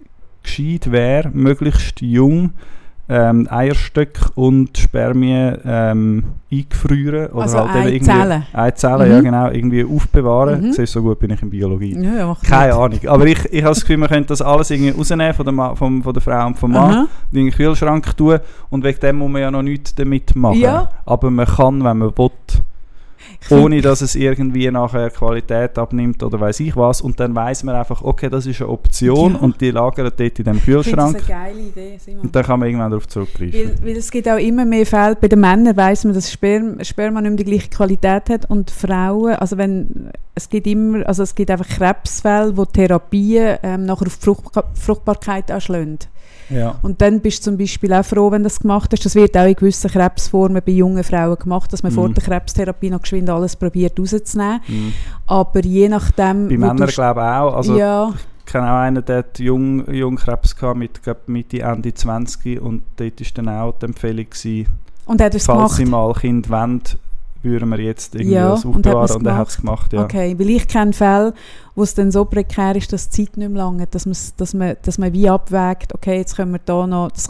gescheit 0.43 0.93
wäre, 0.93 1.31
möglichst 1.33 2.01
jung 2.01 2.51
ähm, 3.09 3.47
Eierstöcke 3.51 4.31
und 4.35 4.77
Spermien 4.79 5.59
ähm, 5.65 6.25
eingefrieren 6.51 7.29
oder 7.29 7.43
Also 7.43 7.59
halt 7.59 7.87
eben 7.93 8.05
Eizellen. 8.09 8.31
irgendwie 8.43 8.59
Eizellen, 8.59 9.11
ja 9.13 9.19
Mhm. 9.21 9.25
genau, 9.25 9.51
irgendwie 9.51 9.85
aufbewahren. 9.85 10.61
Mhm. 10.69 10.73
Siehst 10.73 10.93
so 10.93 11.03
gut 11.03 11.19
bin 11.21 11.31
ich 11.31 11.41
in 11.43 11.51
Biologie. 11.51 11.97
Ja, 12.01 12.15
ja, 12.17 12.37
Keine 12.43 12.89
nichts. 12.89 13.07
Ahnung. 13.07 13.15
Aber 13.15 13.27
ich, 13.27 13.45
ich 13.53 13.63
habe 13.63 13.75
das 13.75 13.81
Gefühl, 13.83 13.99
man 13.99 14.09
könnte 14.09 14.29
das 14.29 14.43
alles 14.43 14.71
irgendwie 14.71 14.91
rausnehmen 14.91 15.35
von 15.35 15.45
der, 15.45 15.53
Ma 15.53 15.75
vom, 15.75 16.03
von 16.03 16.13
der 16.13 16.23
Frau 16.23 16.47
und 16.47 16.59
vom 16.59 16.73
Mann, 16.73 16.91
Aha. 16.95 17.07
in 17.33 17.45
den 17.47 17.51
Kühlschrank 17.53 18.17
tun 18.17 18.39
und 18.71 18.83
wegen 18.85 18.99
dem 19.01 19.17
muss 19.19 19.31
man 19.31 19.43
ja 19.43 19.51
noch 19.51 19.63
nichts 19.63 19.95
damit 19.95 20.35
machen. 20.35 20.59
Ja. 20.59 20.89
Aber 21.05 21.31
man 21.31 21.47
kann, 21.47 21.85
wenn 21.85 21.99
man 21.99 22.13
will, 22.19 22.31
ohne 23.51 23.81
dass 23.81 24.01
es 24.01 24.15
irgendwie 24.15 24.71
nachher 24.71 25.11
Qualität 25.11 25.79
abnimmt 25.79 26.23
oder 26.23 26.41
weiß 26.41 26.61
ich 26.61 26.77
was. 26.77 27.01
Und 27.01 27.21
dann 27.21 27.35
weiß 27.35 27.65
man 27.65 27.75
einfach, 27.77 28.03
okay, 28.03 28.29
das 28.29 28.47
ist 28.47 28.61
eine 28.61 28.71
Option 28.71 29.33
Ja. 29.35 29.39
und 29.39 29.61
die 29.61 29.71
lagern 29.71 30.11
dort 30.17 30.21
in 30.39 30.45
dem 30.45 30.59
finde 30.61 30.77
das 30.79 30.85
Kühlschrank. 30.87 31.17
eine 31.17 31.27
geile 31.27 31.61
Idee, 31.61 31.99
Simon. 31.99 32.21
Und 32.23 32.37
dann 32.37 32.45
kann 32.45 32.61
man 32.61 32.69
irgendwann 32.69 32.91
darauf 32.91 33.09
zurückgreifen. 33.09 33.53
Weil, 33.81 33.89
weil 33.89 33.97
es 33.97 34.11
gibt 34.11 34.29
auch 34.29 34.39
immer 34.39 34.65
mehr 34.65 34.87
Fälle, 34.87 35.17
bei 35.21 35.29
den 35.29 35.41
Männern 35.41 35.77
weiss 35.77 36.05
man, 36.05 36.15
dass 36.15 36.31
Sperm, 36.33 36.83
Sperma 36.83 37.21
nicht 37.21 37.31
mehr 37.31 37.37
die 37.39 37.45
gleiche 37.45 37.71
Qualität 37.71 38.29
hat 38.31 38.51
und 38.51 38.71
Frauen, 38.71 39.35
also 39.37 39.57
wenn, 39.59 40.11
es 40.35 40.49
gibt 40.49 40.67
immer, 40.67 41.07
also 41.07 41.23
es 41.23 41.35
gibt 41.35 41.51
einfach 41.51 41.69
Krebsfälle, 41.69 42.57
wo 42.57 42.65
Therapien 42.65 43.59
ähm, 43.63 43.87
nachher 43.87 44.07
auf 44.07 44.17
die 44.17 44.25
Frucht, 44.25 44.55
Fruchtbarkeit 44.75 45.51
anschlagen. 45.51 45.99
Ja. 46.51 46.79
Und 46.83 47.01
dann 47.01 47.21
bist 47.21 47.39
du 47.41 47.51
zum 47.51 47.59
Beispiel 47.59 47.93
auch 47.93 48.05
froh, 48.05 48.31
wenn 48.31 48.43
du 48.43 48.49
das 48.49 48.61
gemacht 48.61 48.91
hast. 48.93 49.05
Das 49.05 49.15
wird 49.15 49.37
auch 49.37 49.47
in 49.47 49.55
gewissen 49.55 49.91
Krebsformen 49.91 50.63
bei 50.65 50.73
jungen 50.73 51.03
Frauen 51.05 51.37
gemacht, 51.39 51.73
dass 51.73 51.83
man 51.83 51.93
vor 51.93 52.09
Mhm. 52.09 52.15
der 52.15 52.25
Krebstherapie 52.25 52.91
noch 52.91 53.03
geschwind 53.03 53.29
alles 53.31 53.57
probiert 53.57 53.99
rauszunehmen. 53.99 54.61
Mhm. 54.69 54.93
Aber 55.27 55.61
je 55.65 55.89
nachdem... 55.89 56.49
Bei 56.49 56.57
Männern 56.57 56.87
glaube 56.87 57.21
ich 57.21 57.27
auch. 57.27 57.57
Also 57.57 57.77
ja, 57.77 58.13
ich 58.47 58.53
kenne 58.53 58.71
auch 58.71 58.77
einen, 58.77 59.05
der 59.05 59.19
hat 59.19 59.39
jung, 59.41 59.91
jung 59.93 60.17
Krebs 60.17 60.55
gehabt, 60.55 60.79
mit 60.79 61.03
glaub, 61.03 61.27
Mitte, 61.27 61.61
Ende 61.63 61.93
20 61.93 62.61
und 62.61 62.83
dort 62.97 63.21
war 63.21 63.27
dann 63.35 63.49
auch 63.49 63.75
die 63.79 63.87
Empfehlung, 63.87 64.27
gewesen, 64.31 64.69
und 65.07 65.21
hat 65.21 65.35
es 65.35 65.47
falls 65.47 65.59
gemacht? 65.59 65.77
sie 65.77 65.85
mal 65.85 66.13
Kind 66.15 66.49
wollen, 66.49 66.81
würden 67.47 67.71
wir 67.71 67.81
jetzt 67.81 68.15
irgendwie 68.15 68.35
Ja, 68.35 68.51
das 68.51 68.65
und 68.65 68.87
aufbewahren. 68.87 69.17
Und 69.17 69.27
er 69.27 69.37
hat 69.39 69.49
es 69.49 69.57
gemacht, 69.57 69.93
ja. 69.95 70.05
Okay, 70.05 70.39
weil 70.39 70.51
ich 70.51 70.69
kenne 70.69 70.93
Fälle, 70.93 71.33
wo 71.75 71.83
es 71.83 71.95
dann 71.95 72.11
so 72.13 72.25
prekär 72.27 72.77
ist, 72.77 72.93
dass 72.93 73.09
die 73.09 73.25
Zeit 73.25 73.37
nicht 73.39 73.49
mehr 73.51 73.63
lange, 73.63 73.87
dass, 73.87 74.05
dass, 74.37 74.53
man, 74.55 74.77
dass 74.83 74.99
man 74.99 75.13
wie 75.13 75.29
abwägt, 75.29 75.95
okay, 75.95 76.19
jetzt 76.19 76.37
können 76.37 76.53
wir 76.53 76.61
da 76.65 76.87
noch, 76.87 77.11
das 77.13 77.29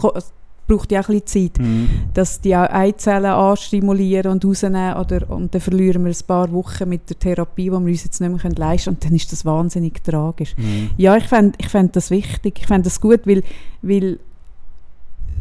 braucht 0.69 0.91
ja 0.91 1.01
auch 1.01 1.09
ein 1.09 1.21
bisschen 1.21 1.53
Zeit, 1.55 1.59
Mhm. 1.65 1.89
dass 2.13 2.41
die 2.41 2.57
Ei- 2.57 2.73
Eizellen 2.89 3.27
anstimulieren 3.27 4.33
und 4.33 4.45
rausnehmen 4.45 4.95
oder, 4.95 5.31
und 5.31 5.55
dann 5.55 5.61
verlieren 5.61 6.05
wir 6.05 6.11
ein 6.11 6.27
paar 6.27 6.51
Wochen 6.53 6.89
mit 6.89 7.09
der 7.09 7.19
Therapie, 7.19 7.65
die 7.65 7.71
wir 7.71 7.77
uns 7.77 8.03
jetzt 8.03 8.21
nicht 8.21 8.31
mehr 8.31 8.39
können 8.41 8.57
leisten 8.57 8.87
können 8.87 8.97
und 8.97 9.05
dann 9.05 9.15
ist 9.15 9.31
das 9.31 9.45
wahnsinnig 9.45 10.03
tragisch. 10.03 10.57
Mhm. 10.57 10.91
Ja, 10.97 11.17
ich 11.17 11.25
fände 11.29 11.53
ich 11.59 11.69
fänd 11.69 11.95
das 11.95 12.11
wichtig, 12.11 12.59
ich 12.61 12.67
fände 12.67 12.83
das 12.85 13.01
gut, 13.01 13.21
weil, 13.27 13.45
weil 13.83 14.19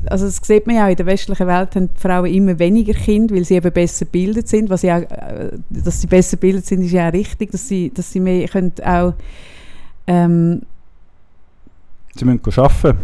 also 0.08 0.26
das 0.26 0.38
sieht 0.38 0.68
man 0.68 0.76
ja 0.76 0.86
auch, 0.86 0.90
in 0.90 0.96
der 0.96 1.06
westlichen 1.06 1.48
Welt 1.48 1.76
haben 1.76 1.90
die 1.94 2.00
Frauen 2.00 2.26
immer 2.26 2.58
weniger 2.60 2.94
Kinder, 2.94 3.36
weil 3.36 3.46
sie 3.46 3.56
eben 3.56 3.72
besser 3.72 4.06
gebildet 4.06 4.48
sind. 4.48 4.70
Was 4.70 4.82
ja, 4.82 5.00
äh, 5.00 5.52
dass 5.70 6.02
sie 6.02 6.08
besser 6.08 6.38
gebildet 6.38 6.66
sind, 6.66 6.84
ist 6.84 6.92
ja 6.92 7.10
auch 7.10 7.14
richtig, 7.14 7.52
dass 7.52 7.68
sie, 7.68 7.92
dass 7.94 8.12
sie 8.12 8.20
mehr 8.20 8.48
können 8.48 8.74
auch, 8.84 9.14
ähm, 10.08 10.62
Sie 12.16 12.24
müssen 12.24 12.42
arbeiten. 12.58 12.98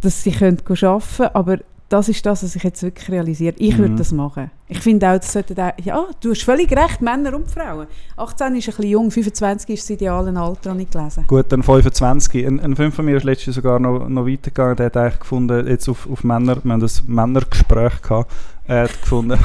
dass 0.00 0.22
sie 0.22 0.30
können 0.30 0.58
arbeiten 0.66 1.00
können, 1.16 1.30
aber 1.34 1.58
das 1.88 2.08
ist 2.08 2.24
das, 2.24 2.42
was 2.42 2.56
ich 2.56 2.62
jetzt 2.62 2.82
wirklich 2.82 3.10
realisiert. 3.10 3.56
Ich 3.58 3.76
würde 3.76 3.92
Mhm. 3.92 3.96
das 3.98 4.10
machen. 4.10 4.50
Ich 4.68 4.80
finde 4.80 5.08
auch, 5.08 5.16
das 5.16 5.32
sollte 5.32 5.54
auch, 5.62 5.72
ja, 5.84 6.04
du 6.20 6.30
hast 6.30 6.42
völlig 6.42 6.72
recht, 6.72 7.02
Männer 7.02 7.34
und 7.36 7.48
Frauen. 7.50 7.86
18 8.16 8.56
ist 8.56 8.68
ein 8.68 8.74
bisschen 8.74 8.90
jung, 8.90 9.10
25 9.10 9.70
ist 9.70 9.82
das 9.84 9.90
ideale 9.90 10.36
Alter, 10.38 10.70
habe 10.70 10.82
ich 10.82 10.90
gelesen. 10.90 11.24
Gut, 11.26 11.46
dann 11.50 11.62
25. 11.62 12.46
Ein, 12.46 12.60
ein 12.60 12.74
Freund 12.74 12.94
von 12.94 13.04
mir 13.04 13.16
ist 13.18 13.24
letztens 13.24 13.56
sogar 13.56 13.78
noch, 13.78 14.08
noch 14.08 14.26
weitergegangen. 14.26 14.76
Der 14.76 14.86
hat 14.86 14.96
eigentlich 14.96 15.20
gefunden, 15.20 15.66
jetzt 15.68 15.88
auf, 15.88 16.08
auf 16.10 16.24
Männer, 16.24 16.56
wir 16.64 16.72
haben 16.72 16.80
das 16.80 17.04
Männergespräch 17.06 18.00
gehabt, 18.02 18.32
hat 18.66 19.00
gefunden, 19.02 19.38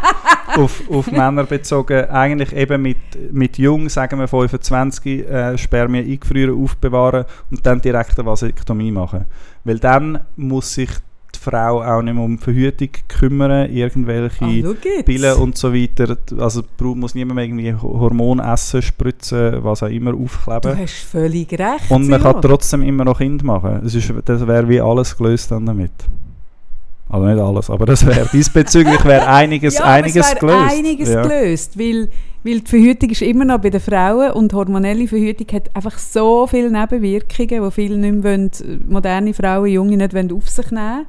auf, 0.56 0.82
auf 0.90 1.10
Männer 1.10 1.44
bezogen, 1.44 2.04
eigentlich 2.10 2.52
eben 2.54 2.82
mit, 2.82 2.98
mit 3.32 3.56
jung, 3.58 3.88
sagen 3.88 4.18
wir 4.20 4.28
25, 4.28 5.26
äh, 5.26 5.56
Spermien 5.58 6.04
eingefrieren, 6.06 6.62
aufbewahren 6.62 7.24
und 7.50 7.64
dann 7.64 7.80
direkt 7.80 8.18
eine 8.18 8.28
Vasektomie 8.28 8.92
machen. 8.92 9.24
Weil 9.64 9.78
dann 9.78 10.20
muss 10.36 10.74
sich 10.74 10.90
die 10.90 11.02
Frau 11.50 11.82
auch 11.82 12.02
nicht 12.02 12.14
mehr 12.14 12.24
um 12.24 12.38
Verhütung 12.38 12.88
kümmern, 13.08 13.70
irgendwelche 13.70 14.44
Ah. 14.44 15.02
Pillen 15.04 15.34
und 15.36 15.56
so 15.56 15.72
weiter. 15.72 16.16
Also 16.38 16.62
die 16.62 16.68
Frau 16.78 16.94
muss 16.94 17.14
niemand 17.14 17.36
mehr 17.36 17.44
irgendwie 17.44 17.74
Hormon 17.74 18.38
essen, 18.40 18.82
spritzen, 18.82 19.62
was 19.64 19.82
auch 19.82 19.88
immer 19.88 20.14
aufkleben. 20.14 20.72
Du 20.76 20.78
hast 20.82 20.94
völlig 21.10 21.52
recht. 21.52 21.90
Und 21.90 22.08
man 22.08 22.20
Simon. 22.20 22.32
kann 22.32 22.42
trotzdem 22.42 22.82
immer 22.82 23.04
noch 23.04 23.18
Kind 23.18 23.42
machen. 23.42 23.82
Ist, 23.84 24.12
das 24.24 24.46
wäre 24.46 24.68
wie 24.68 24.80
alles 24.80 25.16
gelöst 25.16 25.50
dann 25.50 25.66
damit. 25.66 25.92
Also 27.08 27.24
nicht 27.26 27.38
alles, 27.38 27.70
aber 27.70 27.86
das 27.86 28.04
wäre 28.04 28.28
diesbezüglich 28.32 29.04
wäre 29.04 29.28
einiges, 29.28 29.74
ja, 29.78 29.84
einiges 29.84 30.26
es 30.26 30.32
wäre 30.32 30.40
gelöst. 30.40 30.74
einiges 30.76 31.08
ja. 31.08 31.22
gelöst, 31.22 31.78
weil, 31.78 32.08
weil 32.42 32.60
die 32.60 32.66
Verhütung 32.68 33.10
ist 33.10 33.22
immer 33.22 33.44
noch 33.44 33.60
bei 33.60 33.70
den 33.70 33.80
Frauen 33.80 34.32
und 34.32 34.52
hormonelle 34.52 35.06
Verhütung 35.06 35.46
hat 35.52 35.70
einfach 35.74 35.96
so 35.98 36.48
viele 36.48 36.68
Nebenwirkungen, 36.68 37.62
wo 37.62 37.70
viele 37.70 37.96
nicht 37.96 38.12
mehr 38.12 38.24
wollen, 38.24 38.50
moderne 38.88 39.32
Frauen, 39.34 39.66
junge 39.70 39.96
nicht 39.96 40.14
wollen 40.14 40.32
auf 40.32 40.48
sich 40.48 40.68
nehmen 40.72 41.06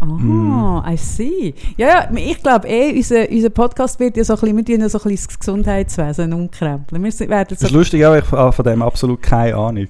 Ah, 0.00 0.06
Mm. 0.06 0.82
I 0.86 0.96
see. 0.96 1.54
Ja, 1.76 1.88
ja, 1.88 2.10
ich 2.14 2.42
glaube 2.42 2.66
eh, 2.68 2.96
unser, 2.96 3.28
unser 3.30 3.50
Podcast 3.50 4.00
wird 4.00 4.16
ja 4.16 4.24
so 4.24 4.32
ein 4.34 4.40
bisschen, 4.40 4.56
wir 4.56 4.64
tun 4.64 4.80
ja 4.80 4.88
so 4.88 4.98
ein 4.98 5.10
bisschen 5.10 5.26
das 5.28 5.38
Gesundheitswesen 5.38 6.32
umkrempeln. 6.32 7.02
Wir 7.04 7.28
werden 7.28 7.48
Das 7.50 7.60
so, 7.60 7.66
ist 7.66 7.72
lustig, 7.72 8.04
auch 8.06 8.16
ich 8.16 8.32
habe 8.32 8.52
von 8.52 8.64
dem 8.64 8.82
absolut 8.82 9.20
keine 9.22 9.54
Ahnung. 9.54 9.88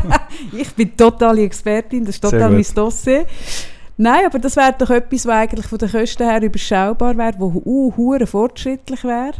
ich 0.52 0.72
bin 0.74 0.96
totale 0.96 1.42
Expertin, 1.42 2.04
das 2.04 2.14
ist 2.14 2.20
total 2.20 2.50
mein. 2.50 2.64
Dossier. 2.74 3.26
Nein, 3.96 4.26
aber 4.26 4.38
das 4.38 4.54
wäre 4.54 4.74
doch 4.78 4.90
etwas, 4.90 5.26
was 5.26 5.34
eigentlich 5.34 5.66
von 5.66 5.78
den 5.78 5.90
Kosten 5.90 6.22
her 6.28 6.40
überschaubar 6.40 7.16
wäre, 7.16 7.34
wo 7.38 7.60
uh, 7.64 8.26
fortschrittlich 8.26 9.02
wäre. 9.02 9.32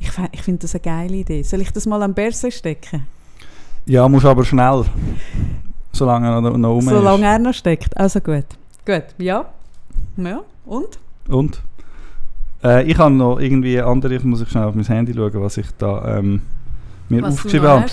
Ich, 0.00 0.10
ich 0.32 0.42
finde 0.42 0.62
das 0.62 0.74
eine 0.74 0.80
geile 0.82 1.16
Idee. 1.16 1.42
Soll 1.42 1.60
ich 1.60 1.72
das 1.72 1.86
mal 1.86 2.02
am 2.02 2.12
Börse 2.12 2.50
stecken? 2.50 3.06
Ja, 3.86 4.08
muss 4.08 4.24
aber 4.24 4.44
schnell. 4.44 4.84
Solange 5.92 6.26
er 6.26 6.40
noch, 6.40 6.56
noch 6.56 6.70
rum 6.74 6.80
Solange 6.82 7.18
ist. 7.18 7.32
er 7.32 7.38
noch 7.38 7.54
steckt. 7.54 7.96
Also 7.96 8.20
gut. 8.20 8.44
Gut, 8.86 9.04
ja. 9.18 9.46
Ja, 10.16 10.42
und? 10.64 10.98
Und? 11.28 11.60
Äh, 12.62 12.84
ich 12.84 12.96
habe 12.98 13.12
noch 13.12 13.40
irgendwie 13.40 13.80
andere, 13.80 14.14
ich 14.14 14.22
muss 14.22 14.48
schnell 14.48 14.64
auf 14.64 14.76
mein 14.76 14.84
Handy 14.84 15.12
schauen, 15.12 15.42
was 15.42 15.56
ich 15.56 15.66
da 15.76 16.18
ähm, 16.18 16.42
mir 17.08 17.22
Was 17.22 17.34
aufgeschrieben 17.34 17.68
habe. 17.68 17.86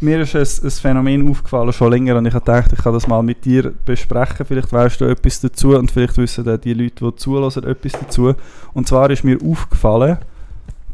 Mir 0.00 0.20
ist 0.20 0.36
ein, 0.36 0.66
ein 0.66 0.70
Phänomen 0.70 1.28
aufgefallen, 1.28 1.72
schon 1.72 1.90
länger, 1.90 2.16
und 2.16 2.26
ich 2.26 2.34
habe 2.34 2.44
gedacht, 2.44 2.72
ich 2.72 2.78
kann 2.78 2.92
das 2.92 3.08
mal 3.08 3.22
mit 3.22 3.44
dir 3.44 3.72
besprechen. 3.84 4.46
Vielleicht 4.46 4.72
weißt 4.72 5.00
du 5.00 5.06
etwas 5.06 5.40
dazu 5.40 5.76
und 5.76 5.90
vielleicht 5.90 6.16
wissen 6.16 6.48
auch 6.48 6.58
die 6.58 6.74
Leute, 6.74 7.04
die 7.04 7.16
zulassen, 7.16 7.64
etwas 7.64 7.92
dazu. 7.92 8.34
Und 8.72 8.86
zwar 8.86 9.10
ist 9.10 9.24
mir 9.24 9.38
aufgefallen, 9.42 10.18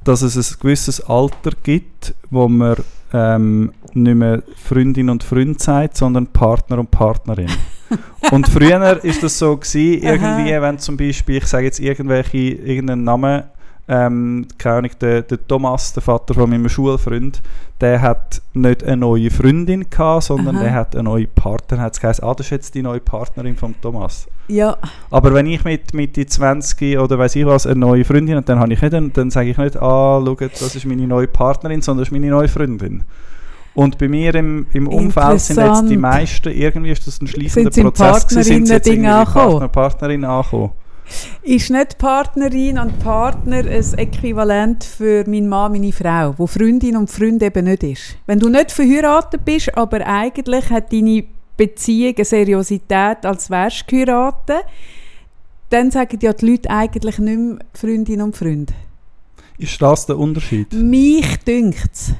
dass 0.04 0.22
es 0.22 0.36
ein 0.36 0.60
gewisses 0.60 1.00
Alter 1.02 1.52
gibt, 1.62 2.14
wo 2.30 2.48
man 2.48 2.76
ähm, 3.12 3.72
nicht 3.92 4.14
mehr 4.14 4.42
Freundin 4.56 5.10
und 5.10 5.24
Freund 5.24 5.60
sagt, 5.60 5.96
sondern 5.96 6.26
Partner 6.28 6.78
und 6.78 6.90
Partnerin. 6.90 7.50
und 8.30 8.48
früher 8.48 9.04
ist 9.04 9.22
das 9.22 9.38
so 9.38 9.56
gewesen, 9.56 10.02
irgendwie, 10.02 10.60
wenn 10.60 10.78
zum 10.78 10.96
Beispiel, 10.96 11.38
ich 11.38 11.46
sage 11.46 11.64
jetzt 11.64 11.80
irgendwelche, 11.80 12.38
irgendeinen 12.38 13.04
Namen, 13.04 13.44
ähm, 13.88 14.46
keine 14.56 14.76
Ahnung, 14.76 14.90
der, 15.00 15.22
der 15.22 15.46
Thomas, 15.48 15.92
der 15.92 16.02
Vater 16.02 16.34
von 16.34 16.48
meinem 16.48 16.68
Schulfreund, 16.68 17.42
der 17.80 18.00
hat 18.00 18.40
nicht 18.52 18.84
eine 18.84 18.98
neue 18.98 19.30
Freundin 19.30 19.90
gehabt, 19.90 20.24
sondern 20.24 20.56
Aha. 20.56 20.62
der 20.62 20.74
hat 20.74 20.94
eine 20.94 21.04
neue 21.04 21.26
Partnerin. 21.26 21.82
Hat 21.82 21.94
es 21.94 22.00
geheißen, 22.00 22.22
ah, 22.22 22.34
das 22.34 22.46
ist 22.46 22.50
jetzt 22.50 22.74
die 22.74 22.82
neue 22.82 23.00
Partnerin 23.00 23.56
von 23.56 23.74
Thomas. 23.80 24.28
Ja, 24.46 24.76
Aber 25.10 25.34
wenn 25.34 25.46
ich 25.46 25.64
mit 25.64 25.94
Mitte 25.94 26.24
20 26.26 26.98
oder 26.98 27.18
weiß 27.18 27.36
ich 27.36 27.46
was 27.46 27.66
eine 27.66 27.80
neue 27.80 28.04
Freundin 28.04 28.36
habe, 28.36 28.46
dann 28.46 28.60
habe 28.60 28.72
ich 28.72 28.80
nicht, 28.80 28.92
dann, 28.92 29.12
dann 29.12 29.30
sage 29.30 29.50
ich 29.50 29.56
nicht, 29.56 29.76
ah, 29.76 30.22
schau, 30.24 30.34
das 30.34 30.76
ist 30.76 30.86
meine 30.86 31.06
neue 31.06 31.26
Partnerin, 31.26 31.82
sondern 31.82 32.02
das 32.02 32.08
ist 32.08 32.12
meine 32.12 32.28
neue 32.28 32.48
Freundin. 32.48 33.04
Und 33.74 33.98
bei 33.98 34.08
mir 34.08 34.34
im, 34.34 34.66
im 34.72 34.88
Umfeld 34.88 35.40
sind 35.40 35.58
jetzt 35.58 35.88
die 35.88 35.96
meisten, 35.96 36.50
irgendwie 36.50 36.90
ist 36.90 37.06
das 37.06 37.20
ein 37.20 37.28
schleichender 37.28 37.72
Sind 37.72 37.84
Prozess, 37.84 38.26
gewesen, 38.26 38.42
sind 38.42 38.66
sie 38.66 38.74
jetzt 38.74 38.88
angekommen? 38.88 39.24
Partner, 39.32 39.68
Partnerin 39.68 40.24
angekommen. 40.24 40.70
ist 41.42 41.70
nicht 41.70 41.98
Partnerin 41.98 42.78
und 42.78 42.98
Partner 42.98 43.58
ein 43.58 43.98
Äquivalent 43.98 44.84
für 44.84 45.24
meinen 45.28 45.48
Mann, 45.48 45.72
meine 45.72 45.92
Frau, 45.92 46.34
wo 46.36 46.46
Freundin 46.46 46.96
und 46.96 47.10
Freund 47.10 47.42
eben 47.42 47.64
nicht 47.64 47.82
ist. 47.84 48.16
Wenn 48.26 48.40
du 48.40 48.48
nicht 48.48 48.72
verheiratet 48.72 49.44
bist, 49.44 49.76
aber 49.76 50.04
eigentlich 50.06 50.68
hat 50.70 50.92
deine 50.92 51.24
Beziehung 51.56 52.14
eine 52.16 52.24
Seriosität, 52.24 53.24
als 53.24 53.50
wärst 53.50 53.82
du 53.82 53.96
geheiratet, 53.96 54.64
dann 55.68 55.90
sagen 55.90 56.18
ja 56.20 56.32
die 56.32 56.50
Leute 56.50 56.70
eigentlich 56.70 57.18
nicht 57.18 57.38
mehr 57.38 57.58
Freundin 57.74 58.22
und 58.22 58.36
Freund. 58.36 58.72
Ist 59.58 59.80
das 59.80 60.06
der 60.06 60.18
Unterschied? 60.18 60.72
Mich 60.72 61.36
dünkt's. 61.44 62.14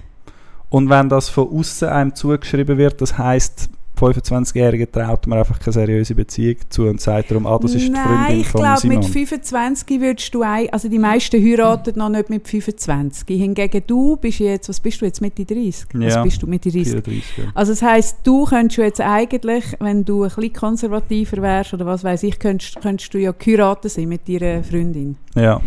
Und 0.70 0.88
wenn 0.88 1.08
das 1.08 1.28
von 1.28 1.48
außen 1.48 1.88
einem 1.88 2.14
zugeschrieben 2.14 2.78
wird, 2.78 3.00
das 3.00 3.18
heisst, 3.18 3.68
25-Jährige 4.00 4.90
traut 4.90 5.26
man 5.26 5.40
einfach 5.40 5.58
keine 5.58 5.72
seriöse 5.72 6.14
Beziehung 6.14 6.56
zu 6.70 6.84
und 6.84 7.00
sagt 7.00 7.30
darum, 7.30 7.46
ah, 7.46 7.58
das 7.58 7.74
ist 7.74 7.86
die 7.86 7.90
Nein, 7.90 8.06
Freundin 8.06 8.40
ich 8.40 8.48
glaube, 8.50 8.88
mit 8.88 9.04
25 9.04 10.00
würdest 10.00 10.34
du 10.34 10.42
ein, 10.42 10.70
also 10.70 10.88
die 10.88 10.98
meisten 10.98 11.42
heiraten 11.44 11.98
noch 11.98 12.08
nicht 12.08 12.30
mit 12.30 12.48
25. 12.48 13.26
Hingegen 13.28 13.82
du 13.86 14.16
bist 14.16 14.38
jetzt, 14.38 14.68
was 14.68 14.80
bist 14.80 15.00
du 15.00 15.04
jetzt, 15.04 15.20
Mitte 15.20 15.44
30? 15.44 15.86
Was 15.92 16.14
Ja, 16.14 16.22
bist 16.22 16.42
du, 16.42 16.46
Mitte 16.46 16.70
30? 16.70 16.92
34, 16.92 17.24
ja. 17.36 17.44
Also 17.54 17.72
das 17.72 17.82
heisst, 17.82 18.18
du 18.24 18.44
könntest 18.44 18.78
jetzt 18.78 19.00
eigentlich, 19.00 19.64
wenn 19.80 20.04
du 20.04 20.22
ein 20.22 20.30
bisschen 20.30 20.52
konservativer 20.52 21.42
wärst 21.42 21.74
oder 21.74 21.84
was 21.84 22.02
weiß 22.02 22.22
ich, 22.22 22.38
könntest, 22.38 22.80
könntest 22.80 23.12
du 23.12 23.18
ja 23.18 23.32
geheiratet 23.32 23.92
sein 23.92 24.08
mit 24.08 24.26
deiner 24.28 24.64
Freundin. 24.64 25.16
ja. 25.34 25.60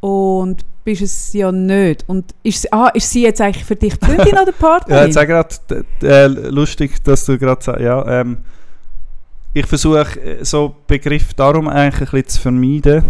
Und 0.00 0.64
bist 0.84 1.02
es 1.02 1.32
ja 1.34 1.52
nicht. 1.52 2.04
Und 2.08 2.34
ist, 2.42 2.62
sie- 2.62 2.72
ah, 2.72 2.88
ist 2.88 3.10
sie 3.10 3.22
jetzt 3.22 3.40
eigentlich 3.40 3.64
für 3.64 3.76
dich 3.76 3.94
die 3.98 4.06
Freundin 4.06 4.32
oder 4.34 4.46
Ja, 4.46 4.52
Partnerin? 4.58 5.04
jetzt 5.04 5.14
sag 5.14 5.28
grad, 5.28 5.70
d- 5.70 5.82
d- 6.00 6.06
äh, 6.06 6.26
lustig, 6.26 7.02
dass 7.04 7.24
du 7.26 7.38
gerade 7.38 7.62
sagst, 7.62 7.80
ja, 7.82 8.20
ähm, 8.20 8.38
ich 9.52 9.66
versuche 9.66 10.20
äh, 10.20 10.44
so 10.44 10.74
Begriff 10.86 11.34
darum 11.34 11.68
eigentlich 11.68 12.08
ein 12.12 12.22
bisschen 12.22 12.28
zu 12.28 12.40
vermeiden, 12.40 13.04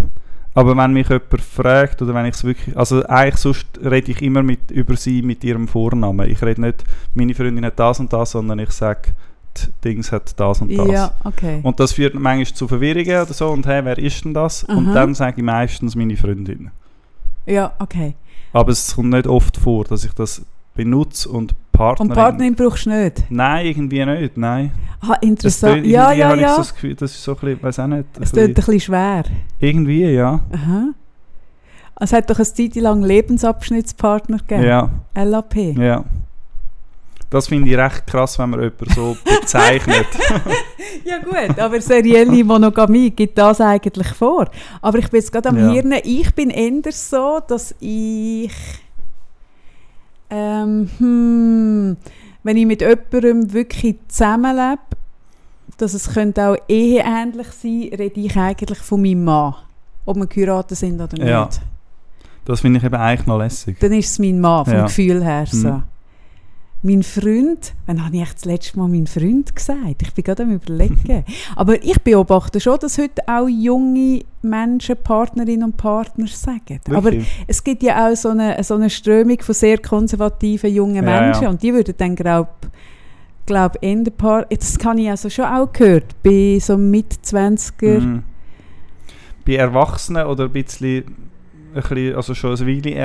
aber 0.54 0.76
wenn 0.76 0.92
mich 0.92 1.08
jemand 1.08 1.40
fragt 1.40 2.02
oder 2.02 2.12
wenn 2.14 2.26
ich 2.26 2.34
es 2.34 2.42
wirklich, 2.44 2.76
also 2.76 3.04
eigentlich 3.06 3.36
sonst 3.36 3.66
rede 3.84 4.10
ich 4.10 4.20
immer 4.22 4.42
mit, 4.42 4.70
über 4.72 4.96
sie 4.96 5.22
mit 5.22 5.44
ihrem 5.44 5.68
Vornamen. 5.68 6.28
Ich 6.28 6.42
rede 6.42 6.60
nicht, 6.60 6.82
meine 7.14 7.34
Freundin 7.34 7.64
hat 7.66 7.78
das 7.78 8.00
und 8.00 8.12
das, 8.12 8.32
sondern 8.32 8.58
ich 8.58 8.70
sage, 8.72 9.10
die 9.56 9.68
Dings 9.90 10.10
hat 10.10 10.38
das 10.40 10.60
und 10.60 10.76
das. 10.76 10.88
ja, 10.88 11.12
okay. 11.24 11.60
Und 11.62 11.78
das 11.78 11.92
führt 11.92 12.14
manchmal 12.14 12.46
zu 12.56 12.66
Verwirrungen 12.66 13.22
oder 13.22 13.32
so 13.32 13.48
und 13.50 13.64
hey, 13.66 13.84
wer 13.84 13.98
ist 13.98 14.24
denn 14.24 14.34
das? 14.34 14.64
Und 14.64 14.88
Aha. 14.88 14.94
dann 14.94 15.14
sage 15.14 15.34
ich 15.38 15.44
meistens 15.44 15.94
meine 15.94 16.16
Freundin. 16.16 16.70
Ja, 17.50 17.72
okay. 17.78 18.14
Aber 18.52 18.72
es 18.72 18.94
kommt 18.94 19.10
nicht 19.10 19.26
oft 19.26 19.56
vor, 19.56 19.84
dass 19.84 20.04
ich 20.04 20.12
das 20.12 20.42
benutze 20.74 21.28
und 21.28 21.54
Partnerin... 21.72 22.10
Und 22.10 22.16
Partnerin 22.16 22.54
brauchst 22.54 22.86
du 22.86 22.90
nicht? 22.90 23.24
Nein, 23.30 23.66
irgendwie 23.66 24.04
nicht, 24.04 24.36
nein. 24.36 24.72
Ah, 25.00 25.08
Das 25.14 25.18
interessant. 25.22 25.74
tönt- 25.84 25.86
Ja, 25.86 26.12
ja, 26.12 26.28
habe 26.28 26.36
ich 26.40 26.42
so 26.46 26.50
ja. 26.52 26.56
das 26.58 26.74
Gefühl, 26.74 26.94
das 26.94 27.10
ist 27.12 27.22
so 27.24 27.32
ein 27.32 27.38
bisschen, 27.40 27.62
weiß 27.62 27.78
auch 27.80 27.86
nicht. 27.86 28.04
Es 28.20 28.32
klingt 28.32 28.48
ein 28.50 28.54
bisschen- 28.54 28.54
bisschen 28.54 28.80
schwer. 28.80 29.24
Irgendwie, 29.58 30.04
ja. 30.04 30.40
Aha. 30.52 30.88
Es 32.02 32.12
hat 32.12 32.30
doch 32.30 32.36
eine 32.36 32.44
Zeit 32.46 32.74
lang 32.76 33.02
Lebensabschnittspartner 33.02 34.38
gegeben. 34.38 34.62
Ja, 34.64 34.90
LAP. 35.14 35.54
ja. 35.56 36.04
Das 37.28 37.46
finde 37.46 37.70
ich 37.70 37.76
recht 37.76 38.06
krass, 38.06 38.38
wenn 38.38 38.50
man 38.50 38.60
jemanden 38.60 38.90
so 38.94 39.16
bezeichnet. 39.40 40.06
Ja 41.04 41.18
gut, 41.18 41.58
aber 41.58 41.80
serielle 41.80 42.44
Monogamie 42.44 43.10
gibt 43.10 43.36
das 43.38 43.60
eigentlich 43.60 44.08
vor. 44.08 44.46
Aber 44.82 44.98
ich 44.98 45.08
bin 45.08 45.20
jetzt 45.20 45.32
gerade 45.32 45.48
am 45.48 45.58
Ja. 45.58 45.70
Hirn, 45.70 45.94
ich 46.04 46.34
bin 46.34 46.50
eher 46.50 46.92
so, 46.92 47.40
dass 47.46 47.74
ich 47.80 48.52
ähm, 50.30 50.88
hm, 50.98 51.96
wenn 52.42 52.56
ich 52.56 52.66
mit 52.66 52.80
jemandem 52.80 53.52
wirklich 53.52 53.96
zusammenlebe, 54.08 54.78
dass 55.76 55.94
es 55.94 56.12
könnte 56.12 56.46
auch 56.48 56.56
eheähnlich 56.68 57.48
sein, 57.48 57.90
rede 57.98 58.20
ich 58.20 58.36
eigentlich 58.36 58.78
von 58.78 59.02
meinem 59.02 59.24
Mann. 59.24 59.54
Ob 60.06 60.16
wir 60.16 60.26
geheiratet 60.26 60.78
sind 60.78 61.00
oder 61.00 61.16
Ja. 61.16 61.46
nicht. 61.46 61.60
Das 62.44 62.60
finde 62.60 62.78
ich 62.78 62.84
eben 62.84 62.94
eigentlich 62.94 63.26
noch 63.26 63.38
lässig. 63.38 63.78
Dann 63.80 63.92
ist 63.92 64.10
es 64.10 64.18
mein 64.18 64.40
Mann, 64.40 64.64
vom 64.64 64.74
Ja. 64.74 64.82
Gefühl 64.84 65.22
her 65.24 65.44
so. 65.46 65.68
Mhm. 65.68 65.82
Mein 66.82 67.02
Freund, 67.02 67.74
wann 67.84 68.02
habe 68.02 68.16
ich 68.16 68.32
das 68.32 68.46
letzte 68.46 68.78
Mal 68.78 68.88
meinen 68.88 69.06
Freund 69.06 69.54
gesagt? 69.54 70.00
Ich 70.00 70.14
bin 70.14 70.24
gerade 70.24 70.44
am 70.44 70.52
überlegen. 70.52 71.24
Aber 71.56 71.82
ich 71.82 72.00
beobachte 72.00 72.58
schon, 72.58 72.78
dass 72.78 72.96
heute 72.96 73.20
auch 73.26 73.48
junge 73.48 74.20
Menschen 74.40 74.96
Partnerinnen 74.96 75.64
und 75.64 75.76
Partner 75.76 76.26
sagen. 76.26 76.80
Aber 76.88 77.04
Wirklich? 77.04 77.44
es 77.46 77.62
gibt 77.62 77.82
ja 77.82 78.08
auch 78.08 78.16
so 78.16 78.30
eine, 78.30 78.64
so 78.64 78.74
eine 78.76 78.88
Strömung 78.88 79.38
von 79.40 79.54
sehr 79.54 79.76
konservativen 79.76 80.72
jungen 80.72 80.96
Ja, 80.96 81.02
Menschen 81.02 81.42
ja. 81.42 81.50
und 81.50 81.62
die 81.62 81.74
würden 81.74 81.94
dann 81.98 82.16
glaube 82.16 82.48
glaub, 83.44 83.76
in 83.82 84.04
der 84.04 84.12
Paar 84.12 84.46
das 84.46 84.78
kann 84.78 84.96
ich 84.96 85.10
also 85.10 85.28
schon 85.28 85.44
auch 85.44 85.70
gehört 85.72 86.22
bei 86.22 86.58
so 86.60 86.78
mit 86.78 87.12
20er 87.24 88.00
Mhm. 88.00 88.22
Bei 89.46 89.54
Erwachsenen 89.56 90.26
oder 90.26 90.44
ein 90.44 90.52
bisschen, 90.52 91.04
ein 91.74 91.82
bisschen 91.82 92.14
also 92.16 92.34
schon 92.34 92.50
ein 92.56 92.66
Weile 92.66 92.96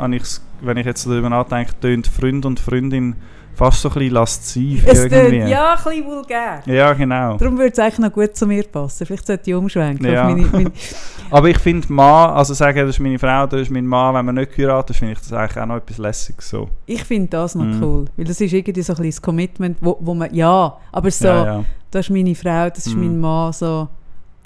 habe 0.00 0.16
ich's, 0.16 0.42
wenn 0.60 0.76
ich 0.76 0.86
jetzt 0.86 1.06
darüber 1.06 1.30
nachdenke, 1.30 1.72
tönt 1.80 2.06
Freund 2.06 2.44
und 2.46 2.60
Freundin 2.60 3.14
fast 3.56 3.82
so 3.82 3.88
ein 3.88 3.94
bisschen 3.94 4.14
lasziv 4.14 4.84
es 4.84 5.04
irgendwie. 5.04 5.38
tönt 5.38 5.48
ja 5.48 5.74
ein 5.74 5.84
bisschen 5.84 6.04
vulgär 6.06 6.62
Ja, 6.66 6.92
genau. 6.92 7.36
darum 7.36 7.56
würde 7.56 7.70
es 7.70 7.78
eigentlich 7.78 7.98
noch 8.00 8.12
gut 8.12 8.34
zu 8.36 8.46
mir 8.48 8.64
passen 8.64 9.06
vielleicht 9.06 9.26
sollte 9.28 9.48
ich 9.48 9.54
umschwenken 9.54 10.06
Ja. 10.12 10.24
meine, 10.24 10.42
meine, 10.46 10.72
Aber 11.30 11.48
ich 11.48 11.58
finde 11.58 11.90
Mann, 11.92 12.30
also 12.30 12.52
sagen, 12.52 12.78
das 12.80 12.96
ist 12.96 13.00
meine 13.00 13.18
Frau, 13.18 13.46
das 13.46 13.60
ist 13.62 13.70
mein 13.70 13.86
Mann, 13.86 14.14
wenn 14.16 14.24
man 14.26 14.34
nicht 14.34 14.54
geheiratet 14.56 14.96
finde 14.96 15.12
ich 15.12 15.20
das 15.20 15.32
eigentlich 15.32 15.62
auch 15.62 15.66
noch 15.66 15.76
etwas 15.76 15.98
Lässiges 15.98 16.48
so. 16.50 16.68
ich 16.86 17.04
finde 17.04 17.28
das 17.28 17.54
noch 17.54 17.64
Mhm. 17.64 17.82
cool 17.82 18.04
weil 18.16 18.24
das 18.24 18.40
ist 18.40 18.52
irgendwie 18.52 18.82
so 18.82 18.92
ein 18.92 18.96
bisschen 18.96 19.10
das 19.10 19.22
Commitment 19.22 19.78
wo, 19.80 19.96
wo 20.00 20.14
man 20.14 20.34
ja 20.34 20.76
aber 20.90 21.10
so 21.12 21.28
Ja, 21.28 21.44
ja. 21.44 21.64
das 21.92 22.06
ist 22.06 22.10
meine 22.10 22.34
Frau 22.34 22.68
das 22.70 22.88
ist 22.88 22.96
Mhm. 22.96 23.02
mein 23.06 23.20
Mann 23.20 23.52
so 23.52 23.88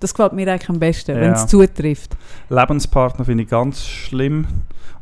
das 0.00 0.14
gefällt 0.14 0.32
mir 0.32 0.50
eigentlich 0.50 0.68
am 0.68 0.78
besten 0.78 1.12
Ja. 1.16 1.20
wenn 1.20 1.32
es 1.32 1.46
zutrifft 1.46 2.16
Lebenspartner 2.50 3.24
finde 3.24 3.44
ich 3.44 3.50
ganz 3.50 3.84
schlimm. 3.86 4.46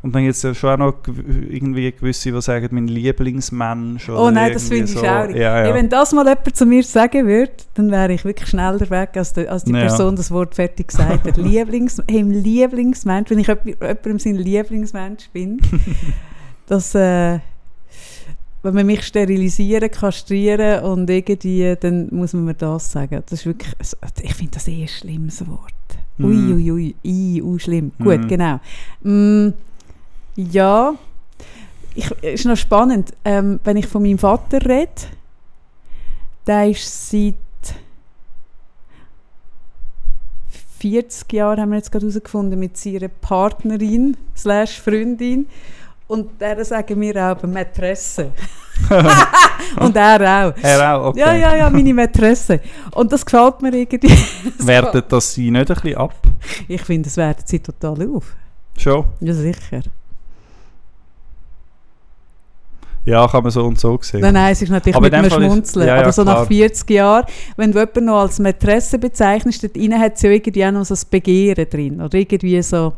Und 0.03 0.13
dann 0.13 0.21
gibt 0.23 0.35
es 0.35 0.43
ja 0.43 0.53
schon 0.53 0.69
auch 0.79 0.91
noch 0.91 0.93
irgendwie 1.07 1.91
gewisse, 1.91 2.31
die 2.31 2.41
sagen, 2.41 2.67
mein 2.71 2.87
Lieblingsmensch. 2.87 4.09
Oh 4.09 4.13
oder 4.13 4.31
nein, 4.31 4.53
das 4.53 4.67
finde 4.67 4.83
ich 4.85 4.91
so. 4.91 5.03
schaurig. 5.03 5.35
Ja, 5.35 5.65
ja. 5.65 5.73
wenn 5.73 5.89
das 5.89 6.13
mal 6.13 6.25
jemand 6.25 6.55
zu 6.55 6.65
mir 6.67 6.83
sagen 6.83 7.25
würde, 7.27 7.51
dann 7.73 7.89
wäre 7.89 8.13
ich 8.13 8.23
wirklich 8.23 8.47
schneller 8.47 8.79
weg, 8.91 9.09
als 9.15 9.33
die, 9.33 9.47
als 9.49 9.63
die 9.63 9.71
Ja. 9.73 9.79
Person 9.81 10.15
das 10.15 10.29
Wort 10.29 10.53
fertig 10.53 10.89
gesagt 10.89 11.25
hat. 11.25 11.37
Lieblings, 11.37 12.01
hey, 12.09 12.21
Lieblingsmensch, 12.21 13.31
wenn 13.31 13.39
ich 13.39 13.47
jemand- 13.47 13.65
jemandem 13.65 14.19
sein 14.19 14.35
Lieblingsmensch 14.35 15.29
bin, 15.33 15.59
dass, 16.67 16.93
äh, 16.93 17.39
wenn 18.63 18.73
man 18.73 18.85
mich 18.85 19.03
sterilisieren, 19.03 19.89
kastrieren 19.91 20.83
und 20.83 21.09
irgendwie, 21.09 21.75
dann 21.79 22.07
muss 22.11 22.33
man 22.33 22.45
mir 22.45 22.53
das 22.55 22.91
sagen. 22.91 23.23
Das 23.29 23.39
ist 23.39 23.45
wirklich, 23.45 23.73
ich 24.23 24.33
finde 24.33 24.53
das 24.53 24.67
eh 24.67 24.81
ein 24.81 24.87
schlimmes 24.87 25.47
Wort. 25.47 25.73
Ui, 26.19 26.35
Mhm. 26.35 26.53
ui, 26.53 26.71
ui, 26.71 26.95
ui, 27.05 27.41
ui, 27.43 27.59
schlimm. 27.59 27.91
Gut, 27.99 28.21
Mhm. 28.21 28.27
genau. 28.27 28.59
Mm, 29.03 29.49
ja, 30.35 30.95
ich, 31.95 32.09
ist 32.23 32.45
noch 32.45 32.57
spannend, 32.57 33.13
ähm, 33.23 33.59
wenn 33.63 33.77
ich 33.77 33.85
von 33.87 34.01
meinem 34.01 34.17
Vater 34.17 34.59
rede, 34.65 34.91
der 36.47 36.69
ist 36.69 37.09
seit 37.09 37.35
40 40.79 41.33
Jahren, 41.33 41.59
haben 41.61 41.69
wir 41.71 41.77
jetzt 41.77 41.91
gerade 41.91 42.05
herausgefunden, 42.07 42.59
mit 42.59 42.77
seiner 42.77 43.07
Partnerin 43.07 44.15
slash 44.35 44.79
Freundin 44.79 45.47
und 46.07 46.39
der 46.39 46.63
sagen 46.65 46.99
wir 47.01 47.15
auch 47.31 47.43
Mätresse. 47.43 48.31
und 49.79 49.95
er 49.95 50.15
auch. 50.47 50.53
Er 50.63 50.95
auch, 50.97 51.07
okay. 51.07 51.19
Ja, 51.19 51.33
ja, 51.33 51.55
ja, 51.55 51.69
meine 51.69 51.93
Mätresse. 51.93 52.59
Und 52.93 53.11
das 53.11 53.25
gefällt 53.25 53.61
mir 53.61 53.73
irgendwie. 53.73 54.15
Wertet 54.59 55.11
das 55.11 55.33
sie 55.33 55.49
nicht 55.51 55.69
ein 55.69 55.75
bisschen 55.75 55.97
ab? 55.97 56.13
Ich 56.67 56.81
finde, 56.83 57.09
es 57.09 57.17
wertet 57.17 57.47
sie 57.47 57.59
total 57.59 58.07
auf. 58.15 58.35
Schon? 58.77 59.05
Ja, 59.19 59.33
sicher. 59.33 59.81
Ja, 63.05 63.25
kann 63.27 63.41
man 63.41 63.51
so 63.51 63.63
und 63.65 63.79
so 63.79 63.97
sehen. 64.01 64.19
Nein, 64.19 64.33
nein, 64.33 64.51
es 64.51 64.61
ist 64.61 64.69
natürlich 64.69 64.95
Aber 64.95 65.05
mit 65.05 65.13
in 65.13 65.19
einem 65.19 65.31
Fall 65.31 65.41
ist- 65.43 65.47
Schmunzeln. 65.47 65.87
ja, 65.87 65.95
ja, 65.95 66.01
aber 66.01 66.11
so 66.11 66.23
klar. 66.23 66.41
nach 66.41 66.47
40 66.47 66.89
Jahren, 66.89 67.25
wenn 67.55 67.71
du 67.71 67.79
jemanden 67.79 68.05
noch 68.05 68.19
als 68.19 68.37
Mätresse 68.37 68.99
bezeichnest, 68.99 69.63
dort 69.63 69.77
rein 69.77 69.97
hat 69.97 70.15
es 70.15 70.21
ja 70.23 70.29
irgendwie 70.29 70.65
auch 70.65 70.71
noch 70.71 70.83
so 70.83 70.93
das 70.93 71.05
Begehren 71.05 71.69
drin. 71.69 72.01
Oder 72.01 72.15
irgendwie 72.17 72.61
so, 72.61 72.93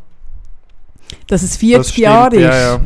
dass 1.27 1.43
es 1.43 1.57
40 1.57 1.77
Das 1.93 1.97
Jahre 1.97 2.35
ist, 2.35 2.41
Ja, 2.41 2.59
ja. 2.75 2.81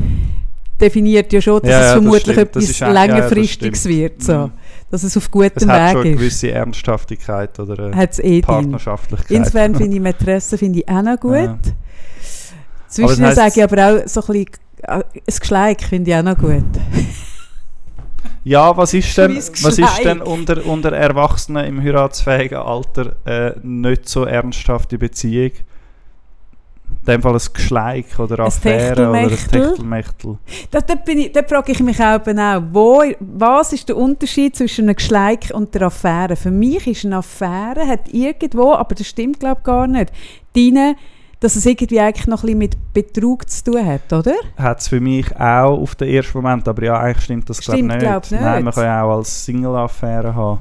definiert 0.80 1.32
ja 1.34 1.42
schon, 1.42 1.62
dass 1.62 1.70
Ja, 1.72 1.86
es 1.88 1.92
vermutlich. 1.94 2.36
Das 2.36 2.38
etwas 2.38 2.64
ist 2.66 2.82
das 2.82 2.94
längerfristiges 2.94 3.86
wird. 3.86 4.24
So. 4.24 4.34
Mhm. 4.48 4.52
Dass 4.92 5.04
es 5.04 5.18
auf 5.18 5.24
Es 5.26 5.32
gutem 5.32 5.72
hat 5.72 5.92
schon 5.92 6.02
eine 6.02 6.04
Weg 6.04 6.12
ist. 6.14 6.18
gewisse 6.20 6.52
Ernsthaftigkeit 6.52 7.60
oder 7.60 7.86
eine 7.86 7.96
Hat 7.96 8.12
es 8.12 8.20
eh. 8.20 8.42
Partnerschaftlichkeit. 8.42 9.32
Insofern 9.32 9.76
finde 9.76 9.96
ich 9.96 10.02
Mätresse 10.02 10.58
finde 10.58 10.80
ich 10.80 10.88
auch 10.90 11.02
noch 11.02 11.20
gut. 11.20 11.60
Zwischen 12.88 13.32
sage 13.34 13.54
ich 13.56 13.64
aber 13.64 13.88
auch 14.04 14.08
so 14.08 14.22
ein 14.22 14.28
bisschen, 14.28 14.48
äh, 14.84 14.92
ein 14.94 15.04
Geschleik 15.40 15.82
finde 15.84 16.12
ich 16.12 16.18
auch 16.18 16.24
noch 16.24 16.38
gut. 16.38 16.64
Ja, 18.46 18.76
was 18.76 18.94
ist 18.94 19.18
denn, 19.18 19.38
was 19.38 19.80
ist 19.80 20.04
denn 20.04 20.22
unter, 20.22 20.66
unter 20.66 20.92
Erwachsenen 20.92 21.66
im 21.66 21.82
heiratsfähigen 21.82 22.58
Alter 22.58 23.16
äh, 23.26 23.54
nicht 23.64 24.10
so 24.10 24.26
ernsthafte 24.26 24.98
Beziehung? 24.98 25.52
In 27.06 27.16
dem 27.16 27.22
Fall 27.22 27.34
ein 27.34 27.42
Geschleik 27.54 28.18
oder 28.18 28.40
Ein 28.40 28.46
Affäre 28.46 29.10
oder 29.10 29.20
ein 29.20 29.30
Techtelmechtel? 29.30 30.38
Da, 30.72 30.80
da, 30.80 30.94
ich, 31.06 31.32
da 31.34 31.44
frage 31.44 31.74
ich 31.74 31.82
mich 31.82 32.00
auch, 32.02 32.22
wo, 32.72 33.04
was 33.20 33.74
ist 33.74 33.90
der 33.90 33.98
Unterschied 33.98 34.56
zwischen 34.56 34.86
einem 34.86 34.96
Geschleik 34.96 35.52
und 35.54 35.76
der 35.76 35.82
Affäre? 35.84 36.38
Für 36.38 36.52
mich 36.52 36.88
ist 36.88 37.04
eine 37.04 37.18
Affäre, 37.18 37.86
hat 37.86 38.08
irgendwo, 38.14 38.74
aber 38.74 38.96
das 38.96 39.08
stimmt 39.08 39.42
glaube 39.42 39.60
ich 39.60 39.64
gar 39.66 39.86
nicht, 39.86 40.14
drin, 40.54 40.96
dass 41.42 41.58
es 41.58 41.66
irgendwie 41.66 42.00
eigentlich 42.00 42.28
noch 42.28 42.44
ein 42.44 42.46
bisschen 42.46 42.58
mit 42.58 42.94
Betrug 42.94 43.50
zu 43.50 43.66
tun 43.66 43.86
hat, 43.86 44.14
oder? 44.14 44.36
Hat 44.56 44.80
es 44.80 44.88
für 44.88 45.02
mich 45.02 45.36
auch 45.36 45.82
auf 45.82 45.96
den 45.96 46.08
ersten 46.08 46.38
Moment, 46.38 46.66
aber 46.70 46.86
ja, 46.86 46.98
eigentlich 46.98 47.26
stimmt 47.26 47.50
das 47.50 47.60
glaube 47.60 47.80
Stimmt, 47.80 47.92
nicht. 47.92 48.00
glaub 48.00 48.32
nicht. 48.32 48.42
Nein, 48.42 48.64
man 48.64 48.74
kann 48.74 48.86
ja 48.86 49.04
auch 49.04 49.18
als 49.18 49.44
Single-Affäre 49.44 50.34
haben. 50.34 50.60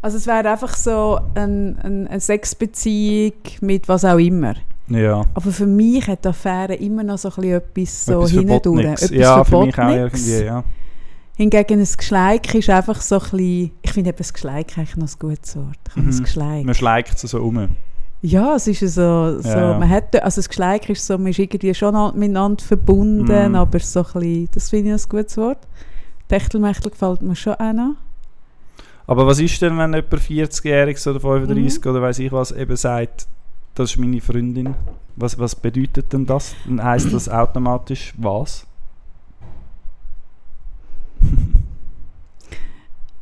Also 0.00 0.16
es 0.16 0.26
wäre 0.26 0.50
einfach 0.50 0.74
so 0.74 1.20
ein, 1.34 1.78
ein, 1.78 2.08
eine 2.08 2.20
Sexbeziehung 2.20 3.34
mit 3.60 3.86
was 3.86 4.06
auch 4.06 4.16
immer. 4.16 4.54
Ja. 4.88 5.24
Aber 5.34 5.50
für 5.52 5.66
mich 5.66 6.06
hat 6.06 6.24
die 6.24 6.28
Affäre 6.28 6.74
immer 6.74 7.02
noch 7.02 7.18
so 7.18 7.30
ein 7.36 7.44
etwas 7.44 8.04
so 8.04 8.26
hindurch. 8.26 8.84
Etwas 8.84 9.10
Ja, 9.10 9.42
für 9.44 9.64
mich 9.64 9.74
auch 9.74 9.74
Verbotenes. 9.76 10.28
irgendwie, 10.28 10.44
ja. 10.46 10.64
Hingegen 11.36 11.80
ein 11.80 11.88
Geschleik 11.96 12.54
ist 12.54 12.68
einfach 12.68 13.00
so 13.00 13.14
ein 13.16 13.20
bisschen... 13.22 13.70
Ich 13.82 13.92
finde 13.92 14.10
eben 14.10 14.18
das 14.18 14.32
Geschleik 14.32 14.76
eigentlich 14.76 14.96
noch 14.96 15.08
ein 15.08 15.14
gutes 15.18 15.56
Wort. 15.56 15.78
Mhm. 15.96 16.06
das 16.06 16.22
Geschleik. 16.22 16.64
Man 16.66 16.74
schleicht 16.74 17.14
es 17.14 17.30
so 17.30 17.40
um. 17.42 17.68
Ja, 18.20 18.54
es 18.54 18.66
ist 18.68 18.80
so, 18.80 19.40
so 19.40 19.48
Ja, 19.48 19.78
man 19.78 19.88
hat, 19.88 20.14
also 20.22 20.36
das 20.40 20.48
Geschleik 20.48 20.88
ist 20.90 21.04
so, 21.06 21.16
man 21.18 21.28
ist 21.28 21.38
irgendwie 21.38 21.74
schon 21.74 21.96
an- 21.96 22.16
miteinander 22.18 22.62
verbunden, 22.62 23.48
Mhm. 23.48 23.54
aber 23.56 23.80
so 23.80 24.00
ein 24.00 24.04
bisschen, 24.12 24.48
das 24.52 24.70
finde 24.70 24.94
ich 24.94 25.02
ein 25.02 25.08
gutes 25.08 25.36
Wort. 25.38 25.58
Techtelmechtel 26.28 26.90
gefällt 26.90 27.22
mir 27.22 27.34
schon 27.34 27.54
auch 27.54 27.72
noch. 27.72 27.94
Aber 29.06 29.26
was 29.26 29.40
ist 29.40 29.60
denn, 29.60 29.76
wenn 29.78 29.92
jemand 29.94 30.14
40-jähriges 30.14 31.08
oder 31.10 31.18
35 31.18 31.84
Mhm. 31.84 31.90
oder 31.90 32.02
weiß 32.02 32.18
ich 32.20 32.30
was 32.30 32.52
eben 32.52 32.76
sagt, 32.76 33.26
das 33.74 33.90
ist 33.92 33.98
meine 33.98 34.20
Freundin? 34.20 34.74
Was, 35.16 35.38
was 35.38 35.54
bedeutet 35.54 36.12
denn 36.12 36.26
das? 36.26 36.54
Dann 36.66 36.82
heisst 36.82 37.12
das 37.12 37.28
automatisch 37.28 38.14
was? 38.16 38.66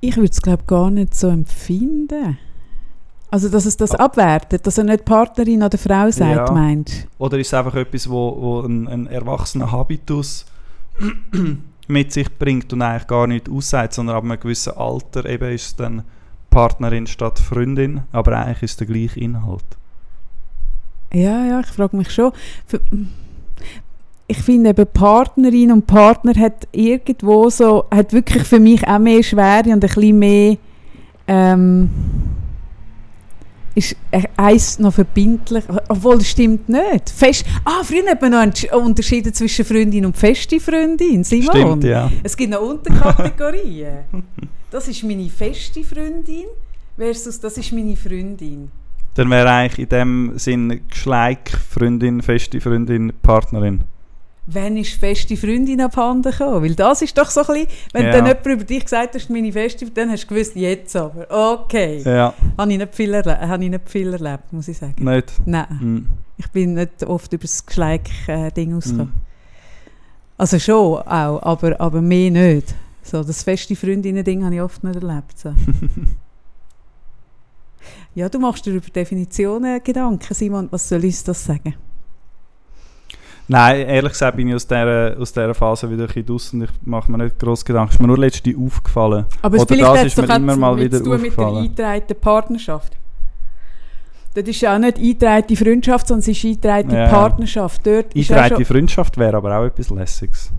Ich 0.00 0.16
würde 0.16 0.30
es 0.30 0.40
glaube 0.40 0.64
gar 0.66 0.90
nicht 0.90 1.14
so 1.14 1.28
empfinden. 1.28 2.38
Also, 3.30 3.48
dass 3.48 3.64
es 3.64 3.76
das 3.76 3.92
abwertet, 3.92 4.66
dass 4.66 4.78
er 4.78 4.84
nicht 4.84 5.04
Partnerin 5.04 5.62
oder 5.62 5.78
Frau 5.78 6.10
sagt, 6.10 6.48
Ja. 6.48 6.52
meinst 6.52 7.06
Oder 7.18 7.38
ist 7.38 7.48
es 7.48 7.54
einfach 7.54 7.76
etwas, 7.76 8.10
wo, 8.10 8.36
wo 8.40 8.60
ein, 8.62 8.88
ein 8.88 9.06
erwachsener 9.06 9.70
Habitus 9.70 10.46
mit 11.86 12.12
sich 12.12 12.38
bringt 12.38 12.72
und 12.72 12.82
eigentlich 12.82 13.06
gar 13.06 13.26
nicht 13.28 13.48
aussagt, 13.48 13.92
sondern 13.92 14.16
ab 14.16 14.24
einem 14.24 14.40
gewissen 14.40 14.72
Alter 14.76 15.26
eben 15.26 15.52
ist 15.52 15.66
es 15.66 15.76
dann 15.76 16.02
Partnerin 16.48 17.06
statt 17.06 17.38
Freundin, 17.38 18.02
aber 18.10 18.36
eigentlich 18.36 18.64
ist 18.64 18.80
der 18.80 18.88
gleiche 18.88 19.20
Inhalt. 19.20 19.78
Ja, 21.12 21.44
ja, 21.46 21.60
ich 21.60 21.66
frage 21.66 21.96
mich 21.96 22.10
schon. 22.10 22.32
Ich 24.26 24.38
finde 24.38 24.70
eben 24.70 24.86
Partnerin 24.92 25.72
und 25.72 25.86
Partner 25.86 26.34
hat 26.38 26.68
irgendwo 26.72 27.50
so, 27.50 27.86
hat 27.90 28.12
wirklich 28.12 28.44
für 28.44 28.60
mich 28.60 28.86
auch 28.86 28.98
mehr 29.00 29.22
Schwere 29.24 29.64
und 29.70 29.72
ein 29.72 29.80
bisschen 29.80 30.18
mehr, 30.18 30.56
ähm, 31.26 31.90
ist 33.74 33.96
eins 34.36 34.78
noch 34.78 34.94
verbindlich, 34.94 35.64
obwohl 35.88 36.18
das 36.18 36.28
stimmt 36.28 36.68
nicht. 36.68 37.10
Fest, 37.10 37.44
ah, 37.64 37.82
früher 37.82 38.08
hat 38.08 38.20
man 38.22 38.32
noch 38.32 38.38
entsch- 38.40 38.70
unterschieden 38.72 39.32
zwischen 39.32 39.64
Freundin 39.64 40.06
und 40.06 40.16
feste 40.16 40.60
Freundin, 40.60 41.24
Simon. 41.24 41.50
Stimmt, 41.56 41.84
ja. 41.84 42.10
Es 42.22 42.36
gibt 42.36 42.50
noch 42.52 42.60
Unterkategorien. 42.62 43.98
das 44.70 44.86
ist 44.88 45.02
meine 45.02 45.28
feste 45.28 45.82
Freundin 45.82 46.44
versus 46.96 47.40
das 47.40 47.58
ist 47.58 47.72
meine 47.72 47.96
Freundin. 47.96 48.70
Dann 49.20 49.28
wäre 49.28 49.50
eigentlich 49.50 49.80
in 49.80 49.88
dem 49.90 50.32
Sinn 50.38 50.80
Geschleik, 50.88 51.50
Freundin, 51.50 52.22
feste 52.22 52.58
Freundin, 52.58 53.12
Partnerin. 53.20 53.82
Wann 54.46 54.78
ist 54.78 54.94
feste 54.94 55.36
Freundin 55.36 55.78
abhanden 55.82 56.32
gekommen? 56.32 56.62
Weil 56.64 56.74
das 56.74 57.02
ist 57.02 57.18
doch 57.18 57.28
so 57.28 57.40
ein 57.42 57.46
bisschen, 57.48 57.66
wenn 57.92 58.06
Ja. 58.06 58.12
dann 58.12 58.26
jemand 58.28 58.46
über 58.46 58.64
dich 58.64 58.82
gesagt 58.82 59.14
hat, 59.14 59.28
meine 59.28 59.52
feste, 59.52 59.84
dann 59.90 60.08
hast 60.10 60.24
du 60.24 60.28
gewusst, 60.34 60.56
jetzt 60.56 60.96
aber. 60.96 61.26
Okay. 61.30 62.00
Ja, 62.02 62.32
Habe 62.56 62.72
ich 62.72 62.78
nicht 62.78 62.94
viel, 62.94 63.12
erle 63.12 63.38
habe 63.46 63.62
ich 63.62 63.68
nicht 63.70 63.90
viel 63.90 64.10
erlebt, 64.10 64.50
muss 64.54 64.68
ich 64.68 64.78
sagen. 64.78 64.94
nicht. 65.04 65.34
Nein, 65.44 65.66
Hm. 65.68 66.06
ich 66.38 66.48
bin 66.50 66.72
nicht 66.72 67.04
oft 67.04 67.30
über 67.34 67.42
das 67.42 67.66
Geschleik-Ding 67.66 68.74
ausgekommen. 68.74 69.12
Hm. 69.12 69.20
Also 70.38 70.58
schon 70.58 70.96
auch, 71.02 71.42
aber, 71.42 71.78
aber 71.78 72.00
mehr 72.00 72.30
nicht. 72.30 72.74
So, 73.02 73.22
das 73.22 73.42
feste 73.42 73.76
Freundinnen-Ding 73.76 74.42
habe 74.46 74.54
ich 74.54 74.62
oft 74.62 74.82
nicht 74.82 74.96
erlebt. 74.96 75.38
So. 75.38 75.52
ja, 78.14 78.28
du 78.28 78.38
machst 78.38 78.66
dir 78.66 78.74
über 78.74 78.88
Definitionen 78.88 79.82
Gedanken, 79.82 80.34
Simon. 80.34 80.68
Was 80.70 80.88
soll 80.88 81.04
ich 81.04 81.22
das 81.22 81.44
sagen? 81.44 81.74
Nein, 83.48 83.80
ehrlich 83.80 84.12
gesagt 84.12 84.36
bin 84.36 84.46
ich 84.46 84.54
aus 84.54 84.66
dieser, 84.66 85.16
aus 85.18 85.32
dieser 85.32 85.54
Phase 85.54 85.90
wieder 85.90 86.02
ein 86.02 86.06
bisschen 86.06 86.26
draussen. 86.26 86.62
Ich 86.62 86.70
mache 86.84 87.10
mir 87.10 87.18
nicht 87.18 87.38
gross 87.38 87.64
Gedanken. 87.64 87.92
Ist 87.92 88.00
mir 88.00 88.06
nur 88.06 88.18
letztens 88.18 88.56
aufgefallen. 88.56 89.26
Aber 89.42 89.56
es 89.56 89.62
Oder 89.62 89.74
vielleicht 89.74 89.94
das 89.94 90.04
es 90.04 90.18
ist 90.18 90.28
mir 90.28 90.36
immer 90.36 90.56
mal 90.56 90.76
wieder 90.76 90.98
zu 90.98 91.04
tun 91.04 91.20
mit 91.20 91.36
der 91.36 91.88
eingetragenen 91.88 92.20
Partnerschaft. 92.20 92.96
Das 94.34 94.44
ist 94.44 94.60
ja 94.60 94.76
auch 94.76 94.78
nicht 94.78 94.98
eingetragene 94.98 95.56
Freundschaft, 95.56 96.06
sondern 96.06 96.20
es 96.20 96.28
ist 96.28 96.44
eingetragene 96.44 96.94
Ja. 96.94 97.08
Partnerschaft. 97.08 97.84
Dort 97.84 98.14
Eingetragene 98.14 98.64
Freundschaft 98.64 99.18
wäre 99.18 99.36
aber 99.36 99.58
auch 99.58 99.64
etwas 99.64 99.90
Lässiges. 99.90 100.52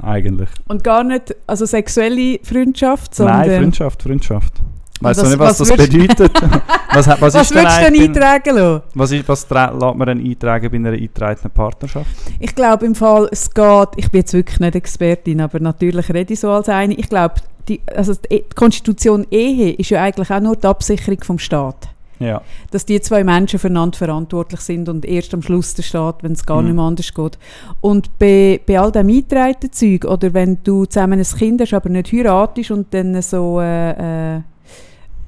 Eigentlich. 0.00 0.50
und 0.68 0.84
gar 0.84 1.02
nicht 1.02 1.34
also 1.44 1.66
sexuelle 1.66 2.38
Freundschaft, 2.44 3.16
sondern... 3.16 3.40
Nein, 3.40 3.62
Freundschaft, 3.62 4.00
Freundschaft. 4.00 4.62
Weißt 5.00 5.20
du 5.20 5.22
was- 5.24 5.30
nicht, 5.30 5.38
was, 5.38 5.60
was 5.60 5.68
das 5.68 5.76
bedeutet? 5.76 6.32
was, 6.92 7.06
was, 7.06 7.20
Was, 7.20 7.34
ist 7.42 7.54
würdest 7.54 7.80
du 7.80 7.90
denn 7.92 8.02
eintragen 8.02 8.56
lassen? 8.56 8.82
Was, 8.94 9.10
ist, 9.12 9.28
was 9.28 9.48
lässt 9.50 9.80
man 9.80 10.06
denn 10.06 10.24
eintragen 10.24 10.70
bei 10.70 10.76
einer 10.76 10.90
eingetragenen 10.92 11.50
Partnerschaft? 11.52 12.10
Ich 12.40 12.54
glaube 12.54 12.86
im 12.86 12.94
Fall, 12.94 13.28
es 13.30 13.52
geht, 13.52 13.88
ich 13.96 14.10
bin 14.10 14.20
jetzt 14.20 14.32
wirklich 14.34 14.58
nicht 14.60 14.74
Expertin, 14.74 15.40
aber 15.40 15.60
natürlich 15.60 16.12
rede 16.12 16.32
ich 16.32 16.40
so 16.40 16.50
als 16.50 16.68
eine. 16.68 16.94
Ich 16.94 17.08
glaube, 17.08 17.34
die, 17.68 17.80
also 17.94 18.14
die 18.14 18.44
Konstitution 18.54 19.26
Ehe 19.30 19.72
ist 19.74 19.90
ja 19.90 20.02
eigentlich 20.02 20.30
auch 20.30 20.40
nur 20.40 20.56
die 20.56 20.66
Absicherung 20.66 21.22
vom 21.22 21.38
Staat. 21.38 21.88
Ja. 22.20 22.42
dass 22.72 22.84
die 22.84 23.00
zwei 23.00 23.22
Menschen 23.22 23.60
füreinander 23.60 23.96
verantwortlich 23.96 24.58
sind 24.58 24.88
und 24.88 25.04
erst 25.04 25.32
am 25.34 25.42
Schluss 25.42 25.74
der 25.74 25.84
Staat, 25.84 26.24
wenn 26.24 26.32
es 26.32 26.44
gar 26.44 26.60
Mhm. 26.60 26.66
nicht 26.66 26.74
mehr 26.74 26.84
anders 26.84 27.14
geht. 27.14 27.38
Und 27.80 28.18
bei, 28.18 28.60
bei 28.66 28.80
all 28.80 28.90
dem 28.90 29.06
eingetragenen 29.08 29.70
Zeug, 29.70 30.04
oder 30.04 30.34
wenn 30.34 30.58
du 30.64 30.84
zusammen 30.84 31.20
ein 31.20 31.24
Kind 31.38 31.60
hast, 31.60 31.74
aber 31.74 31.88
nicht 31.90 32.12
heiratest 32.12 32.72
und 32.72 32.92
dann 32.92 33.22
so 33.22 33.60
äh, 33.60 34.38
äh, 34.38 34.40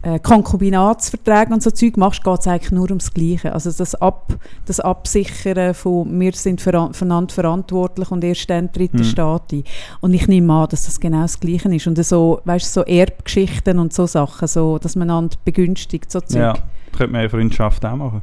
äh, 0.03 0.19
Konkubinatsverträge 0.19 1.53
und 1.53 1.63
so 1.63 1.71
Zeug 1.71 1.97
machst, 1.99 2.25
geht 2.25 2.41
es 2.41 2.47
eigentlich 2.47 2.71
nur 2.73 2.89
ums 2.89 3.13
Gleiche. 3.13 3.53
Also 3.53 3.71
das, 3.71 3.95
Ab, 3.97 4.33
das 4.65 4.81
Absichern 4.81 5.75
von 5.75 6.19
«wir 6.19 6.33
sind 6.33 6.61
voneinander 6.63 7.35
verantwortlich 7.35 8.11
und 8.11 8.25
erst 8.25 8.49
dann 8.49 8.73
tritt 8.73 8.95
der 8.95 9.01
Mhm. 9.01 9.05
Staat 9.05 9.53
ein». 9.53 9.65
Und 10.01 10.15
ich 10.15 10.27
nehme 10.27 10.53
an, 10.55 10.69
dass 10.71 10.87
das 10.87 10.99
genau 11.01 11.23
das 11.23 11.39
Gleiche 11.39 11.75
ist. 11.75 11.87
Und 11.87 12.03
so, 12.03 12.41
weißt, 12.45 12.73
so 12.73 12.83
Erbgeschichten 12.85 13.79
und 13.79 13.93
so 13.93 14.07
Sachen, 14.07 14.49
so, 14.49 14.79
dass 14.79 14.97
man 14.97 15.11
einander 15.11 15.37
begünstigt, 15.45 16.11
so 16.11 16.21
Zeug. 16.21 16.41
ja. 16.41 16.55
Könnte 16.97 17.13
man 17.13 17.23
ja 17.23 17.29
Freundschaft 17.29 17.85
auch 17.85 17.97
machen. 17.97 18.23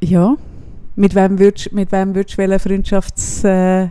Ja. 0.00 0.36
Mit 0.94 1.14
wem 1.14 1.38
würdest 1.38 1.72
mit 1.72 1.90
wem 1.92 2.14
würdest 2.14 2.34
du 2.36 2.38
welchen 2.38 2.58
Freundschafts 2.58 3.44
äh, 3.44 3.82
Ja, 3.84 3.90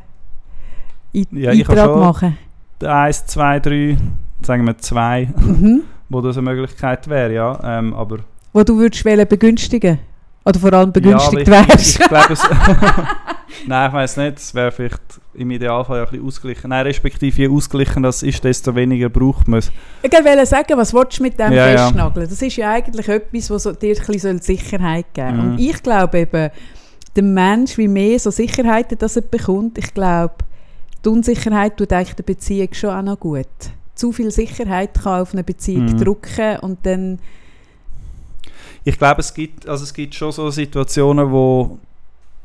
ich 1.14 1.68
Eintrag 1.68 1.78
schon- 1.86 2.00
machen? 2.00 2.38
Eins, 2.84 3.26
zwei, 3.26 3.60
drei, 3.60 3.98
sagen 4.44 4.66
wir 4.66 4.78
zwei, 4.78 5.30
Mhm. 5.38 5.84
wo 6.10 6.22
das 6.22 6.38
eine 6.38 6.50
Möglichkeit 6.50 7.08
wäre, 7.08 7.34
ja. 7.34 7.60
Ähm, 7.64 7.94
aber 7.94 8.20
Wo 8.54 8.64
du 8.64 8.78
würdest 8.78 9.06
welchen 9.06 9.28
begünstigen? 9.28 10.00
Oder 10.44 10.60
vor 10.60 10.74
allem 10.74 10.92
begünstigt 10.92 11.48
ja, 11.48 11.68
wärst? 11.68 11.96
ich, 11.96 12.00
ich 12.00 12.08
glaube, 12.08 12.34
es. 12.34 12.44
Nein, 13.68 13.90
ich 13.90 13.94
weiß 13.94 14.18
nicht. 14.18 14.38
Es 14.38 14.56
wäre 14.56 14.72
vielleicht 14.72 15.02
im 15.36 15.52
Idealfall 15.52 15.98
ja 16.00 16.04
ein 16.06 16.10
bisschen 16.10 16.26
ausgeglichen. 16.26 16.70
Nein, 16.70 16.86
respektive 16.86 17.42
je 17.44 17.48
ausgeglichen 17.48 18.02
das 18.04 18.24
ist, 18.24 18.44
desto 18.44 18.74
weniger 18.76 19.10
braucht 19.10 19.48
man 19.48 19.60
es. 19.60 19.72
Ich 20.02 20.12
wollte 20.12 20.46
sagen, 20.46 20.78
was 20.78 20.94
willst 20.94 21.20
du 21.20 21.24
mit 21.24 21.40
dem 21.40 21.52
Ja, 21.52 21.70
ja. 21.70 21.86
festnageln? 21.86 22.28
Das 22.28 22.42
ist 22.42 22.56
ja 22.58 22.72
eigentlich 22.72 23.08
etwas, 23.08 23.50
was 23.52 23.64
so, 23.64 23.72
dir 23.74 23.96
ein 23.96 24.06
bisschen 24.06 24.40
Sicherheit 24.42 25.06
geben 25.14 25.36
soll. 25.36 25.46
Mhm. 25.46 25.52
Und 25.54 25.60
ich 25.60 25.84
glaube 25.84 26.20
eben, 26.20 26.50
der 27.16 27.24
Mensch, 27.24 27.78
wie 27.78 27.88
mehr 27.88 28.18
so 28.20 28.32
Sicherheiten 28.32 28.98
das 28.98 29.16
er 29.18 29.22
bekommt, 29.22 29.78
ich 29.78 29.94
glaube, 29.94 30.34
die 31.06 31.10
Unsicherheit 31.10 31.78
tut 31.78 31.94
eigentlich 31.94 32.16
der 32.16 32.24
Beziehung 32.24 32.70
schon 32.74 32.90
auch 32.90 33.02
noch 33.04 33.20
gut. 33.20 33.48
Zu 34.02 34.12
viel 34.12 34.32
Sicherheit 34.32 34.96
kann 34.96 35.22
auf 35.22 35.34
eine 35.34 35.44
Beziehung 35.44 35.86
Mhm. 35.86 35.98
drücken 35.98 36.58
und 36.62 36.80
dann 36.88 37.20
Ich 38.84 38.98
glaube, 38.98 39.22
es 39.22 39.32
gibt, 39.32 39.68
also 39.68 39.84
es 39.84 39.94
gibt 39.94 40.16
schon 40.16 40.32
so 40.32 40.50
Situationen, 40.50 41.32
wo 41.32 41.78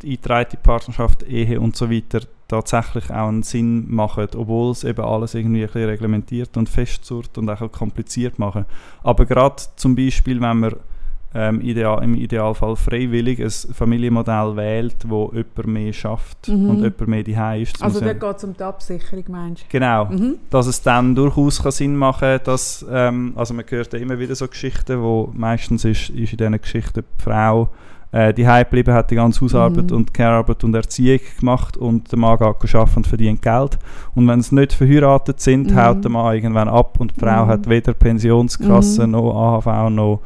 die 0.03 0.09
eingetragene 0.11 0.61
Partnerschaft, 0.63 1.23
Ehe 1.23 1.59
und 1.59 1.75
so 1.75 1.91
weiter 1.91 2.21
tatsächlich 2.47 3.11
auch 3.11 3.29
einen 3.29 3.43
Sinn 3.43 3.87
machen, 3.89 4.29
obwohl 4.37 4.73
es 4.73 4.85
eben 4.85 5.03
alles 5.03 5.33
irgendwie 5.33 5.63
ein 5.63 5.67
bisschen 5.69 5.89
reglementiert 5.89 6.55
und 6.59 6.69
festzurrt 6.69 7.39
und 7.39 7.49
auch 7.49 7.73
kompliziert 7.73 8.39
machen. 8.39 8.67
Aber 9.03 9.25
gerade 9.25 9.63
zum 9.77 9.97
Beispiel, 9.97 10.39
wenn 10.43 10.59
man 10.59 10.77
ähm, 11.35 11.61
ideal, 11.61 12.03
im 12.03 12.15
Idealfall 12.15 12.77
freiwillig 12.77 13.41
ein 13.43 13.51
Familienmodell 13.51 14.57
wählt, 14.57 14.97
wo 15.07 15.31
jemand 15.35 15.67
mehr 15.67 15.93
schafft 15.93 16.49
Mhm. 16.49 16.71
und 16.71 16.77
jemand 16.79 17.09
mehr 17.09 17.23
daheim 17.25 17.63
ist. 17.63 17.83
Also 17.83 18.01
da 18.01 18.13
geht 18.15 18.37
es 18.37 18.45
um 18.45 18.55
die 18.57 18.63
Absicherung, 18.63 19.25
meinst 19.29 19.69
Genau, 19.69 20.07
du? 20.07 20.15
Mhm. 20.15 20.35
dass 20.51 20.67
es 20.67 20.81
dann 20.83 21.15
durchaus 21.15 21.63
kann 21.63 21.73
Sinn 21.73 21.97
machen 21.97 22.21
kann, 22.21 22.41
dass, 22.45 22.87
ähm, 22.91 23.33
also 23.37 23.53
man 23.55 23.65
hört 23.69 23.93
ja 23.93 23.99
immer 23.99 24.19
wieder 24.19 24.35
so 24.35 24.49
Geschichten, 24.49 25.01
wo 25.03 25.31
meistens 25.35 25.85
ist, 25.85 26.09
ist 26.11 26.33
in 26.33 26.39
diesen 26.39 26.61
Geschichten 26.61 27.03
die 27.19 27.23
Frau 27.23 27.69
äh, 28.13 28.33
die 28.33 28.45
geblieben, 28.45 28.95
hat 28.95 29.11
die 29.11 29.17
ganze 29.17 29.41
Hausarbeit 29.43 29.91
Mhm. 29.91 29.97
und 29.97 30.15
Care-Arbeit 30.15 30.63
und 30.65 30.75
Erziehung 30.75 31.19
gemacht 31.41 31.77
und 31.77 32.11
der 32.11 32.19
Mann 32.19 32.39
geht 32.39 32.75
arbeiten 32.75 32.97
und 32.97 33.07
verdient 33.07 33.43
Geld. 33.43 33.79
Und 34.15 34.27
wenn 34.29 34.41
sie 34.41 34.55
nicht 34.55 34.73
verheiratet 34.73 35.41
sind, 35.41 35.71
Mhm. 35.73 35.77
haut 35.77 36.05
der 36.05 36.11
Mann 36.13 36.35
irgendwann 36.35 36.69
ab 36.69 36.99
und 37.01 37.15
die 37.15 37.21
Frau 37.21 37.45
Mhm. 37.45 37.49
hat 37.49 37.69
weder 37.69 37.93
Pensionskasse 37.93 39.07
Mhm. 39.07 39.13
noch 39.13 39.35
AHV 39.35 39.91
noch, 39.91 40.21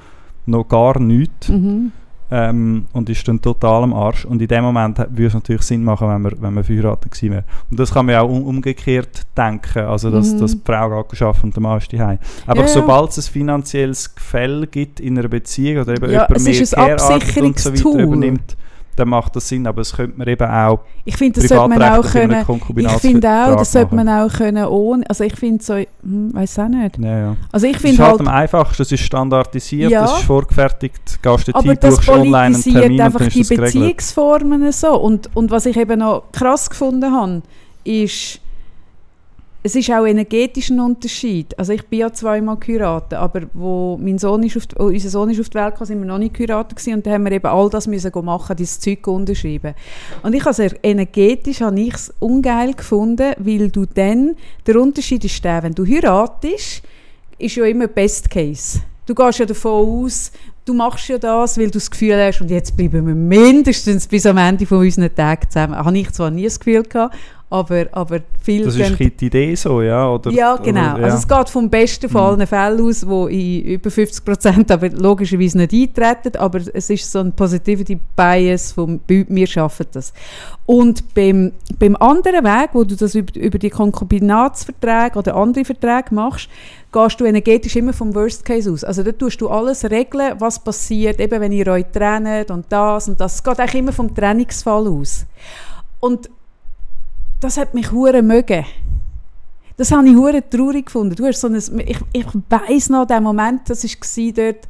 noch 0.50 0.68
gar 0.68 0.98
nichts. 1.00 1.48
Mhm. 1.48 1.92
ähm, 2.32 2.84
und 2.92 3.10
ist 3.10 3.26
dann 3.26 3.40
total 3.42 3.82
am 3.82 3.92
Arsch. 3.92 4.24
Und 4.24 4.40
in 4.40 4.46
dem 4.46 4.62
Moment 4.62 4.98
würde 4.98 5.26
es 5.26 5.34
natürlich 5.34 5.62
Sinn 5.62 5.82
machen, 5.82 6.08
wenn 6.08 6.22
man, 6.22 6.32
wenn 6.40 6.54
man 6.54 6.62
verheiratet 6.62 7.10
gewesen 7.10 7.32
wäre. 7.32 7.44
Und 7.70 7.80
das 7.80 7.92
kann 7.92 8.06
man 8.06 8.14
auch 8.16 8.28
um, 8.30 8.44
umgekehrt 8.44 9.22
denken, 9.36 9.80
also 9.80 10.12
dass, 10.12 10.32
Mhm. 10.34 10.38
dass 10.38 10.52
die 10.52 10.60
Frau 10.64 10.90
geht 11.02 11.08
geschafft 11.10 11.42
und 11.42 11.56
der 11.56 11.60
Mann 11.62 11.78
ist 11.78 11.92
daheim. 11.92 12.18
Aber 12.46 12.60
Ja, 12.62 12.68
sobald 12.68 13.10
es 13.10 13.18
ein 13.28 13.32
finanzielles 13.32 14.14
Gefälle 14.14 14.68
gibt 14.68 15.00
in 15.00 15.18
einer 15.18 15.26
Beziehung 15.26 15.82
oder 15.82 15.92
eben 15.96 16.04
Ja, 16.04 16.28
jemand 16.28 16.44
mehr 16.44 16.66
Care-Arbeit 16.66 17.36
und 17.38 17.58
so 17.58 17.72
weiter 17.74 17.98
übernimmt, 18.04 18.56
dann 18.96 19.08
macht 19.08 19.34
das 19.36 19.48
Sinn. 19.48 19.66
Aber 19.66 19.80
es 19.80 19.92
könnte 19.94 20.18
man 20.18 20.28
eben 20.28 20.48
auch 20.48 20.80
Ich 21.04 21.16
finde, 21.16 21.40
das 21.40 21.48
sollte 21.48 21.78
man 21.78 21.82
auch 21.82 22.06
können. 22.06 22.44
Ich 22.76 22.90
finde 22.98 23.28
auch, 23.28 23.56
das 23.56 23.72
sollte 23.72 23.94
man 23.94 24.08
auch 24.08 24.32
können 24.32 24.64
ohne. 24.66 25.08
Also 25.08 25.24
ich 25.24 25.36
finde 25.36 25.62
so, 25.62 25.74
hm, 25.74 26.34
weiß 26.34 26.58
auch 26.58 26.68
nicht. 26.68 26.98
Ja, 26.98 27.18
ja. 27.18 27.36
Also 27.52 27.66
ich 27.66 27.78
finde 27.78 28.02
halt 28.02 28.10
halt, 28.10 28.20
am 28.20 28.28
einfachsten, 28.28 28.82
es 28.82 28.92
ist 28.92 29.00
standardisiert, 29.00 29.90
Ja. 29.90 30.04
es 30.04 30.12
ist 30.12 30.22
vorgefertigt, 30.22 31.22
gehst 31.22 31.48
du 31.48 31.52
das 31.52 31.96
buchst 31.96 32.08
online 32.08 32.54
einen 32.54 32.62
Termin 32.62 32.92
und 32.92 33.00
einfach 33.00 33.20
dann 33.20 33.28
ist 33.28 33.50
die. 33.50 33.56
Beziehungsformen 33.56 34.72
so. 34.72 34.98
Und, 34.98 35.30
und 35.34 35.50
was 35.50 35.66
ich 35.66 35.76
eben 35.76 35.98
noch 35.98 36.24
krass 36.32 36.70
gefunden 36.70 37.12
habe, 37.12 37.42
ist, 37.84 38.40
es 39.62 39.74
ist 39.74 39.90
auch 39.90 40.06
energetisch 40.06 40.70
ein 40.70 40.80
Unterschied. 40.80 41.58
Also 41.58 41.72
ich 41.72 41.86
bin 41.86 42.00
ja 42.00 42.12
zweimal 42.12 42.56
geheiratet, 42.56 43.14
aber 43.14 43.42
wo 43.52 43.98
mein 44.00 44.18
Sohn 44.18 44.42
ist 44.42 44.56
auf 44.56 44.66
die, 44.66 44.76
unser 44.76 45.10
Sohn 45.10 45.30
ist 45.30 45.40
auf 45.40 45.50
die 45.50 45.58
Welt 45.58 45.74
gekommen, 45.74 45.86
sind 45.86 45.98
wir 46.00 46.06
noch 46.06 46.18
nicht 46.18 46.34
geheiratet 46.34 46.86
und 46.86 47.06
da 47.06 47.10
haben 47.10 47.24
wir 47.24 47.32
eben 47.32 47.46
all 47.46 47.68
das 47.68 47.86
müssen 47.86 48.10
machen, 48.24 48.56
dieses 48.56 48.80
Zeug 48.80 49.06
unterschreiben. 49.06 49.74
Und 50.22 50.34
ich 50.34 50.46
also 50.46 50.64
energetisch 50.82 51.60
habe 51.60 51.78
ich 51.78 51.94
es 51.94 52.14
ungeil 52.20 52.72
gefunden, 52.72 53.34
weil 53.38 53.70
du 53.70 53.84
dann, 53.84 54.36
der 54.66 54.80
Unterschied 54.80 55.24
ist 55.24 55.44
der, 55.44 55.62
wenn 55.62 55.74
du 55.74 55.84
heiratest, 55.84 56.82
ist 57.38 57.56
ja 57.56 57.64
immer 57.64 57.86
Best 57.86 58.30
Case. 58.30 58.80
Du 59.04 59.14
gehst 59.14 59.40
ja 59.40 59.46
davon 59.46 60.04
aus, 60.04 60.32
du 60.64 60.72
machst 60.72 61.08
ja 61.08 61.18
das, 61.18 61.58
weil 61.58 61.66
du 61.66 61.72
das 61.72 61.90
Gefühl 61.90 62.16
hast, 62.16 62.40
und 62.40 62.50
jetzt 62.50 62.76
bleiben 62.76 63.06
wir 63.06 63.14
mindestens 63.14 64.06
bis 64.06 64.24
am 64.24 64.36
Ende 64.36 64.64
von 64.64 64.78
unseren 64.78 65.14
Tagen 65.14 65.50
zusammen. 65.50 65.76
Habe 65.76 65.98
ich 65.98 66.10
zwar 66.12 66.30
nie 66.30 66.44
das 66.44 66.60
Gefühl 66.60 66.84
gehabt, 66.84 67.16
aber, 67.52 67.86
aber 67.90 68.20
viele 68.40 68.66
Das 68.66 68.76
ist 68.76 68.98
die 68.98 69.26
Idee 69.26 69.56
so, 69.56 69.82
ja? 69.82 70.08
Oder, 70.08 70.30
ja, 70.30 70.54
genau. 70.56 70.92
Oder, 70.92 70.98
ja. 71.00 71.04
Also 71.06 71.16
es 71.16 71.26
geht 71.26 71.48
vom 71.48 71.68
besten 71.68 72.08
von 72.08 72.20
Mhm. 72.20 72.26
allen 72.28 72.46
Fällen 72.46 72.80
aus, 72.88 73.06
wo 73.06 73.26
in 73.26 73.62
über 73.62 73.90
50 73.90 74.24
Prozent 74.24 74.70
aber 74.70 74.88
logischerweise 74.90 75.58
nicht 75.58 75.98
eintreten, 75.98 76.38
aber 76.38 76.60
es 76.72 76.88
ist 76.88 77.10
so 77.10 77.18
ein 77.18 77.32
Positivity 77.32 77.98
Bias, 78.14 78.70
vom, 78.70 79.00
wir 79.08 79.46
schaffen 79.48 79.86
das. 79.92 80.12
Und 80.64 81.12
beim, 81.14 81.50
beim 81.80 81.96
anderen 81.96 82.44
Weg, 82.44 82.70
wo 82.72 82.84
du 82.84 82.94
das 82.94 83.16
über, 83.16 83.34
über 83.34 83.58
die 83.58 83.70
Konkubinatsverträge 83.70 85.18
oder 85.18 85.34
andere 85.34 85.64
Verträge 85.64 86.14
machst, 86.14 86.48
gehst 86.92 87.20
du 87.20 87.24
energetisch 87.24 87.74
immer 87.74 87.92
vom 87.92 88.14
Worst 88.14 88.44
Case 88.44 88.70
aus. 88.70 88.84
Also 88.84 89.02
da 89.02 89.10
tust 89.10 89.40
du 89.40 89.48
alles 89.48 89.84
regeln, 89.84 90.36
was 90.38 90.60
passiert, 90.60 91.18
eben 91.18 91.40
wenn 91.40 91.50
ihr 91.50 91.66
euch 91.66 91.86
trennt 91.92 92.52
und 92.52 92.66
das 92.68 93.08
und 93.08 93.20
das. 93.20 93.34
Es 93.34 93.42
geht 93.42 93.58
eigentlich 93.58 93.74
immer 93.74 93.92
vom 93.92 94.14
Trennungsfall 94.14 94.86
aus. 94.86 95.26
Und 95.98 96.30
das 97.40 97.56
hat 97.56 97.74
mich 97.74 97.90
hure 97.90 98.22
mögen. 98.22 98.64
Das 99.76 99.92
habe 99.92 100.06
ich 100.08 100.14
hure 100.14 100.42
traurig 100.48 100.86
gefunden. 100.86 101.14
Du 101.14 101.26
hast 101.26 101.40
so 101.40 101.48
ein, 101.48 101.56
ich, 101.56 101.98
ich 102.12 102.26
weiss 102.50 102.90
noch 102.90 103.06
den 103.06 103.22
Moment, 103.22 103.62
das 103.68 103.82
war 103.82 104.32
dort 104.32 104.68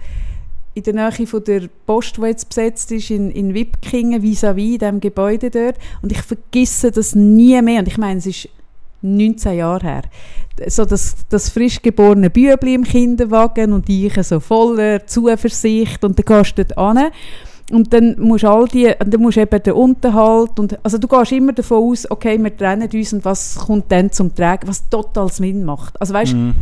in 0.74 0.82
der 0.84 0.94
Nähe 0.94 1.26
von 1.26 1.42
der 1.44 1.68
Post, 1.84 2.16
die 2.16 2.22
jetzt 2.22 2.48
besetzt 2.48 2.92
ist, 2.92 3.10
in, 3.10 3.30
in 3.32 3.54
Wipkingen, 3.54 4.22
vis-à-vis, 4.22 4.74
in 4.74 4.78
diesem 4.78 5.00
Gebäude 5.00 5.50
dort. 5.50 5.76
Und 6.00 6.12
ich 6.12 6.22
vergesse 6.22 6.92
das 6.92 7.14
nie 7.14 7.60
mehr. 7.60 7.80
Und 7.80 7.88
ich 7.88 7.98
meine, 7.98 8.18
es 8.18 8.26
ist 8.26 8.48
19 9.02 9.56
Jahre 9.56 9.84
her. 9.84 10.02
So 10.68 10.84
das, 10.84 11.16
das 11.28 11.48
frisch 11.48 11.82
geborene 11.82 12.30
Bübli 12.30 12.74
im 12.74 12.84
Kinderwagen 12.84 13.72
und 13.72 13.88
ich 13.88 14.14
so 14.22 14.38
voller 14.38 15.06
Zuversicht. 15.06 16.04
Und 16.04 16.18
dann 16.18 16.24
gehst 16.24 16.56
du 16.56 16.64
dort 16.64 16.78
an. 16.78 17.10
Und 17.70 17.92
dann 17.92 18.16
musst 18.18 18.44
all 18.44 18.66
die, 18.66 18.86
und 18.86 19.14
dann 19.14 19.20
musst 19.20 19.36
du 19.36 19.42
eben 19.42 19.62
den 19.62 19.72
Unterhalt 19.74 20.58
und, 20.58 20.78
also 20.84 20.98
du 20.98 21.06
gehst 21.06 21.32
immer 21.32 21.52
davon 21.52 21.90
aus, 21.90 22.10
okay, 22.10 22.36
wir 22.42 22.56
trennen 22.56 22.88
uns 22.92 23.12
und 23.12 23.24
was 23.24 23.56
kommt 23.56 23.90
dann 23.92 24.10
zum 24.10 24.34
Tragen, 24.34 24.66
was 24.68 24.88
total 24.88 25.30
Sinn 25.30 25.64
macht. 25.64 26.00
Also 26.00 26.12
weißt, 26.14 26.34
Mhm. 26.34 26.54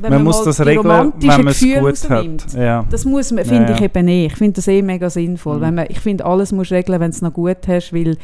wenn 0.00 0.10
Man 0.10 0.18
man, 0.18 0.24
muss 0.24 0.42
das 0.44 0.60
regeln, 0.60 1.12
wenn 1.18 1.44
man 1.44 1.48
es 1.48 1.60
gut 1.60 2.10
hat. 2.10 2.52
Ja. 2.54 2.84
Das 2.90 3.04
muss 3.04 3.30
man, 3.30 3.44
Ja, 3.44 3.50
finde 3.50 3.70
ja. 3.72 3.76
ich 3.76 3.82
eben 3.82 4.04
nicht. 4.04 4.32
Ich 4.32 4.38
finde 4.38 4.52
das 4.54 4.68
eh 4.68 4.82
mega 4.82 5.08
sinnvoll. 5.08 5.56
Mhm. 5.56 5.60
Wenn 5.62 5.74
man, 5.76 5.86
ich 5.88 6.00
finde, 6.00 6.24
alles 6.26 6.52
musst 6.52 6.72
regeln, 6.72 7.00
wenn 7.00 7.10
du 7.10 7.14
es 7.14 7.22
noch 7.22 7.32
gut 7.32 7.66
hast, 7.66 7.92
weil, 7.94 8.18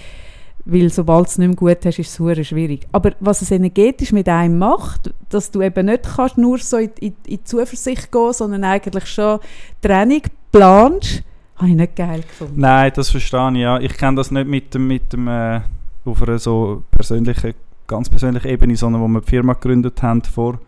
weil 0.66 0.90
sobald 0.90 1.28
es 1.28 1.38
nicht 1.38 1.48
mehr 1.48 1.56
gut 1.56 1.78
hast, 1.86 1.98
ist 1.98 2.20
es 2.20 2.46
schwierig. 2.48 2.86
Aber 2.92 3.12
was 3.20 3.40
es 3.40 3.50
energetisch 3.50 4.12
mit 4.12 4.28
einem 4.28 4.58
macht, 4.58 5.12
dass 5.30 5.50
du 5.50 5.62
eben 5.62 5.86
nicht 5.86 6.02
kannst 6.16 6.36
nur 6.36 6.58
so 6.58 6.76
in, 6.76 6.90
in, 7.00 7.06
in 7.08 7.14
die 7.26 7.44
Zuversicht 7.44 8.12
gehen, 8.12 8.32
sondern 8.32 8.64
eigentlich 8.64 9.06
schon 9.06 9.38
Trennung 9.80 10.22
planst, 10.52 11.22
habe 11.58 11.68
ich 11.68 11.76
nicht 11.76 11.96
geil 11.96 12.22
gefunden. 12.22 12.60
Nein, 12.60 12.92
das 12.94 13.10
verstehe 13.10 13.50
ich, 13.52 13.58
ja. 13.58 13.78
Ich 13.78 13.96
kenne 13.96 14.16
das 14.16 14.30
nicht 14.30 14.46
mit 14.46 14.74
dem, 14.74 14.86
mit 14.86 15.12
dem 15.12 15.28
äh, 15.28 15.60
auf 16.04 16.22
einer 16.22 16.38
so 16.38 16.84
persönlichen, 16.90 17.54
ganz 17.86 18.08
persönlichen 18.08 18.48
Ebene, 18.48 18.76
sondern 18.76 19.02
wo 19.02 19.08
wir 19.08 19.20
die 19.20 19.30
Firma 19.30 19.54
gegründet 19.54 20.02
haben 20.02 20.22
vor, 20.22 20.58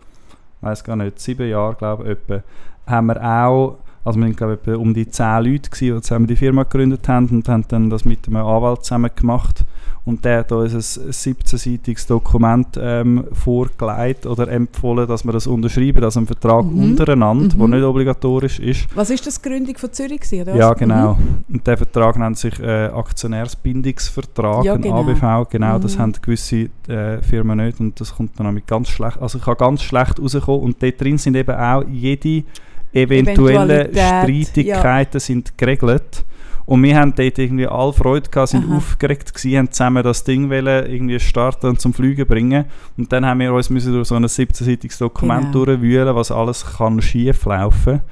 weiß 0.61 0.84
gar 0.84 0.97
nicht, 0.97 1.20
sieben 1.20 1.49
Jahren, 1.49 1.76
glaube 1.76 2.05
ich, 2.05 2.11
etwa, 2.11 2.43
haben 2.86 3.07
wir 3.07 3.22
auch, 3.22 3.78
also 4.05 4.18
wir 4.18 4.26
waren, 4.26 4.36
glaube 4.36 4.59
ich, 4.64 4.74
um 4.74 4.95
die 4.95 5.09
zehn 5.09 5.45
Leute 5.45 5.70
gewesen, 5.70 5.97
die 5.97 6.03
zusammen 6.03 6.26
die 6.26 6.36
Firma 6.36 6.62
gegründet 6.62 7.07
haben 7.09 7.28
und 7.28 7.49
haben 7.49 7.64
dann 7.68 7.91
das 7.91 8.05
mit 8.05 8.26
einem 8.26 8.39
Anwalt 8.39 8.84
zusammen 8.84 9.11
gemacht 9.14 9.64
und 10.09 10.24
der 10.24 10.38
hat 10.38 10.52
uns 10.52 10.98
ein 10.98 11.11
17-seitiges 11.11 12.06
Dokument 12.06 12.68
ähm, 12.80 13.24
vorgelegt 13.32 14.24
oder 14.26 14.48
empfohlen, 14.48 15.06
dass 15.06 15.24
wir 15.24 15.32
das 15.32 15.46
unterschreiben, 15.46 16.02
also 16.02 16.20
einen 16.20 16.26
Vertrag 16.26 16.64
Mhm. 16.64 16.82
untereinander, 16.82 17.48
der 17.56 17.66
Mhm. 17.66 17.74
nicht 17.74 17.82
obligatorisch 17.84 18.59
ist. 18.59 18.86
Was 18.96 19.11
ist 19.11 19.26
das 19.26 19.40
die 19.40 19.48
Gründung 19.48 19.76
von 19.76 19.92
Zürich? 19.92 20.22
Oder 20.32 20.56
Ja, 20.56 20.70
was? 20.70 20.78
genau. 20.78 21.14
Mhm. 21.14 21.44
Und 21.54 21.66
der 21.66 21.76
Vertrag 21.76 22.18
nennt 22.18 22.38
sich 22.38 22.59
äh, 22.61 22.86
Aktionärsbindungsvertrag, 22.86 24.64
Ja, 24.64 24.74
ein 24.74 24.82
genau. 24.82 25.00
ABV. 25.02 25.48
Genau, 25.50 25.78
das 25.78 25.96
Mhm. 25.96 26.00
haben 26.02 26.12
gewisse 26.22 26.68
äh, 26.88 27.20
Firmen 27.22 27.59
nicht 27.59 27.80
und 27.80 28.00
das 28.00 28.14
kommt 28.14 28.38
dann 28.38 28.46
auch 28.46 28.52
mit 28.52 28.66
ganz 28.66 28.88
schlecht. 28.88 29.20
Also 29.20 29.38
ich 29.38 29.44
kann 29.44 29.56
ganz 29.59 29.82
schlecht 29.82 30.18
rauskommen 30.20 30.61
und 30.62 30.82
dort 30.82 31.00
drin 31.00 31.18
sind 31.18 31.36
eben 31.36 31.54
auch 31.54 31.84
jede 31.90 32.44
eventuelle 32.92 33.90
Streitigkeiten 33.92 35.20
sind 35.20 35.56
geregelt. 35.59 36.24
Und 36.68 36.82
wir 36.82 36.98
haben 36.98 37.14
dort 37.14 37.38
irgendwie 37.38 37.66
alle 37.66 37.94
Freude 37.94 38.28
gehabt, 38.28 38.50
sind 38.50 38.66
Aha. 38.68 38.76
aufgeregt 38.76 39.32
gewesen, 39.32 39.56
haben 39.56 39.72
zusammen 39.72 40.02
das 40.02 40.22
Ding 40.22 40.50
wollen, 40.50 40.84
irgendwie 40.84 41.18
starten 41.18 41.68
und 41.68 41.80
zum 41.80 41.94
Fliegen 41.94 42.26
bringen. 42.26 42.66
Und 42.98 43.10
dann 43.10 43.24
haben 43.24 43.40
wir 43.40 43.54
uns 43.54 43.70
müssen 43.70 43.94
durch 43.94 44.08
so 44.08 44.16
ein 44.16 44.26
17-seitiges 44.26 44.98
Dokument 44.98 45.50
Genau. 45.50 45.64
durchwühlen, 45.64 46.14
was 46.14 46.30
alles 46.30 46.76
kann 46.76 47.00
schief 47.00 47.46
laufen. 47.46 48.02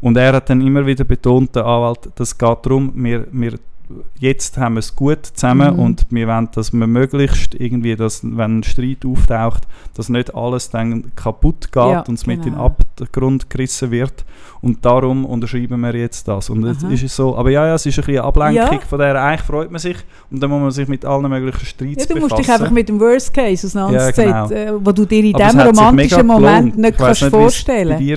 Und 0.00 0.16
er 0.16 0.32
hat 0.32 0.48
dann 0.48 0.62
immer 0.62 0.86
wieder 0.86 1.04
betont, 1.04 1.54
der 1.56 1.66
Anwalt, 1.66 2.08
das 2.14 2.38
geht 2.38 2.58
darum, 2.62 2.90
wir, 2.94 3.26
wir, 3.32 3.58
jetzt 4.18 4.58
haben 4.58 4.74
wir 4.74 4.80
es 4.80 4.94
gut 4.96 5.24
zusammen 5.26 5.74
Mhm. 5.74 5.78
und 5.82 6.06
wir 6.10 6.26
wollen, 6.26 6.48
dass 6.54 6.72
wir 6.72 6.86
möglichst 6.86 7.54
irgendwie, 7.54 7.96
dass, 7.96 8.20
wenn 8.24 8.58
ein 8.58 8.62
Streit 8.64 9.04
auftaucht, 9.06 9.62
dass 9.94 10.08
nicht 10.08 10.34
alles 10.34 10.70
dann 10.70 11.12
kaputt 11.16 11.72
geht 11.72 11.76
Ja, 11.82 12.00
und 12.00 12.14
es 12.14 12.26
mit 12.26 12.38
in 12.38 12.44
den 12.44 12.52
genau. 12.54 12.66
Abgrund 13.00 13.48
gerissen 13.50 13.90
wird. 13.90 14.24
Und 14.62 14.84
darum 14.84 15.24
unterschreiben 15.24 15.80
wir 15.82 15.94
jetzt 15.94 16.26
das. 16.26 16.50
Und 16.50 16.64
jetzt 16.66 16.82
Aha. 16.82 16.92
ist 16.92 17.02
es 17.04 17.14
so, 17.14 17.36
aber 17.36 17.50
ja, 17.50 17.66
ja, 17.66 17.74
es 17.74 17.86
ist 17.86 17.98
ein 17.98 18.04
bisschen 18.04 18.18
eine 18.18 18.24
Ablenkung 18.24 18.80
Ja. 18.80 18.86
von 18.88 18.98
der, 18.98 19.22
eigentlich 19.22 19.42
freut 19.42 19.70
man 19.70 19.78
sich 19.78 19.96
und 20.30 20.42
dann 20.42 20.50
muss 20.50 20.60
man 20.60 20.70
sich 20.72 20.88
mit 20.88 21.04
allen 21.04 21.28
möglichen 21.30 21.64
Streits 21.66 22.06
Ja, 22.08 22.14
du 22.14 22.20
musst 22.20 22.32
dich 22.32 22.46
befassen. 22.46 22.62
einfach 22.62 22.70
mit 22.74 22.88
dem 22.88 22.98
Worst 22.98 23.32
Case 23.32 23.66
auseinandersetzen, 23.66 24.22
Ja, 24.28 24.46
genau. 24.46 24.76
äh, 24.78 24.84
wo 24.84 24.92
du 24.92 25.04
dir 25.04 25.22
in 25.24 25.32
diesem 25.34 25.60
romantischen 25.60 26.26
Moment 26.26 26.76
nicht 26.78 26.98
kannst 26.98 27.22
nicht, 27.22 27.30
vorstellen 27.30 27.90
bei 27.90 27.98
dir 27.98 28.16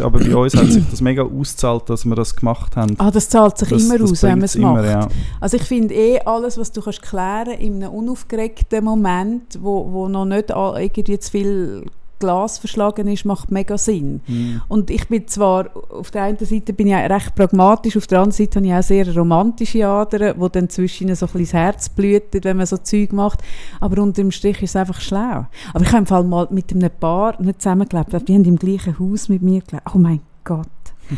war, 0.00 0.06
aber 0.06 0.18
bei 0.20 0.36
uns 0.36 0.54
hat 0.56 0.66
sich 0.66 0.84
das 0.90 1.00
mega 1.00 1.22
ausgezahlt, 1.22 1.88
dass 1.90 2.04
wir 2.04 2.14
das 2.14 2.36
gemacht 2.36 2.76
haben. 2.76 2.94
Ah, 2.98 3.10
das 3.10 3.28
zahlt 3.28 3.58
sich 3.58 3.68
das, 3.70 3.82
immer 3.84 3.98
das 3.98 4.12
aus, 4.12 4.22
wenn 4.22 4.30
man 4.38 4.42
es 4.44 4.56
macht. 4.56 4.84
Ja. 5.00 5.08
Also 5.40 5.56
ich 5.56 5.64
finde 5.64 5.94
eh, 5.94 6.20
alles, 6.20 6.58
was 6.58 6.72
du 6.72 6.82
kannst 6.82 7.02
klären 7.02 7.58
in 7.58 7.82
einem 7.82 7.92
unaufgeregten 7.92 8.84
Moment, 8.84 9.58
wo, 9.60 9.92
wo 9.92 10.08
noch 10.08 10.24
nicht 10.24 10.50
irgendwie 10.50 11.18
zu 11.18 11.30
viel 11.30 11.84
Glas 12.20 12.58
verschlagen 12.58 13.08
ist, 13.08 13.24
macht 13.24 13.50
mega 13.50 13.76
Sinn. 13.76 14.20
Mhm. 14.28 14.62
Und 14.68 14.90
ich 14.90 15.08
bin 15.08 15.26
zwar, 15.26 15.70
auf 15.90 16.12
der 16.12 16.24
einen 16.24 16.38
Seite 16.38 16.72
bin 16.72 16.86
ich 16.86 16.92
ja 16.92 16.98
recht 16.98 17.34
pragmatisch, 17.34 17.96
auf 17.96 18.06
der 18.06 18.20
anderen 18.20 18.36
Seite 18.36 18.60
habe 18.60 18.66
ich 18.66 18.74
auch 18.74 18.82
sehr 18.82 19.16
romantische 19.16 19.86
Adern, 19.86 20.34
wo 20.38 20.48
dann 20.48 20.68
zwischen 20.68 21.12
so 21.14 21.26
ein 21.26 21.32
bisschen 21.32 21.40
das 21.40 21.52
Herz 21.54 21.88
blüht, 21.88 22.44
wenn 22.44 22.58
man 22.58 22.66
so 22.66 22.76
Zeug 22.76 23.12
macht. 23.12 23.40
Aber 23.80 24.00
unter 24.02 24.22
dem 24.22 24.30
Strich 24.30 24.62
ist 24.62 24.70
es 24.70 24.76
einfach 24.76 25.00
schlau. 25.00 25.46
Aber 25.72 25.82
ich 25.82 25.88
habe 25.88 25.98
im 25.98 26.06
Fall 26.06 26.24
mal 26.24 26.46
mit 26.50 26.72
einem 26.72 26.90
Paar 26.90 27.40
nicht 27.40 27.62
zusammengelebt, 27.62 28.28
die 28.28 28.34
haben 28.34 28.44
im 28.44 28.56
gleichen 28.56 28.98
Haus 28.98 29.28
mit 29.28 29.42
mir 29.42 29.62
gelebt. 29.62 29.86
Oh 29.92 29.98
mein 29.98 30.20
Gott. 30.44 30.68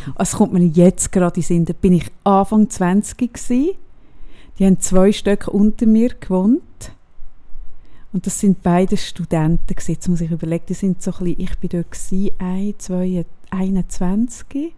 Es 0.19 0.33
kommt 0.33 0.53
mir 0.53 0.65
jetzt 0.65 1.13
gerade 1.13 1.37
in 1.37 1.43
Sinn, 1.43 1.65
da 1.65 1.73
bin 1.73 1.95
ich 1.95 2.11
Anfang 2.25 2.69
20 2.69 3.19
gewesen. 3.19 3.71
Die 4.59 4.67
haben 4.67 4.81
zwei 4.81 5.13
Stöcke 5.13 5.51
unter 5.51 5.87
mir 5.87 6.11
gewohnt. 6.11 6.63
Und 8.13 8.27
das 8.27 8.39
sind 8.39 8.63
beide 8.63 8.97
Studenten. 8.97 9.75
Jetzt 9.87 10.09
muss 10.09 10.21
ich 10.21 10.31
überlegen, 10.31 10.67
die 10.69 10.75
sind 10.75 11.03
so 11.03 11.13
ein 11.13 11.25
bisschen, 11.25 11.41
ich 11.41 11.59
bin 11.59 11.71
dort 11.71 11.91
gewesen, 11.91 12.31
ein, 12.39 12.75
zwei, 12.79 13.25
21. 13.51 14.75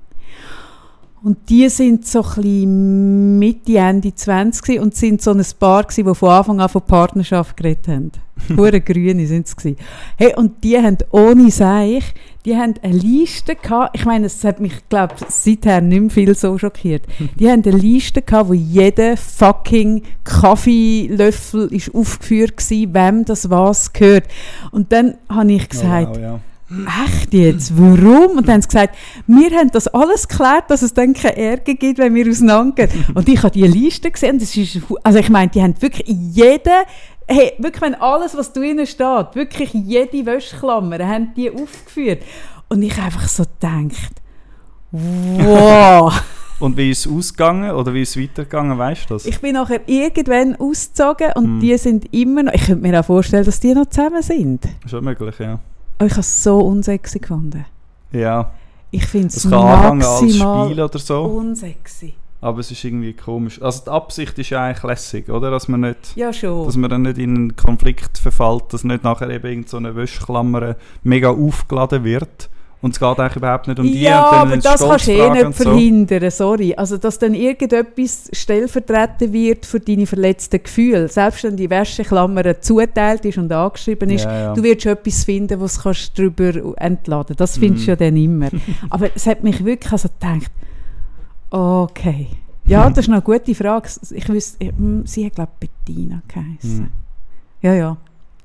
Und 1.25 1.49
die 1.49 1.71
sind 1.71 2.07
so 2.07 2.23
ein 2.37 3.39
Mitte, 3.39 3.79
Ende 3.79 4.15
20 4.15 4.63
gewesen 4.63 4.83
und 4.83 4.95
sind 4.95 5.23
so 5.23 5.31
ein 5.31 5.43
Paar 5.59 5.85
gewesen, 5.85 6.07
die 6.07 6.15
von 6.15 6.29
Anfang 6.29 6.61
an 6.61 6.69
von 6.69 6.83
Partnerschaft 6.83 7.57
geredet 7.57 7.89
haben. 7.89 8.13
Hure 8.59 8.83
Grüne 8.83 9.27
sind 9.27 9.47
es 9.47 9.57
gewesen. 9.57 9.79
Hey, 10.19 10.35
und 10.37 10.63
die 10.63 10.77
haben 10.77 10.99
ohne 11.13 11.51
Seich, 11.51 12.13
die 12.45 12.55
haben 12.55 12.75
eine 12.83 12.99
Liste 12.99 13.57
gehabt, 13.57 13.97
ich 13.97 14.05
meine, 14.05 14.27
es 14.27 14.45
hat 14.45 14.61
mich, 14.61 14.87
glaube 14.91 15.15
seither 15.27 15.81
nicht 15.81 15.99
mehr 15.99 16.11
viel 16.11 16.35
so 16.35 16.59
schockiert. 16.59 17.05
Die 17.41 17.51
haben 17.51 17.63
eine 17.65 17.75
Liste 17.75 18.21
gehabt, 18.21 18.51
wo 18.51 18.53
jeder 18.53 19.17
fucking 19.17 20.03
Kaffeelöffel 20.25 21.73
ist 21.73 21.95
aufgeführt 21.95 22.71
war, 22.71 23.09
wem 23.09 23.25
das 23.25 23.49
was 23.49 23.95
gehört. 23.95 24.25
Und 24.73 24.93
dann 24.93 25.15
habe 25.31 25.53
ich 25.53 25.71
gesagt, 25.71 26.11
Oh, 26.11 26.17
wow, 26.17 26.21
ja. 26.21 26.41
Echt 27.07 27.33
jetzt? 27.35 27.73
Warum? 27.77 28.39
Und 28.39 28.47
dann 28.49 28.55
haben 28.55 28.63
sie 28.63 28.69
gesagt, 28.69 28.97
wir 29.27 29.51
haben 29.51 29.71
das 29.71 29.89
alles 29.89 30.27
geklärt, 30.29 30.65
dass 30.69 30.83
es 30.83 30.95
dann 30.95 31.13
keine 31.15 31.37
Ärger 31.37 31.75
gibt, 31.75 31.99
wenn 31.99 32.15
wir 32.15 32.29
auseinandergehen. 32.29 33.07
Und 33.15 33.29
ich 33.29 33.39
habe 33.43 33.51
die 33.51 33.67
Liste 33.67 34.11
gesehen, 34.11 34.39
das 34.39 34.57
ist, 34.57 34.79
also 35.03 35.19
ich 35.19 35.29
meine, 35.31 35.51
die 35.51 35.63
haben 35.63 35.75
wirklich 35.81 36.07
jede, 36.09 36.71
hey, 37.27 37.53
wirklich, 37.59 37.83
wenn 37.83 37.95
alles, 37.95 38.37
was 38.37 38.53
drinnen 38.53 38.87
steht, 38.87 39.35
wirklich 39.35 39.73
jede 39.73 40.27
Wäschklammer, 40.27 40.99
haben 41.07 41.33
die 41.37 41.51
aufgeführt. 41.51 42.23
Und 42.69 42.83
ich 42.83 42.97
einfach 42.99 43.29
so 43.29 43.45
gedacht, 43.45 44.21
wow. 44.91 46.23
Und 46.61 46.77
wie 46.77 46.91
ist 46.91 47.05
es 47.05 47.13
ausgegangen 47.13 47.73
oder 47.73 47.93
wie 47.93 48.03
ist 48.03 48.17
es 48.17 48.23
weitergegangen, 48.23 48.79
weißt 48.79 49.11
du 49.11 49.15
das? 49.15 49.27
ich 49.27 49.41
bin 49.41 49.55
nachher 49.55 49.81
irgendwann 49.87 50.55
ausgezogen 50.57 51.33
und 51.35 51.45
Hm. 51.45 51.61
die 51.61 51.77
sind 51.77 52.15
immer 52.15 52.45
noch, 52.45 52.53
ich 52.55 52.67
könnte 52.67 52.81
mir 52.89 52.99
auch 53.01 53.05
vorstellen, 53.05 53.45
dass 53.45 53.59
die 53.59 53.75
noch 53.75 53.87
zusammen 53.87 54.23
sind. 54.23 54.65
Schon 54.87 55.05
möglich, 55.05 55.35
ja. 55.41 55.59
Aber 55.99 56.07
ich 56.07 56.13
habe 56.13 56.21
es 56.21 56.43
so 56.43 56.59
unsexy 56.59 57.19
gefunden. 57.19 57.65
Ja, 58.13 58.53
Ich 58.91 59.07
finde 59.07 59.29
es 59.29 59.45
maximal 59.45 60.67
Spiel 60.69 60.81
oder 60.83 60.99
so, 60.99 61.23
unsexy. 61.25 62.15
aber 62.41 62.61
es 62.61 62.71
ist 62.71 62.85
irgendwie 62.85 63.13
komisch. 63.13 63.61
Also 63.63 63.85
die 63.87 63.91
Absicht 63.91 64.39
ist 64.39 64.51
ja 64.51 64.65
eigentlich 64.65 64.83
lässig, 64.85 65.29
oder? 65.31 65.51
Dass 65.51 65.67
man 65.69 65.81
nicht... 65.81 66.15
Ja, 66.17 66.33
schon. 66.33 66.67
Dass 66.67 66.77
man 66.77 66.91
dann 66.91 67.03
nicht 67.03 67.19
in 67.19 67.35
einen 67.35 67.57
Konflikt 67.57 68.19
verfällt, 68.19 68.73
dass 68.73 68.85
nicht 68.85 69.03
nachher 69.03 69.31
eben 69.31 69.47
irgend 69.47 69.69
so 69.69 69.77
eine 69.79 69.97
Wäschklammer 69.97 70.77
mega 71.03 71.31
aufgeladen 71.31 72.05
wird. 72.05 72.51
Und 72.85 72.91
es 72.93 73.01
geht 73.01 73.19
eigentlich 73.19 73.37
überhaupt 73.37 73.67
nicht 73.67 73.79
um 73.79 73.87
die. 73.87 74.03
ja, 74.03 74.23
aber 74.23 74.59
das 74.59 74.83
kannst 74.87 75.07
du 75.07 75.13
eh 75.13 75.31
nicht 75.31 75.45
und 75.47 75.57
so. 75.57 75.63
verhindern, 75.65 76.31
sorry. 76.31 76.75
Also, 76.75 76.99
dass 76.99 77.19
dann 77.19 77.33
irgendetwas 77.33 78.29
stellvertreten 78.33 79.33
wird 79.33 79.65
für 79.65 79.81
deine 79.81 80.07
verletzten 80.07 80.63
Gefühle. 80.63 81.09
Selbst 81.09 81.45
wenn 81.45 81.57
die 81.57 81.71
Wäscheklammer 81.71 82.61
zuteilt 82.61 83.25
ist 83.25 83.39
und 83.39 83.51
angeschrieben 83.51 84.11
ist, 84.11 84.25
Ja, 84.27 84.39
ja. 84.39 84.53
du 84.55 84.63
wirst 84.63 84.85
etwas 84.85 85.25
finden, 85.25 85.59
was 85.63 85.81
kannst 85.83 86.19
du 86.19 86.29
darüber 86.31 86.77
entladen 86.79 87.37
Das 87.37 87.57
findest 87.57 87.87
du 87.87 87.93
Mhm. 87.93 87.99
ja 87.99 88.07
dann 88.11 88.17
immer. 88.19 88.49
aber 88.91 89.09
es 89.15 89.27
hat 89.27 89.43
mich 89.43 89.65
wirklich 89.65 89.91
also 89.91 90.09
gedacht, 90.21 90.51
okay. 91.51 92.27
Ja, 92.67 92.89
das 92.91 93.07
ist 93.07 93.13
eine 93.13 93.23
gute 93.23 93.55
Frage. 93.55 93.89
Ich 94.11 94.29
wüsste, 94.29 94.67
hm, 94.67 95.07
sie 95.07 95.25
hat, 95.27 95.35
glaube 95.37 95.53
ich, 95.61 95.69
Bettina 95.71 96.23
geheißen. 96.29 96.79
Hm. 96.81 96.89
Ja, 97.63 97.75
ja, 97.75 97.97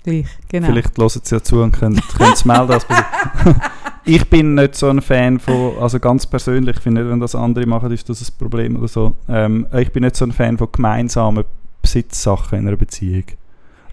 gleich, 0.03 0.27
genau. 0.47 0.67
Vielleicht 0.67 0.97
hören 0.97 1.09
sie 1.09 1.35
ja 1.35 1.41
zu 1.43 1.61
und 1.61 1.71
können, 1.71 2.01
können 2.17 2.33
es 2.33 2.45
melden. 2.45 2.79
ich 4.10 4.30
bin 4.30 4.55
nicht 4.55 4.76
so 4.76 4.89
ein 4.89 5.01
Fan 5.01 5.39
von, 5.39 5.74
also 5.80 5.99
ganz 5.99 6.26
persönlich, 6.26 6.78
ich 6.78 6.82
finde 6.82 7.01
nicht, 7.01 7.12
wenn 7.12 7.20
das 7.20 7.36
andere 7.36 7.66
machen, 7.66 7.91
ist 7.91 8.10
das 8.10 8.22
ein 8.22 8.34
Problem 8.38 8.76
oder 8.78 8.88
so. 8.88 9.14
Ähm, 9.28 9.66
ich 9.78 9.91
bin 9.91 10.03
nicht 10.03 10.16
so 10.16 10.26
ein 10.26 10.32
Fan 10.32 10.57
von 10.57 10.68
gemeinsamen 10.72 11.43
Besitzsachen 11.82 12.60
in 12.60 12.68
einer 12.68 12.78
Beziehung. 12.78 13.24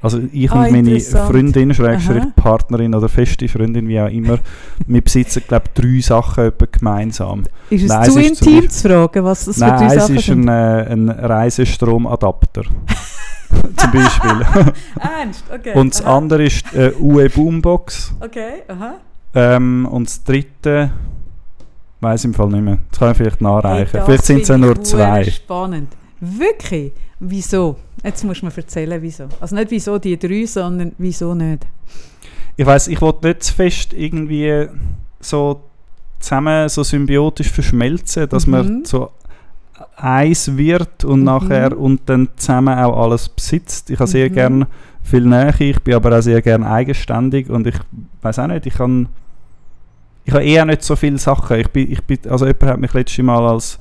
Also 0.02 0.20
ich 0.32 0.50
Ah, 0.52 0.64
und 0.64 0.72
meine. 0.72 1.00
Freundin, 1.00 1.72
Schrägstrich. 1.74 2.22
Partnerin 2.36 2.94
oder 2.94 3.08
feste 3.08 3.48
Freundin, 3.48 3.88
wie 3.88 3.98
auch 4.00 4.08
immer, 4.10 4.38
wir 4.86 5.00
besitzen, 5.00 5.42
glaube 5.48 5.64
ich, 5.74 5.82
drei 5.82 6.00
Sachen 6.00 6.52
gemeinsam. 6.70 7.44
Ist 7.70 7.82
es 7.84 7.88
Nein, 7.88 8.10
zu 8.10 8.18
es 8.20 8.26
ist 8.26 8.28
intim 8.42 8.52
Beispiel- 8.60 8.70
zu 8.70 8.88
fragen, 8.88 9.24
was 9.24 9.44
das 9.46 9.54
für 9.56 9.60
Nein, 9.64 9.78
drei 9.88 9.94
es 9.96 10.02
Sachen 10.02 10.16
ist 10.16 10.26
sind? 10.26 10.48
ein, 10.48 10.78
äh, 10.78 10.92
ein 10.92 11.08
Reisestromadapter. 11.10 12.62
Zum 13.76 13.90
Beispiel. 13.92 14.46
Ernst? 15.00 15.44
Okay. 15.52 15.72
und 15.74 15.94
das 15.94 16.04
aha. 16.04 16.16
andere 16.18 16.44
ist 16.44 16.64
äh, 16.74 16.92
UE 17.00 17.30
Boombox. 17.30 18.12
Okay, 18.20 18.62
aha. 18.68 18.96
Ähm, 19.36 19.86
und 19.90 20.06
das 20.08 20.24
dritte 20.24 20.90
weiß 22.00 22.24
im 22.24 22.34
Fall 22.34 22.48
nicht 22.48 22.62
mehr. 22.62 22.78
Das 22.90 22.98
kann 22.98 23.10
ich 23.12 23.16
vielleicht 23.18 23.40
nachreichen. 23.40 23.90
Hey, 23.92 24.02
vielleicht 24.04 24.24
sind 24.24 24.42
es 24.42 24.48
ja 24.48 24.56
nur 24.58 24.82
zwei. 24.82 25.24
Spannend. 25.24 25.94
Wirklich? 26.20 26.92
Wieso? 27.20 27.76
Jetzt 28.02 28.24
musst 28.24 28.42
du 28.42 28.46
mir 28.46 28.56
erzählen, 28.56 29.00
wieso. 29.02 29.24
Also 29.40 29.54
nicht 29.54 29.70
wieso 29.70 29.98
die 29.98 30.18
drei, 30.18 30.46
sondern 30.46 30.92
wieso 30.98 31.34
nicht. 31.34 31.66
Ich 32.56 32.64
weiß, 32.64 32.88
ich 32.88 33.00
wollte 33.00 33.28
nicht 33.28 33.42
zu 33.42 33.54
fest 33.54 33.92
irgendwie 33.92 34.66
so 35.20 35.60
zusammen 36.18 36.68
so 36.70 36.82
symbiotisch 36.82 37.50
verschmelzen, 37.50 38.28
dass 38.28 38.46
man 38.46 38.66
Mhm. 38.78 38.84
so 38.86 39.10
eins 39.96 40.56
wird 40.56 41.04
und 41.04 41.20
Mhm. 41.20 41.24
nachher 41.26 41.78
und 41.78 42.00
dann 42.06 42.28
zusammen 42.36 42.78
auch 42.78 42.96
alles 43.04 43.28
besitzt. 43.28 43.90
Ich 43.90 43.98
habe 43.98 44.08
sehr 44.08 44.30
Mhm. 44.30 44.34
gern 44.34 44.66
viel 45.02 45.20
Nähe, 45.26 45.54
ich 45.58 45.80
bin 45.82 45.94
aber 45.94 46.16
auch 46.18 46.22
sehr 46.22 46.40
gern 46.40 46.64
eigenständig 46.64 47.50
und 47.50 47.66
ich 47.66 47.76
weiß 48.22 48.38
auch 48.38 48.46
nicht, 48.46 48.64
ich 48.66 48.74
kann 48.74 49.08
ich 50.26 50.34
habe 50.34 50.44
eher 50.44 50.64
nicht 50.64 50.82
so 50.82 50.96
viele 50.96 51.18
Sachen. 51.18 51.60
Ich 51.60 51.68
bin, 51.70 51.90
ich 51.90 52.02
bin, 52.02 52.18
also 52.28 52.46
jemand 52.46 52.64
hat 52.64 52.80
mich 52.80 52.92
letztes 52.92 53.24
Mal 53.24 53.46
als 53.46 53.78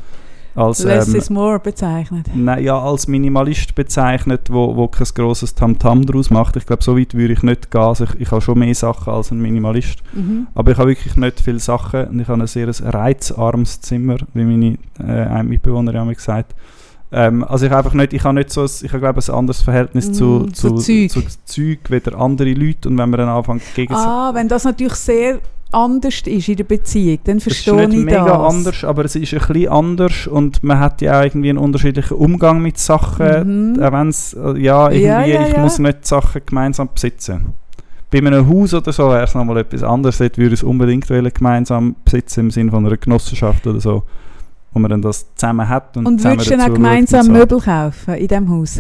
als 0.54 0.84
Less 0.84 1.10
ähm, 1.10 1.16
is 1.16 1.30
more 1.30 1.60
bezeichnet. 1.60 2.28
Nein, 2.34 2.64
ja, 2.64 2.80
als 2.80 3.08
Minimalist 3.08 3.76
bezeichnet, 3.76 4.48
wo, 4.50 4.74
wo 4.76 4.88
kein 4.88 5.08
grosses 5.14 5.54
Tamtam 5.54 6.06
daraus 6.06 6.30
macht. 6.30 6.56
Ich 6.56 6.66
glaube, 6.66 6.82
so 6.82 6.98
weit 6.98 7.14
würde 7.14 7.34
ich 7.34 7.44
nicht 7.44 7.72
gehen. 7.72 7.82
Also 7.82 8.06
ich, 8.06 8.22
ich 8.22 8.32
habe 8.32 8.40
schon 8.40 8.60
mehr 8.60 8.74
Sachen 8.74 9.12
als 9.12 9.32
ein 9.32 9.42
Minimalist. 9.42 9.98
Mhm. 10.14 10.48
Aber 10.56 10.72
ich 10.72 10.78
habe 10.78 10.92
wirklich 10.92 11.18
nicht 11.18 11.42
viele 11.42 11.60
Sachen 11.60 12.06
und 12.06 12.20
ich 12.22 12.28
habe 12.30 12.42
ein 12.42 12.48
sehr 12.48 12.70
reizarmes 12.70 13.82
Zimmer, 13.82 14.18
wie 14.34 14.46
meine 14.46 14.78
äh, 15.00 15.28
eine 15.28 15.44
Mitbewohnerin 15.44 16.08
mir 16.08 16.16
gesagt. 16.16 16.56
Ähm, 17.12 17.44
also 17.44 17.66
ich 17.66 17.72
habe 17.72 17.84
einfach 17.84 17.94
nicht, 17.94 18.14
ich 18.14 18.24
habe 18.24 18.36
nicht 18.36 18.50
so, 18.50 18.62
ein, 18.62 18.70
ich 18.82 18.90
habe 18.94 19.00
glaube 19.00 19.20
ein 19.20 19.34
anderes 19.34 19.62
Verhältnis 19.62 20.12
zu, 20.14 20.46
Mm, 20.48 20.54
zu, 20.54 20.76
zu 20.76 21.08
Zeug. 21.08 21.12
zu 21.12 21.22
Zeug 21.46 21.80
wie 21.90 22.16
andere 22.16 22.54
Leute 22.54 22.90
und 22.90 22.98
wenn 22.98 23.10
man 23.10 23.20
dann 23.20 23.30
anfängt 23.30 23.62
gegen 23.76 23.94
Ah, 23.94 24.34
wenn 24.34 24.48
das 24.48 24.64
natürlich 24.64 24.96
sehr 24.96 25.40
anders 25.72 26.22
ist 26.26 26.48
in 26.48 26.56
der 26.56 26.64
Beziehung, 26.64 27.20
dann 27.26 27.38
Es 27.38 27.48
ist 27.48 27.64
verstehe 27.66 27.88
nicht 27.88 28.00
ich 28.00 28.06
mega 28.06 28.26
das. 28.26 28.54
anders, 28.54 28.84
aber 28.84 29.06
es 29.06 29.16
ist 29.16 29.34
ein 29.34 29.40
bisschen 29.40 29.68
anders 29.70 30.28
und 30.28 30.64
man 30.64 30.80
hat 30.80 31.02
ja 31.02 31.20
auch 31.20 31.24
irgendwie 31.26 31.50
einen 31.50 31.58
unterschiedlichen 31.58 32.16
Umgang 32.18 32.62
mit 32.62 32.78
Sachen. 32.78 33.74
Mhm. 33.74 33.84
Auch 33.84 33.92
wenn's, 33.92 34.34
äh, 34.34 34.58
ja, 34.60 34.90
irgendwie, 34.90 35.02
Ja, 35.06 35.26
ja, 35.26 35.48
ich 35.48 35.54
ja. 35.54 35.60
muss 35.62 35.80
nicht 35.80 36.06
Sachen 36.06 36.42
gemeinsam 36.46 36.90
besitzen. 36.94 37.54
Bei 38.12 38.20
einem 38.20 38.48
Haus 38.48 38.74
oder 38.74 38.94
so 38.94 39.10
wäre 39.10 39.24
es 39.24 39.36
nochmal 39.36 39.58
etwas 39.58 39.84
anderes. 39.84 40.20
Dort 40.20 40.38
würde 40.38 40.54
ich 40.54 40.62
es 40.62 40.64
unbedingt 40.64 41.10
wollen, 41.10 41.30
gemeinsam 41.34 41.96
besitzen, 42.06 42.42
im 42.42 42.52
Sinne 42.52 42.72
von 42.72 42.86
einer 42.86 42.96
Genossenschaft 42.96 43.66
oder 43.68 43.82
so. 43.82 44.04
Wo 44.72 44.80
man 44.80 44.92
dann 44.92 45.02
das 45.02 45.26
zusammen 45.36 45.68
hat 45.68 45.98
und, 45.98 46.06
Und 46.06 46.24
würdest 46.24 46.48
du 46.52 46.58
dann 46.58 46.70
auch 46.70 46.74
gemeinsam 46.74 47.26
so. 47.26 47.32
Möbel 47.32 47.60
kaufen 47.60 48.14
in 48.16 48.28
diesem 48.28 48.50
Haus? 48.50 48.80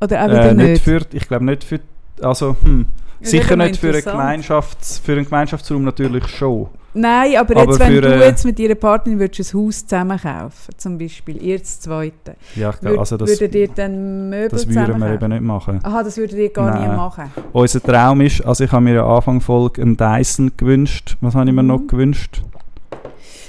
Oder 0.00 0.22
auch 0.24 0.28
wieder 0.28 0.50
Äh, 0.50 0.54
nicht 0.54 0.68
nicht? 0.68 0.82
für, 0.84 1.00
ich 1.12 1.26
glaube 1.28 1.44
nicht 1.44 1.64
für, 1.64 1.80
also 2.20 2.56
hm, 2.64 2.86
Das 2.86 3.01
sicher 3.22 3.56
nicht 3.56 3.76
für, 3.76 3.88
eine. 3.90 3.98
Gemeinschafts-, 3.98 5.00
für 5.02 5.12
einen 5.12 5.24
Gemeinschaftsraum 5.24 5.84
natürlich 5.84 6.26
schon. 6.28 6.68
Nein, 6.94 7.36
aber, 7.38 7.56
Aber 7.56 7.70
jetzt, 7.70 7.80
wenn 7.80 8.02
du 8.02 8.18
jetzt 8.18 8.44
mit 8.44 8.58
deiner 8.58 8.74
Partnerin 8.74 9.18
würdest 9.18 9.54
ein 9.54 9.58
Haus 9.60 9.86
zusammen 9.86 10.18
kaufen, 10.20 10.74
zum 10.76 10.98
Beispiel, 10.98 11.42
ihr 11.42 11.58
das 11.58 11.80
zweite, 11.80 12.36
Ja, 12.54 12.74
würd, 12.82 12.98
also 12.98 13.16
das, 13.16 13.30
würdet 13.30 13.54
ihr 13.54 13.68
dann 13.68 14.28
Möbel 14.28 14.48
das 14.50 14.68
würden 14.68 15.00
wir 15.00 15.14
eben 15.14 15.28
nicht 15.30 15.40
machen. 15.42 15.80
Aha, 15.82 16.02
das 16.02 16.18
würdet 16.18 16.38
ihr 16.38 16.50
gar 16.50 16.70
Nein. 16.78 16.90
nie 16.90 16.96
machen. 16.96 17.24
Unser 17.54 17.82
Traum 17.82 18.20
ist, 18.20 18.44
also 18.44 18.64
ich 18.64 18.72
habe 18.72 18.84
mir 18.84 18.94
ja 18.96 19.06
Anfang 19.06 19.40
Folge 19.40 19.80
einen 19.80 19.96
Dyson 19.96 20.52
gewünscht. 20.54 21.16
Was 21.22 21.34
habe 21.34 21.48
ich 21.48 21.54
mir 21.56 21.62
Mhm. 21.62 21.68
noch 21.68 21.86
gewünscht? 21.86 22.42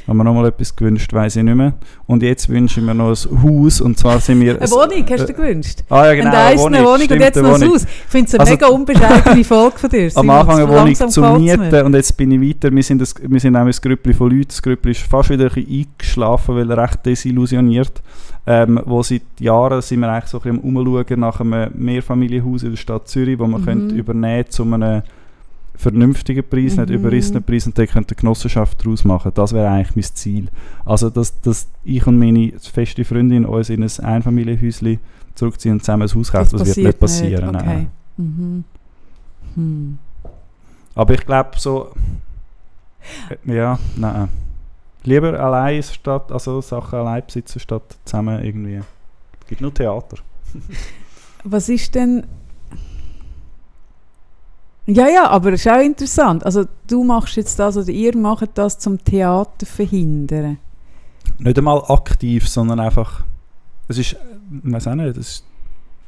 Haben 0.07 0.17
wir 0.17 0.23
noch 0.25 0.33
mal 0.33 0.45
etwas 0.47 0.75
gewünscht, 0.75 1.13
weiß 1.13 1.37
ich 1.37 1.43
nicht 1.43 1.55
mehr. 1.55 1.73
Und 2.07 2.23
jetzt 2.23 2.49
wünsche 2.49 2.79
ich 2.81 2.85
mir 2.85 2.93
noch 2.93 3.09
ein 3.09 3.43
Haus 3.43 3.79
und 3.79 3.97
zwar 3.97 4.19
sind 4.19 4.41
wir... 4.41 4.59
Eine 4.61 4.69
Wohnung, 4.71 5.05
hast 5.09 5.29
du 5.29 5.33
gewünscht? 5.33 5.79
Ah 5.89 6.07
ja, 6.07 6.13
genau, 6.15 6.29
eine 6.29 6.39
eine 6.49 6.59
Wohnung 6.59 6.87
und 6.87 7.01
stimmt, 7.03 7.21
jetzt 7.21 7.37
eine 7.37 7.47
noch 7.47 7.61
ein. 7.61 7.69
Haus. 7.69 7.83
Ich 7.85 7.89
finde 8.09 8.27
es 8.27 8.33
eine 8.33 8.39
Also- 8.41 8.51
mega 8.53 8.67
unbescheidene 8.67 9.43
Folge 9.45 9.77
von 9.79 9.89
dir. 9.89 10.11
Am. 10.15 10.29
Anfang 10.29 10.55
eine 10.57 10.67
Wohnung 10.69 11.41
mir. 11.43 11.57
Mieten 11.57 11.85
und 11.85 11.93
jetzt 11.95 12.17
bin 12.17 12.31
ich 12.31 12.49
weiter. 12.49 12.75
Wir 12.75 12.83
sind, 12.83 13.01
das, 13.01 13.15
wir 13.25 13.39
sind 13.39 13.55
auch 13.55 13.61
ein 13.65 13.71
Grüppli 13.71 14.13
von 14.13 14.29
Leuten. 14.29 14.47
Das 14.49 14.61
Grüppli 14.61 14.91
ist 14.91 15.01
fast 15.01 15.29
wieder 15.29 15.45
ein 15.45 15.53
bisschen 15.53 15.85
eingeschlafen, 15.93 16.55
weil 16.55 16.69
er 16.69 16.77
recht 16.77 17.05
desillusioniert. 17.05 18.01
Ähm, 18.45 18.81
wo 18.85 19.01
seit 19.03 19.21
Jahren 19.39 19.81
sind 19.81 20.01
wir 20.01 20.09
eigentlich 20.11 20.29
so 20.29 20.37
ein 20.39 20.57
bisschen 20.59 20.73
am 20.75 20.75
Umschauen 20.85 21.19
nach 21.21 21.39
einem 21.39 21.71
Mehrfamilienhaus 21.75 22.63
in 22.63 22.71
der 22.71 22.77
Stadt 22.77 23.07
Zürich, 23.07 23.39
wo 23.39 23.47
man 23.47 23.61
Mhm. 23.61 23.65
könnte 23.65 23.95
übernehmen 23.95 24.45
zu 24.49 24.63
einem 24.63 25.01
vernünftigen 25.83 26.43
Preis, 26.47 26.77
nicht 26.77 26.89
Mhm. 26.89 26.95
überrissenen 26.95 27.43
Preis 27.43 27.65
und 27.67 27.77
dann 27.77 27.87
könnte 27.87 28.15
eine 28.15 28.19
Genossenschaft 28.21 28.83
daraus 28.83 29.03
machen. 29.03 29.31
Das 29.35 29.53
wäre 29.53 29.69
eigentlich 29.69 29.95
mein 29.95 30.15
Ziel. 30.15 30.47
Also, 30.85 31.09
dass, 31.09 31.39
dass 31.41 31.67
ich 31.83 32.05
und 32.07 32.17
meine 32.17 32.53
feste 32.59 33.05
Freundin 33.05 33.45
uns 33.45 33.69
in 33.69 33.83
ein 33.83 33.99
Einfamilienhäuschen 33.99 34.99
zurückziehen 35.35 35.73
und 35.75 35.79
zusammen 35.81 36.07
ein 36.07 36.15
Haus 36.15 36.31
kaufen, 36.31 36.57
das, 36.57 36.67
wird 36.67 36.77
nicht 36.77 36.99
passieren. 36.99 37.55
Okay. 37.55 37.65
Nein. 37.65 37.87
Mhm. 38.17 38.63
Hm. 39.55 39.97
Aber 40.95 41.13
ich 41.13 41.25
glaube 41.25 41.51
so. 41.57 41.91
äh, 43.45 43.55
Ja, 43.55 43.77
nein. 43.95 44.29
Lieber 45.03 45.37
allein 45.39 45.83
statt, 45.83 46.31
also 46.31 46.61
Sachen 46.61 46.99
allein 46.99 47.23
besitzen 47.25 47.59
statt 47.59 47.97
zusammen 48.05 48.43
irgendwie. 48.43 48.75
Es 49.41 49.47
gibt 49.47 49.61
nur 49.61 49.73
Theater. 49.73 50.17
Was 51.43 51.67
ist 51.67 51.93
denn... 51.95 52.23
Ja, 54.85 55.07
ja, 55.07 55.29
aber 55.29 55.53
es 55.53 55.65
ist 55.65 55.71
auch 55.71 55.79
interessant. 55.79 56.45
Also 56.45 56.65
du 56.87 57.03
machst 57.03 57.37
jetzt 57.37 57.57
das 57.57 57.77
oder 57.77 57.89
ihr 57.89 58.17
macht 58.17 58.49
das 58.55 58.77
zum 58.79 59.01
Theater 59.03 59.65
verhindern. 59.65 60.57
Nicht 61.39 61.57
einmal 61.57 61.83
aktiv, 61.87 62.47
sondern 62.49 62.79
einfach, 62.79 63.23
es 63.87 63.97
ist, 63.97 64.11
ich 64.11 64.71
weiß 64.71 64.87
auch 64.87 64.95
nicht, 64.95 65.17
ist, 65.17 65.45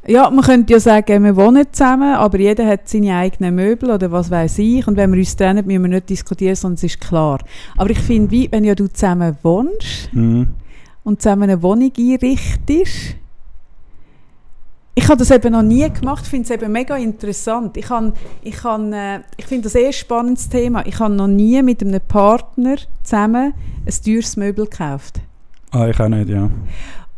Ja, 0.08 0.30
man 0.30 0.44
könnte 0.44 0.74
ja 0.74 0.80
sagen, 0.80 1.24
wir 1.24 1.36
wohnen 1.36 1.66
zusammen, 1.72 2.16
aber 2.16 2.38
jeder 2.38 2.68
hat 2.68 2.88
seine 2.88 3.16
eigenen 3.16 3.56
Möbel 3.56 3.90
oder 3.90 4.12
was 4.12 4.30
weiß 4.30 4.60
ich. 4.60 4.86
Und 4.88 4.98
wenn 4.98 5.12
wir 5.12 5.20
uns 5.20 5.36
trennen, 5.36 5.66
müssen 5.66 5.82
wir 5.82 5.90
nicht 5.90 6.10
diskutieren, 6.10 6.56
sondern 6.56 6.76
es 6.76 6.84
ist 6.84 7.02
klar. 7.02 7.40
Aber 7.78 7.90
ich 7.90 8.00
finde, 8.00 8.30
wie, 8.30 8.52
wenn 8.52 8.66
ja 8.66 8.76
du 8.76 8.88
zusammen 8.88 9.38
wohnst 9.42 10.14
mhm. 10.14 10.50
und 11.04 11.22
zusammen 11.22 11.44
eine 11.44 11.64
Wohnung 11.64 11.92
einrichtest, 11.98 13.16
ich 14.98 15.08
habe 15.10 15.18
das 15.18 15.30
eben 15.30 15.52
noch 15.52 15.62
nie 15.62 15.90
gemacht, 15.90 16.24
ich 16.24 16.30
finde 16.30 16.46
es 16.46 16.52
eben 16.52 16.72
mega 16.72 16.96
interessant. 16.96 17.76
Ich, 17.76 17.88
ich, 18.42 18.64
äh, 18.66 19.20
ich 19.36 19.46
finde 19.46 19.64
das 19.64 19.76
eh 19.76 19.88
ein 19.88 19.94
spannendes 19.94 20.48
Thema. 20.48 20.86
Ich 20.86 21.00
habe 21.00 21.14
noch 21.14 21.28
nie 21.28 21.62
mit 21.62 21.82
einem 21.84 22.00
Partner 22.00 22.78
zusammen 23.04 23.54
ein 23.86 24.04
teures 24.04 24.38
Möbel 24.38 24.66
gekauft. 24.66 25.20
ah, 25.72 25.88
ich 25.90 26.00
auch 26.00 26.08
nicht, 26.08 26.30
ja. 26.30 26.50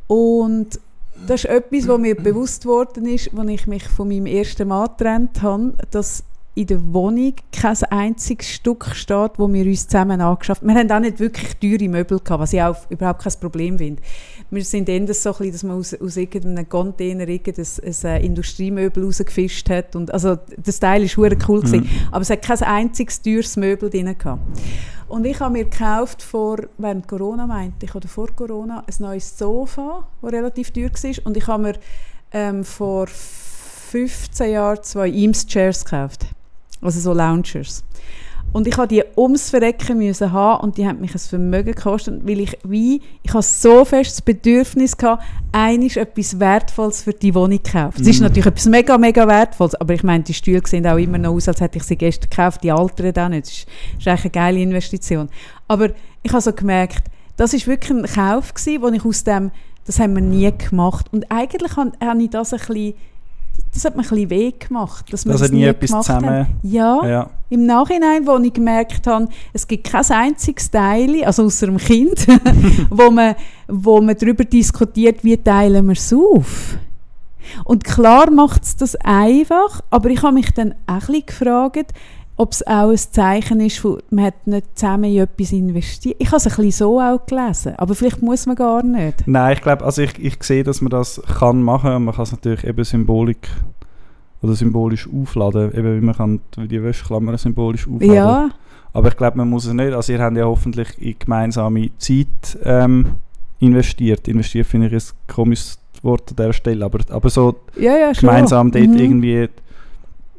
Und 0.08 0.80
das 1.28 1.44
ist 1.44 1.50
etwas, 1.50 1.88
was 1.88 2.00
mir 2.00 2.16
bewusst 2.16 2.66
worden 2.66 3.06
ist, 3.06 3.30
als 3.38 3.50
ich 3.50 3.68
mich 3.68 3.88
von 3.88 4.08
meinem 4.08 4.26
ersten 4.26 4.68
Mann 4.68 4.88
getrennt 4.98 5.42
habe, 5.44 5.74
dass 5.92 6.24
in 6.58 6.66
der 6.66 6.82
Wohnung 6.92 7.34
kein 7.52 7.78
einziges 7.92 8.48
Stück 8.48 8.88
steht, 8.96 9.34
wo 9.38 9.52
wir 9.52 9.64
uns 9.64 9.88
zusammen 9.88 10.22
angeschafft 10.22 10.62
haben. 10.62 10.70
Wir 10.70 10.80
haben 10.80 10.92
auch 10.92 11.00
nicht 11.00 11.20
wirklich 11.20 11.56
teure 11.58 11.88
Möbel 11.88 12.20
gehabt, 12.20 12.42
was 12.42 12.54
ich 12.54 12.62
auch 12.62 12.76
überhaupt 12.90 13.22
kein 13.22 13.34
Problem 13.40 13.78
finde. 13.78 14.02
Wir 14.50 14.64
sind 14.64 14.88
eher 14.88 15.14
so, 15.14 15.30
ein 15.30 15.38
bisschen, 15.38 15.52
dass 15.52 15.64
man 15.64 15.78
aus, 15.78 15.94
aus 15.94 16.16
irgendeinem 16.18 16.70
Container 16.70 17.28
irgendein 17.28 17.66
ein, 17.84 17.96
ein 18.04 18.22
Industriemöbel 18.22 19.04
rausgefischt 19.04 19.70
hat. 19.70 19.96
Und, 19.96 20.14
also 20.14 20.38
das 20.58 20.80
Teil 20.80 21.04
war 21.04 21.32
cool, 21.50 21.62
gewesen, 21.62 21.82
Mhm. 21.82 21.90
aber 22.12 22.22
es 22.22 22.30
hat 22.30 22.42
kein 22.42 22.62
einziges 22.64 23.22
teures 23.22 23.58
Möbel 23.58 23.90
drin 23.90 24.16
gehabt. 24.18 24.42
Und 25.08 25.26
ich 25.26 25.40
habe 25.40 25.54
mir 25.54 25.66
gekauft 25.66 26.22
vor, 26.22 26.60
während 26.78 27.08
Corona 27.08 27.48
meinte 27.48 27.86
ich, 27.86 27.96
oder 27.96 28.08
vor 28.08 28.28
Corona, 28.36 28.80
ein 28.80 28.96
neues 29.00 29.38
Sofa, 29.38 30.08
das 30.22 30.34
relativ 30.34 30.72
teuer 30.72 30.90
war. 30.92 31.26
Und 31.26 31.38
ich 31.38 31.48
habe 31.48 31.64
mir 31.64 31.74
ähm, 32.34 32.64
vor 32.64 33.08
15 33.08 34.52
Jahren 34.52 34.84
zwei 34.84 35.10
Eames-Chairs 35.10 35.86
gekauft. 35.86 36.26
Also 36.82 37.00
so 37.00 37.14
Loungers. 37.14 37.84
Und 38.54 38.66
ich 38.66 38.78
habe 38.78 38.88
die 38.88 39.04
ums 39.16 39.50
Verrecken 39.50 39.98
müssen 40.00 40.32
haben 40.32 40.64
und 40.64 40.78
die 40.78 40.88
haben 40.88 41.00
mich 41.00 41.14
ein 41.14 41.20
Vermögen 41.20 41.74
gekostet, 41.76 42.26
weil 42.28 42.40
ich 42.40 42.58
wie, 42.64 43.02
ich 43.22 43.32
habe 43.34 43.44
so 43.44 43.86
fest 43.86 44.12
das 44.14 44.22
Bedürfnis 44.22 44.98
gehabt, 44.98 45.24
einiges 45.52 45.98
etwas 45.98 46.40
Wertvolles 46.40 47.04
für 47.04 47.14
die 47.14 47.36
Wohnung 47.36 47.64
zu 47.64 47.72
kaufen. 47.72 48.02
Es 48.02 48.08
ist 48.08 48.20
Mhm. 48.20 48.24
natürlich 48.28 48.46
etwas 48.48 48.66
mega, 48.66 48.98
mega 48.98 49.28
Wertvolles, 49.28 49.76
aber 49.76 49.94
ich 49.94 50.04
meine, 50.04 50.24
die 50.24 50.34
Stühle 50.34 50.62
sehen 50.66 50.88
auch 50.88 50.98
immer 50.98 51.18
noch 51.20 51.34
aus, 51.34 51.48
als 51.48 51.62
hätte 51.62 51.78
ich 51.78 51.84
sie 51.84 51.98
gestern 51.98 52.30
gekauft, 52.30 52.64
die 52.64 52.72
altern 52.72 53.16
auch 53.18 53.30
nicht. 53.30 53.46
Das 53.46 53.52
ist, 53.54 53.68
das 53.68 54.00
ist 54.00 54.08
eigentlich 54.08 54.24
eine 54.24 54.32
geile 54.32 54.60
Investition. 54.60 55.30
Aber 55.68 55.90
ich 56.24 56.32
habe 56.32 56.42
so 56.42 56.54
gemerkt, 56.54 57.04
das 57.36 57.54
ist 57.54 57.68
wirklich 57.68 57.92
ein 57.92 58.06
Kauf 58.06 58.54
gewesen, 58.54 58.82
wo 58.82 58.88
ich 58.88 59.06
aus 59.06 59.24
dem, 59.24 59.52
das 59.86 60.00
haben 60.00 60.16
wir 60.16 60.22
nie 60.24 60.52
gemacht. 60.58 61.08
Und 61.12 61.30
eigentlich 61.32 61.76
habe, 61.76 61.92
habe 62.04 62.24
ich 62.24 62.30
das 62.32 62.54
ein 62.54 62.60
bisschen, 62.60 62.94
das 63.74 63.86
hat 63.86 63.96
mir 63.96 64.04
ein 64.04 64.10
bisschen 64.10 64.30
weh 64.30 64.52
gemacht, 64.52 65.12
dass 65.12 65.24
Das 65.24 65.42
hat 65.42 65.52
nie 65.52 65.64
etwas 65.64 65.90
gemacht 65.90 66.06
zusammen-. 66.06 66.48
Ja, 66.64 67.06
Ja, 67.06 67.30
im 67.50 67.66
Nachhinein, 67.66 68.26
wo 68.26 68.38
ich 68.38 68.54
gemerkt 68.54 69.08
habe, 69.08 69.28
es 69.54 69.68
gibt 69.68 69.90
kein 69.90 70.06
einziges 70.10 70.70
Teil, 70.70 71.24
also 71.24 71.44
außer 71.46 71.68
dem 71.68 71.78
Kind, 71.78 72.28
wo, 72.90 73.10
man, 73.10 73.36
wo 73.68 74.02
man 74.02 74.16
darüber 74.18 74.44
diskutiert, 74.44 75.24
wie 75.24 75.38
teilen 75.38 75.86
wir 75.86 75.94
es 75.94 76.14
auf. 76.14 76.78
Und 77.64 77.84
klar 77.84 78.30
macht 78.30 78.64
es 78.64 78.76
das 78.76 78.96
einfach, 78.98 79.82
aber 79.90 80.10
ich 80.10 80.22
habe 80.22 80.34
mich 80.34 80.54
dann 80.54 80.74
auch 80.86 80.94
ein 80.94 81.00
bisschen 81.00 81.26
gefragt, 81.26 81.94
ob 82.38 82.52
es 82.52 82.66
auch 82.68 82.90
ein 82.92 82.98
Zeichen 82.98 83.60
ist, 83.60 83.80
von, 83.80 83.98
man 84.12 84.26
hat 84.26 84.46
nicht 84.46 84.78
zusammen 84.78 85.06
in 85.06 85.18
etwas 85.24 85.52
investiert. 85.52 86.16
Ich 86.20 86.28
habe 86.28 86.38
es 86.38 86.46
ein 86.46 86.50
bisschen 86.56 86.72
so 86.72 87.02
auch 87.02 87.26
gelesen, 87.26 87.74
aber 87.78 87.96
vielleicht 87.96 88.22
muss 88.22 88.46
man 88.46 88.56
gar 88.56 88.84
nicht. 88.84 89.28
Nein, 89.28 89.54
ich 89.54 89.62
glaube, 89.62 89.84
also 89.84 90.04
ich, 90.04 90.18
ich 90.24 90.42
sehe, 90.44 90.64
dass 90.64 90.82
man 90.82 90.92
das 90.92 91.22
kann 91.40 91.64
machen 91.64 91.92
und 91.94 92.06
man 92.06 92.14
kann 92.16 92.24
es 92.24 92.32
natürlich 92.32 92.64
eben 92.64 92.84
Symbolik 92.84 93.50
oder 94.44 94.54
symbolisch 94.54 95.10
aufladen, 95.12 95.74
eben 95.74 96.00
wie 96.00 96.06
man 96.06 96.16
kann 96.16 96.40
die 96.58 96.82
Wäschklammer 96.84 97.36
symbolisch 97.40 97.88
aufladen. 97.88 98.14
Ja, 98.14 98.50
Aber 98.94 99.08
ich 99.08 99.18
glaube, 99.18 99.38
man 99.38 99.50
muss 99.50 99.66
es 99.66 99.74
nicht, 99.74 99.94
also 99.94 100.14
ihr 100.14 100.22
habt 100.22 100.38
ja 100.38 100.46
hoffentlich 100.46 100.90
in 101.02 101.16
gemeinsame 101.18 101.90
Zeit 101.98 102.58
ähm, 102.64 103.16
investiert. 103.60 104.28
Investiert 104.28 104.68
finde 104.68 104.88
ich 104.88 104.94
ein 104.94 105.02
komisches 105.28 105.80
Wort 106.04 106.30
an 106.30 106.36
dieser 106.36 106.54
Stelle, 106.54 106.86
aber, 106.86 107.00
aber 107.10 107.30
so 107.32 107.56
ja, 107.80 107.98
ja, 107.98 108.12
gemeinsam 108.12 108.70
dort 108.72 108.86
Mhm. 108.88 108.98
irgendwie 108.98 109.50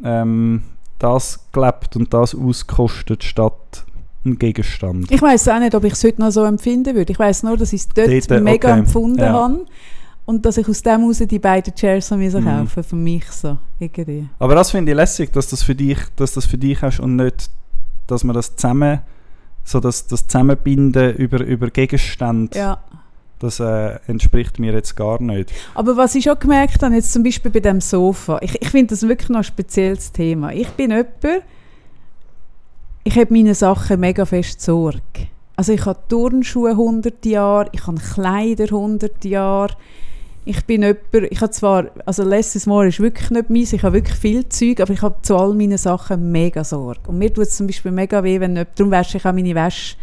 ähm, 0.05 0.63
das 0.99 1.41
gelebt 1.53 1.97
und 1.97 2.13
das 2.13 2.35
auskostet 2.35 3.23
statt 3.25 3.85
ein 4.25 4.39
Gegenstand. 4.39 5.11
Ich 5.11 5.23
weiß 5.23 5.49
auch 5.49 5.59
nicht, 5.61 5.75
ob 5.75 5.85
ich 5.85 5.93
es 5.93 6.03
heute 6.05 6.21
noch 6.21 6.31
so 6.31 6.45
empfinden 6.45 6.95
würde. 6.95 7.13
Ich 7.13 7.19
weiß 7.19 7.45
nur, 7.45 7.57
dass 7.57 7.73
ich 7.73 7.83
es 7.83 7.89
dort, 7.89 8.09
Dort, 8.31 8.43
mega 8.43 8.71
okay. 8.71 8.79
empfunden 8.81 9.19
Ja. 9.21 9.33
habe 9.33 9.65
und 10.27 10.45
dass 10.45 10.57
ich 10.59 10.69
aus 10.69 10.83
dem 10.83 11.01
heraus 11.01 11.19
die 11.19 11.39
beiden 11.39 11.75
Chairs 11.75 12.11
müssen 12.11 12.43
Mhm. 12.45 12.49
kaufen 12.49 12.83
für 12.85 12.97
mich 12.97 13.25
so 13.31 13.59
irgendwie. 13.79 14.29
Aber 14.39 14.55
das 14.55 14.71
finde 14.73 14.93
ich 14.93 14.97
lässig, 14.97 15.33
dass 15.33 15.49
das 15.49 15.63
für 15.63 15.75
dich, 15.75 15.99
dass 16.17 16.33
das 16.35 16.47
für 16.47 16.59
dich 16.59 16.83
hast 16.83 17.01
und 17.01 17.17
nicht, 17.17 17.49
dass 18.09 18.25
man 18.25 18.35
das 18.35 18.57
zusammen, 18.57 19.01
so 19.65 19.81
das, 19.81 20.07
das 20.07 20.27
Zusammenbinden 20.27 21.15
über, 21.15 21.41
über 21.45 21.69
Gegenstände, 21.71 22.59
Ja. 22.59 22.79
Das 23.39 23.61
äh, 23.61 23.99
entspricht 24.07 24.59
mir 24.59 24.73
jetzt 24.73 24.97
gar 24.97 25.23
nicht. 25.23 25.53
Aber 25.75 25.97
was 25.97 26.15
ich 26.15 26.25
schon 26.25 26.39
gemerkt 26.39 26.83
habe, 26.83 26.95
jetzt 26.95 27.13
zum 27.13 27.23
Beispiel 27.23 27.51
bei 27.51 27.61
dem 27.61 27.81
Sofa, 27.81 28.39
ich, 28.43 28.61
ich 28.61 28.71
finde 28.71 28.95
das 28.95 29.07
wirklich 29.07 29.29
noch 29.29 29.39
ein 29.39 29.45
spezielles 29.45 30.13
Thema. 30.13 30.53
Ich 30.53 30.69
bin 30.71 30.91
jemand, 30.91 31.45
ich 33.05 33.17
habe 33.17 33.33
meine 33.33 33.55
Sachen 33.55 34.01
mega 34.01 34.25
fest 34.25 34.61
Sorge. 34.61 35.29
Also 35.57 35.73
ich 35.73 35.87
habe 35.87 35.99
Turnschuhe 36.09 36.71
100 36.71 37.25
Jahre, 37.27 37.69
ich 37.73 37.87
habe 37.87 37.99
Kleider 37.99 38.65
100 38.65 39.25
Jahre. 39.25 39.75
Ich 40.45 40.65
bin 40.65 40.83
jemand, 40.83 41.31
ich 41.31 41.41
habe 41.41 41.51
zwar, 41.51 41.87
also 42.07 42.23
letztes 42.23 42.67
Mal 42.67 42.89
ist 42.89 43.01
wirklich 43.01 43.31
nicht 43.31 43.51
meins, 43.51 43.73
ich 43.73 43.83
habe 43.83 43.95
wirklich 43.95 44.17
viel 44.17 44.49
Zeug, 44.49 44.81
aber 44.81 44.93
ich 44.93 45.03
habe 45.03 45.17
zu 45.23 45.37
all 45.37 45.55
meinen 45.55 45.79
Sachen 45.79 46.31
mega 46.33 46.65
Sorge. 46.65 47.01
Und 47.07 47.19
mir 47.19 47.33
tut 47.33 47.45
es 47.45 47.57
zum 47.57 47.67
Beispiel 47.67 47.93
mega 47.93 48.23
weh, 48.23 48.41
wenn 48.41 48.53
jemand, 48.53 48.79
darum 48.79 48.93
wasche 48.93 49.19
ich 49.19 49.27
auch 49.27 49.33
meine 49.33 49.55
Wäsche 49.55 49.97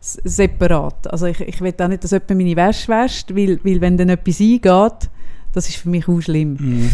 separat. 0.00 1.06
Also 1.12 1.26
ich, 1.26 1.40
ich 1.40 1.60
will 1.60 1.74
auch 1.78 1.88
nicht, 1.88 2.02
dass 2.04 2.10
jemand 2.12 2.30
meine 2.30 2.56
Wäsche 2.56 2.88
wäscht, 2.88 3.34
weil, 3.34 3.60
weil 3.62 3.80
wenn 3.80 3.96
dann 3.98 4.08
etwas 4.08 4.40
eingeht, 4.40 5.10
das 5.52 5.68
ist 5.68 5.76
für 5.76 5.88
mich 5.90 6.08
auch 6.08 6.20
schlimm. 6.20 6.56
Mhm. 6.58 6.90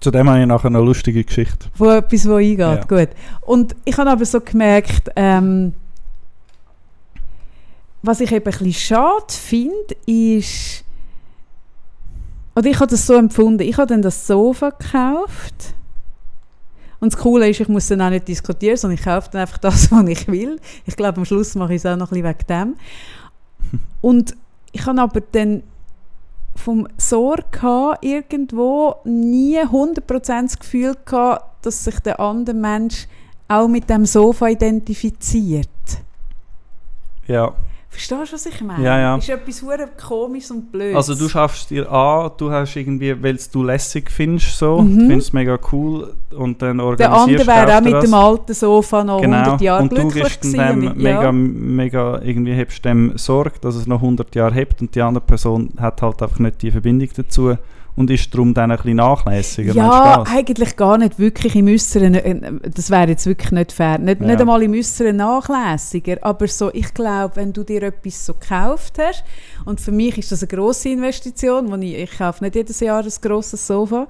Zu 0.00 0.10
dem 0.10 0.28
habe 0.28 0.40
ich 0.40 0.46
nachher 0.46 0.66
eine 0.66 0.80
lustige 0.80 1.22
Geschichte. 1.24 1.68
Von 1.74 1.90
etwas, 1.90 2.28
wo 2.28 2.34
eingeht, 2.34 2.58
Ja. 2.58 2.84
gut. 2.84 3.08
Und 3.42 3.76
ich 3.84 3.96
habe 3.96 4.10
aber 4.10 4.24
so 4.24 4.40
gemerkt, 4.40 5.10
ähm, 5.16 5.72
was 8.02 8.20
ich 8.20 8.32
eben 8.32 8.44
ein 8.44 8.50
bisschen 8.50 8.72
schade 8.72 9.24
finde, 9.28 9.94
ist, 10.06 10.84
oder 12.56 12.66
ich 12.68 12.76
habe 12.80 12.90
das 12.90 13.06
so 13.06 13.14
empfunden, 13.14 13.62
ich 13.62 13.78
habe 13.78 13.86
dann 13.86 14.02
das 14.02 14.26
Sofa 14.26 14.70
gekauft 14.70 15.74
und 17.04 17.12
das 17.12 17.20
Coole 17.20 17.50
ist, 17.50 17.60
ich 17.60 17.68
muss 17.68 17.86
dann 17.88 18.00
auch 18.00 18.08
nicht 18.08 18.26
diskutieren, 18.28 18.78
sondern 18.78 18.98
ich 18.98 19.04
kaufe 19.04 19.28
dann 19.30 19.42
einfach 19.42 19.58
das, 19.58 19.90
was 19.92 20.08
ich 20.08 20.26
will. 20.26 20.58
Ich 20.86 20.96
glaube, 20.96 21.18
am 21.18 21.26
Schluss 21.26 21.54
mache 21.54 21.74
ich 21.74 21.84
es 21.84 21.86
auch 21.86 21.96
noch 21.96 22.10
ein 22.10 22.22
bisschen 22.22 22.48
wegen 22.48 22.74
dem. 23.72 23.80
Und 24.00 24.34
ich 24.72 24.86
habe 24.86 25.02
aber 25.02 25.20
dann 25.20 25.62
vom 26.56 26.88
Sorge 26.96 27.98
irgendwo 28.00 28.96
nie 29.04 29.58
100% 29.58 30.42
das 30.42 30.58
Gefühl 30.58 30.96
gehabt, 31.04 31.66
dass 31.66 31.84
sich 31.84 32.00
der 32.00 32.20
andere 32.20 32.56
Mensch 32.56 33.06
auch 33.48 33.68
mit 33.68 33.90
dem 33.90 34.06
Sofa 34.06 34.48
identifiziert. 34.48 35.68
Ja. 37.26 37.52
Verstehst 37.94 38.32
du, 38.32 38.34
was 38.34 38.46
ich 38.46 38.60
meine? 38.60 38.82
Ja, 38.84 38.98
ja. 38.98 39.16
Ist 39.16 39.28
etwas 39.28 39.62
hure 39.62 39.88
komisch 40.04 40.50
und 40.50 40.72
blöd. 40.72 40.96
Also 40.96 41.14
du 41.14 41.28
schaffst 41.28 41.70
dir 41.70 41.90
an, 41.90 42.32
du 42.36 42.50
hast 42.50 42.74
irgendwie, 42.74 43.22
weil 43.22 43.38
du 43.52 43.62
lässig 43.62 44.10
findest, 44.10 44.58
so, 44.58 44.80
Mhm. 44.80 44.98
du 44.98 45.06
findest 45.06 45.28
es 45.28 45.32
mega 45.32 45.56
cool 45.70 46.12
und 46.36 46.60
dann 46.60 46.78
der 46.78 46.86
organisierst 46.86 47.48
andere 47.48 47.68
wäre 47.68 47.76
auch 47.76 47.78
du 47.78 47.84
mit 47.84 47.94
das. 47.94 48.04
dem 48.04 48.14
alten 48.14 48.54
Sofa 48.54 49.04
noch 49.04 49.22
100 49.22 49.60
Jahre 49.60 49.88
Genau. 49.88 49.92
und 50.02 50.04
du 50.04 50.10
glücklich 50.12 50.38
dem 50.40 50.52
gewesen. 50.52 50.70
und 50.78 50.82
ich- 50.82 50.94
mega, 51.04 51.22
ja. 51.22 51.32
mega 51.32 52.20
irgendwie 52.22 52.52
hebst 52.54 52.84
dem 52.84 53.16
Sorge, 53.16 53.52
dass 53.60 53.76
es 53.76 53.86
noch 53.86 54.00
100 54.02 54.34
Jahre 54.34 54.54
hebt 54.54 54.80
und 54.80 54.94
die 54.94 55.00
andere 55.00 55.24
Person 55.24 55.70
hat 55.78 56.02
halt 56.02 56.20
einfach 56.20 56.38
nicht 56.40 56.62
die 56.62 56.70
Verbindung 56.72 57.08
dazu 57.16 57.56
und 57.96 58.10
ist 58.10 58.32
darum 58.34 58.52
dann 58.54 58.70
ein 58.70 58.76
bisschen 58.76 58.96
nachlässiger. 58.96 59.72
Ja, 59.72 60.24
eigentlich 60.26 60.76
gar 60.76 60.98
nicht 60.98 61.18
wirklich 61.18 61.54
im 61.54 61.68
Äußeren. 61.68 62.14
äh, 62.14 62.52
Das 62.74 62.90
wäre 62.90 63.08
jetzt 63.10 63.26
wirklich 63.26 63.52
nicht 63.52 63.72
fair. 63.72 63.98
Nicht, 63.98 64.20
Ja. 64.20 64.26
nicht 64.26 64.40
einmal 64.40 64.62
im 64.62 64.72
Äußeren 64.72 65.16
nachlässiger. 65.16 66.16
Aber 66.22 66.48
so, 66.48 66.72
ich 66.74 66.92
glaube, 66.92 67.36
wenn 67.36 67.52
du 67.52 67.62
dir 67.62 67.82
etwas 67.84 68.26
so 68.26 68.34
gekauft 68.34 68.98
hast, 68.98 69.22
und 69.64 69.80
für 69.80 69.92
mich 69.92 70.18
ist 70.18 70.32
das 70.32 70.42
eine 70.42 70.48
grosse 70.48 70.88
Investition, 70.88 71.70
wo 71.70 71.76
ich, 71.76 71.94
ich 71.96 72.18
kaufe 72.18 72.42
nicht 72.42 72.56
jedes 72.56 72.80
Jahr 72.80 73.02
ein 73.04 73.12
grosses 73.22 73.66
Sofa, 73.66 74.06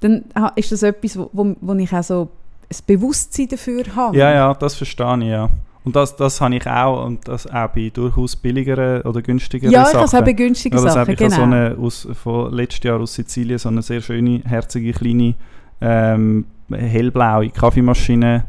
dann 0.00 0.24
ha- 0.34 0.52
ist 0.56 0.70
das 0.72 0.82
etwas, 0.82 1.18
wo, 1.18 1.30
wo, 1.32 1.54
wo 1.60 1.74
ich 1.74 1.92
auch 1.92 2.02
so 2.02 2.28
ein 2.70 2.76
Bewusstsein 2.86 3.48
dafür 3.48 3.84
habe. 3.96 4.16
Ja, 4.16 4.32
ja, 4.32 4.54
das 4.54 4.74
verstehe 4.74 5.18
ich, 5.20 5.26
ja. 5.28 5.48
Und 5.84 5.96
das, 5.96 6.14
das 6.14 6.40
habe 6.40 6.54
ich 6.54 6.66
auch 6.66 7.04
und 7.04 7.26
das 7.26 7.46
auch 7.46 7.68
bei 7.68 7.90
durchaus 7.92 8.36
billigeren 8.36 9.02
oder 9.02 9.20
günstigeren 9.20 9.72
Ja, 9.72 9.82
ich 9.82 9.86
Sachen. 9.88 9.96
habe 9.98 10.06
es 10.06 10.14
auch 10.14 10.24
bei 10.24 10.32
günstigen 10.32 10.76
Ja, 10.76 10.82
das 10.84 10.94
Sachen, 10.94 11.00
habe 11.02 11.12
ich 11.12 11.18
genau. 11.18 11.34
so 11.36 11.42
eine 11.42 11.76
aus, 11.80 12.08
von 12.22 12.52
letztes 12.54 12.84
Jahr 12.84 13.00
aus 13.00 13.14
Sizilien, 13.14 13.58
so 13.58 13.68
eine 13.68 13.82
sehr 13.82 14.00
schöne, 14.00 14.42
herzige, 14.44 14.92
kleine, 14.92 15.34
ähm, 15.80 16.44
hellblaue 16.70 17.50
Kaffeemaschine 17.50 18.44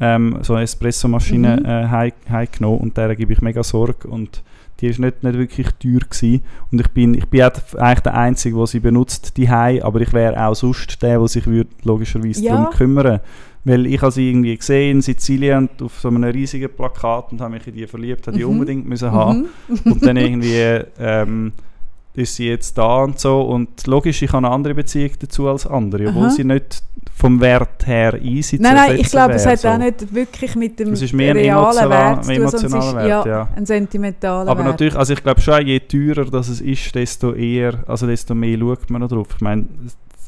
ähm, 0.00 0.38
so 0.42 0.54
eine 0.54 0.64
Espressomaschine 0.64 1.58
Mhm. 1.60 1.64
äh, 1.64 2.10
heimgenommen 2.30 2.80
und 2.80 2.96
der 2.96 3.14
gebe 3.14 3.32
ich 3.32 3.40
mega 3.40 3.62
Sorge 3.62 4.08
und 4.08 4.42
die 4.80 4.88
ist 4.88 4.98
nicht, 4.98 5.22
nicht 5.22 5.38
wirklich 5.38 5.68
teuer 5.78 6.00
gewesen. 6.00 6.42
und 6.72 6.80
ich 6.80 6.88
bin, 6.88 7.14
ich 7.14 7.26
bin 7.28 7.42
eigentlich 7.42 8.00
der 8.00 8.14
Einzige, 8.14 8.56
der 8.56 8.66
sie 8.66 8.80
benutzt, 8.80 9.36
die 9.36 9.48
aber 9.48 10.00
ich 10.00 10.12
wäre 10.12 10.44
auch 10.44 10.54
sonst 10.56 11.00
der, 11.02 11.18
der 11.20 11.28
sich 11.28 11.46
würde 11.46 11.70
logischerweise 11.84 12.42
Ja. 12.42 12.56
darum 12.56 12.70
kümmern 12.72 13.20
weil 13.64 13.86
ich 13.86 14.00
habe 14.02 14.10
sie 14.12 14.28
irgendwie 14.30 14.56
gesehen 14.56 14.96
in 14.96 15.02
Sizilien 15.02 15.68
auf 15.82 16.00
so 16.00 16.08
einem 16.08 16.24
riesigen 16.24 16.68
Plakat 16.74 17.32
und 17.32 17.40
habe 17.40 17.54
mich 17.54 17.66
in 17.66 17.74
die 17.74 17.86
verliebt, 17.86 18.26
habe 18.26 18.36
die 18.36 18.44
Mhm. 18.44 18.50
unbedingt 18.50 18.88
müssen 18.88 19.12
haben 19.12 19.46
Mhm. 19.68 19.92
und 19.92 20.04
dann 20.06 20.16
irgendwie 20.16 20.80
ähm, 20.98 21.52
ist 22.14 22.36
sie 22.36 22.46
jetzt 22.48 22.76
da 22.76 23.04
und 23.04 23.18
so 23.18 23.40
und 23.40 23.86
logisch, 23.86 24.20
ich 24.20 24.30
habe 24.32 24.46
eine 24.46 24.54
andere 24.54 24.74
Beziehung 24.74 25.12
dazu 25.18 25.48
als 25.48 25.66
andere, 25.66 26.08
obwohl 26.08 26.24
Aha. 26.24 26.30
sie 26.30 26.44
nicht 26.44 26.82
vom 27.14 27.40
Wert 27.40 27.86
her 27.86 28.20
easy 28.20 28.58
Nein, 28.60 28.74
nein, 28.74 28.96
ich 29.00 29.10
glaube, 29.10 29.32
es 29.34 29.46
hat 29.46 29.60
so. 29.60 29.68
auch 29.68 29.78
nicht 29.78 30.12
wirklich 30.14 30.54
mit 30.56 30.78
dem 30.78 30.92
Es 30.92 31.00
ist 31.00 31.14
mehr 31.14 31.30
ein 31.30 31.38
realen 31.38 31.78
emotionaler- 31.78 32.26
Wert 32.26 32.50
zu 32.50 32.56
tun, 32.60 32.70
sondern 32.70 32.96
Wert, 32.96 33.06
ja, 33.08 33.26
ja. 33.26 33.48
ein 33.56 33.64
sentimentaler 33.64 34.50
Aber 34.50 34.60
Wert. 34.60 34.72
natürlich, 34.72 34.96
also 34.96 35.12
ich 35.14 35.22
glaube 35.22 35.40
schon, 35.40 35.66
je 35.66 35.80
teurer 35.80 36.26
das 36.26 36.48
es 36.50 36.60
ist, 36.60 36.94
desto 36.94 37.32
eher, 37.32 37.82
also 37.86 38.06
desto 38.06 38.34
mehr 38.34 38.58
schaut 38.58 38.90
man 38.90 39.00
noch 39.00 39.08
drauf. 39.08 39.28
Ich 39.34 39.40
meine, 39.40 39.64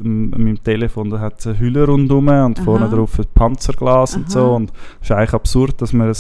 an 0.01 0.31
meinem 0.31 0.63
Telefon 0.63 1.11
da 1.11 1.21
hat 1.21 1.41
es 1.41 1.47
eine 1.47 1.59
Hülle 1.59 1.87
rundherum 1.87 2.29
und 2.29 2.59
Aha. 2.59 2.65
vorne 2.65 2.89
drauf 2.89 3.19
ein 3.19 3.27
Panzerglas 3.35 4.17
und 4.17 4.25
Aha. 4.25 4.31
so. 4.31 4.55
Und 4.55 4.73
es 5.01 5.09
ist 5.09 5.13
eigentlich 5.13 5.35
absurd, 5.35 5.81
dass 5.81 5.93
man 5.93 6.09
ein 6.09 6.17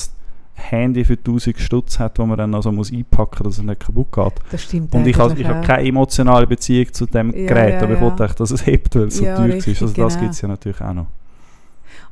Handy 0.56 1.04
für 1.04 1.14
1000 1.14 1.58
Stutz 1.58 1.98
hat, 1.98 2.18
wo 2.18 2.26
man 2.26 2.38
dann 2.38 2.54
also 2.54 2.70
muss 2.70 2.92
einpacken 2.92 3.44
muss, 3.44 3.56
dass 3.56 3.58
es 3.58 3.64
nicht 3.64 3.80
kaputt 3.80 4.12
geht. 4.12 4.32
Das 4.52 4.62
stimmt 4.62 4.94
Und 4.94 5.06
ich 5.06 5.16
habe 5.18 5.30
eigentlich 5.30 5.46
ich 5.46 5.48
hab 5.52 5.62
auch. 5.62 5.66
keine 5.66 5.88
emotionale 5.88 6.46
Beziehung 6.46 6.92
zu 6.92 7.06
dem 7.06 7.32
Ja, 7.34 7.46
Gerät, 7.48 7.74
ja, 7.74 7.82
aber 7.82 7.94
ich 7.94 8.00
ja. 8.00 8.04
wollte 8.04 8.24
echt, 8.24 8.38
dass 8.40 8.50
es 8.52 8.64
hebt, 8.64 8.94
weil 8.94 9.08
es 9.08 9.16
so 9.16 9.24
Ja, 9.24 9.36
teuer 9.36 9.46
richtig, 9.54 9.72
ist. 9.74 9.82
Also 9.82 9.94
das 9.94 10.14
genau. 10.14 10.20
gibt 10.22 10.34
es 10.34 10.40
ja 10.40 10.48
natürlich 10.48 10.80
auch 10.80 10.94
noch. 10.94 11.06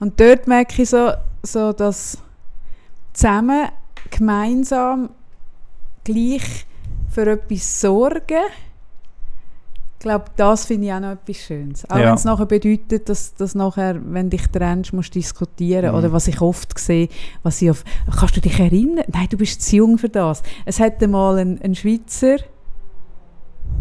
Und 0.01 0.19
dort 0.19 0.49
merke 0.49 0.83
ich 0.83 0.89
so, 0.91 1.11
so 1.45 1.73
dass 1.73 2.19
zusammen, 3.13 3.69
gemeinsam, 4.11 5.11
gleich 6.03 6.67
für 7.11 7.31
etwas 7.31 7.81
sorgen, 7.81 8.43
ich 10.03 10.05
glaube, 10.05 10.25
das 10.35 10.65
finde 10.67 10.89
ich 10.89 10.93
auch 10.93 10.99
noch 10.99 11.13
etwas 11.13 11.37
Schönes. 11.37 11.89
Auch 11.89 11.97
Ja. 11.97 12.07
wenn 12.07 12.15
es 12.15 12.25
nachher 12.25 12.47
bedeutet, 12.47 13.09
dass, 13.09 13.35
dass 13.35 13.55
nachher, 13.55 14.01
wenn 14.05 14.31
dich 14.31 14.49
trennst, 14.49 14.93
musst 14.93 15.15
du 15.15 15.21
diskutieren. 15.21 15.93
Mhm. 15.93 15.97
Oder 15.97 16.13
was 16.13 16.27
ich 16.27 16.41
oft 16.41 16.77
sehe, 16.77 17.09
was 17.45 17.63
ich 17.63 17.71
auf, 17.71 17.85
kannst 18.19 18.37
du 18.37 18.41
dich 18.41 18.59
erinnern? 18.59 19.05
Nein, 19.07 19.29
du 19.31 19.37
bist 19.37 19.63
zu 19.63 19.77
jung 19.77 19.99
für 19.99 20.09
das. 20.09 20.43
Es 20.65 20.81
hat 20.81 21.01
mal 21.03 21.39
ein, 21.39 21.61
ein 21.63 21.77
Schweizer 21.77 22.39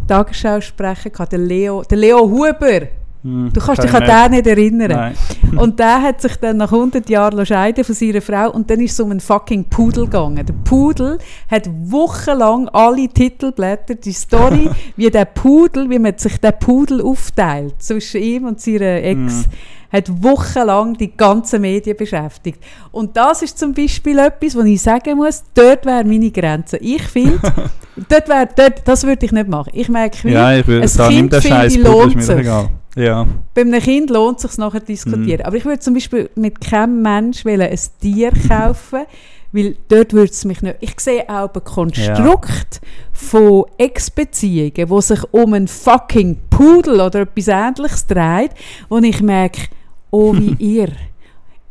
Tagesschausprecher 0.08 1.10
gehabt, 1.10 1.32
der 1.32 1.40
Leo, 1.40 1.82
der 1.90 1.98
Leo 1.98 2.20
Huber. 2.30 2.82
Hm, 3.24 3.52
Du 3.54 3.62
kannst 3.62 3.84
dich 3.84 3.94
an 3.94 4.04
den 4.04 4.32
nicht 4.32 4.48
erinnern. 4.48 4.92
Nein. 4.92 5.16
Und 5.58 5.80
der 5.80 6.02
hat 6.02 6.22
sich 6.22 6.36
dann 6.38 6.58
nach 6.58 6.72
100 6.72 7.08
Jahren 7.10 7.46
scheiden 7.46 7.84
von 7.84 7.94
seiner 7.94 8.22
Frau 8.22 8.52
und 8.52 8.70
dann 8.70 8.80
ist 8.80 8.94
es 8.94 9.00
um 9.02 9.12
einen 9.12 9.20
fucking 9.20 9.66
Pudel 9.66 10.06
gegangen. 10.06 10.46
Der 10.46 10.54
Pudel 10.64 11.20
hat 11.50 11.70
wochenlang 11.84 12.70
alle 12.70 13.10
Titelblätter, 13.10 13.96
die 13.96 14.14
Story, 14.14 14.70
wie 14.96 15.10
der 15.10 15.26
Pudel, 15.26 15.90
wie 15.90 16.00
man 16.00 16.18
sich 16.18 16.38
der 16.40 16.54
Pudel 16.54 17.02
aufteilt 17.02 17.76
zwischen 17.80 18.22
ihm 18.22 18.46
und 18.46 18.62
seiner 18.62 19.04
Ex, 19.04 19.46
hat 19.92 20.24
wochenlang 20.24 20.94
die 20.98 21.12
ganzen 21.16 21.62
Medien 21.62 21.98
beschäftigt. 21.98 22.64
Und 22.92 23.18
das 23.18 23.42
ist 23.42 23.60
zum 23.60 23.74
Beispiel 23.74 24.20
etwas, 24.20 24.56
wo 24.56 24.62
ich 24.62 24.82
sagen 24.82 25.18
muss, 25.18 25.44
dort 25.54 25.86
wäre 25.86 26.06
meine 26.06 26.32
Grenze. 26.32 26.78
Ich 26.78 27.04
finde, 27.04 27.40
dort 28.10 28.30
wär, 28.30 28.46
dort, 28.56 28.88
das 28.88 29.04
würde 29.04 29.26
ich 29.26 29.34
nicht 29.34 29.50
machen. 29.50 29.72
Ich 29.74 29.90
merke, 29.90 30.24
wie, 30.24 30.32
Ja, 30.32 30.56
ich 30.56 30.66
würde 30.66 30.86
ein 30.86 31.10
Kind 31.10 31.36
finde 31.36 31.68
ich, 31.68 31.78
lohnt 31.78 32.24
sich. 32.24 32.48
Ja. 32.96 33.26
bei 33.54 33.62
einem 33.62 33.82
Kind 33.82 34.10
lohnt 34.10 34.38
es 34.38 34.44
sich 34.44 34.58
nachher 34.58 34.82
diskutieren. 34.82 35.46
Aber 35.46 35.56
ich 35.56 35.66
würde 35.66 35.80
zum 35.80 35.94
Beispiel 35.94 36.30
mit 36.36 36.60
keinem 36.60 37.02
Mensch 37.02 37.46
wollen 37.46 37.62
ein 37.62 37.80
Tier 38.02 38.32
kaufen, 38.48 39.06
weil 39.54 39.76
dort 39.88 40.14
würde 40.14 40.32
es 40.32 40.46
mich 40.46 40.62
nicht... 40.62 40.78
Ich 40.82 41.00
sehe 41.00 41.30
auch 41.30 41.54
ein 41.54 41.64
Konstrukt 41.64 42.82
von 43.12 43.66
Ex-Beziehungen, 43.78 44.90
wo 44.90 45.02
sich 45.02 45.22
um 45.32 45.54
einen 45.54 45.68
fucking 45.68 46.38
Pudel 46.50 47.02
oder 47.02 47.22
etwas 47.22 47.48
Ähnliches 47.48 48.08
dreht, 48.08 48.52
wo 48.90 48.98
ich 48.98 49.22
merke, 49.22 49.62
oh 50.10 50.34
wie 50.34 50.56
ihr. 50.60 50.90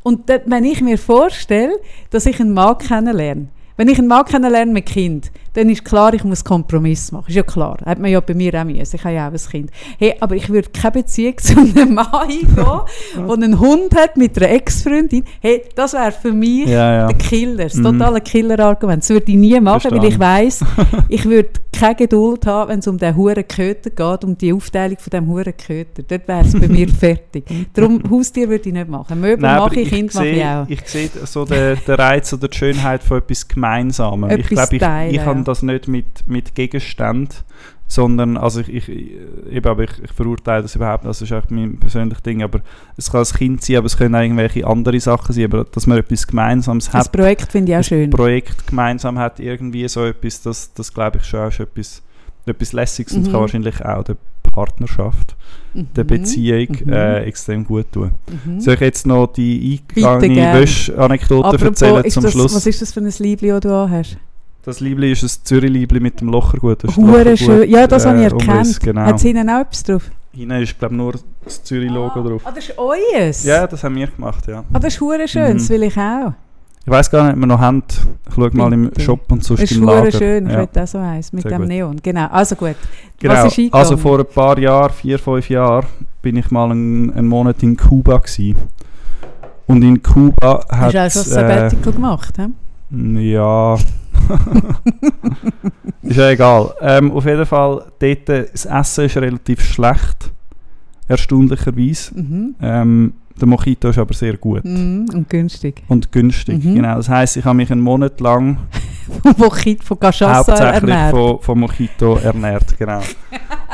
Und 0.03 0.29
dort, 0.31 0.43
wenn 0.47 0.65
ich 0.65 0.81
mir 0.81 0.99
vorstelle, 0.99 1.79
dass 2.11 2.27
ich 2.27 2.41
einen 2.41 2.55
Mann 2.55 2.79
kennenlerne, 2.79 3.49
wenn 3.81 3.89
ich 3.89 3.99
einen 3.99 4.09
Mann 4.09 4.27
kennenlerne 4.27 4.71
mit 4.73 4.85
Kind, 4.85 5.31
dann 5.55 5.71
ist 5.71 5.87
klar, 5.87 6.13
ich 6.13 6.23
muss 6.23 6.45
Kompromiss 6.45 7.11
machen. 7.13 7.25
Ist 7.29 7.35
ja 7.35 7.43
klar. 7.43 7.79
Hat 7.87 7.99
man 7.99 8.11
ja 8.11 8.21
bei 8.21 8.35
mir 8.35 8.55
auch 8.55 8.65
müssen. 8.65 8.95
Ich 8.97 9.03
habe 9.05 9.15
ja 9.15 9.27
auch 9.29 9.33
ein 9.33 9.39
Kind. 9.51 9.71
Hey, 9.99 10.15
aber 10.21 10.37
ich 10.37 10.51
würde 10.51 10.69
keine 10.69 10.93
Beziehung 10.93 11.39
zu 11.39 11.59
einem 11.59 11.95
Mann 11.95 12.07
eingehen, 12.13 12.47
der 12.55 13.31
einen 13.33 13.59
Hund 13.59 13.97
hat 13.97 14.19
mit 14.19 14.37
einer 14.37 14.51
Ex-Freundin. 14.51 15.25
Hey, 15.41 15.63
das 15.75 15.95
wäre 15.95 16.13
für 16.13 16.33
mich 16.33 16.69
Ja, 16.69 16.93
ja. 16.95 17.07
der 17.07 17.17
Killer. 17.17 17.65
Das 17.65 17.75
Mhm. 17.77 17.85
totale 17.85 18.21
Killer-Argument. 18.21 19.03
Das 19.03 19.09
würde 19.09 19.33
ich 19.33 19.39
nie 19.39 19.59
machen, 19.61 19.91
weil 19.91 20.05
ich 20.05 20.19
weiss, 20.21 20.61
ich 21.09 21.25
würde 21.25 21.49
keine 21.73 21.95
Geduld 21.97 22.47
haben, 22.47 22.69
wenn 22.71 22.79
es 22.81 22.87
um 22.87 22.99
den 22.99 23.17
huren 23.17 23.49
Köter 23.49 23.89
geht, 23.91 24.25
um 24.25 24.37
die 24.37 24.53
Aufteilung 24.53 24.99
von 24.99 25.11
dem 25.11 25.27
huren 25.27 25.55
Köter. 25.57 26.03
Dort 26.07 26.29
wäre 26.29 26.45
es 26.45 26.53
bei 26.53 26.69
mir 26.69 26.87
fertig. 27.01 27.45
Darum, 27.73 28.03
Haustier 28.11 28.49
würde 28.51 28.69
ich 28.69 28.75
nicht 28.75 28.89
machen. 28.89 29.19
Möbel 29.21 29.41
Nein, 29.41 29.59
mache 29.59 29.81
ich, 29.81 29.89
Kind 29.89 30.15
mache 30.15 30.29
ich 30.29 30.45
auch. 30.45 30.67
ich 30.69 30.81
sehe 30.87 31.09
so 31.25 31.45
den, 31.47 31.79
den 31.87 31.95
Reiz 31.95 32.33
oder 32.35 32.47
die 32.49 32.57
Schönheit 32.57 33.03
von 33.03 33.19
etwas 33.19 33.49
Gemeinsamem. 33.49 33.70
Ich 34.31 34.39
Etwas 34.39 34.49
glaube, 34.49 34.77
ich, 34.77 34.81
teilen, 34.83 35.15
ich 35.15 35.21
habe 35.25 35.43
das 35.43 35.63
nicht 35.63 35.89
mit, 35.89 36.27
mit 36.27 36.55
Gegenständen, 36.55 37.35
sondern 37.87 38.37
also 38.37 38.61
ich, 38.61 38.89
ich, 38.89 38.89
eben, 39.51 39.69
aber 39.69 39.83
ich, 39.83 39.91
ich 40.03 40.13
verurteile 40.13 40.63
das 40.63 40.77
überhaupt 40.77 41.03
nicht, 41.05 41.11
das 41.11 41.23
ist 41.23 41.33
auch 41.33 41.43
mein 41.51 41.79
persönliches 41.79 42.23
Ding, 42.23 42.43
aber 42.43 42.61
es 42.97 43.11
kann 43.11 43.21
ein 43.23 43.27
Kind 43.27 43.65
sein, 43.65 43.77
aber 43.77 43.87
es 43.87 43.97
können 43.97 44.15
auch 44.15 44.21
irgendwelche 44.21 44.67
andere 44.67 45.01
Sachen 45.01 45.33
sein, 45.35 45.45
aber 45.47 45.65
dass 45.65 45.87
man 45.87 45.99
etwas 45.99 46.27
Gemeinsames 46.27 46.87
Das 46.91 47.07
hat, 47.07 47.13
Projekt 47.13 47.51
finde 47.51 47.73
ich 47.73 47.79
auch 47.79 47.83
schön. 47.85 48.11
Projekt 48.11 48.67
gemeinsam 48.69 49.19
hat, 49.19 49.41
irgendwie 49.41 49.89
so 49.89 50.05
etwas, 50.05 50.43
das, 50.43 50.73
das 50.73 50.95
glaube 50.95 51.19
ich 51.19 51.25
schon 51.25 51.41
auch 51.41 51.49
ist 51.49 51.61
etwas, 51.61 52.03
etwas 52.47 52.73
Lässiges 52.73 53.13
und 53.15 53.27
Mhm. 53.27 53.33
kann 53.33 53.41
wahrscheinlich 53.41 53.85
auch 53.85 54.05
der 54.51 54.55
Partnerschaft, 54.55 55.37
der 55.75 56.05
Mhm. 56.05 56.09
Beziehung 56.09 56.69
Mhm. 56.85 56.93
äh, 56.93 57.19
extrem 57.25 57.65
gut 57.65 57.87
tun. 57.93 58.13
Mhm. 58.45 58.61
Soll 58.61 58.75
ich 58.75 58.81
jetzt 58.81 59.07
noch 59.07 59.29
die 59.33 59.81
eingegangene. 59.97 60.61
Wäschanekdote 60.61 61.65
erzählen 61.65 62.11
zum 62.11 62.23
das, 62.23 62.33
Schluss? 62.33 62.55
was 62.55 62.67
ist 62.67 62.83
das 62.83 62.93
für 62.93 63.01
ein 63.01 63.13
Liebli, 63.19 63.49
das 63.49 63.61
du 63.61 63.75
anhast? 63.75 64.17
Das 64.63 64.81
Liebli 64.81 65.13
ist 65.13 65.23
ein 65.23 65.31
Zürich-Liebli 65.45 66.01
mit 66.01 66.21
dem 66.21 66.29
Lochergut. 66.29 66.83
Hure 66.97 67.35
schön. 67.37 67.71
Ja, 67.71 67.87
das 67.87 68.05
habe 68.05 68.19
ich 68.19 68.25
äh, 68.25 68.37
erkannt. 68.37 68.81
Genau. 68.81 69.01
Hat 69.03 69.17
es 69.17 69.23
hinten 69.23 69.49
auch 69.49 69.61
etwas 69.61 69.83
drauf? 69.85 70.11
Hinten 70.33 70.63
ist 70.63 70.79
glaube 70.79 70.95
nur 70.95 71.15
das 71.45 71.63
Zürich-Logo 71.65 72.23
drauf. 72.23 72.43
Ah, 72.45 72.53
das 72.55 72.69
ist 72.69 72.79
euers? 72.79 73.45
Ja, 73.45 73.67
das 73.67 73.83
haben 73.83 73.97
wir 73.97 74.07
gemacht, 74.09 74.47
ja. 74.49 74.63
Ah, 74.73 74.79
das 74.79 74.95
ist 74.95 75.01
hure 75.01 75.27
schön, 75.27 75.55
Mhm. 75.55 75.59
das 75.59 75.69
will 75.71 75.83
ich 75.85 75.97
auch. 75.97 76.35
Ich 76.91 76.97
weiß 76.97 77.09
gar 77.09 77.23
nicht, 77.23 77.35
ob 77.35 77.39
wir 77.39 77.47
noch 77.47 77.61
haben. 77.61 77.85
Ich 78.29 78.35
schaue 78.35 78.51
mal 78.53 78.73
im. 78.73 78.91
Shop 78.99 79.21
und 79.31 79.45
sonst 79.45 79.63
Das 79.63 79.71
ist 79.71 79.77
im 79.77 79.85
Lager. 79.85 80.01
hure 80.01 80.11
schön, 80.11 80.47
ich 80.47 80.53
ja. 80.53 80.59
will 80.59 80.83
auch 80.83 80.87
so 80.89 80.99
eins 80.99 81.33
mit 81.33 81.43
Sehr 81.43 81.53
dem 81.53 81.61
gut. 81.61 81.69
Neon. 81.69 81.97
Genau, 82.03 82.27
also 82.27 82.57
gut. 82.57 82.75
Genau. 83.21 83.47
Ist 83.47 83.73
also 83.73 83.97
vor 83.97 84.19
ein 84.19 84.27
paar 84.27 84.59
Jahren, 84.59 84.93
vier, 84.93 85.21
fünf 85.21 85.49
Jahren, 85.49 85.87
bin 86.21 86.35
ich 86.35 86.51
mal 86.51 86.73
einen, 86.73 87.13
einen 87.13 87.29
Monat 87.29 87.63
in 87.63 87.77
Kuba 87.77 88.19
gewesen. 88.19 88.57
Und 89.69 89.85
in 89.85 90.03
Kuba 90.03 90.65
hat 90.69 90.93
Hast 90.93 90.95
du 90.95 91.01
also 91.01 91.21
ein 91.21 91.27
äh, 91.27 91.55
Sabbatical 91.55 91.93
gemacht? 91.93 92.35
He? 92.37 93.31
Ja. 93.31 93.75
ist 96.03 96.17
ja 96.17 96.31
egal. 96.31 96.75
Ähm, 96.81 97.13
auf 97.13 97.25
jeden 97.25 97.47
Fall, 97.47 97.85
dort, 98.01 98.29
das 98.29 98.67
Essen 98.67 99.05
ist 99.05 99.17
relativ 99.17 99.63
schlecht. 99.63 100.33
Erstaunlicherweise. 101.11 102.15
Mhm. 102.15 102.55
Ähm, 102.63 103.13
der 103.41 103.49
Mojito 103.49 103.89
ist 103.89 103.99
aber 103.99 104.13
sehr 104.15 104.37
gut. 104.37 104.65
Mhm. 104.65 105.07
Und 105.15 105.29
günstig. 105.29 105.83
Und 105.89 106.13
günstig, 106.13 106.63
Mhm. 106.63 106.75
genau. 106.77 106.97
Das 106.97 107.09
heisst, 107.09 107.37
ich 107.37 107.45
habe 107.45 107.57
mich 107.57 107.71
einen 107.73 107.81
Monat 107.81 108.21
lang 108.21 108.59
Wo 109.37 109.49
Kind 109.49 109.83
von 109.83 109.99
Cachaça 109.99 110.37
hauptsächlich 110.37 110.91
ernährt. 110.91 111.11
von, 111.11 111.41
von 111.41 111.59
Mojito 111.59 112.17
ernährt, 112.17 112.79
genau. 112.79 113.01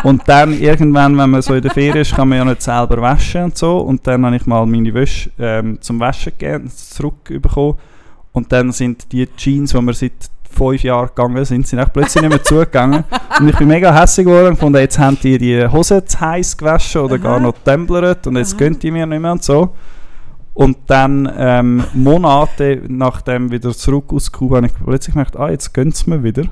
und 0.05 0.23
dann 0.27 0.59
irgendwann, 0.59 1.19
wenn 1.19 1.29
man 1.29 1.43
so 1.43 1.53
in 1.55 1.61
der 1.63 1.73
Ferien 1.73 1.97
ist, 1.99 2.15
kann 2.15 2.29
man 2.29 2.39
ja 2.39 2.45
nicht 2.47 2.63
selber 2.63 3.03
waschen 3.03 3.45
und 3.45 3.59
so. 3.59 3.79
Und 3.79 4.07
dann 4.07 4.25
habe 4.25 4.37
ich 4.37 4.47
mal 4.47 4.65
meine 4.65 4.95
Wäsche 4.95 5.31
ähm, 5.39 5.79
zum 5.83 6.01
Waschen 6.01 6.33
gegeben, 6.39 6.71
zurückbekommen. 6.71 7.75
Und 8.33 8.51
dann 8.53 8.73
sind 8.73 9.13
die 9.13 9.27
Jeans, 9.37 9.73
die 9.73 9.81
wir 9.83 9.93
seit 9.95 10.13
fünf 10.57 10.83
Jahren 10.83 11.09
gegangen 11.09 11.45
sind, 11.45 11.67
sind 11.67 11.81
auch 11.81 11.93
plötzlich 11.93 12.23
nicht 12.23 12.31
mehr 12.31 12.43
zugegangen. 12.43 13.05
Und 13.41 13.49
ich 13.49 13.57
bin 13.57 13.69
mega 13.69 13.95
hässlich 13.95 14.27
geworden 14.27 14.49
und 14.49 14.55
gefunden, 14.55 14.79
jetzt 14.79 14.99
haben 14.99 15.19
die 15.23 15.37
die 15.37 15.67
Hose 15.69 16.05
zu 16.05 16.21
heiß 16.21 16.57
gewaschen 16.57 17.03
oder 17.03 17.19
gar 17.19 17.37
Aha. 17.37 17.41
noch 17.41 17.55
templert 17.65 18.27
und 18.27 18.37
jetzt 18.37 18.55
Aha. 18.55 18.59
gönnt 18.61 18.83
die 18.83 18.91
mir 18.91 19.05
nicht 19.05 19.21
mehr 19.21 19.33
und 19.33 19.43
so. 19.43 19.75
Und 20.55 20.79
dann 20.87 21.31
ähm, 21.37 21.85
Monate 21.93 22.81
nachdem 22.89 23.51
wieder 23.51 23.73
zurück 23.75 24.11
aus 24.15 24.33
Kuba, 24.33 24.57
habe 24.57 24.69
ich 24.69 24.73
plötzlich 24.83 25.13
gemerkt, 25.13 25.37
ah, 25.37 25.51
jetzt 25.51 25.75
gönnt 25.75 25.95
es 25.95 26.07
mir 26.07 26.23
wieder. 26.23 26.45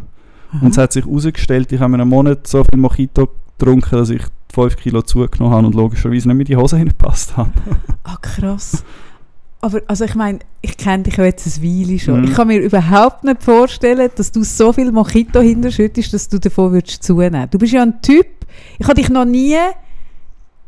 Und 0.60 0.70
es 0.70 0.78
hat 0.78 0.92
sich 0.92 1.06
herausgestellt, 1.06 1.72
ich 1.72 1.80
habe 1.80 1.94
in 1.94 2.00
einem 2.00 2.10
Monat 2.10 2.46
so 2.46 2.62
viel 2.64 2.78
Mojito 2.78 3.28
getrunken, 3.58 3.96
dass 3.96 4.10
ich 4.10 4.22
5 4.52 4.76
Kilo 4.76 5.02
zugenommen 5.02 5.54
habe 5.54 5.66
und 5.66 5.74
logischerweise 5.74 6.28
nicht 6.28 6.36
mehr 6.36 6.44
die 6.44 6.56
Hose 6.56 6.76
hineingepasst 6.76 7.36
habe. 7.36 7.50
Ah, 8.04 8.16
krass. 8.20 8.84
Aber 9.64 9.80
also 9.86 10.04
ich 10.04 10.14
meine, 10.14 10.40
ich 10.60 10.76
kenne 10.76 11.04
dich 11.04 11.16
ja 11.16 11.24
jetzt 11.24 11.46
ein 11.46 11.62
Weile 11.62 11.98
schon. 11.98 12.20
Mhm. 12.20 12.24
Ich 12.24 12.34
kann 12.34 12.48
mir 12.48 12.58
überhaupt 12.58 13.24
nicht 13.24 13.42
vorstellen, 13.42 14.10
dass 14.14 14.30
du 14.30 14.44
so 14.44 14.74
viel 14.74 14.92
Mojito 14.92 15.40
hinterschüttest, 15.40 16.12
dass 16.12 16.28
du 16.28 16.38
davon 16.38 16.72
würdest 16.72 17.02
zunehmen. 17.02 17.48
Du 17.50 17.56
bist 17.56 17.72
ja 17.72 17.80
ein 17.80 18.02
Typ, 18.02 18.26
ich 18.78 18.86
habe 18.86 19.00
dich 19.00 19.08
noch 19.08 19.24
nie 19.24 19.56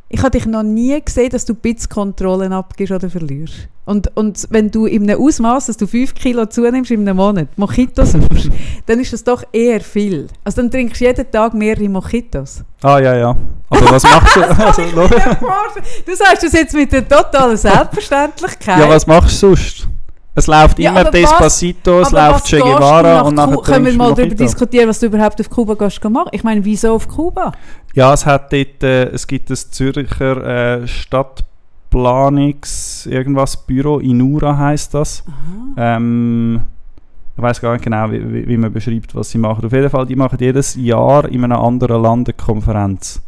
ich 0.09 0.21
habe 0.21 0.31
dich 0.31 0.47
noch 0.47 0.63
nie 0.63 1.01
gesehen, 1.05 1.31
dass 1.31 1.45
du 1.45 1.55
Bitzkontrollen 1.55 2.53
abgibst 2.53 2.93
oder 2.93 3.11
verlierst. 3.11 3.69
Und, 3.85 4.17
und 4.17 4.47
wenn 4.51 4.71
du 4.71 4.87
in 4.87 5.09
einem 5.09 5.21
Ausmaß, 5.21 5.67
dass 5.67 5.77
du 5.77 5.87
5 5.87 6.15
Kilo 6.15 6.47
zunimmst 6.47 6.91
in 6.91 7.01
einem 7.01 7.17
Monat, 7.17 7.49
Mojitos 7.57 8.13
suchst, 8.13 8.51
dann 8.87 9.01
ist 9.01 9.13
das 9.13 9.25
doch 9.25 9.43
eher 9.53 9.81
viel. 9.81 10.29
Also 10.45 10.63
dann 10.63 10.71
trinkst 10.71 11.01
du 11.01 11.05
jeden 11.07 11.31
Tag 11.31 11.55
mehrere 11.55 11.89
Mojitos. 11.89 12.63
Ah, 12.83 12.99
ja, 12.99 13.17
ja. 13.17 13.37
Aber 13.69 13.91
was 13.91 14.03
machst 14.05 14.37
du? 14.37 14.41
Also, 14.47 14.83
Du 16.07 16.15
sagst 16.15 16.43
das 16.45 16.53
jetzt 16.53 16.75
mit 16.75 16.93
der 16.93 17.09
totalen 17.09 17.57
Selbstverständlichkeit. 17.57 18.79
ja, 18.79 18.89
was 18.89 19.07
machst 19.07 19.43
du 19.43 19.49
sonst? 19.55 19.89
Es 20.37 20.47
läuft 20.47 20.79
Ja, 20.79 20.91
immer 20.91 21.11
Despacito, 21.11 22.01
es 22.01 22.13
läuft 22.13 22.47
Che 22.47 22.59
Guevara 22.59 23.23
und 23.23 23.37
nachher 23.37 23.57
Können 23.63 23.87
wir 23.87 23.95
mal 23.95 24.13
darüber 24.15 24.35
diskutieren, 24.35 24.91
was 24.91 25.01
du 25.01 25.07
überhaupt 25.07 25.41
auf 25.41 25.49
Kuba 25.49 25.73
gehst 25.75 26.05
machen? 26.05 26.29
Ich 26.33 26.45
meine, 26.45 26.63
wieso 26.63 26.93
auf 26.95 27.09
Kuba? 27.09 27.53
Ja, 27.95 28.13
es 28.13 28.27
hat 28.27 28.53
dort, 28.53 28.83
äh, 28.83 29.05
es 29.07 29.27
gibt 29.27 29.49
das 29.49 29.71
Zürcher 29.71 30.83
äh, 30.83 30.87
Stadtplanungs 30.87 33.07
irgendwas 33.07 33.57
Büro, 33.57 33.99
Inura 33.99 34.59
heißt 34.59 34.93
das. 34.93 35.25
Ähm, 35.79 36.61
ich 37.35 37.43
weiß 37.43 37.63
gar 37.63 37.73
nicht 37.73 37.85
genau, 37.85 38.11
wie, 38.11 38.33
wie, 38.33 38.47
wie 38.47 38.59
man 38.59 38.71
beschreibt, 38.71 39.15
was 39.15 39.31
sie 39.31 39.39
machen. 39.39 39.65
Auf 39.65 39.73
jeden 39.73 39.89
Fall, 39.89 40.05
die 40.05 40.17
machen 40.17 40.37
jedes 40.39 40.75
Jahr 40.75 41.27
in 41.31 41.45
einem 41.45 41.59
anderen 41.59 42.03
Land 42.03 42.29
eine 42.29 42.35
Konferenz. 42.35 43.23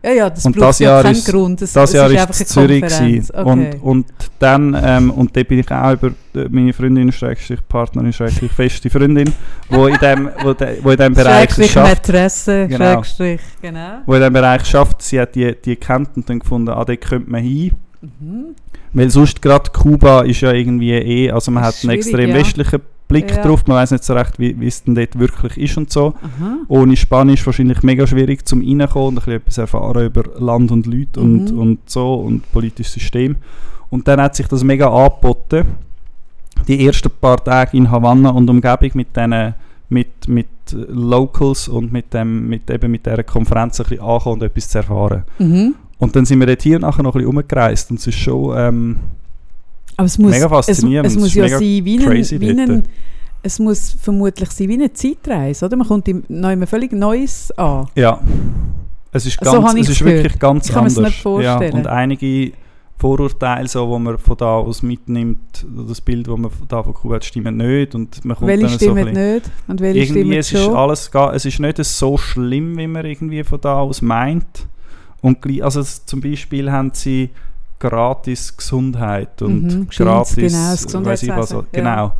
Ja, 0.00 0.12
ja, 0.12 0.30
das 0.30 0.46
Und 0.46 0.54
braucht 0.54 0.68
das 0.68 0.78
ja 0.78 0.90
Jahr 0.90 1.02
keinen 1.02 1.12
ist- 1.16 1.26
Grund. 1.28 1.60
Das 1.60 1.74
es 1.74 1.92
Jahr 1.92 2.10
ist 2.10 2.40
ist 2.40 2.48
Zürich 2.50 2.82
gewesen. 2.82 3.34
Okay. 3.34 3.50
und, 3.50 3.82
und 3.82 4.06
dann, 4.38 4.76
ähm, 4.80 5.10
und 5.10 5.36
da 5.36 5.42
bin 5.42 5.58
ich 5.58 5.70
auch 5.72 5.92
über 5.92 6.08
äh, 6.36 6.46
meine 6.50 6.72
Freundin, 6.72 7.10
Schrägstrich 7.10 7.66
Partnerin, 7.68 8.12
Schrägstrich 8.12 8.52
feste 8.52 8.88
Freundin, 8.90 9.32
wo 9.68 9.88
in 9.88 9.96
dem, 9.98 10.30
wo 10.44 10.52
de, 10.52 10.78
wo 10.84 10.90
in 10.92 10.96
dem 10.98 11.14
Bereich 11.14 11.50
Schrägstrich 11.50 11.72
schafft. 11.72 12.06
Mätresse, 12.08 12.68
Genau. 12.68 12.84
Schrägstrich, 12.94 13.40
genau. 13.60 13.98
wo 14.06 14.14
in 14.14 14.20
diesem 14.20 14.32
Bereich 14.34 14.64
schafft, 14.66 15.02
sie 15.02 15.20
hat 15.20 15.34
die, 15.34 15.52
die 15.64 15.74
gekannt 15.74 16.10
und 16.14 16.30
dann 16.30 16.38
gefunden, 16.38 16.68
ah, 16.68 16.84
dort 16.84 17.00
könnte 17.00 17.28
man 17.30 17.42
hin. 17.42 17.72
Mhm. 18.00 18.44
Weil 18.92 19.10
sonst 19.10 19.42
gerade 19.42 19.70
Kuba 19.72 20.22
ist 20.22 20.40
ja 20.40 20.52
irgendwie 20.52 20.92
eh, 20.92 21.30
also 21.32 21.50
man 21.50 21.64
Das 21.64 21.78
hat 21.78 21.84
einen 21.84 21.98
extrem 21.98 22.30
ja. 22.30 22.36
westlichen 22.36 22.80
Blick 23.08 23.30
Ja. 23.34 23.42
drauf, 23.42 23.66
man 23.66 23.78
weiß 23.78 23.92
nicht 23.92 24.04
so 24.04 24.12
recht, 24.14 24.38
wie 24.38 24.54
es 24.66 24.84
denn 24.84 24.94
dort 24.94 25.18
wirklich 25.18 25.56
ist 25.56 25.76
und 25.78 25.90
so. 25.90 26.08
Aha. 26.20 26.58
Ohne 26.68 26.94
Spanisch 26.96 27.44
wahrscheinlich 27.46 27.82
mega 27.82 28.06
schwierig 28.06 28.46
zum 28.46 28.60
reinkommen 28.60 29.08
und 29.08 29.12
ein 29.14 29.14
bisschen 29.16 29.32
etwas 29.34 29.58
erfahren 29.58 30.04
über 30.06 30.24
Land 30.38 30.70
und 30.70 30.86
Leute 30.86 31.18
und, 31.20 31.50
Mhm. 31.52 31.58
und 31.58 31.78
so 31.90 32.14
und 32.14 32.50
politisches 32.52 32.92
System. 32.92 33.36
Und 33.90 34.06
dann 34.06 34.20
hat 34.20 34.36
sich 34.36 34.46
das 34.46 34.62
mega 34.62 34.88
angeboten, 34.88 35.64
die 36.66 36.84
ersten 36.86 37.10
paar 37.20 37.42
Tage 37.42 37.76
in 37.76 37.90
Havanna 37.90 38.30
und 38.30 38.50
Umgebung 38.50 38.90
mit 38.94 39.16
diesen 39.16 39.54
mit, 39.90 40.28
mit 40.28 40.48
Locals 40.90 41.66
und 41.68 41.90
mit, 41.92 42.12
dem, 42.12 42.46
mit, 42.46 42.68
eben 42.68 42.90
mit 42.90 43.06
dieser 43.06 43.22
Konferenz 43.22 43.80
ein 43.80 43.86
bisschen 43.88 44.04
ankommen 44.04 44.34
und 44.34 44.42
etwas 44.42 44.68
zu 44.68 44.78
erfahren. 44.78 45.24
Mhm. 45.38 45.74
Und 45.96 46.14
dann 46.14 46.26
sind 46.26 46.38
wir 46.40 46.46
dort 46.46 46.60
hier 46.60 46.76
und 46.76 46.82
nachher 46.82 47.02
noch 47.02 47.14
ein 47.14 47.22
bisschen 47.22 47.34
rumgereist 47.36 47.90
und 47.90 47.98
es 47.98 48.06
ist 48.06 48.18
schon... 48.18 48.54
Ähm, 48.58 48.96
Aber 49.98 50.06
es 50.06 50.16
muss, 50.16 50.30
Mega 50.30 50.48
faszinierend, 50.48 51.06
Es, 51.08 51.16
es 51.16 51.20
muss 51.20 51.34
ja 51.34 51.48
sein 51.48 51.60
wie 51.60 51.98
ein, 51.98 52.40
wie 52.40 52.50
ein, 52.50 52.82
es 53.42 53.58
muss 53.58 53.96
vermutlich 54.00 54.50
sein 54.50 54.68
wie 54.68 54.74
eine 54.74 54.92
Zeitreise, 54.92 55.66
oder? 55.66 55.76
Man 55.76 55.86
kommt 55.88 56.08
in 56.08 56.22
neu 56.28 56.56
völlig 56.66 56.92
Neues 56.92 57.50
an. 57.58 57.88
Ja. 57.96 58.20
Es 59.12 59.26
ist, 59.26 59.38
So 59.42 59.52
ganz, 59.52 59.68
habe 59.68 59.80
es 59.80 59.88
ist 59.88 60.04
wirklich 60.04 60.38
ganz 60.38 60.66
Ich 60.68 60.72
kann 60.72 60.86
anders. 60.86 60.98
nicht 60.98 61.20
vorstellen. 61.20 61.72
Ja, 61.72 61.78
und 61.78 61.86
einige 61.88 62.52
Vorurteile, 62.96 63.66
so, 63.68 63.88
wo 63.88 63.98
man 63.98 64.18
von 64.18 64.36
da 64.36 64.56
aus 64.56 64.82
mitnimmt, 64.82 65.66
das 65.88 66.00
Bild, 66.00 66.28
das 66.28 66.36
man 66.36 66.50
da 66.68 66.82
von 66.82 66.94
Kuba 66.94 67.16
hat, 67.16 67.24
stimmen 67.24 67.56
nicht. 67.56 67.94
Und 67.94 68.24
man 68.24 68.36
kommt 68.36 68.48
Welche 68.48 68.62
dann 68.66 68.70
so 68.70 68.76
stimmen 68.76 69.04
bisschen- 69.06 69.34
nicht 69.34 69.50
und 69.66 69.80
welche 69.80 69.98
irgendwie, 70.14 70.36
es 70.36 70.52
ist 70.52 70.68
alles 70.68 71.10
es 71.34 71.44
ist 71.44 71.58
nicht 71.60 71.84
so 71.84 72.16
schlimm, 72.16 72.76
wie 72.78 72.86
man 72.86 73.04
irgendwie 73.04 73.42
von 73.44 73.60
da 73.60 73.78
aus 73.80 74.00
meint. 74.02 74.68
Und 75.22 75.38
also 75.62 75.82
zum 75.82 76.20
Beispiel 76.20 76.70
haben 76.70 76.90
sie 76.92 77.30
gratis 77.78 78.56
Gesundheit 78.56 79.40
und 79.42 79.62
Mhm, 79.62 79.88
gratis 79.88 80.34
genau, 80.52 80.70
das 80.72 81.04
weiss 81.04 81.22
ich 81.22 81.28
was, 81.30 81.50
ja. 81.50 81.62
genau. 81.72 82.12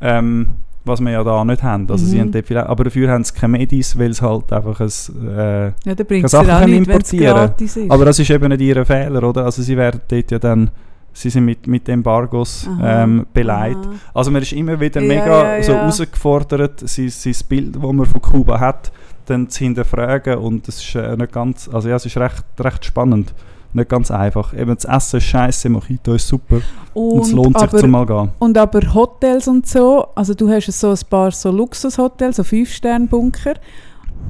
Ähm, 0.00 0.48
was 0.84 1.00
wir 1.00 1.10
ja 1.10 1.24
da 1.24 1.44
nicht 1.44 1.62
haben. 1.64 1.90
Also 1.90 2.06
sie 2.06 2.16
Mhm. 2.16 2.20
haben 2.20 2.32
dort 2.32 2.52
aber 2.68 2.84
dafür 2.84 3.10
haben 3.10 3.24
sie 3.24 3.34
keine 3.34 3.58
Medis, 3.58 3.98
weil 3.98 4.10
es 4.10 4.22
halt 4.22 4.52
einfach 4.52 4.78
ein 4.80 4.88
äh, 5.36 5.66
Ja, 5.84 6.28
Sachen 6.28 6.70
nicht, 6.70 6.86
importieren. 6.86 7.50
aber 7.88 8.04
das 8.04 8.18
ist 8.20 8.30
eben 8.30 8.48
nicht 8.48 8.60
ihr 8.60 8.86
Fehler, 8.86 9.22
oder? 9.24 9.44
Also 9.46 9.62
sie 9.62 9.76
werden 9.76 10.00
dort 10.06 10.30
ja 10.30 10.38
dann, 10.38 10.70
sie 11.12 11.30
sind 11.30 11.44
mit, 11.44 11.66
mit 11.66 11.88
Embargos 11.88 12.68
ähm, 12.80 13.26
beleidigt. 13.34 13.80
Also 14.14 14.30
man 14.30 14.42
ist 14.42 14.52
immer 14.52 14.78
wieder 14.78 15.00
Ja, 15.00 15.08
mega 15.08 15.56
ja, 15.56 15.62
so 15.62 15.72
herausgefordert, 15.72 16.88
sein, 16.88 17.08
sein 17.08 17.34
Bild, 17.48 17.74
das 17.74 17.82
man 17.82 18.06
von 18.06 18.22
Kuba 18.22 18.60
hat, 18.60 18.92
dann 19.24 19.48
zu 19.48 19.64
hinterfragen 19.64 20.36
und 20.38 20.68
das 20.68 20.76
ist 20.76 20.94
äh, 20.94 21.16
nicht 21.16 21.32
ganz, 21.32 21.68
also 21.72 21.88
ja, 21.88 21.96
es 21.96 22.06
ist 22.06 22.16
recht, 22.16 22.44
recht 22.60 22.84
spannend. 22.84 23.34
Nicht 23.72 23.88
ganz 23.88 24.10
einfach. 24.10 24.54
Eben 24.54 24.74
das 24.74 24.84
Essen 24.84 25.18
ist 25.18 25.24
scheiße, 25.24 25.68
Mojito 25.68 26.14
ist 26.14 26.28
super 26.28 26.60
und, 26.94 27.20
es 27.20 27.32
lohnt 27.32 27.58
sich 27.58 27.68
aber, 27.68 27.78
zum 27.78 27.90
mal 27.90 28.06
gehen. 28.06 28.30
Und 28.38 28.56
aber 28.56 28.80
Hotels 28.94 29.48
und 29.48 29.66
so, 29.66 30.08
also 30.14 30.34
du 30.34 30.48
hast 30.48 30.66
so 30.72 30.90
ein 30.90 30.98
paar 31.10 31.30
so 31.30 31.50
Luxushotels, 31.50 32.36
so 32.36 32.42
5-Sterne-Bunker 32.42 33.54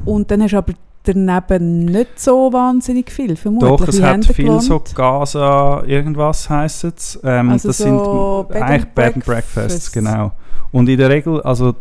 und 0.05 0.31
dann 0.31 0.43
hast 0.43 0.53
du 0.53 0.59
aber 0.59 0.73
daneben 1.07 1.85
nicht 1.85 2.19
so 2.19 2.53
wahnsinnig 2.53 3.11
viel, 3.11 3.37
vermutlich. 3.37 3.71
Doch, 3.71 3.89
es 3.89 3.99
Wie 3.99 4.05
hat 4.05 4.25
viel 4.27 4.61
so? 4.61 4.83
Gaza, 4.95 5.83
irgendwas 5.87 6.51
heisst 6.51 6.85
es. 6.85 7.21
Ähm, 7.23 7.51
Also 7.51 7.69
das 7.69 7.79
so 7.79 8.47
sind 8.49 8.63
eigentlich 8.63 8.87
Bed 8.87 9.15
and 9.15 9.25
Breakfasts. 9.25 9.55
Breakfasts, 9.55 9.93
genau. 9.93 10.33
Und 10.73 10.89
in 10.89 10.99
der 10.99 11.09
Regel, 11.09 11.41
also 11.43 11.75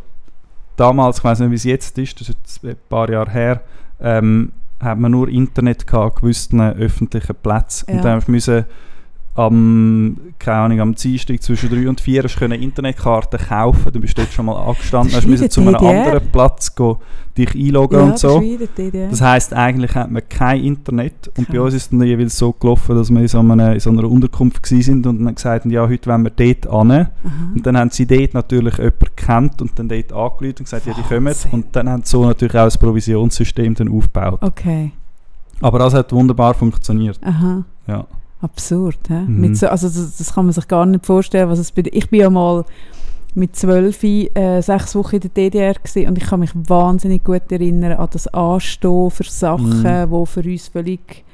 damals, 0.76 1.18
ich 1.18 1.24
weiß 1.24 1.40
nicht, 1.40 1.52
wie 1.52 1.56
es 1.56 1.64
jetzt 1.64 1.98
ist, 1.98 2.20
das 2.20 2.30
ist 2.30 2.38
jetzt 2.38 2.64
ein 2.64 2.76
paar 2.90 3.10
Jahre 3.10 3.32
her, 3.32 3.62
ähm, 4.00 4.52
hat 4.86 5.00
man 5.00 5.12
nur 5.12 5.28
Internet 5.28 5.86
gehabt, 5.88 6.22
gewissen 6.22 6.62
öffentlichen 6.62 7.36
Plätzen. 7.36 7.86
Ja. 7.90 7.96
Und 7.98 8.06
dann 8.06 8.24
müssen 8.28 8.66
am, 9.36 10.18
keine 10.40 10.58
Ahnung, 10.58 10.80
am 10.80 10.96
Dienstag 10.96 11.44
zwischen 11.44 11.70
3 11.70 11.90
und 11.90 12.00
4 12.00 12.24
hast 12.24 12.40
du 12.40 12.46
Internetkarten 12.46 13.38
kaufen, 13.38 13.92
dann 13.92 14.02
bist 14.02 14.18
du 14.18 14.22
dort 14.22 14.34
schon 14.34 14.46
mal 14.46 14.56
angestanden, 14.56 15.14
hast 15.14 15.28
müssen 15.28 15.50
zu 15.50 15.60
einem 15.60 15.76
anderen 15.76 16.32
Platz 16.32 16.74
gehen, 16.74 16.96
dich 17.38 17.54
einloggen 17.54 18.00
ja, 18.00 18.06
und 18.06 18.18
so. 18.18 18.42
das 19.10 19.20
heisst, 19.20 19.54
eigentlich 19.54 19.94
hat 19.94 20.10
man 20.10 20.22
kein 20.30 20.64
Internet. 20.64 21.30
Und 21.38 21.50
bei 21.50 21.60
uns 21.60 21.74
ist 21.74 21.84
es 21.84 21.90
dann 21.90 22.02
jeweils 22.04 22.38
so 22.38 22.54
gelaufen, 22.54 22.96
dass 22.96 23.12
wir 23.12 23.20
in 23.20 23.28
so 23.28 23.40
einer, 23.40 23.74
in 23.74 23.80
so 23.82 23.90
einer 23.90 24.10
Unterkunft 24.10 24.66
sind 24.66 25.06
und 25.06 25.26
dann 25.26 25.36
gesagt 25.36 25.66
haben, 25.66 25.72
ja, 25.72 25.86
heute 25.86 26.10
wollen 26.10 26.24
wir 26.24 26.32
dort. 26.32 26.68
Aha. 26.68 27.12
Und 27.54 27.66
dann 27.66 27.78
haben 27.78 27.90
sie 27.90 28.06
dort 28.06 28.34
natürlich 28.34 28.78
jemanden 28.78 29.00
gekannt 29.00 29.62
und 29.62 29.78
dann 29.78 29.90
dort 29.90 30.14
angerufen 30.14 30.56
und 30.60 30.64
gesagt, 30.64 30.86
ja, 30.86 30.94
die 30.94 31.02
kommen. 31.02 31.36
Und 31.52 31.76
dann 31.76 31.90
haben 31.90 32.04
sie 32.04 32.12
so 32.12 32.26
natürlich 32.26 32.56
auch 32.56 32.72
ein 32.72 32.80
Provisionssystem 32.80 33.76
dann 33.76 33.90
aufgebaut. 33.90 34.40
Okay, 34.42 34.94
Aber 35.60 35.80
das 35.80 35.94
hat 35.94 36.14
wunderbar 36.14 36.54
funktioniert. 36.54 37.20
aha. 37.22 37.66
Ja. 37.86 38.06
Absurd, 38.46 39.00
hä? 39.10 39.22
Mhm. 39.28 39.42
Mit 39.42 39.58
so, 39.58 39.68
also 39.68 39.88
das, 39.88 40.18
das 40.18 40.34
kann 40.34 40.46
man 40.46 40.54
sich 40.54 40.68
gar 40.68 40.86
nicht 40.86 41.06
vorstellen, 41.06 41.50
was 41.50 41.60
es 41.60 41.72
bedeutet. 41.72 41.98
Ich 41.98 42.10
bin 42.10 42.22
ja 42.22 42.30
mal 42.30 42.64
mit 43.34 43.56
zwölf 43.56 44.02
äh, 44.04 44.62
sechs 44.62 44.96
Wochen 44.96 45.16
in 45.16 45.22
der 45.22 45.30
DDR 45.32 45.74
gewesen, 45.74 46.08
und 46.08 46.18
ich 46.18 46.26
kann 46.26 46.40
mich 46.40 46.52
wahnsinnig 46.54 47.24
gut 47.24 47.52
erinnern 47.52 47.94
an 47.94 48.08
das 48.12 48.28
Anstehen 48.28 49.12
für 49.12 49.24
Sachen, 49.26 49.82
Mhm. 49.84 50.10
wo 50.10 50.26
für 50.26 50.42
uns 50.42 50.68
völlig, 50.70 51.26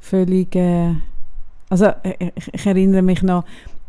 völlig, 0.00 0.54
äh, 0.54 0.94
also 1.70 1.86
äh, 2.02 2.30
ich, 2.34 2.52
ich 2.52 2.66
erinnere 2.66 3.02
mich 3.02 3.22
noch, 3.22 3.44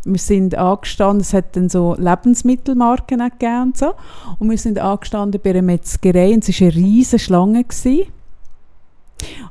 wir 0.05 0.18
sind 0.20 0.55
angestanden, 0.55 1.22
es 1.22 1.34
hat 1.34 1.55
dann 1.55 1.70
so 1.70 1.95
Lebensmittelmarken 1.99 3.20
gegeben 3.20 3.64
und 3.64 3.78
so, 3.78 3.93
und 4.39 4.49
wir 4.49 4.57
sind 4.57 4.80
angestanden 4.80 5.39
bei 5.43 5.51
einer 5.51 5.62
Metzgerei 5.62 6.34
und 6.34 6.47
es 6.47 6.59
war 6.62 6.68
eine 6.68 6.76
riesige 6.76 7.20
Schlange. 7.20 7.64
Gewesen. 7.64 8.03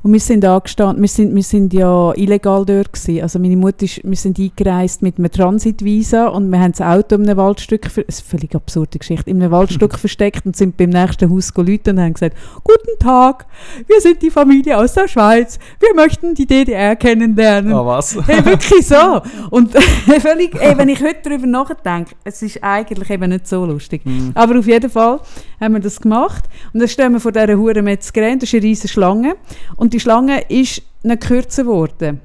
Und 0.03 0.13
wir 0.13 0.19
sind 0.19 0.43
angestanden, 0.45 1.01
wir 1.01 1.09
sind, 1.09 1.35
wir 1.35 1.43
sind 1.43 1.73
ja 1.73 2.13
illegal 2.15 2.65
dort 2.65 2.93
gewesen. 2.93 3.21
Also 3.21 3.39
meine 3.39 3.55
Mutter 3.55 3.83
ist, 3.83 4.01
wir 4.03 4.15
sind 4.15 4.39
eingereist 4.39 5.01
mit 5.01 5.17
einem 5.17 5.31
Transitvisa 5.31 6.27
und 6.27 6.49
wir 6.51 6.59
haben 6.59 6.71
das 6.71 6.81
Auto 6.81 7.15
in 7.15 7.23
einem 7.23 7.37
Waldstück, 7.37 7.83
das 7.83 7.97
ist 7.97 8.23
eine 8.23 8.39
völlig 8.39 8.55
absurde 8.55 8.97
Geschichte, 8.97 9.29
in 9.29 9.41
einem 9.41 9.51
Waldstück 9.51 9.97
versteckt 9.99 10.45
und 10.45 10.55
sind 10.55 10.77
beim 10.77 10.89
nächsten 10.89 11.29
Haus 11.29 11.53
geläutet 11.53 11.89
und 11.89 11.99
haben 11.99 12.13
gesagt, 12.13 12.35
guten 12.63 12.99
Tag, 12.99 13.45
wir 13.87 14.01
sind 14.01 14.21
die 14.21 14.31
Familie 14.31 14.77
aus 14.77 14.93
der 14.93 15.07
Schweiz, 15.07 15.59
wir 15.79 15.93
möchten 15.95 16.33
die 16.33 16.45
DDR 16.45 16.95
kennenlernen. 16.95 17.73
Ah, 17.73 17.85
was? 17.85 18.17
Hey, 18.25 18.45
wirklich 18.45 18.87
so. 18.87 19.21
Und 19.49 19.73
völlig, 19.73 20.55
ey, 20.55 20.77
wenn 20.77 20.89
ich 20.89 21.01
heute 21.01 21.17
darüber 21.23 21.47
nachdenke, 21.47 22.15
es 22.23 22.41
ist 22.41 22.63
eigentlich 22.63 23.09
eben 23.09 23.29
nicht 23.29 23.47
so 23.47 23.65
lustig. 23.65 24.05
Mhm. 24.05 24.31
Aber 24.33 24.59
auf 24.59 24.67
jeden 24.67 24.89
Fall 24.89 25.19
haben 25.59 25.73
wir 25.73 25.79
das 25.79 25.99
gemacht. 25.99 26.43
Und 26.73 26.79
dann 26.79 26.89
stehen 26.89 27.13
wir 27.13 27.19
vor 27.19 27.31
dieser 27.31 27.55
Hure 27.55 27.81
Metzgerei, 27.81 28.33
und 28.33 28.41
das 28.41 28.49
ist 28.49 28.55
eine 28.55 28.63
riesige 28.63 28.87
Schlange. 28.87 29.35
Und 29.75 29.93
die 29.93 29.99
Schlange 29.99 30.41
ist 30.49 30.81
nicht 31.03 31.21
kürzer 31.21 31.63
geworden. 31.63 32.21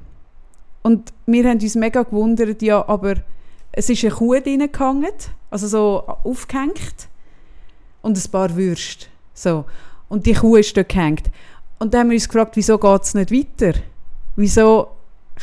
Und 0.81 1.11
wir 1.25 1.49
haben 1.49 1.59
uns 1.59 1.75
mega 1.75 2.03
gewundert, 2.03 2.61
ja, 2.61 2.87
aber 2.87 3.15
es 3.71 3.89
ist 3.89 4.03
eine 4.03 4.13
Kuh 4.13 4.39
drin 4.39 4.71
gehangen, 4.71 5.11
also 5.49 5.67
so 5.67 6.03
aufgehängt. 6.23 7.09
Und 8.01 8.17
ein 8.17 8.31
paar 8.31 8.55
Würste. 8.55 9.07
So. 9.33 9.65
Und 10.09 10.25
die 10.25 10.33
Kuh 10.33 10.55
ist 10.55 10.75
dort 10.77 10.89
gehängt. 10.89 11.29
Und 11.79 11.93
dann 11.93 12.01
haben 12.01 12.09
wir 12.09 12.15
uns 12.15 12.27
gefragt, 12.27 12.55
wieso 12.55 12.77
geht 12.77 13.03
es 13.03 13.13
nicht 13.13 13.31
weiter? 13.31 13.77
Wieso 14.35 14.87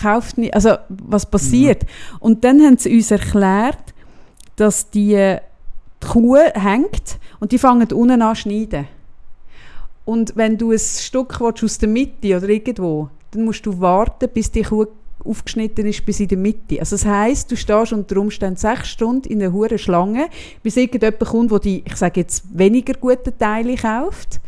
kauft 0.01 0.39
nicht, 0.39 0.55
also 0.55 0.77
was 0.89 1.27
passiert? 1.27 1.85
Und 2.21 2.45
dann 2.45 2.61
haben 2.63 2.79
sie 2.79 2.95
uns 2.95 3.11
erklärt, 3.11 3.95
dass 4.57 4.91
die, 4.91 5.37
die 6.03 6.07
Kuh 6.07 6.39
hängt 6.55 7.19
und 7.41 7.53
die 7.53 7.59
fangen 7.59 7.91
unten 7.93 8.23
an 8.23 8.37
schneiden. 8.37 8.89
Und 10.05 10.37
wenn 10.37 10.59
du 10.59 10.73
ein 10.73 10.79
Stück 10.79 11.41
willst, 11.41 11.65
aus 11.65 11.79
der 11.79 11.89
Mitte 11.89 12.37
oder 12.37 12.49
irgendwo, 12.49 13.09
dann 13.31 13.45
musst 13.45 13.65
du 13.65 13.81
warten, 13.81 14.29
bis 14.33 14.51
die 14.51 14.63
Kuh 14.63 14.87
aufgeschnitten 15.25 15.87
ist 15.87 16.05
bis 16.05 16.21
in 16.21 16.29
der 16.29 16.39
Mitte. 16.39 16.79
Also 16.79 16.97
das 16.97 17.07
heisst, 17.07 17.51
du 17.51 17.57
stehst 17.57 17.93
unter 17.93 18.19
Umständen 18.19 18.57
sechs 18.57 18.91
Stunden 18.91 19.29
in 19.29 19.43
einer 19.43 19.53
hohen 19.53 19.79
Schlange, 19.79 20.29
bis 20.63 20.77
irgendjemand 20.77 21.21
kommt, 21.21 21.51
der 21.51 21.59
die, 21.61 21.83
ich 21.87 21.97
sage 21.97 22.21
jetzt, 22.21 22.45
weniger 22.53 22.95
guten 22.95 23.37
Teile 23.39 23.75
kauft. 23.77 24.41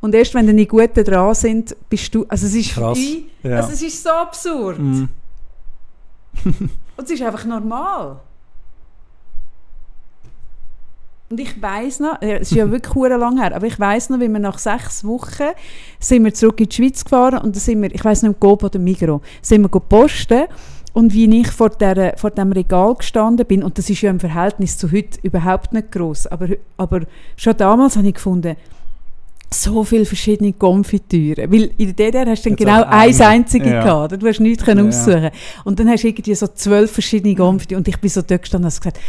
Und 0.00 0.14
erst 0.14 0.34
wenn 0.34 0.46
dann 0.46 0.56
die 0.56 0.68
Guten 0.68 1.02
dran 1.02 1.34
sind, 1.34 1.74
bist 1.88 2.14
du, 2.14 2.24
also 2.28 2.46
es 2.46 2.54
ist 2.54 2.74
Krass, 2.74 2.96
wie, 2.98 3.26
ja. 3.42 3.56
also 3.56 3.72
es 3.72 3.82
ist 3.82 4.02
so 4.02 4.10
absurd. 4.10 4.78
Mm. 4.78 5.08
Und 6.44 7.04
es 7.04 7.10
ist 7.10 7.22
einfach 7.22 7.44
normal. 7.44 8.20
Und 11.30 11.40
ich 11.40 11.60
weiß 11.60 12.00
noch, 12.00 12.22
es 12.22 12.50
ist 12.50 12.56
ja 12.56 12.70
wirklich 12.70 12.94
lang 13.10 13.38
her, 13.38 13.54
aber 13.54 13.66
ich 13.66 13.78
weiß 13.78 14.08
noch, 14.08 14.18
wie 14.18 14.28
wir 14.28 14.38
nach 14.38 14.58
sechs 14.58 15.04
Wochen 15.04 15.50
sind 16.00 16.24
wir 16.24 16.32
zurück 16.32 16.58
in 16.60 16.70
die 16.70 16.74
Schweiz 16.74 17.04
gefahren 17.04 17.38
und 17.40 17.54
dann 17.54 17.60
sind 17.60 17.82
wir, 17.82 17.94
ich 17.94 18.02
weiß 18.02 18.22
nicht, 18.22 18.40
Coop 18.40 18.62
oder 18.62 18.78
Migro, 18.78 19.20
sind 19.42 19.60
wir 19.62 19.68
posten 19.80 20.44
und 20.94 21.12
wie 21.12 21.40
ich 21.40 21.50
vor, 21.50 21.68
der, 21.68 22.14
vor 22.16 22.30
dem 22.30 22.50
Regal 22.52 22.94
gestanden 22.94 23.46
bin, 23.46 23.62
und 23.62 23.76
das 23.76 23.90
ist 23.90 24.00
ja 24.00 24.10
im 24.10 24.20
Verhältnis 24.20 24.78
zu 24.78 24.90
heute 24.90 25.18
überhaupt 25.22 25.74
nicht 25.74 25.92
groß, 25.92 26.28
aber, 26.28 26.48
aber 26.78 27.02
schon 27.36 27.56
damals 27.58 27.96
habe 27.96 28.08
ich 28.08 28.14
gefunden, 28.14 28.56
so 29.52 29.84
viele 29.84 30.04
verschiedene 30.04 30.52
Konfitüre. 30.52 31.50
Weil 31.50 31.70
in 31.78 31.94
der 31.94 32.10
DDR 32.10 32.26
hast 32.26 32.44
du 32.44 32.50
dann 32.50 32.58
Jetzt 32.58 32.66
genau 32.66 32.82
eins 32.84 33.20
einzige 33.20 33.70
Ja. 33.70 33.82
gehabt. 33.82 34.22
Du 34.22 34.26
hast 34.26 34.40
nichts 34.40 34.62
können 34.62 34.90
Ja. 34.90 34.98
aussuchen 34.98 35.30
Und 35.64 35.80
dann 35.80 35.88
hast 35.88 36.04
du 36.04 36.08
irgendwie 36.08 36.34
so 36.34 36.48
zwölf 36.48 36.92
verschiedene 36.92 37.34
Konfitüre. 37.34 37.78
Und 37.78 37.88
ich 37.88 37.98
bin 37.98 38.10
so 38.10 38.20
dort 38.20 38.42
gestanden 38.42 38.66
und 38.66 38.74
habe 38.74 38.80
gesagt, 38.90 39.00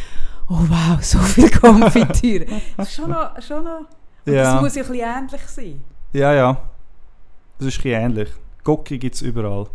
oh 0.50 0.60
wow, 0.68 1.02
so 1.04 1.20
viele 1.20 1.50
Konfitüre. 1.60 2.46
das 2.78 2.90
ist 2.90 2.96
schon 2.96 3.10
noch, 3.10 3.42
schon 3.42 3.64
noch 3.64 3.80
und 4.26 4.34
Ja. 4.34 4.54
das 4.54 4.62
muss 4.62 4.76
ja 4.76 4.84
ein 4.84 4.88
bisschen 4.90 5.06
ähnlich 5.18 5.42
sein. 5.48 5.82
Ja, 6.14 6.34
ja. 6.34 6.58
Das 7.58 7.68
ist 7.68 7.80
ein 7.80 7.84
bisschen 7.84 8.02
ähnlich. 8.02 8.30
Gocki 8.64 8.98
gibt 8.98 9.16
es 9.16 9.22
überall. 9.22 9.68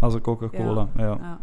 Also 0.00 0.20
Coca-Cola, 0.20 0.88
ja. 0.98 1.04
Ja. 1.16 1.38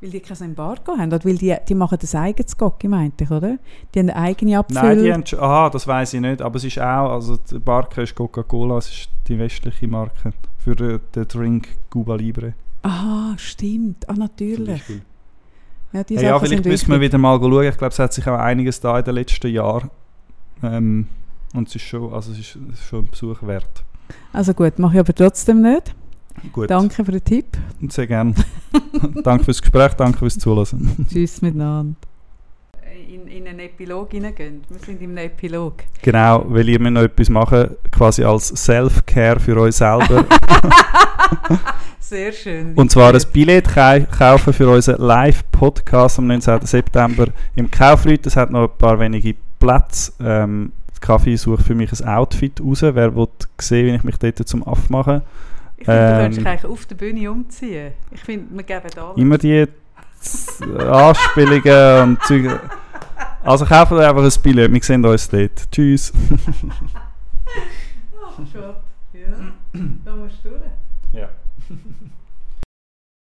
Weil 0.00 0.10
die 0.10 0.20
kein 0.20 0.40
Embargo 0.40 0.96
haben. 0.96 1.12
Oder 1.12 1.24
weil 1.24 1.36
die, 1.36 1.54
die 1.68 1.74
machen 1.74 1.98
das 2.00 2.14
eigenes 2.14 2.56
Gocki, 2.56 2.88
meinte 2.88 3.24
ich, 3.24 3.30
oder? 3.30 3.58
Die 3.94 3.98
haben 3.98 4.08
eine 4.10 4.16
eigene 4.16 4.58
Abfüll. 4.58 4.80
Nein, 4.82 5.02
die 5.02 5.12
haben 5.12 5.26
schon, 5.26 5.40
aha, 5.40 5.68
das 5.70 5.86
weiß 5.86 6.14
ich 6.14 6.20
nicht, 6.20 6.40
aber 6.40 6.56
es 6.56 6.64
ist 6.64 6.78
auch, 6.78 7.10
also 7.12 7.36
die 7.36 7.60
Marke 7.64 8.02
ist 8.02 8.14
Coca-Cola, 8.14 8.78
es 8.78 8.88
ist 8.90 9.08
die 9.28 9.38
westliche 9.38 9.88
Marke 9.88 10.32
für 10.58 10.74
den, 10.74 11.00
Drink 11.28 11.68
Cuba 11.90 12.14
Libre. 12.16 12.54
Ah, 12.82 13.34
stimmt. 13.36 14.08
Ah, 14.08 14.14
natürlich. 14.14 14.82
Ja, 15.92 16.04
die 16.04 16.16
Hey, 16.16 16.24
ja, 16.26 16.38
vielleicht 16.38 16.62
sind 16.62 16.66
müssen 16.66 16.90
wir 16.90 17.00
wieder 17.00 17.18
mal 17.18 17.38
schauen. 17.38 17.64
Ich 17.64 17.76
glaube, 17.76 17.92
es 17.92 17.98
hat 17.98 18.12
sich 18.12 18.26
auch 18.28 18.38
einiges 18.38 18.80
da 18.80 18.98
in 18.98 19.04
den 19.04 19.14
letzten 19.14 19.48
Jahren. 19.52 19.90
Ähm, 20.62 21.06
und 21.54 21.68
es 21.68 21.74
ist 21.74 21.82
schon, 21.82 22.12
also 22.12 22.32
es 22.32 22.38
ist, 22.38 22.58
es 22.72 22.80
ist 22.80 22.84
schon 22.84 23.00
ein 23.00 23.08
Besuch 23.10 23.42
wert. 23.42 23.84
Also 24.32 24.54
gut, 24.54 24.78
mache 24.78 24.94
ich 24.94 25.00
aber 25.00 25.14
trotzdem 25.14 25.62
nicht. 25.62 25.94
Gut, 26.52 26.70
Danke 26.70 27.04
für 27.04 27.12
den 27.12 27.24
Tipp. 27.24 27.46
sehr 27.88 28.06
gerne. 28.06 28.34
danke 29.24 29.44
fürs 29.44 29.60
Gespräch, 29.60 29.94
danke 29.94 30.18
fürs 30.18 30.38
Zuhören. 30.38 31.06
Tschüss 31.10 31.42
miteinander. 31.42 31.96
In, 33.08 33.26
in 33.26 33.48
einen 33.48 33.58
Epilog 33.58 34.12
hineingehen. 34.12 34.62
Wir 34.68 34.78
sind 34.78 35.02
im 35.02 35.16
Epilog. 35.16 35.74
Genau, 36.02 36.44
weil 36.48 36.68
ihr 36.68 36.78
müsst 36.78 36.92
noch 36.92 37.02
etwas 37.02 37.28
machen, 37.28 37.70
quasi 37.90 38.22
als 38.22 38.48
Self-Care 38.48 39.40
für 39.40 39.56
euch 39.60 39.74
selber. 39.76 40.24
Sehr 42.00 42.32
schön. 42.32 42.74
Und 42.74 42.90
zwar 42.90 43.14
ein 43.14 43.22
Billett 43.32 43.68
kau- 43.68 44.04
kaufen 44.06 44.52
für 44.52 44.68
unseren 44.68 45.00
Live-Podcast 45.00 46.18
am 46.18 46.26
19. 46.26 46.66
September 46.66 47.26
im 47.54 47.70
Kaufleut. 47.70 48.26
Es 48.26 48.36
hat 48.36 48.50
noch 48.50 48.62
ein 48.70 48.78
paar 48.78 48.98
wenige 48.98 49.34
Plätze. 49.58 50.12
Ähm, 50.20 50.72
Kaffee 51.00 51.36
sucht 51.36 51.62
für 51.64 51.74
mich 51.74 51.90
ein 52.00 52.08
Outfit 52.08 52.60
raus. 52.60 52.82
Wer 52.82 53.14
will 53.16 53.28
sehen, 53.58 53.86
wie 53.86 53.94
ich 53.96 54.04
mich 54.04 54.18
dort 54.18 54.36
zum 54.46 54.66
Aff 54.66 54.90
mache? 54.90 55.22
Ich 55.78 55.86
finde, 55.86 56.00
du 56.00 56.06
könntest 56.18 56.38
Ähm, 56.38 56.44
dich 56.44 56.46
eigentlich 56.52 56.70
auf 56.70 56.86
der 56.86 56.94
Bühne 56.96 57.30
umziehen. 57.30 57.92
Ich 58.10 58.20
finde, 58.20 58.54
wir 58.54 58.62
geben 58.64 58.82
alles. 58.96 59.16
Immer 59.16 59.38
die 59.38 59.66
Anspielungen 60.78 62.02
und 62.10 62.22
Zeug. 62.24 62.60
Also 63.42 63.64
kauft 63.64 63.92
euch 63.92 64.06
einfach 64.06 64.22
ein 64.24 64.42
Billett. 64.42 64.70
Wir 64.72 64.82
sehen 64.82 65.04
uns 65.06 65.28
dort. 65.28 65.70
Tschüss. 65.72 66.12
Ach, 68.22 68.36
Gott. 68.52 68.76
Ja, 69.12 69.36
da 70.04 70.16
musst 70.16 70.36
du 70.44 70.50
durch. 70.50 70.60
Ja. 71.12 71.28